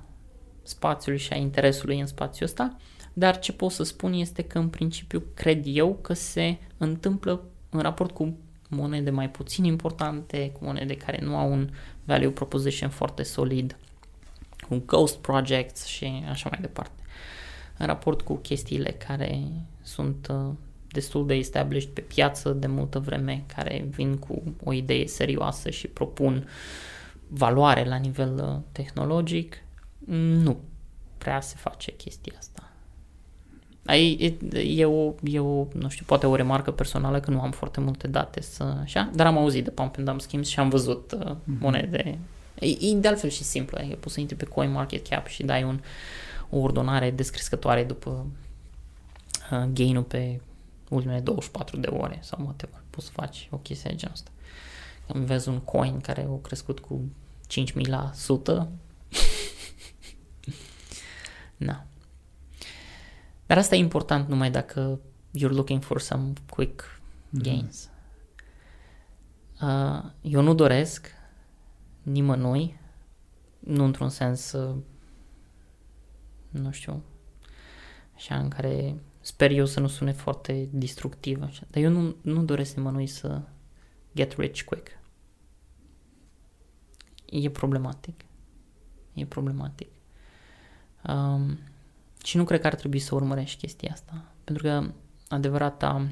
spațiului 0.64 1.20
și 1.20 1.34
a 1.34 1.36
interesului 1.36 2.00
în 2.00 2.06
spațiul 2.06 2.48
ăsta, 2.48 2.78
dar 3.14 3.40
ce 3.40 3.52
pot 3.52 3.72
să 3.72 3.84
spun 3.84 4.14
este 4.14 4.42
că 4.42 4.58
în 4.58 4.70
principiu 4.70 5.24
cred 5.34 5.64
eu 5.66 5.98
că 6.02 6.14
se 6.14 6.58
întâmplă 6.78 7.44
în 7.70 7.80
raport 7.80 8.12
cu 8.12 8.38
monede 8.70 9.10
mai 9.10 9.30
puțin 9.30 9.64
importante, 9.64 10.52
cu 10.52 10.64
monede 10.64 10.98
care 10.98 11.20
nu 11.22 11.38
au 11.38 11.52
un 11.52 11.70
value 12.04 12.30
proposition 12.30 12.90
foarte 12.90 13.24
solid, 13.24 13.78
cu 14.70 14.84
ghost 14.86 15.18
projects 15.18 15.86
și 15.86 16.24
așa 16.30 16.50
mai 16.52 16.60
departe. 16.62 17.04
În 17.78 17.86
raport 17.86 18.22
cu 18.22 18.36
chestiile 18.36 18.90
care 18.90 19.44
sunt 19.82 20.28
uh, 20.32 20.54
destul 20.88 21.26
de 21.28 21.34
established 21.34 21.90
pe 21.90 22.02
piață 22.02 22.50
de 22.50 22.68
multă 22.68 23.00
vreme, 23.00 23.44
care 23.56 23.88
vin 23.90 24.18
cu 24.18 24.44
o 24.64 24.74
idee 24.74 25.06
serioasă 25.06 25.70
și 25.70 25.88
propun 25.88 26.48
valoare 27.28 27.84
la 27.84 27.96
nivel 27.96 28.42
uh, 28.44 28.62
tehnologic, 28.72 29.63
nu 30.08 30.58
prea 31.18 31.42
se 31.42 31.56
face 31.58 31.92
chestia 31.92 32.34
asta. 32.38 32.68
Ai, 33.86 34.12
e, 34.52 34.58
e, 34.60 34.86
o, 34.86 35.14
e 35.24 35.40
o, 35.40 35.66
nu 35.74 35.90
știu, 35.90 36.06
poate 36.06 36.26
o 36.26 36.36
remarcă 36.36 36.72
personală 36.72 37.20
că 37.20 37.32
nu 37.32 37.42
am 37.42 37.52
foarte 37.52 37.80
multe 37.80 38.08
date 38.08 38.42
să, 38.42 38.64
așa, 38.64 39.10
dar 39.16 39.26
am 39.26 39.38
auzit 39.38 39.64
de 39.64 39.70
pump 39.70 39.96
and 39.98 40.08
dump 40.08 40.22
schemes 40.22 40.48
și 40.48 40.60
am 40.60 40.70
văzut 40.70 41.12
uh, 41.12 41.26
Mhm. 41.26 41.58
monede. 41.60 42.18
E, 42.60 42.66
e 42.66 42.94
de 42.96 43.08
altfel 43.08 43.30
și 43.30 43.44
simplu, 43.44 43.78
adică 43.80 43.96
poți 43.96 44.14
să 44.14 44.20
intri 44.20 44.36
pe 44.36 44.46
CoinMarketCap 44.46 45.28
și 45.28 45.44
dai 45.44 45.64
un, 45.64 45.82
o 46.50 46.58
ordonare 46.58 47.12
descrescătoare 47.12 47.84
după 47.84 48.26
uh, 49.52 49.64
gain-ul 49.74 50.04
pe 50.04 50.40
ultimele 50.90 51.20
24 51.20 51.78
de 51.78 51.88
ore 51.88 52.20
sau 52.22 52.40
whatever. 52.44 52.82
Poți 52.90 53.06
să 53.06 53.12
faci 53.16 53.48
o 53.52 53.58
chestie 53.58 53.90
de 53.90 53.96
genul 53.96 54.14
ăsta. 54.16 54.32
Când 55.08 55.26
vezi 55.26 55.50
un 55.50 55.60
coin 55.60 56.00
care 56.02 56.28
a 56.30 56.42
crescut 56.42 56.80
cu 56.80 57.02
5000 57.48 57.88
la 57.88 58.10
100, 58.14 58.70
na. 61.64 61.86
Dar 63.46 63.58
asta 63.58 63.76
e 63.76 63.80
important 63.80 64.28
numai 64.28 64.52
dacă 64.52 65.00
you're 65.38 65.54
looking 65.54 65.82
for 65.82 66.02
some 66.02 66.34
quick 66.50 67.02
gains. 67.30 67.90
Uh, 69.62 70.04
eu 70.22 70.42
nu 70.42 70.54
doresc 70.54 71.08
nimănui, 72.02 72.80
nu 73.60 73.84
într-un 73.84 74.10
sens, 74.10 74.52
uh, 74.52 74.76
nu 76.50 76.72
știu, 76.72 77.04
așa 78.16 78.38
în 78.38 78.50
care 78.50 78.96
sper 79.20 79.52
eu 79.52 79.66
să 79.66 79.80
nu 79.80 79.88
sune 79.88 80.12
foarte 80.12 80.70
distructiv, 80.72 81.42
așa. 81.42 81.68
dar 81.70 81.84
eu 81.84 81.90
nu, 81.90 82.16
nu 82.22 82.44
doresc 82.44 82.76
nimănui 82.76 83.08
să 83.08 83.42
get 84.16 84.34
rich 84.38 84.62
quick. 84.62 84.88
E 87.26 87.50
problematic. 87.50 88.26
E 89.14 89.26
problematic. 89.26 89.93
Um, 91.10 91.60
Și 92.24 92.38
nu 92.38 92.44
cred 92.44 92.62
că 92.62 92.68
ar 92.68 92.76
trebui 92.76 93.00
să 93.00 93.16
urmărești 93.16 93.58
chestia 93.58 93.92
asta. 93.92 94.24
Pentru 94.44 94.64
că 94.64 94.92
adevărata, 95.28 96.08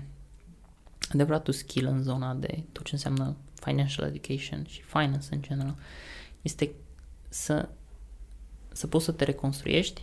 adevăratul 1.12 1.54
skill 1.54 1.88
în 1.88 2.02
zona 2.02 2.34
de 2.34 2.64
tot 2.72 2.84
ce 2.84 2.94
înseamnă 2.94 3.36
financial 3.54 4.08
education 4.08 4.66
și 4.68 4.82
finance 4.82 5.28
în 5.32 5.42
general 5.42 5.76
este 6.42 6.72
să, 7.30 7.70
să 8.72 8.88
poți 8.88 9.06
să 9.06 9.12
te 9.12 9.24
reconstruiești 9.24 10.02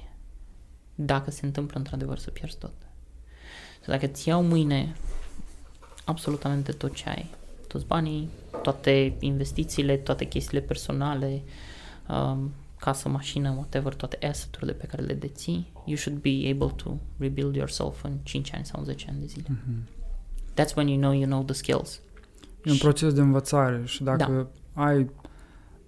dacă 0.94 1.30
se 1.30 1.46
întâmplă 1.46 1.78
într-adevăr 1.78 2.18
să 2.18 2.30
pierzi 2.30 2.58
tot. 2.58 2.74
Să 3.80 3.90
dacă 3.90 4.06
ți 4.06 4.28
iau 4.28 4.42
mâine 4.42 4.96
absolutamente 6.04 6.72
tot 6.72 6.94
ce 6.94 7.08
ai, 7.08 7.30
toți 7.68 7.86
banii, 7.86 8.30
toate 8.62 9.16
investițiile, 9.18 9.96
toate 9.96 10.24
chestiile 10.24 10.60
personale, 10.60 11.42
um, 12.08 12.52
casă, 12.78 13.08
mașină, 13.08 13.50
whatever, 13.50 13.94
toate 13.94 14.26
asset-urile 14.26 14.72
pe 14.72 14.86
care 14.86 15.02
le 15.02 15.14
deții, 15.14 15.72
you 15.84 15.96
should 15.96 16.20
be 16.20 16.50
able 16.50 16.74
to 16.76 16.96
rebuild 17.18 17.54
yourself 17.54 18.04
în 18.04 18.12
5 18.22 18.54
ani 18.54 18.64
sau 18.64 18.82
10 18.82 19.06
ani 19.08 19.18
de 19.20 19.26
zile. 19.26 19.46
Mm-hmm. 19.50 19.96
That's 20.54 20.74
when 20.76 20.88
you 20.88 20.98
know 20.98 21.12
you 21.12 21.26
know 21.26 21.42
the 21.42 21.54
skills. 21.54 22.00
E 22.64 22.70
un 22.70 22.76
proces 22.76 23.12
de 23.12 23.20
învățare 23.20 23.82
și 23.84 24.02
dacă 24.02 24.50
da. 24.74 24.82
ai 24.82 25.10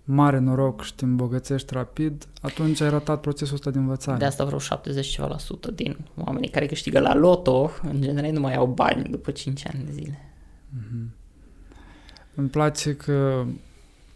mare 0.04 0.38
noroc 0.38 0.82
și 0.82 0.94
te 0.94 1.04
îmbogățești 1.04 1.72
rapid, 1.72 2.28
atunci 2.40 2.80
ai 2.80 2.90
ratat 2.90 3.20
procesul 3.20 3.54
ăsta 3.54 3.70
de 3.70 3.78
învățare. 3.78 4.18
De 4.18 4.24
asta 4.24 4.44
vreo 4.44 4.58
70 4.58 5.06
ceva 5.06 5.26
la 5.26 5.38
sută 5.38 5.70
din 5.70 5.98
oamenii 6.16 6.48
care 6.48 6.66
câștigă 6.66 7.00
la 7.00 7.14
loto, 7.14 7.70
în 7.82 8.00
general 8.00 8.32
nu 8.32 8.40
mai 8.40 8.54
au 8.54 8.66
bani 8.66 9.02
după 9.02 9.30
5 9.30 9.66
ani 9.72 9.84
de 9.84 9.92
zile. 9.92 10.18
Mm-hmm. 10.78 11.18
Îmi 12.34 12.48
place 12.48 12.96
că 12.96 13.44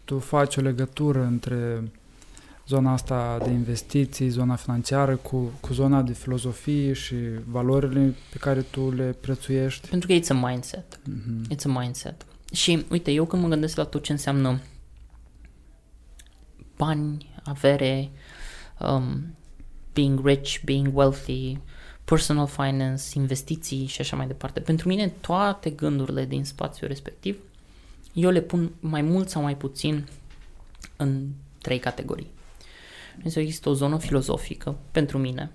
tu 0.03 0.19
faci 0.19 0.55
o 0.55 0.61
legătură 0.61 1.23
între 1.23 1.91
zona 2.67 2.91
asta 2.91 3.37
de 3.43 3.49
investiții, 3.49 4.29
zona 4.29 4.55
financiară, 4.55 5.15
cu, 5.15 5.51
cu 5.59 5.73
zona 5.73 6.01
de 6.01 6.13
filozofie 6.13 6.93
și 6.93 7.15
valorile 7.45 8.15
pe 8.31 8.37
care 8.37 8.61
tu 8.61 8.91
le 8.91 9.15
prețuiești. 9.21 9.89
Pentru 9.89 10.07
că 10.07 10.19
it's 10.19 10.29
a 10.29 10.47
mindset. 10.47 10.99
Mm-hmm. 10.99 11.55
It's 11.55 11.65
a 11.65 11.79
mindset. 11.79 12.25
Și 12.53 12.85
uite, 12.89 13.11
eu 13.11 13.25
când 13.25 13.41
mă 13.41 13.47
gândesc 13.47 13.75
la 13.77 13.83
tot 13.83 14.03
ce 14.03 14.11
înseamnă 14.11 14.59
bani, 16.77 17.33
avere, 17.43 18.11
um, 18.79 19.35
being 19.93 20.25
rich, 20.25 20.57
being 20.63 20.97
wealthy, 20.97 21.57
personal 22.03 22.47
finance, 22.47 23.03
investiții 23.13 23.85
și 23.85 24.01
așa 24.01 24.15
mai 24.15 24.27
departe. 24.27 24.59
Pentru 24.59 24.87
mine 24.87 25.07
toate 25.07 25.69
gândurile 25.69 26.25
din 26.25 26.45
spațiul 26.45 26.89
respectiv 26.89 27.37
eu 28.15 28.29
le 28.29 28.41
pun 28.41 28.71
mai 28.79 29.01
mult 29.01 29.29
sau 29.29 29.41
mai 29.41 29.57
puțin 29.57 30.07
în 30.95 31.27
trei 31.61 31.79
categorii. 31.79 32.31
Însă 33.23 33.39
există 33.39 33.69
o 33.69 33.73
zonă 33.73 33.97
filozofică 33.97 34.77
pentru 34.91 35.17
mine 35.17 35.51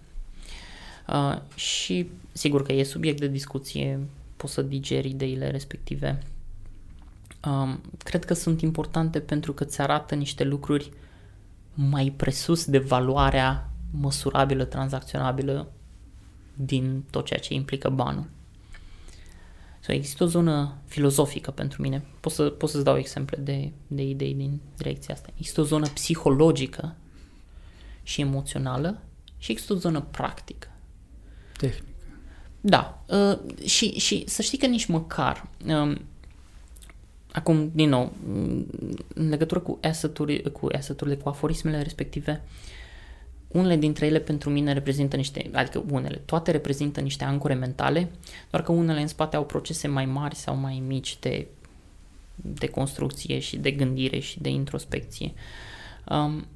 uh, 1.09 1.37
și 1.55 2.11
sigur 2.33 2.63
că 2.63 2.73
e 2.73 2.83
subiect 2.83 3.21
de 3.21 3.29
discuție, 3.29 4.01
poți 4.37 4.53
să 4.53 4.63
digeri 4.63 5.09
ideile 5.09 5.51
respective. 5.51 6.23
Um, 7.47 7.81
cred 7.99 8.25
că 8.25 8.35
sunt 8.35 8.61
importante 8.61 9.21
pentru 9.21 9.53
că 9.53 9.65
îți 9.65 9.81
arată 9.81 10.15
niște 10.15 10.45
lucruri 10.45 10.93
mai 11.75 12.13
presus 12.17 12.65
de 12.65 12.79
valoarea 12.79 13.71
măsurabilă, 13.91 14.65
tranzacționabilă 14.65 15.73
din 16.55 17.05
tot 17.11 17.25
ceea 17.25 17.39
ce 17.39 17.55
implică 17.55 17.89
banul. 17.89 18.27
So, 19.81 19.93
există 19.93 20.25
o 20.25 20.27
zonă 20.27 20.77
filozofică 20.87 21.51
pentru 21.51 21.83
mine. 21.83 22.05
Pot, 22.21 22.33
să, 22.33 22.43
pot 22.43 22.69
să-ți 22.69 22.85
dau 22.85 22.97
exemple 22.97 23.37
de, 23.37 23.73
de 23.87 24.03
idei 24.03 24.35
din 24.35 24.61
direcția 24.77 25.15
asta. 25.15 25.29
Există 25.37 25.61
o 25.61 25.65
zonă 25.65 25.87
psihologică 25.87 26.95
și 28.11 28.21
emoțională 28.21 29.03
și 29.39 29.51
există 29.51 29.73
o 29.73 29.77
zonă 29.77 30.01
practică. 30.01 30.69
Tehnică. 31.57 31.85
Da. 32.61 33.05
Uh, 33.07 33.65
și, 33.65 33.99
și 33.99 34.25
să 34.27 34.43
știi 34.43 34.59
că 34.59 34.67
nici 34.67 34.87
măcar 34.87 35.49
uh, 35.67 35.97
acum, 37.33 37.71
din 37.75 37.89
nou, 37.89 38.13
în 39.15 39.29
legătură 39.29 39.61
cu 39.61 39.79
asset-uri, 39.83 40.53
cu 40.53 40.69
asset 40.73 41.23
cu 41.23 41.29
aforismele 41.29 41.83
respective, 41.83 42.43
unele 43.49 43.77
dintre 43.77 44.07
ele 44.07 44.19
pentru 44.19 44.51
mine 44.51 44.73
reprezintă 44.73 45.17
niște, 45.17 45.51
adică 45.53 45.85
unele, 45.91 46.17
toate 46.17 46.51
reprezintă 46.51 47.01
niște 47.01 47.25
ancore 47.25 47.55
mentale, 47.55 48.11
doar 48.51 48.63
că 48.63 48.73
unele 48.73 49.01
în 49.01 49.07
spate 49.07 49.37
au 49.37 49.45
procese 49.45 49.89
mai 49.89 50.07
mari 50.07 50.35
sau 50.35 50.57
mai 50.57 50.83
mici 50.87 51.19
de, 51.21 51.47
de 52.35 52.67
construcție 52.67 53.39
și 53.39 53.57
de 53.57 53.71
gândire 53.71 54.19
și 54.19 54.41
de 54.41 54.49
introspecție. 54.49 55.33
Um, 56.09 56.47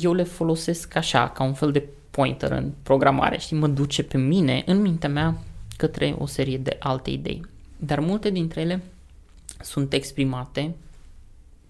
eu 0.00 0.12
le 0.12 0.22
folosesc 0.22 0.96
așa, 0.96 1.28
ca 1.28 1.44
un 1.44 1.54
fel 1.54 1.72
de 1.72 1.88
pointer 2.10 2.50
în 2.50 2.72
programare, 2.82 3.38
și 3.38 3.54
mă 3.54 3.68
duce 3.68 4.02
pe 4.02 4.18
mine, 4.18 4.62
în 4.66 4.80
mintea 4.80 5.08
mea, 5.08 5.38
către 5.76 6.14
o 6.18 6.26
serie 6.26 6.58
de 6.58 6.76
alte 6.78 7.10
idei. 7.10 7.46
Dar 7.76 8.00
multe 8.00 8.30
dintre 8.30 8.60
ele 8.60 8.82
sunt 9.60 9.92
exprimate 9.92 10.74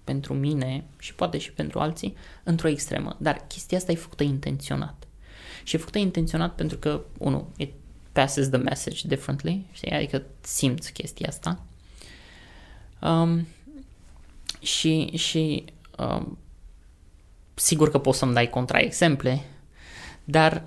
pentru 0.05 0.35
mine 0.35 0.85
și 0.99 1.15
poate 1.15 1.39
și 1.39 1.53
pentru 1.53 1.79
alții 1.79 2.15
într-o 2.43 2.69
extremă. 2.69 3.17
Dar 3.19 3.45
chestia 3.49 3.79
asta 3.79 3.93
e 3.93 3.97
făcută 3.97 4.23
intenționat. 4.23 5.07
Și 5.63 5.75
e 5.75 5.79
făcută 5.79 5.99
intenționat 5.99 6.55
pentru 6.55 6.79
că, 6.79 7.01
unu, 7.19 7.49
it 7.57 7.73
passes 8.13 8.49
the 8.49 8.59
message 8.59 9.09
differently, 9.09 9.67
știi? 9.73 9.91
adică 9.91 10.23
simți 10.41 10.93
chestia 10.93 11.29
asta. 11.29 11.63
Um, 13.01 13.47
și 14.61 15.11
și 15.17 15.65
um, 15.99 16.39
sigur 17.55 17.91
că 17.91 17.99
poți 17.99 18.19
să-mi 18.19 18.35
dai 18.35 18.51
contraexemple, 18.51 19.45
dar 20.25 20.65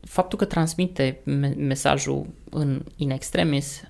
faptul 0.00 0.38
că 0.38 0.44
transmite 0.44 1.20
mesajul 1.56 2.26
în 2.50 2.82
in 2.96 3.10
extremis 3.10 3.82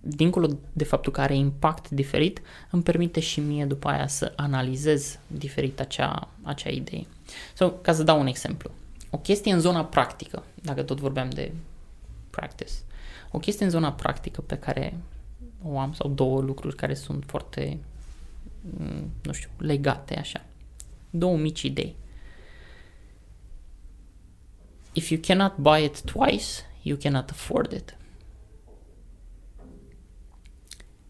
dincolo 0.00 0.48
de 0.72 0.84
faptul 0.84 1.12
că 1.12 1.20
are 1.20 1.34
impact 1.34 1.90
diferit, 1.90 2.40
îmi 2.70 2.82
permite 2.82 3.20
și 3.20 3.40
mie 3.40 3.64
după 3.64 3.88
aia 3.88 4.06
să 4.06 4.32
analizez 4.36 5.18
diferit 5.26 5.80
acea, 5.80 6.28
acea 6.42 6.70
idee. 6.70 7.06
So, 7.54 7.70
ca 7.70 7.92
să 7.92 8.02
dau 8.02 8.20
un 8.20 8.26
exemplu. 8.26 8.70
O 9.10 9.18
chestie 9.18 9.52
în 9.52 9.60
zona 9.60 9.84
practică, 9.84 10.42
dacă 10.54 10.82
tot 10.82 11.00
vorbeam 11.00 11.30
de 11.30 11.52
practice, 12.30 12.72
o 13.30 13.38
chestie 13.38 13.64
în 13.64 13.70
zona 13.70 13.92
practică 13.92 14.40
pe 14.40 14.56
care 14.56 14.98
o 15.62 15.78
am, 15.78 15.92
sau 15.92 16.08
două 16.08 16.40
lucruri 16.40 16.76
care 16.76 16.94
sunt 16.94 17.24
foarte, 17.26 17.78
mm, 18.60 19.10
nu 19.22 19.32
știu, 19.32 19.48
legate 19.56 20.18
așa. 20.18 20.44
Două 21.10 21.36
mici 21.36 21.62
idei. 21.62 21.96
If 24.92 25.10
you 25.10 25.20
cannot 25.26 25.56
buy 25.56 25.84
it 25.84 26.00
twice, 26.00 26.46
you 26.82 26.98
cannot 27.02 27.30
afford 27.30 27.72
it. 27.72 27.96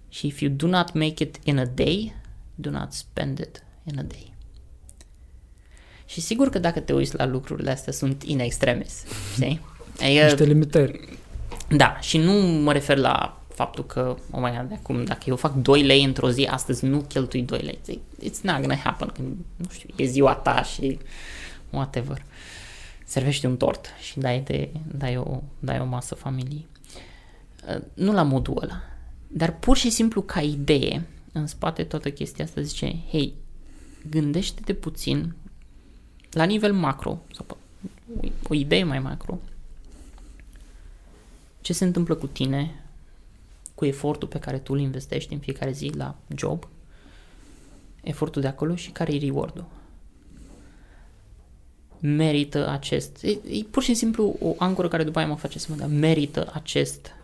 Și 0.08 0.26
if 0.26 0.40
you 0.40 0.52
do 0.52 0.66
not 0.66 0.92
make 0.92 1.22
it 1.22 1.38
in 1.44 1.58
a 1.58 1.64
day, 1.64 2.14
do 2.54 2.70
not 2.70 2.92
spend 2.92 3.38
it 3.38 3.62
in 3.84 3.98
a 3.98 4.02
day. 4.02 4.34
Și 6.06 6.20
sigur 6.20 6.48
că 6.48 6.58
dacă 6.58 6.80
te 6.80 6.92
uiți 6.92 7.16
la 7.16 7.26
lucrurile 7.26 7.70
astea 7.70 7.92
sunt 7.92 8.22
in 8.22 8.38
extremis, 8.38 9.04
știi? 9.34 9.60
Adică, 10.00 10.22
Niște 10.28 10.44
limitări. 10.44 11.18
Da, 11.68 12.00
și 12.00 12.18
nu 12.18 12.32
mă 12.32 12.72
refer 12.72 12.96
la 12.96 13.37
faptul 13.58 13.86
că, 13.86 14.16
oh 14.30 14.40
my 14.42 14.56
god, 14.56 14.72
acum 14.72 15.04
dacă 15.04 15.20
eu 15.26 15.36
fac 15.36 15.54
2 15.54 15.82
lei 15.82 16.04
într-o 16.04 16.30
zi, 16.30 16.44
astăzi 16.44 16.84
nu 16.84 17.00
cheltui 17.00 17.42
2 17.42 17.58
lei. 17.58 17.78
It's 18.22 18.40
not 18.42 18.60
gonna 18.60 18.76
happen, 18.76 19.08
când, 19.08 19.36
nu 19.56 19.68
știu, 19.70 19.88
e 19.96 20.04
ziua 20.04 20.34
ta 20.34 20.62
și 20.62 20.98
whatever. 21.70 22.24
Servește 23.04 23.46
un 23.46 23.56
tort 23.56 23.86
și 24.00 24.18
dai, 24.18 24.40
de, 24.40 24.70
dai, 24.94 25.16
o, 25.16 25.42
dai 25.58 25.80
o 25.80 25.84
masă 25.84 26.14
familiei. 26.14 26.66
Uh, 27.68 27.82
nu 27.94 28.12
la 28.12 28.22
modul 28.22 28.58
ăla. 28.62 28.82
Dar 29.28 29.58
pur 29.58 29.76
și 29.76 29.90
simplu 29.90 30.22
ca 30.22 30.40
idee, 30.40 31.06
în 31.32 31.46
spate 31.46 31.84
toată 31.84 32.10
chestia 32.10 32.44
asta 32.44 32.60
zice, 32.60 32.96
hei, 33.10 33.34
gândește-te 34.10 34.72
puțin 34.72 35.34
la 36.30 36.44
nivel 36.44 36.72
macro, 36.72 37.22
sau 37.34 37.58
o 38.48 38.54
idee 38.54 38.84
mai 38.84 38.98
macro, 38.98 39.38
ce 41.60 41.72
se 41.72 41.84
întâmplă 41.84 42.14
cu 42.14 42.26
tine, 42.26 42.82
cu 43.78 43.84
efortul 43.84 44.28
pe 44.28 44.38
care 44.38 44.58
tu 44.58 44.72
îl 44.72 44.80
investești 44.80 45.32
în 45.32 45.38
fiecare 45.38 45.72
zi 45.72 45.92
la 45.96 46.16
job, 46.36 46.68
efortul 48.02 48.42
de 48.42 48.48
acolo 48.48 48.76
și 48.76 48.90
care 48.90 49.14
e 49.14 49.18
reward-ul. 49.18 49.64
Merită 52.00 52.68
acest, 52.68 53.22
e, 53.22 53.28
e 53.28 53.62
pur 53.70 53.82
și 53.82 53.94
simplu 53.94 54.36
o 54.40 54.54
ancoră 54.58 54.88
care 54.88 55.04
după 55.04 55.18
aia 55.18 55.26
mă 55.26 55.36
face 55.36 55.58
să 55.58 55.66
mă 55.70 55.76
dea, 55.76 55.86
merită 55.86 56.50
acest 56.52 57.14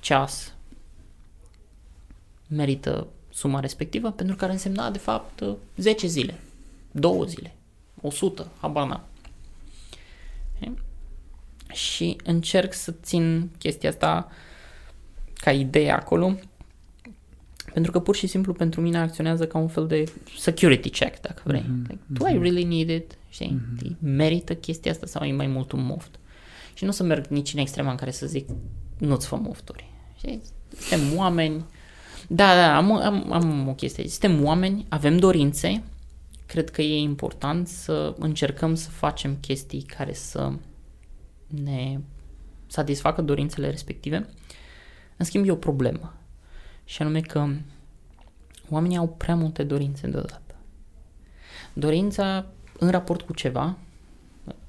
ceas. 0.00 0.52
Merită 2.46 3.06
suma 3.30 3.60
respectivă 3.60 4.10
pentru 4.10 4.36
că 4.36 4.44
ar 4.44 4.50
însemna 4.50 4.90
de 4.90 4.98
fapt 4.98 5.42
10 5.76 6.06
zile, 6.06 6.40
2 6.90 7.24
zile, 7.26 7.54
100, 8.00 8.50
habar 8.60 9.04
Și 11.72 12.16
încerc 12.24 12.72
să 12.72 12.94
țin 13.02 13.50
chestia 13.58 13.88
asta 13.88 14.30
ca 15.40 15.50
idee 15.50 15.90
acolo 15.90 16.34
Pentru 17.72 17.92
că 17.92 18.00
pur 18.00 18.16
și 18.16 18.26
simplu 18.26 18.52
pentru 18.52 18.80
mine 18.80 18.98
acționează 18.98 19.46
ca 19.46 19.58
un 19.58 19.68
fel 19.68 19.86
de 19.86 20.04
security 20.38 20.90
check, 20.90 21.20
dacă 21.20 21.42
vrei. 21.44 21.62
Mm-hmm. 21.62 21.88
Like, 21.88 22.00
do 22.06 22.28
I 22.28 22.38
really 22.38 22.64
need 22.64 22.88
it? 22.88 23.18
Știi? 23.28 23.60
Mm-hmm. 23.60 23.98
Merită 23.98 24.54
chestia 24.54 24.90
asta 24.90 25.06
sau 25.06 25.22
e 25.22 25.32
mai 25.32 25.46
mult 25.46 25.72
un 25.72 25.84
moft? 25.84 26.18
Și 26.74 26.84
nu 26.84 26.90
să 26.90 27.02
merg 27.02 27.26
nici 27.26 27.52
în 27.52 27.58
extrema 27.58 27.90
în 27.90 27.96
care 27.96 28.10
să 28.10 28.26
zic 28.26 28.48
nu-ți 28.98 29.26
fă 29.26 29.36
mofturi. 29.36 29.84
Știi? 30.16 30.42
Suntem 30.76 31.18
oameni. 31.18 31.64
Da, 32.28 32.54
da, 32.54 32.76
am, 32.76 32.92
am, 32.92 33.32
am 33.32 33.68
o 33.68 33.74
chestie. 33.74 34.08
Suntem 34.08 34.44
oameni, 34.44 34.86
avem 34.88 35.18
dorințe. 35.18 35.82
Cred 36.46 36.70
că 36.70 36.82
e 36.82 36.98
important 36.98 37.68
să 37.68 38.14
încercăm 38.18 38.74
să 38.74 38.90
facem 38.90 39.36
chestii 39.40 39.82
care 39.82 40.12
să 40.12 40.52
ne 41.46 42.00
satisfacă 42.66 43.22
dorințele 43.22 43.70
respective. 43.70 44.28
În 45.20 45.26
schimb, 45.26 45.46
e 45.46 45.50
o 45.50 45.56
problemă. 45.56 46.14
Și 46.84 47.02
anume 47.02 47.20
că 47.20 47.48
oamenii 48.70 48.96
au 48.96 49.08
prea 49.08 49.36
multe 49.36 49.62
dorințe 49.62 50.06
deodată. 50.06 50.54
Dorința 51.72 52.46
în 52.78 52.90
raport 52.90 53.22
cu 53.22 53.32
ceva, 53.32 53.76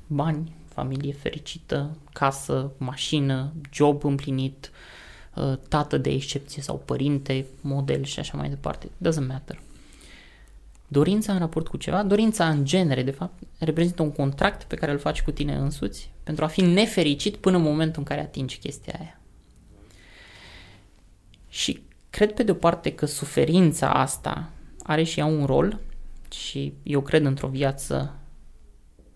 bani, 0.07 0.56
familie 0.68 1.14
fericită, 1.14 1.98
casă, 2.14 2.72
mașină, 2.78 3.53
job 3.72 4.03
împlinit, 4.03 4.72
uh, 5.36 5.57
tată 5.69 5.98
de 5.98 6.10
excepție 6.10 6.61
sau 6.61 6.82
părinte, 6.86 7.45
model 7.61 8.03
și 8.03 8.19
așa 8.19 8.38
mai 8.38 8.49
departe. 8.49 8.90
Doesn't 8.98 9.28
matter. 9.28 9.61
Dorința 10.88 11.34
în 11.34 11.40
raport 11.40 11.68
cu 11.68 11.78
ceva, 11.78 12.03
dorința 12.03 12.49
în 12.49 12.65
genere, 12.65 13.03
de 13.03 13.11
fapt, 13.11 13.44
reprezintă 13.60 14.02
un 14.02 14.11
contract 14.11 14.64
pe 14.64 14.76
care 14.76 14.91
îl 14.91 14.98
faci 14.98 15.22
cu 15.22 15.32
tine 15.32 15.56
însuți 15.56 16.11
pentru 16.23 16.44
a 16.44 16.48
fi 16.48 16.61
nefericit 16.61 17.36
până 17.36 17.57
în 17.57 17.64
momentul 17.64 17.99
în 17.99 18.06
care 18.06 18.22
atingi 18.22 18.57
chestia 18.57 18.95
aia. 18.99 19.20
Și 21.52 21.84
cred 22.10 22.34
pe 22.34 22.44
de 22.44 22.52
o 22.52 22.53
parte 22.53 22.94
că 22.94 23.06
suferința 23.06 23.94
asta 23.94 24.52
are 24.84 25.03
și 25.03 25.19
ea 25.19 25.26
un 25.26 25.45
rol 25.45 25.80
și 26.30 26.73
eu 26.84 27.02
cred 27.02 27.26
într-o 27.26 27.48
viață 27.48 28.15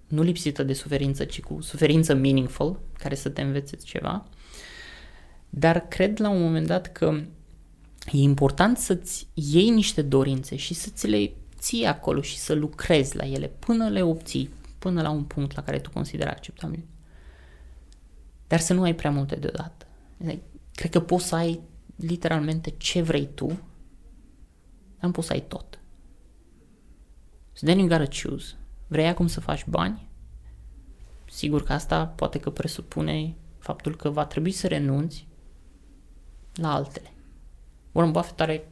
nu 0.07 0.21
lipsită 0.21 0.63
de 0.63 0.73
suferință, 0.73 1.25
ci 1.25 1.41
cu 1.41 1.61
suferință 1.61 2.13
meaningful, 2.13 2.79
care 2.97 3.15
să 3.15 3.29
te 3.29 3.41
învețe 3.41 3.75
ceva. 3.75 4.25
Dar 5.49 5.87
cred 5.87 6.19
la 6.19 6.29
un 6.29 6.41
moment 6.41 6.67
dat 6.67 6.91
că 6.91 7.21
e 8.11 8.17
important 8.17 8.77
să-ți 8.77 9.27
iei 9.33 9.69
niște 9.69 10.01
dorințe 10.01 10.55
și 10.55 10.73
să 10.73 10.89
ți 10.93 11.07
le 11.07 11.31
ții 11.59 11.85
acolo 11.85 12.21
și 12.21 12.37
să 12.37 12.53
lucrezi 12.53 13.15
la 13.15 13.25
ele 13.25 13.47
până 13.47 13.89
le 13.89 14.01
obții, 14.01 14.49
până 14.79 15.01
la 15.01 15.09
un 15.09 15.23
punct 15.23 15.55
la 15.55 15.63
care 15.63 15.79
tu 15.79 15.89
consideri 15.89 16.29
acceptabil. 16.29 16.83
Dar 18.47 18.59
să 18.59 18.73
nu 18.73 18.81
ai 18.81 18.95
prea 18.95 19.11
multe 19.11 19.35
deodată. 19.35 19.85
Cred 20.73 20.91
că 20.91 20.99
poți 20.99 21.25
să 21.25 21.35
ai 21.35 21.59
literalmente 21.95 22.69
ce 22.69 23.01
vrei 23.01 23.29
tu, 23.33 23.47
dar 23.47 25.01
nu 25.01 25.11
poți 25.11 25.27
să 25.27 25.33
ai 25.33 25.41
tot. 25.41 25.79
So 27.53 27.65
then 27.65 27.79
you 27.79 27.87
gotta 27.87 28.07
choose. 28.21 28.55
Vrei 28.87 29.07
acum 29.07 29.27
să 29.27 29.39
faci 29.39 29.65
bani? 29.65 30.07
Sigur 31.29 31.63
că 31.63 31.73
asta 31.73 32.05
poate 32.05 32.39
că 32.39 32.49
presupune 32.49 33.35
faptul 33.59 33.95
că 33.95 34.09
va 34.09 34.25
trebui 34.25 34.51
să 34.51 34.67
renunți 34.67 35.27
la 36.53 36.73
altele. 36.73 37.13
Warren 37.91 38.11
Buffett 38.11 38.39
are 38.39 38.67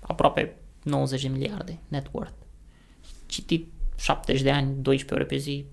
aproape 0.00 0.56
90 0.82 1.22
de 1.22 1.28
miliarde 1.28 1.78
net 1.88 2.08
worth. 2.12 2.32
Citit 3.26 3.72
70 3.96 4.42
de 4.42 4.50
ani, 4.50 4.82
12 4.82 5.14
ore 5.14 5.24
pe 5.24 5.36
zi, 5.36 5.66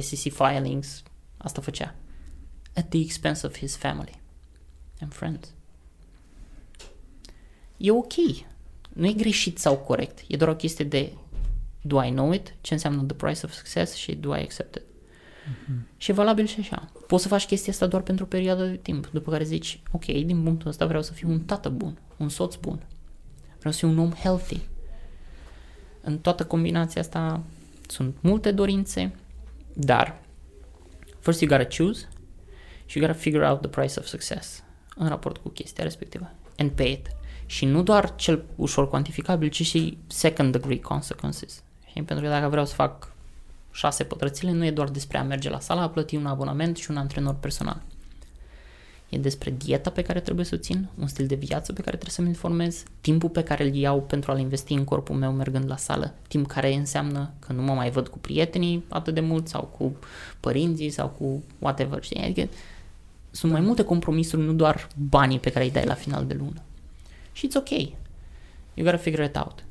SEC 0.00 0.32
filings, 0.32 1.02
asta 1.36 1.60
făcea. 1.60 1.94
At 2.74 2.88
the 2.88 3.00
expense 3.00 3.46
of 3.46 3.56
his 3.56 3.76
family 3.76 4.20
and 5.00 5.12
friends. 5.12 5.54
E 7.80 7.90
ok. 7.90 8.12
Nu 8.92 9.06
e 9.06 9.12
greșit 9.12 9.58
sau 9.58 9.76
corect. 9.76 10.18
E 10.26 10.36
doar 10.36 10.50
o 10.50 10.56
chestie 10.56 10.84
de 10.84 11.12
do 11.80 12.04
I 12.04 12.10
know 12.10 12.32
it, 12.32 12.54
ce 12.60 12.72
înseamnă 12.72 13.02
the 13.02 13.16
price 13.16 13.40
of 13.44 13.52
success 13.52 13.94
și 13.94 14.14
do 14.14 14.36
I 14.36 14.40
accept 14.40 14.74
it. 14.74 14.82
Mm-hmm. 14.82 15.96
Și 15.96 16.10
e 16.10 16.14
valabil 16.14 16.46
și 16.46 16.60
așa. 16.60 16.90
Poți 17.06 17.22
să 17.22 17.28
faci 17.28 17.46
chestia 17.46 17.72
asta 17.72 17.86
doar 17.86 18.02
pentru 18.02 18.24
o 18.24 18.28
perioadă 18.28 18.66
de 18.66 18.76
timp, 18.76 19.06
după 19.06 19.30
care 19.30 19.44
zici, 19.44 19.80
ok, 19.92 20.04
din 20.04 20.42
punctul 20.42 20.68
ăsta 20.68 20.86
vreau 20.86 21.02
să 21.02 21.12
fiu 21.12 21.30
un 21.30 21.40
tată 21.40 21.68
bun, 21.68 21.98
un 22.16 22.28
soț 22.28 22.54
bun, 22.54 22.82
vreau 23.58 23.72
să 23.72 23.78
fiu 23.78 23.88
un 23.88 23.98
om 23.98 24.12
healthy. 24.12 24.60
În 26.00 26.18
toată 26.18 26.44
combinația 26.44 27.00
asta 27.00 27.42
sunt 27.86 28.16
multe 28.20 28.50
dorințe, 28.52 29.14
dar 29.72 30.20
first 31.18 31.40
you 31.40 31.50
gotta 31.50 31.76
choose 31.76 32.08
și 32.86 32.98
you 32.98 33.06
gotta 33.06 33.20
figure 33.22 33.48
out 33.48 33.60
the 33.60 33.70
price 33.70 33.98
of 33.98 34.06
success 34.06 34.62
în 34.96 35.08
raport 35.08 35.36
cu 35.36 35.48
chestia 35.48 35.84
respectivă 35.84 36.30
and 36.56 36.70
pay 36.70 36.92
it. 36.92 37.10
Și 37.50 37.64
nu 37.64 37.82
doar 37.82 38.14
cel 38.14 38.44
ușor 38.56 38.88
cuantificabil, 38.88 39.48
ci 39.48 39.66
și 39.66 39.98
second 40.06 40.52
degree 40.52 40.80
consequences. 40.80 41.62
Și 41.86 42.02
pentru 42.02 42.24
că 42.24 42.30
dacă 42.30 42.48
vreau 42.48 42.66
să 42.66 42.74
fac 42.74 43.12
șase 43.72 44.04
pătrățile, 44.04 44.52
nu 44.52 44.64
e 44.64 44.70
doar 44.70 44.88
despre 44.88 45.18
a 45.18 45.22
merge 45.22 45.50
la 45.50 45.60
sala, 45.60 45.82
a 45.82 45.88
plăti 45.88 46.16
un 46.16 46.26
abonament 46.26 46.76
și 46.76 46.90
un 46.90 46.96
antrenor 46.96 47.34
personal. 47.34 47.82
E 49.08 49.18
despre 49.18 49.54
dieta 49.58 49.90
pe 49.90 50.02
care 50.02 50.20
trebuie 50.20 50.44
să 50.44 50.54
o 50.54 50.58
țin, 50.58 50.88
un 50.98 51.06
stil 51.06 51.26
de 51.26 51.34
viață 51.34 51.72
pe 51.72 51.80
care 51.80 51.96
trebuie 51.96 52.14
să-mi 52.14 52.28
informez, 52.28 52.82
timpul 53.00 53.28
pe 53.28 53.42
care 53.42 53.64
îl 53.64 53.74
iau 53.74 54.02
pentru 54.02 54.30
a-l 54.30 54.38
investi 54.38 54.72
în 54.72 54.84
corpul 54.84 55.16
meu 55.16 55.32
mergând 55.32 55.68
la 55.68 55.76
sală, 55.76 56.14
timp 56.28 56.46
care 56.46 56.74
înseamnă 56.74 57.32
că 57.38 57.52
nu 57.52 57.62
mă 57.62 57.72
mai 57.72 57.90
văd 57.90 58.08
cu 58.08 58.18
prietenii 58.18 58.84
atât 58.88 59.14
de 59.14 59.20
mult 59.20 59.48
sau 59.48 59.62
cu 59.62 59.96
părinții 60.40 60.90
sau 60.90 61.08
cu 61.08 61.42
whatever, 61.58 62.02
știi? 62.02 62.22
Adică 62.22 62.48
sunt 63.30 63.52
mai 63.52 63.60
multe 63.60 63.84
compromisuri, 63.84 64.42
nu 64.42 64.52
doar 64.52 64.88
banii 65.08 65.38
pe 65.38 65.50
care 65.50 65.64
îi 65.64 65.70
dai 65.70 65.84
la 65.84 65.94
final 65.94 66.26
de 66.26 66.34
lună. 66.34 66.62
Și 67.32 67.48
it's 67.48 67.56
ok. 67.56 67.70
You 68.74 68.86
gotta 68.86 68.96
figure 68.96 69.24
it 69.24 69.36
out. 69.36 69.64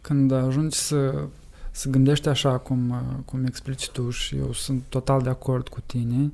Când 0.00 0.32
ajungi 0.32 0.76
să, 0.76 1.26
să 1.70 1.88
gândești 1.88 2.28
așa 2.28 2.58
cum, 2.58 2.94
cum 3.24 3.44
explici 3.44 3.88
tu 3.90 4.10
și 4.10 4.36
eu 4.36 4.52
sunt 4.52 4.82
total 4.88 5.22
de 5.22 5.28
acord 5.28 5.68
cu 5.68 5.80
tine, 5.86 6.32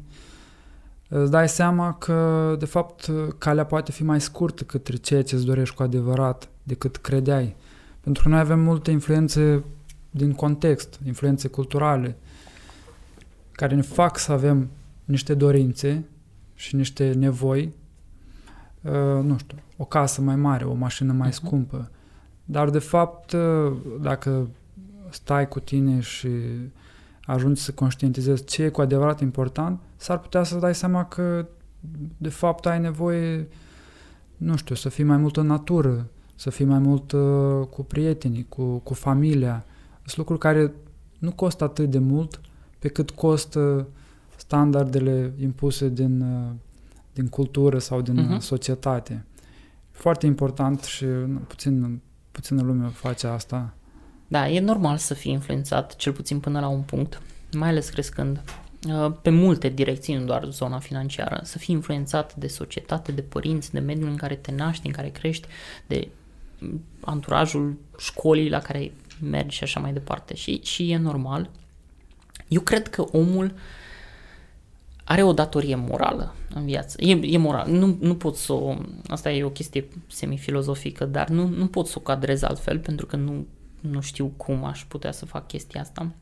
îți 1.08 1.30
dai 1.30 1.48
seama 1.48 1.94
că, 1.94 2.56
de 2.58 2.64
fapt, 2.64 3.10
calea 3.38 3.66
poate 3.66 3.92
fi 3.92 4.02
mai 4.02 4.20
scurtă 4.20 4.64
către 4.64 4.96
ceea 4.96 5.22
ce 5.22 5.34
îți 5.34 5.44
dorești 5.44 5.74
cu 5.74 5.82
adevărat 5.82 6.48
decât 6.62 6.96
credeai. 6.96 7.56
Pentru 8.00 8.22
că 8.22 8.28
noi 8.28 8.38
avem 8.38 8.60
multe 8.60 8.90
influențe 8.90 9.64
din 10.10 10.32
context, 10.32 10.98
influențe 11.06 11.48
culturale, 11.48 12.16
care 13.52 13.74
ne 13.74 13.82
fac 13.82 14.18
să 14.18 14.32
avem 14.32 14.70
niște 15.04 15.34
dorințe 15.34 16.04
și 16.54 16.76
niște 16.76 17.12
nevoi, 17.12 17.62
uh, 17.62 17.81
nu 19.22 19.38
știu, 19.38 19.58
o 19.76 19.84
casă 19.84 20.20
mai 20.20 20.36
mare, 20.36 20.64
o 20.64 20.74
mașină 20.74 21.12
mai 21.12 21.28
uh-huh. 21.28 21.32
scumpă. 21.32 21.90
Dar, 22.44 22.70
de 22.70 22.78
fapt, 22.78 23.32
uh, 23.32 23.72
dacă 24.00 24.48
stai 25.10 25.48
cu 25.48 25.60
tine 25.60 26.00
și 26.00 26.28
ajungi 27.24 27.60
să 27.60 27.72
conștientizezi 27.72 28.44
ce 28.44 28.62
e 28.62 28.68
cu 28.68 28.80
adevărat 28.80 29.20
important, 29.20 29.80
s-ar 29.96 30.18
putea 30.18 30.42
să 30.42 30.56
dai 30.56 30.74
seama 30.74 31.04
că, 31.04 31.46
de 32.16 32.28
fapt, 32.28 32.66
ai 32.66 32.80
nevoie, 32.80 33.48
nu 34.36 34.56
știu, 34.56 34.74
să 34.74 34.88
fii 34.88 35.04
mai 35.04 35.16
mult 35.16 35.36
în 35.36 35.46
natură, 35.46 36.06
să 36.34 36.50
fii 36.50 36.64
mai 36.64 36.78
mult 36.78 37.12
uh, 37.12 37.66
cu 37.70 37.82
prietenii, 37.82 38.46
cu, 38.48 38.78
cu 38.78 38.94
familia. 38.94 39.64
Sunt 40.04 40.16
lucruri 40.16 40.40
care 40.40 40.72
nu 41.18 41.32
costă 41.32 41.64
atât 41.64 41.90
de 41.90 41.98
mult 41.98 42.40
pe 42.78 42.88
cât 42.88 43.10
costă 43.10 43.86
standardele 44.36 45.32
impuse 45.40 45.88
din, 45.88 46.20
uh, 46.20 46.52
din 47.12 47.28
cultură 47.28 47.78
sau 47.78 48.00
din 48.00 48.26
uh-huh. 48.26 48.38
societate. 48.38 49.24
Foarte 49.90 50.26
important 50.26 50.82
și 50.82 51.04
puțin, 51.46 52.00
puțină 52.30 52.62
lume 52.62 52.88
face 52.88 53.26
asta. 53.26 53.74
Da, 54.28 54.48
e 54.48 54.60
normal 54.60 54.96
să 54.96 55.14
fii 55.14 55.32
influențat, 55.32 55.96
cel 55.96 56.12
puțin 56.12 56.40
până 56.40 56.60
la 56.60 56.68
un 56.68 56.80
punct, 56.80 57.22
mai 57.52 57.68
ales 57.68 57.88
crescând 57.88 58.40
uh, 58.88 59.12
pe 59.22 59.30
multe 59.30 59.68
direcții, 59.68 60.14
nu 60.14 60.24
doar 60.24 60.44
zona 60.44 60.78
financiară, 60.78 61.40
să 61.44 61.58
fii 61.58 61.74
influențat 61.74 62.34
de 62.34 62.46
societate, 62.46 63.12
de 63.12 63.20
părinți, 63.22 63.72
de 63.72 63.78
mediul 63.78 64.08
în 64.08 64.16
care 64.16 64.34
te 64.34 64.52
naști, 64.52 64.86
în 64.86 64.92
care 64.92 65.08
crești, 65.08 65.48
de 65.86 66.08
anturajul 67.00 67.78
școlii 67.98 68.48
la 68.48 68.58
care 68.58 68.92
mergi 69.30 69.56
și 69.56 69.62
așa 69.62 69.80
mai 69.80 69.92
departe. 69.92 70.34
Și, 70.34 70.60
și 70.62 70.90
e 70.90 70.96
normal. 70.96 71.50
Eu 72.48 72.60
cred 72.60 72.88
că 72.88 73.02
omul 73.02 73.44
uh, 73.44 73.52
are 75.12 75.22
o 75.22 75.32
datorie 75.32 75.74
morală 75.74 76.34
în 76.54 76.64
viață. 76.64 76.96
E, 77.00 77.18
e 77.22 77.38
moral. 77.38 77.70
Nu, 77.70 77.96
nu 78.00 78.14
pot 78.14 78.36
să 78.36 78.52
o... 78.52 78.76
Asta 79.06 79.32
e 79.32 79.44
o 79.44 79.50
chestie 79.50 79.88
semifilozofică, 80.06 81.04
dar 81.04 81.28
nu, 81.28 81.48
nu 81.48 81.66
pot 81.66 81.86
să 81.86 81.94
o 81.98 82.00
cadrez 82.00 82.42
altfel 82.42 82.78
pentru 82.78 83.06
că 83.06 83.16
nu, 83.16 83.46
nu 83.80 84.00
știu 84.00 84.32
cum 84.36 84.64
aș 84.64 84.84
putea 84.84 85.12
să 85.12 85.26
fac 85.26 85.46
chestia 85.46 85.80
asta. 85.80 86.12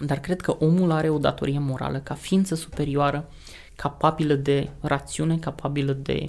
Dar 0.00 0.20
cred 0.20 0.40
că 0.40 0.56
omul 0.58 0.90
are 0.90 1.08
o 1.08 1.18
datorie 1.18 1.58
morală 1.58 1.98
ca 1.98 2.14
ființă 2.14 2.54
superioară, 2.54 3.28
capabilă 3.76 4.34
de 4.34 4.68
rațiune, 4.80 5.38
capabilă 5.38 5.92
de 5.92 6.24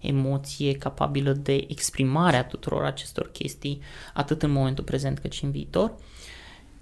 emoție, 0.00 0.72
capabilă 0.72 1.32
de 1.32 1.64
exprimare 1.68 2.36
a 2.36 2.44
tuturor 2.44 2.84
acestor 2.84 3.30
chestii, 3.32 3.80
atât 4.14 4.42
în 4.42 4.50
momentul 4.50 4.84
prezent 4.84 5.18
cât 5.18 5.32
și 5.32 5.44
în 5.44 5.50
viitor, 5.50 5.94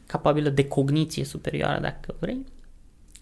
capabilă 0.07 0.49
de 0.49 0.69
cogniție 0.69 1.25
superioară, 1.25 1.81
dacă 1.81 2.15
vrei, 2.19 2.47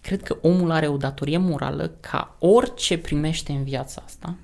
cred 0.07 0.23
că 0.23 0.39
omul 0.43 0.71
are 0.71 0.89
o 0.89 0.97
datorie 0.97 1.39
morală 1.39 1.89
ca 2.01 2.37
orice 2.39 2.99
primește 2.99 3.53
în 3.53 3.65
viața 3.65 4.03
asta, 4.05 4.37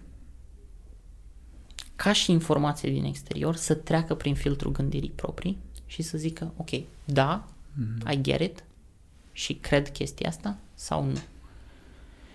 ca 1.97 2.12
și 2.12 2.30
informație 2.30 2.90
din 2.90 3.05
exterior, 3.05 3.56
să 3.56 3.74
treacă 3.74 4.14
prin 4.14 4.34
filtrul 4.34 4.72
gândirii 4.72 5.12
proprii 5.14 5.59
și 5.86 6.02
să 6.02 6.18
zică, 6.18 6.52
ok, 6.56 6.68
da, 7.05 7.44
mm-hmm. 7.44 8.12
I 8.12 8.20
get 8.20 8.40
it 8.40 8.64
și 9.32 9.55
cred 9.55 9.93
chestia 9.93 10.28
asta 10.28 10.56
sau 10.74 11.05
nu. 11.05 11.18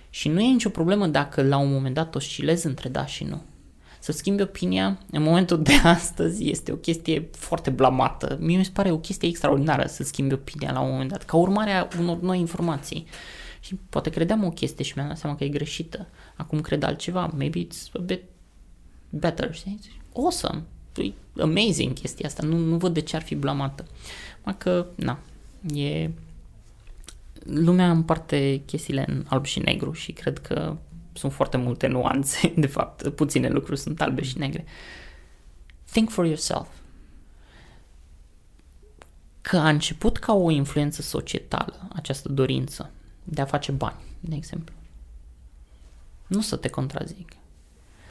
Și 0.10 0.30
nu 0.30 0.42
e 0.42 0.52
nicio 0.52 0.70
problemă 0.70 1.08
dacă 1.08 1.44
la 1.44 1.58
un 1.58 1.72
moment 1.72 1.96
dat 1.96 2.16
oscilezi 2.16 2.66
între 2.66 2.90
da 2.90 3.06
și 3.06 3.24
nu. 3.24 3.42
Să 4.00 4.12
schimbi 4.12 4.42
opinia 4.42 5.00
în 5.12 5.22
momentul 5.22 5.62
de 5.62 5.74
astăzi 5.84 6.50
este 6.50 6.72
o 6.72 6.76
chestie 6.76 7.30
foarte 7.32 7.70
blamată. 7.70 8.38
Mie 8.40 8.58
mi 8.58 8.66
se 8.66 8.72
pare 8.74 8.92
o 8.92 8.98
chestie 8.98 9.28
extraordinară 9.28 9.88
să 9.88 10.04
schimbi 10.04 10.34
opinia 10.34 10.72
la 10.72 10.80
un 10.80 10.92
moment 10.92 11.10
dat, 11.10 11.24
ca 11.24 11.38
urmare 11.38 11.72
a 11.72 11.88
unor 12.00 12.20
noi 12.20 12.40
informații. 12.40 13.06
Și 13.60 13.76
poate 13.90 14.10
credeam 14.10 14.44
o 14.44 14.50
chestie 14.50 14.84
și 14.84 14.94
mi-am 14.96 15.08
dat 15.08 15.18
seama 15.18 15.36
că 15.36 15.44
e 15.44 15.48
greșită. 15.50 16.08
Acum 16.36 16.62
cred 16.62 16.84
altceva. 16.84 17.34
Maybe 17.38 17.68
it's 17.68 17.92
a 17.94 18.00
bit 18.00 18.24
better. 19.10 19.54
Știi? 19.54 19.80
Awesome. 20.16 20.64
E 20.96 21.12
amazing 21.42 21.94
chestia 21.94 22.28
asta. 22.28 22.46
Nu, 22.46 22.58
nu 22.58 22.78
văd 22.78 22.94
de 22.94 23.00
ce 23.00 23.16
ar 23.16 23.22
fi 23.22 23.36
blamată. 23.36 23.86
Mă 24.44 24.54
că, 24.54 24.86
na, 24.96 25.20
e... 25.74 26.10
Lumea 27.44 27.92
împarte 27.92 28.62
chestiile 28.66 29.06
în 29.08 29.26
alb 29.28 29.46
și 29.46 29.60
negru 29.60 29.92
și 29.92 30.12
cred 30.12 30.38
că 30.38 30.78
sunt 31.18 31.34
foarte 31.34 31.58
multe 31.58 31.88
nuanțe, 31.88 32.54
de 32.58 32.68
fapt, 32.68 33.10
puține 33.10 33.50
lucruri 33.50 33.80
sunt 33.80 34.02
albe 34.02 34.24
și 34.24 34.38
negre. 34.38 34.66
Think 35.92 36.10
for 36.10 36.26
yourself. 36.26 36.68
Că 39.42 39.58
a 39.58 39.70
început 39.70 40.18
ca 40.18 40.34
o 40.34 40.50
influență 40.50 41.02
societală 41.02 41.88
această 41.94 42.30
dorință 42.30 42.92
de 43.24 43.42
a 43.42 43.46
face 43.46 43.72
bani, 43.72 44.00
de 44.20 44.36
exemplu. 44.36 44.76
Nu 46.28 46.42
să 46.42 46.56
te 46.56 46.70
contrazic. 46.70 47.32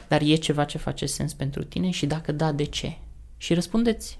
Dar 0.09 0.21
e 0.21 0.35
ceva 0.35 0.65
ce 0.65 0.79
face 0.79 1.07
sens 1.07 1.35
pentru 1.35 1.65
tine 1.65 1.91
și 1.91 2.07
dacă 2.07 2.33
da, 2.33 2.53
de 2.53 2.65
ce? 2.65 2.97
Și 3.37 3.55
răspundeți 3.55 4.19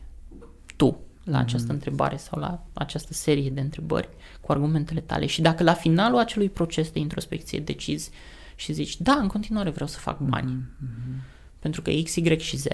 tu 0.77 0.99
la 1.25 1.39
această 1.39 1.69
mm-hmm. 1.69 1.71
întrebare 1.71 2.17
sau 2.17 2.39
la 2.39 2.63
această 2.73 3.13
serie 3.13 3.51
de 3.51 3.61
întrebări 3.61 4.09
cu 4.41 4.53
argumentele 4.53 5.01
tale 5.01 5.27
și 5.27 5.41
dacă 5.41 5.63
la 5.63 5.75
finalul 5.75 6.19
acelui 6.19 6.49
proces 6.49 6.91
de 6.91 6.99
introspecție 6.99 7.61
decizi 7.61 8.11
și 8.57 8.73
zici, 8.73 9.01
da, 9.01 9.13
în 9.13 9.27
continuare 9.27 9.71
vreau 9.71 9.89
să 9.89 9.99
fac 9.99 10.19
bani, 10.19 10.53
mm-hmm. 10.53 11.23
pentru 11.59 11.83
că 11.83 11.91
X, 12.03 12.15
Y 12.15 12.39
și 12.39 12.57
Z. 12.57 12.67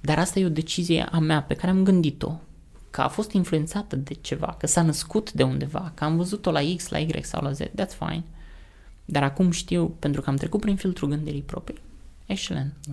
Dar 0.00 0.18
asta 0.18 0.38
e 0.38 0.44
o 0.44 0.48
decizie 0.48 1.02
a 1.02 1.18
mea 1.18 1.42
pe 1.42 1.54
care 1.54 1.70
am 1.70 1.82
gândit-o, 1.84 2.40
că 2.90 3.00
a 3.00 3.08
fost 3.08 3.32
influențată 3.32 3.96
de 3.96 4.14
ceva, 4.14 4.56
că 4.58 4.66
s-a 4.66 4.82
născut 4.82 5.32
de 5.32 5.42
undeva, 5.42 5.92
că 5.94 6.04
am 6.04 6.16
văzut-o 6.16 6.50
la 6.50 6.60
X, 6.76 6.88
la 6.88 6.98
Y 6.98 7.20
sau 7.22 7.42
la 7.42 7.52
Z, 7.52 7.60
that's 7.60 7.96
fine. 7.98 8.24
Dar 9.04 9.22
acum 9.22 9.50
știu, 9.50 9.88
pentru 9.98 10.20
că 10.20 10.30
am 10.30 10.36
trecut 10.36 10.60
prin 10.60 10.76
filtrul 10.76 11.08
gândirii 11.08 11.42
proprii. 11.42 11.80
Excelent. 12.26 12.74
Da. 12.86 12.92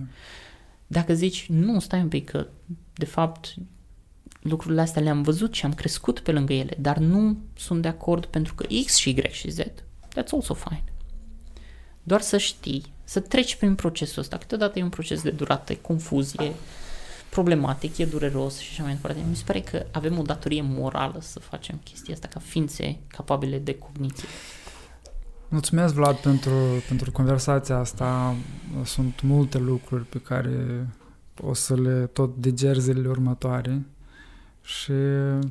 Dacă 0.86 1.14
zici, 1.14 1.46
nu, 1.48 1.80
stai 1.80 2.00
un 2.00 2.08
pic, 2.08 2.30
că 2.30 2.46
de 2.92 3.04
fapt 3.04 3.54
lucrurile 4.40 4.80
astea 4.80 5.02
le-am 5.02 5.22
văzut 5.22 5.54
și 5.54 5.64
am 5.64 5.72
crescut 5.72 6.20
pe 6.20 6.32
lângă 6.32 6.52
ele, 6.52 6.76
dar 6.80 6.98
nu 6.98 7.36
sunt 7.56 7.82
de 7.82 7.88
acord 7.88 8.24
pentru 8.26 8.54
că 8.54 8.66
X 8.84 8.96
și 8.96 9.10
Y 9.10 9.22
și 9.30 9.50
Z. 9.50 9.58
That's 9.58 10.30
also 10.32 10.54
fine. 10.54 10.84
Doar 12.06 12.20
să 12.20 12.36
știi, 12.36 12.82
să 13.04 13.20
treci 13.20 13.56
prin 13.56 13.74
procesul 13.74 14.22
ăsta. 14.22 14.36
Câteodată 14.36 14.78
e 14.78 14.82
un 14.82 14.88
proces 14.88 15.22
de 15.22 15.30
durată, 15.30 15.72
e 15.72 15.74
confuzie, 15.74 16.52
problematic, 17.28 17.98
e 17.98 18.04
dureros 18.04 18.58
și 18.58 18.68
așa 18.70 18.82
mai 18.82 18.92
departe. 18.92 19.20
Mi 19.28 19.36
se 19.36 19.42
pare 19.46 19.60
că 19.60 19.86
avem 19.90 20.18
o 20.18 20.22
datorie 20.22 20.62
morală 20.62 21.18
să 21.20 21.38
facem 21.38 21.80
chestia 21.84 22.14
asta 22.14 22.28
ca 22.28 22.40
ființe 22.40 22.98
capabile 23.06 23.58
de 23.58 23.78
cogniție. 23.78 24.28
Mulțumesc, 25.48 25.94
Vlad, 25.94 26.16
pentru, 26.16 26.50
pentru 26.88 27.12
conversația 27.12 27.76
asta. 27.76 28.36
Sunt 28.84 29.20
multe 29.22 29.58
lucruri 29.58 30.04
pe 30.04 30.18
care 30.18 30.86
o 31.42 31.54
să 31.54 31.74
le 31.74 32.06
tot 32.12 32.36
diger 32.36 32.76
zilele 32.76 33.08
următoare 33.08 33.86
și 34.66 34.92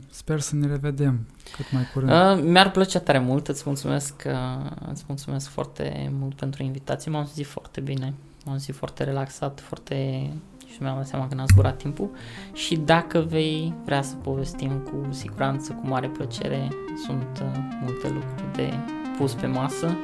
sper 0.10 0.40
să 0.40 0.56
ne 0.56 0.68
revedem 0.68 1.28
cât 1.56 1.72
mai 1.72 1.88
curând. 1.94 2.12
Uh, 2.12 2.44
mi-ar 2.52 2.72
plăcea 2.72 3.00
tare 3.00 3.20
mult, 3.20 3.48
îți 3.48 3.64
mulțumesc, 3.66 4.24
uh, 4.26 4.72
îți 4.92 5.04
mulțumesc 5.08 5.48
foarte 5.48 6.12
mult 6.20 6.36
pentru 6.36 6.64
invitație, 6.64 7.12
m-am 7.12 7.26
simțit 7.26 7.46
foarte 7.46 7.82
bine, 7.82 8.14
m-am 8.46 8.58
simțit 8.58 8.76
foarte 8.76 9.04
relaxat, 9.04 9.60
foarte 9.60 10.30
și 10.74 10.82
mi-am 10.82 10.96
dat 10.96 11.08
seama 11.08 11.28
că 11.28 11.36
n-a 11.36 11.46
zburat 11.46 11.78
timpul 11.78 12.10
și 12.54 12.76
dacă 12.76 13.20
vei 13.20 13.74
vrea 13.86 14.02
să 14.02 14.16
povestim 14.16 14.72
cu 14.72 15.08
siguranță, 15.10 15.72
cu 15.72 15.88
mare 15.88 16.08
plăcere, 16.08 16.68
sunt 17.06 17.42
uh, 17.42 17.60
multe 17.82 18.08
lucruri 18.08 18.54
de 18.56 18.74
pus 19.18 19.34
pe 19.34 19.48
masă 19.48 19.98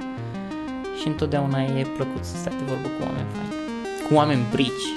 și 1.02 1.08
întotdeauna 1.08 1.62
e 1.62 1.86
plăcut 1.96 2.24
să 2.24 2.36
stai 2.36 2.54
de 2.58 2.64
vorbă 2.64 2.88
cu 2.88 3.04
oameni 3.04 3.28
faini, 3.34 3.54
cu 4.08 4.14
oameni 4.14 4.46
brici. 4.52 4.88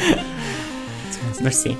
Mersi. 1.42 1.76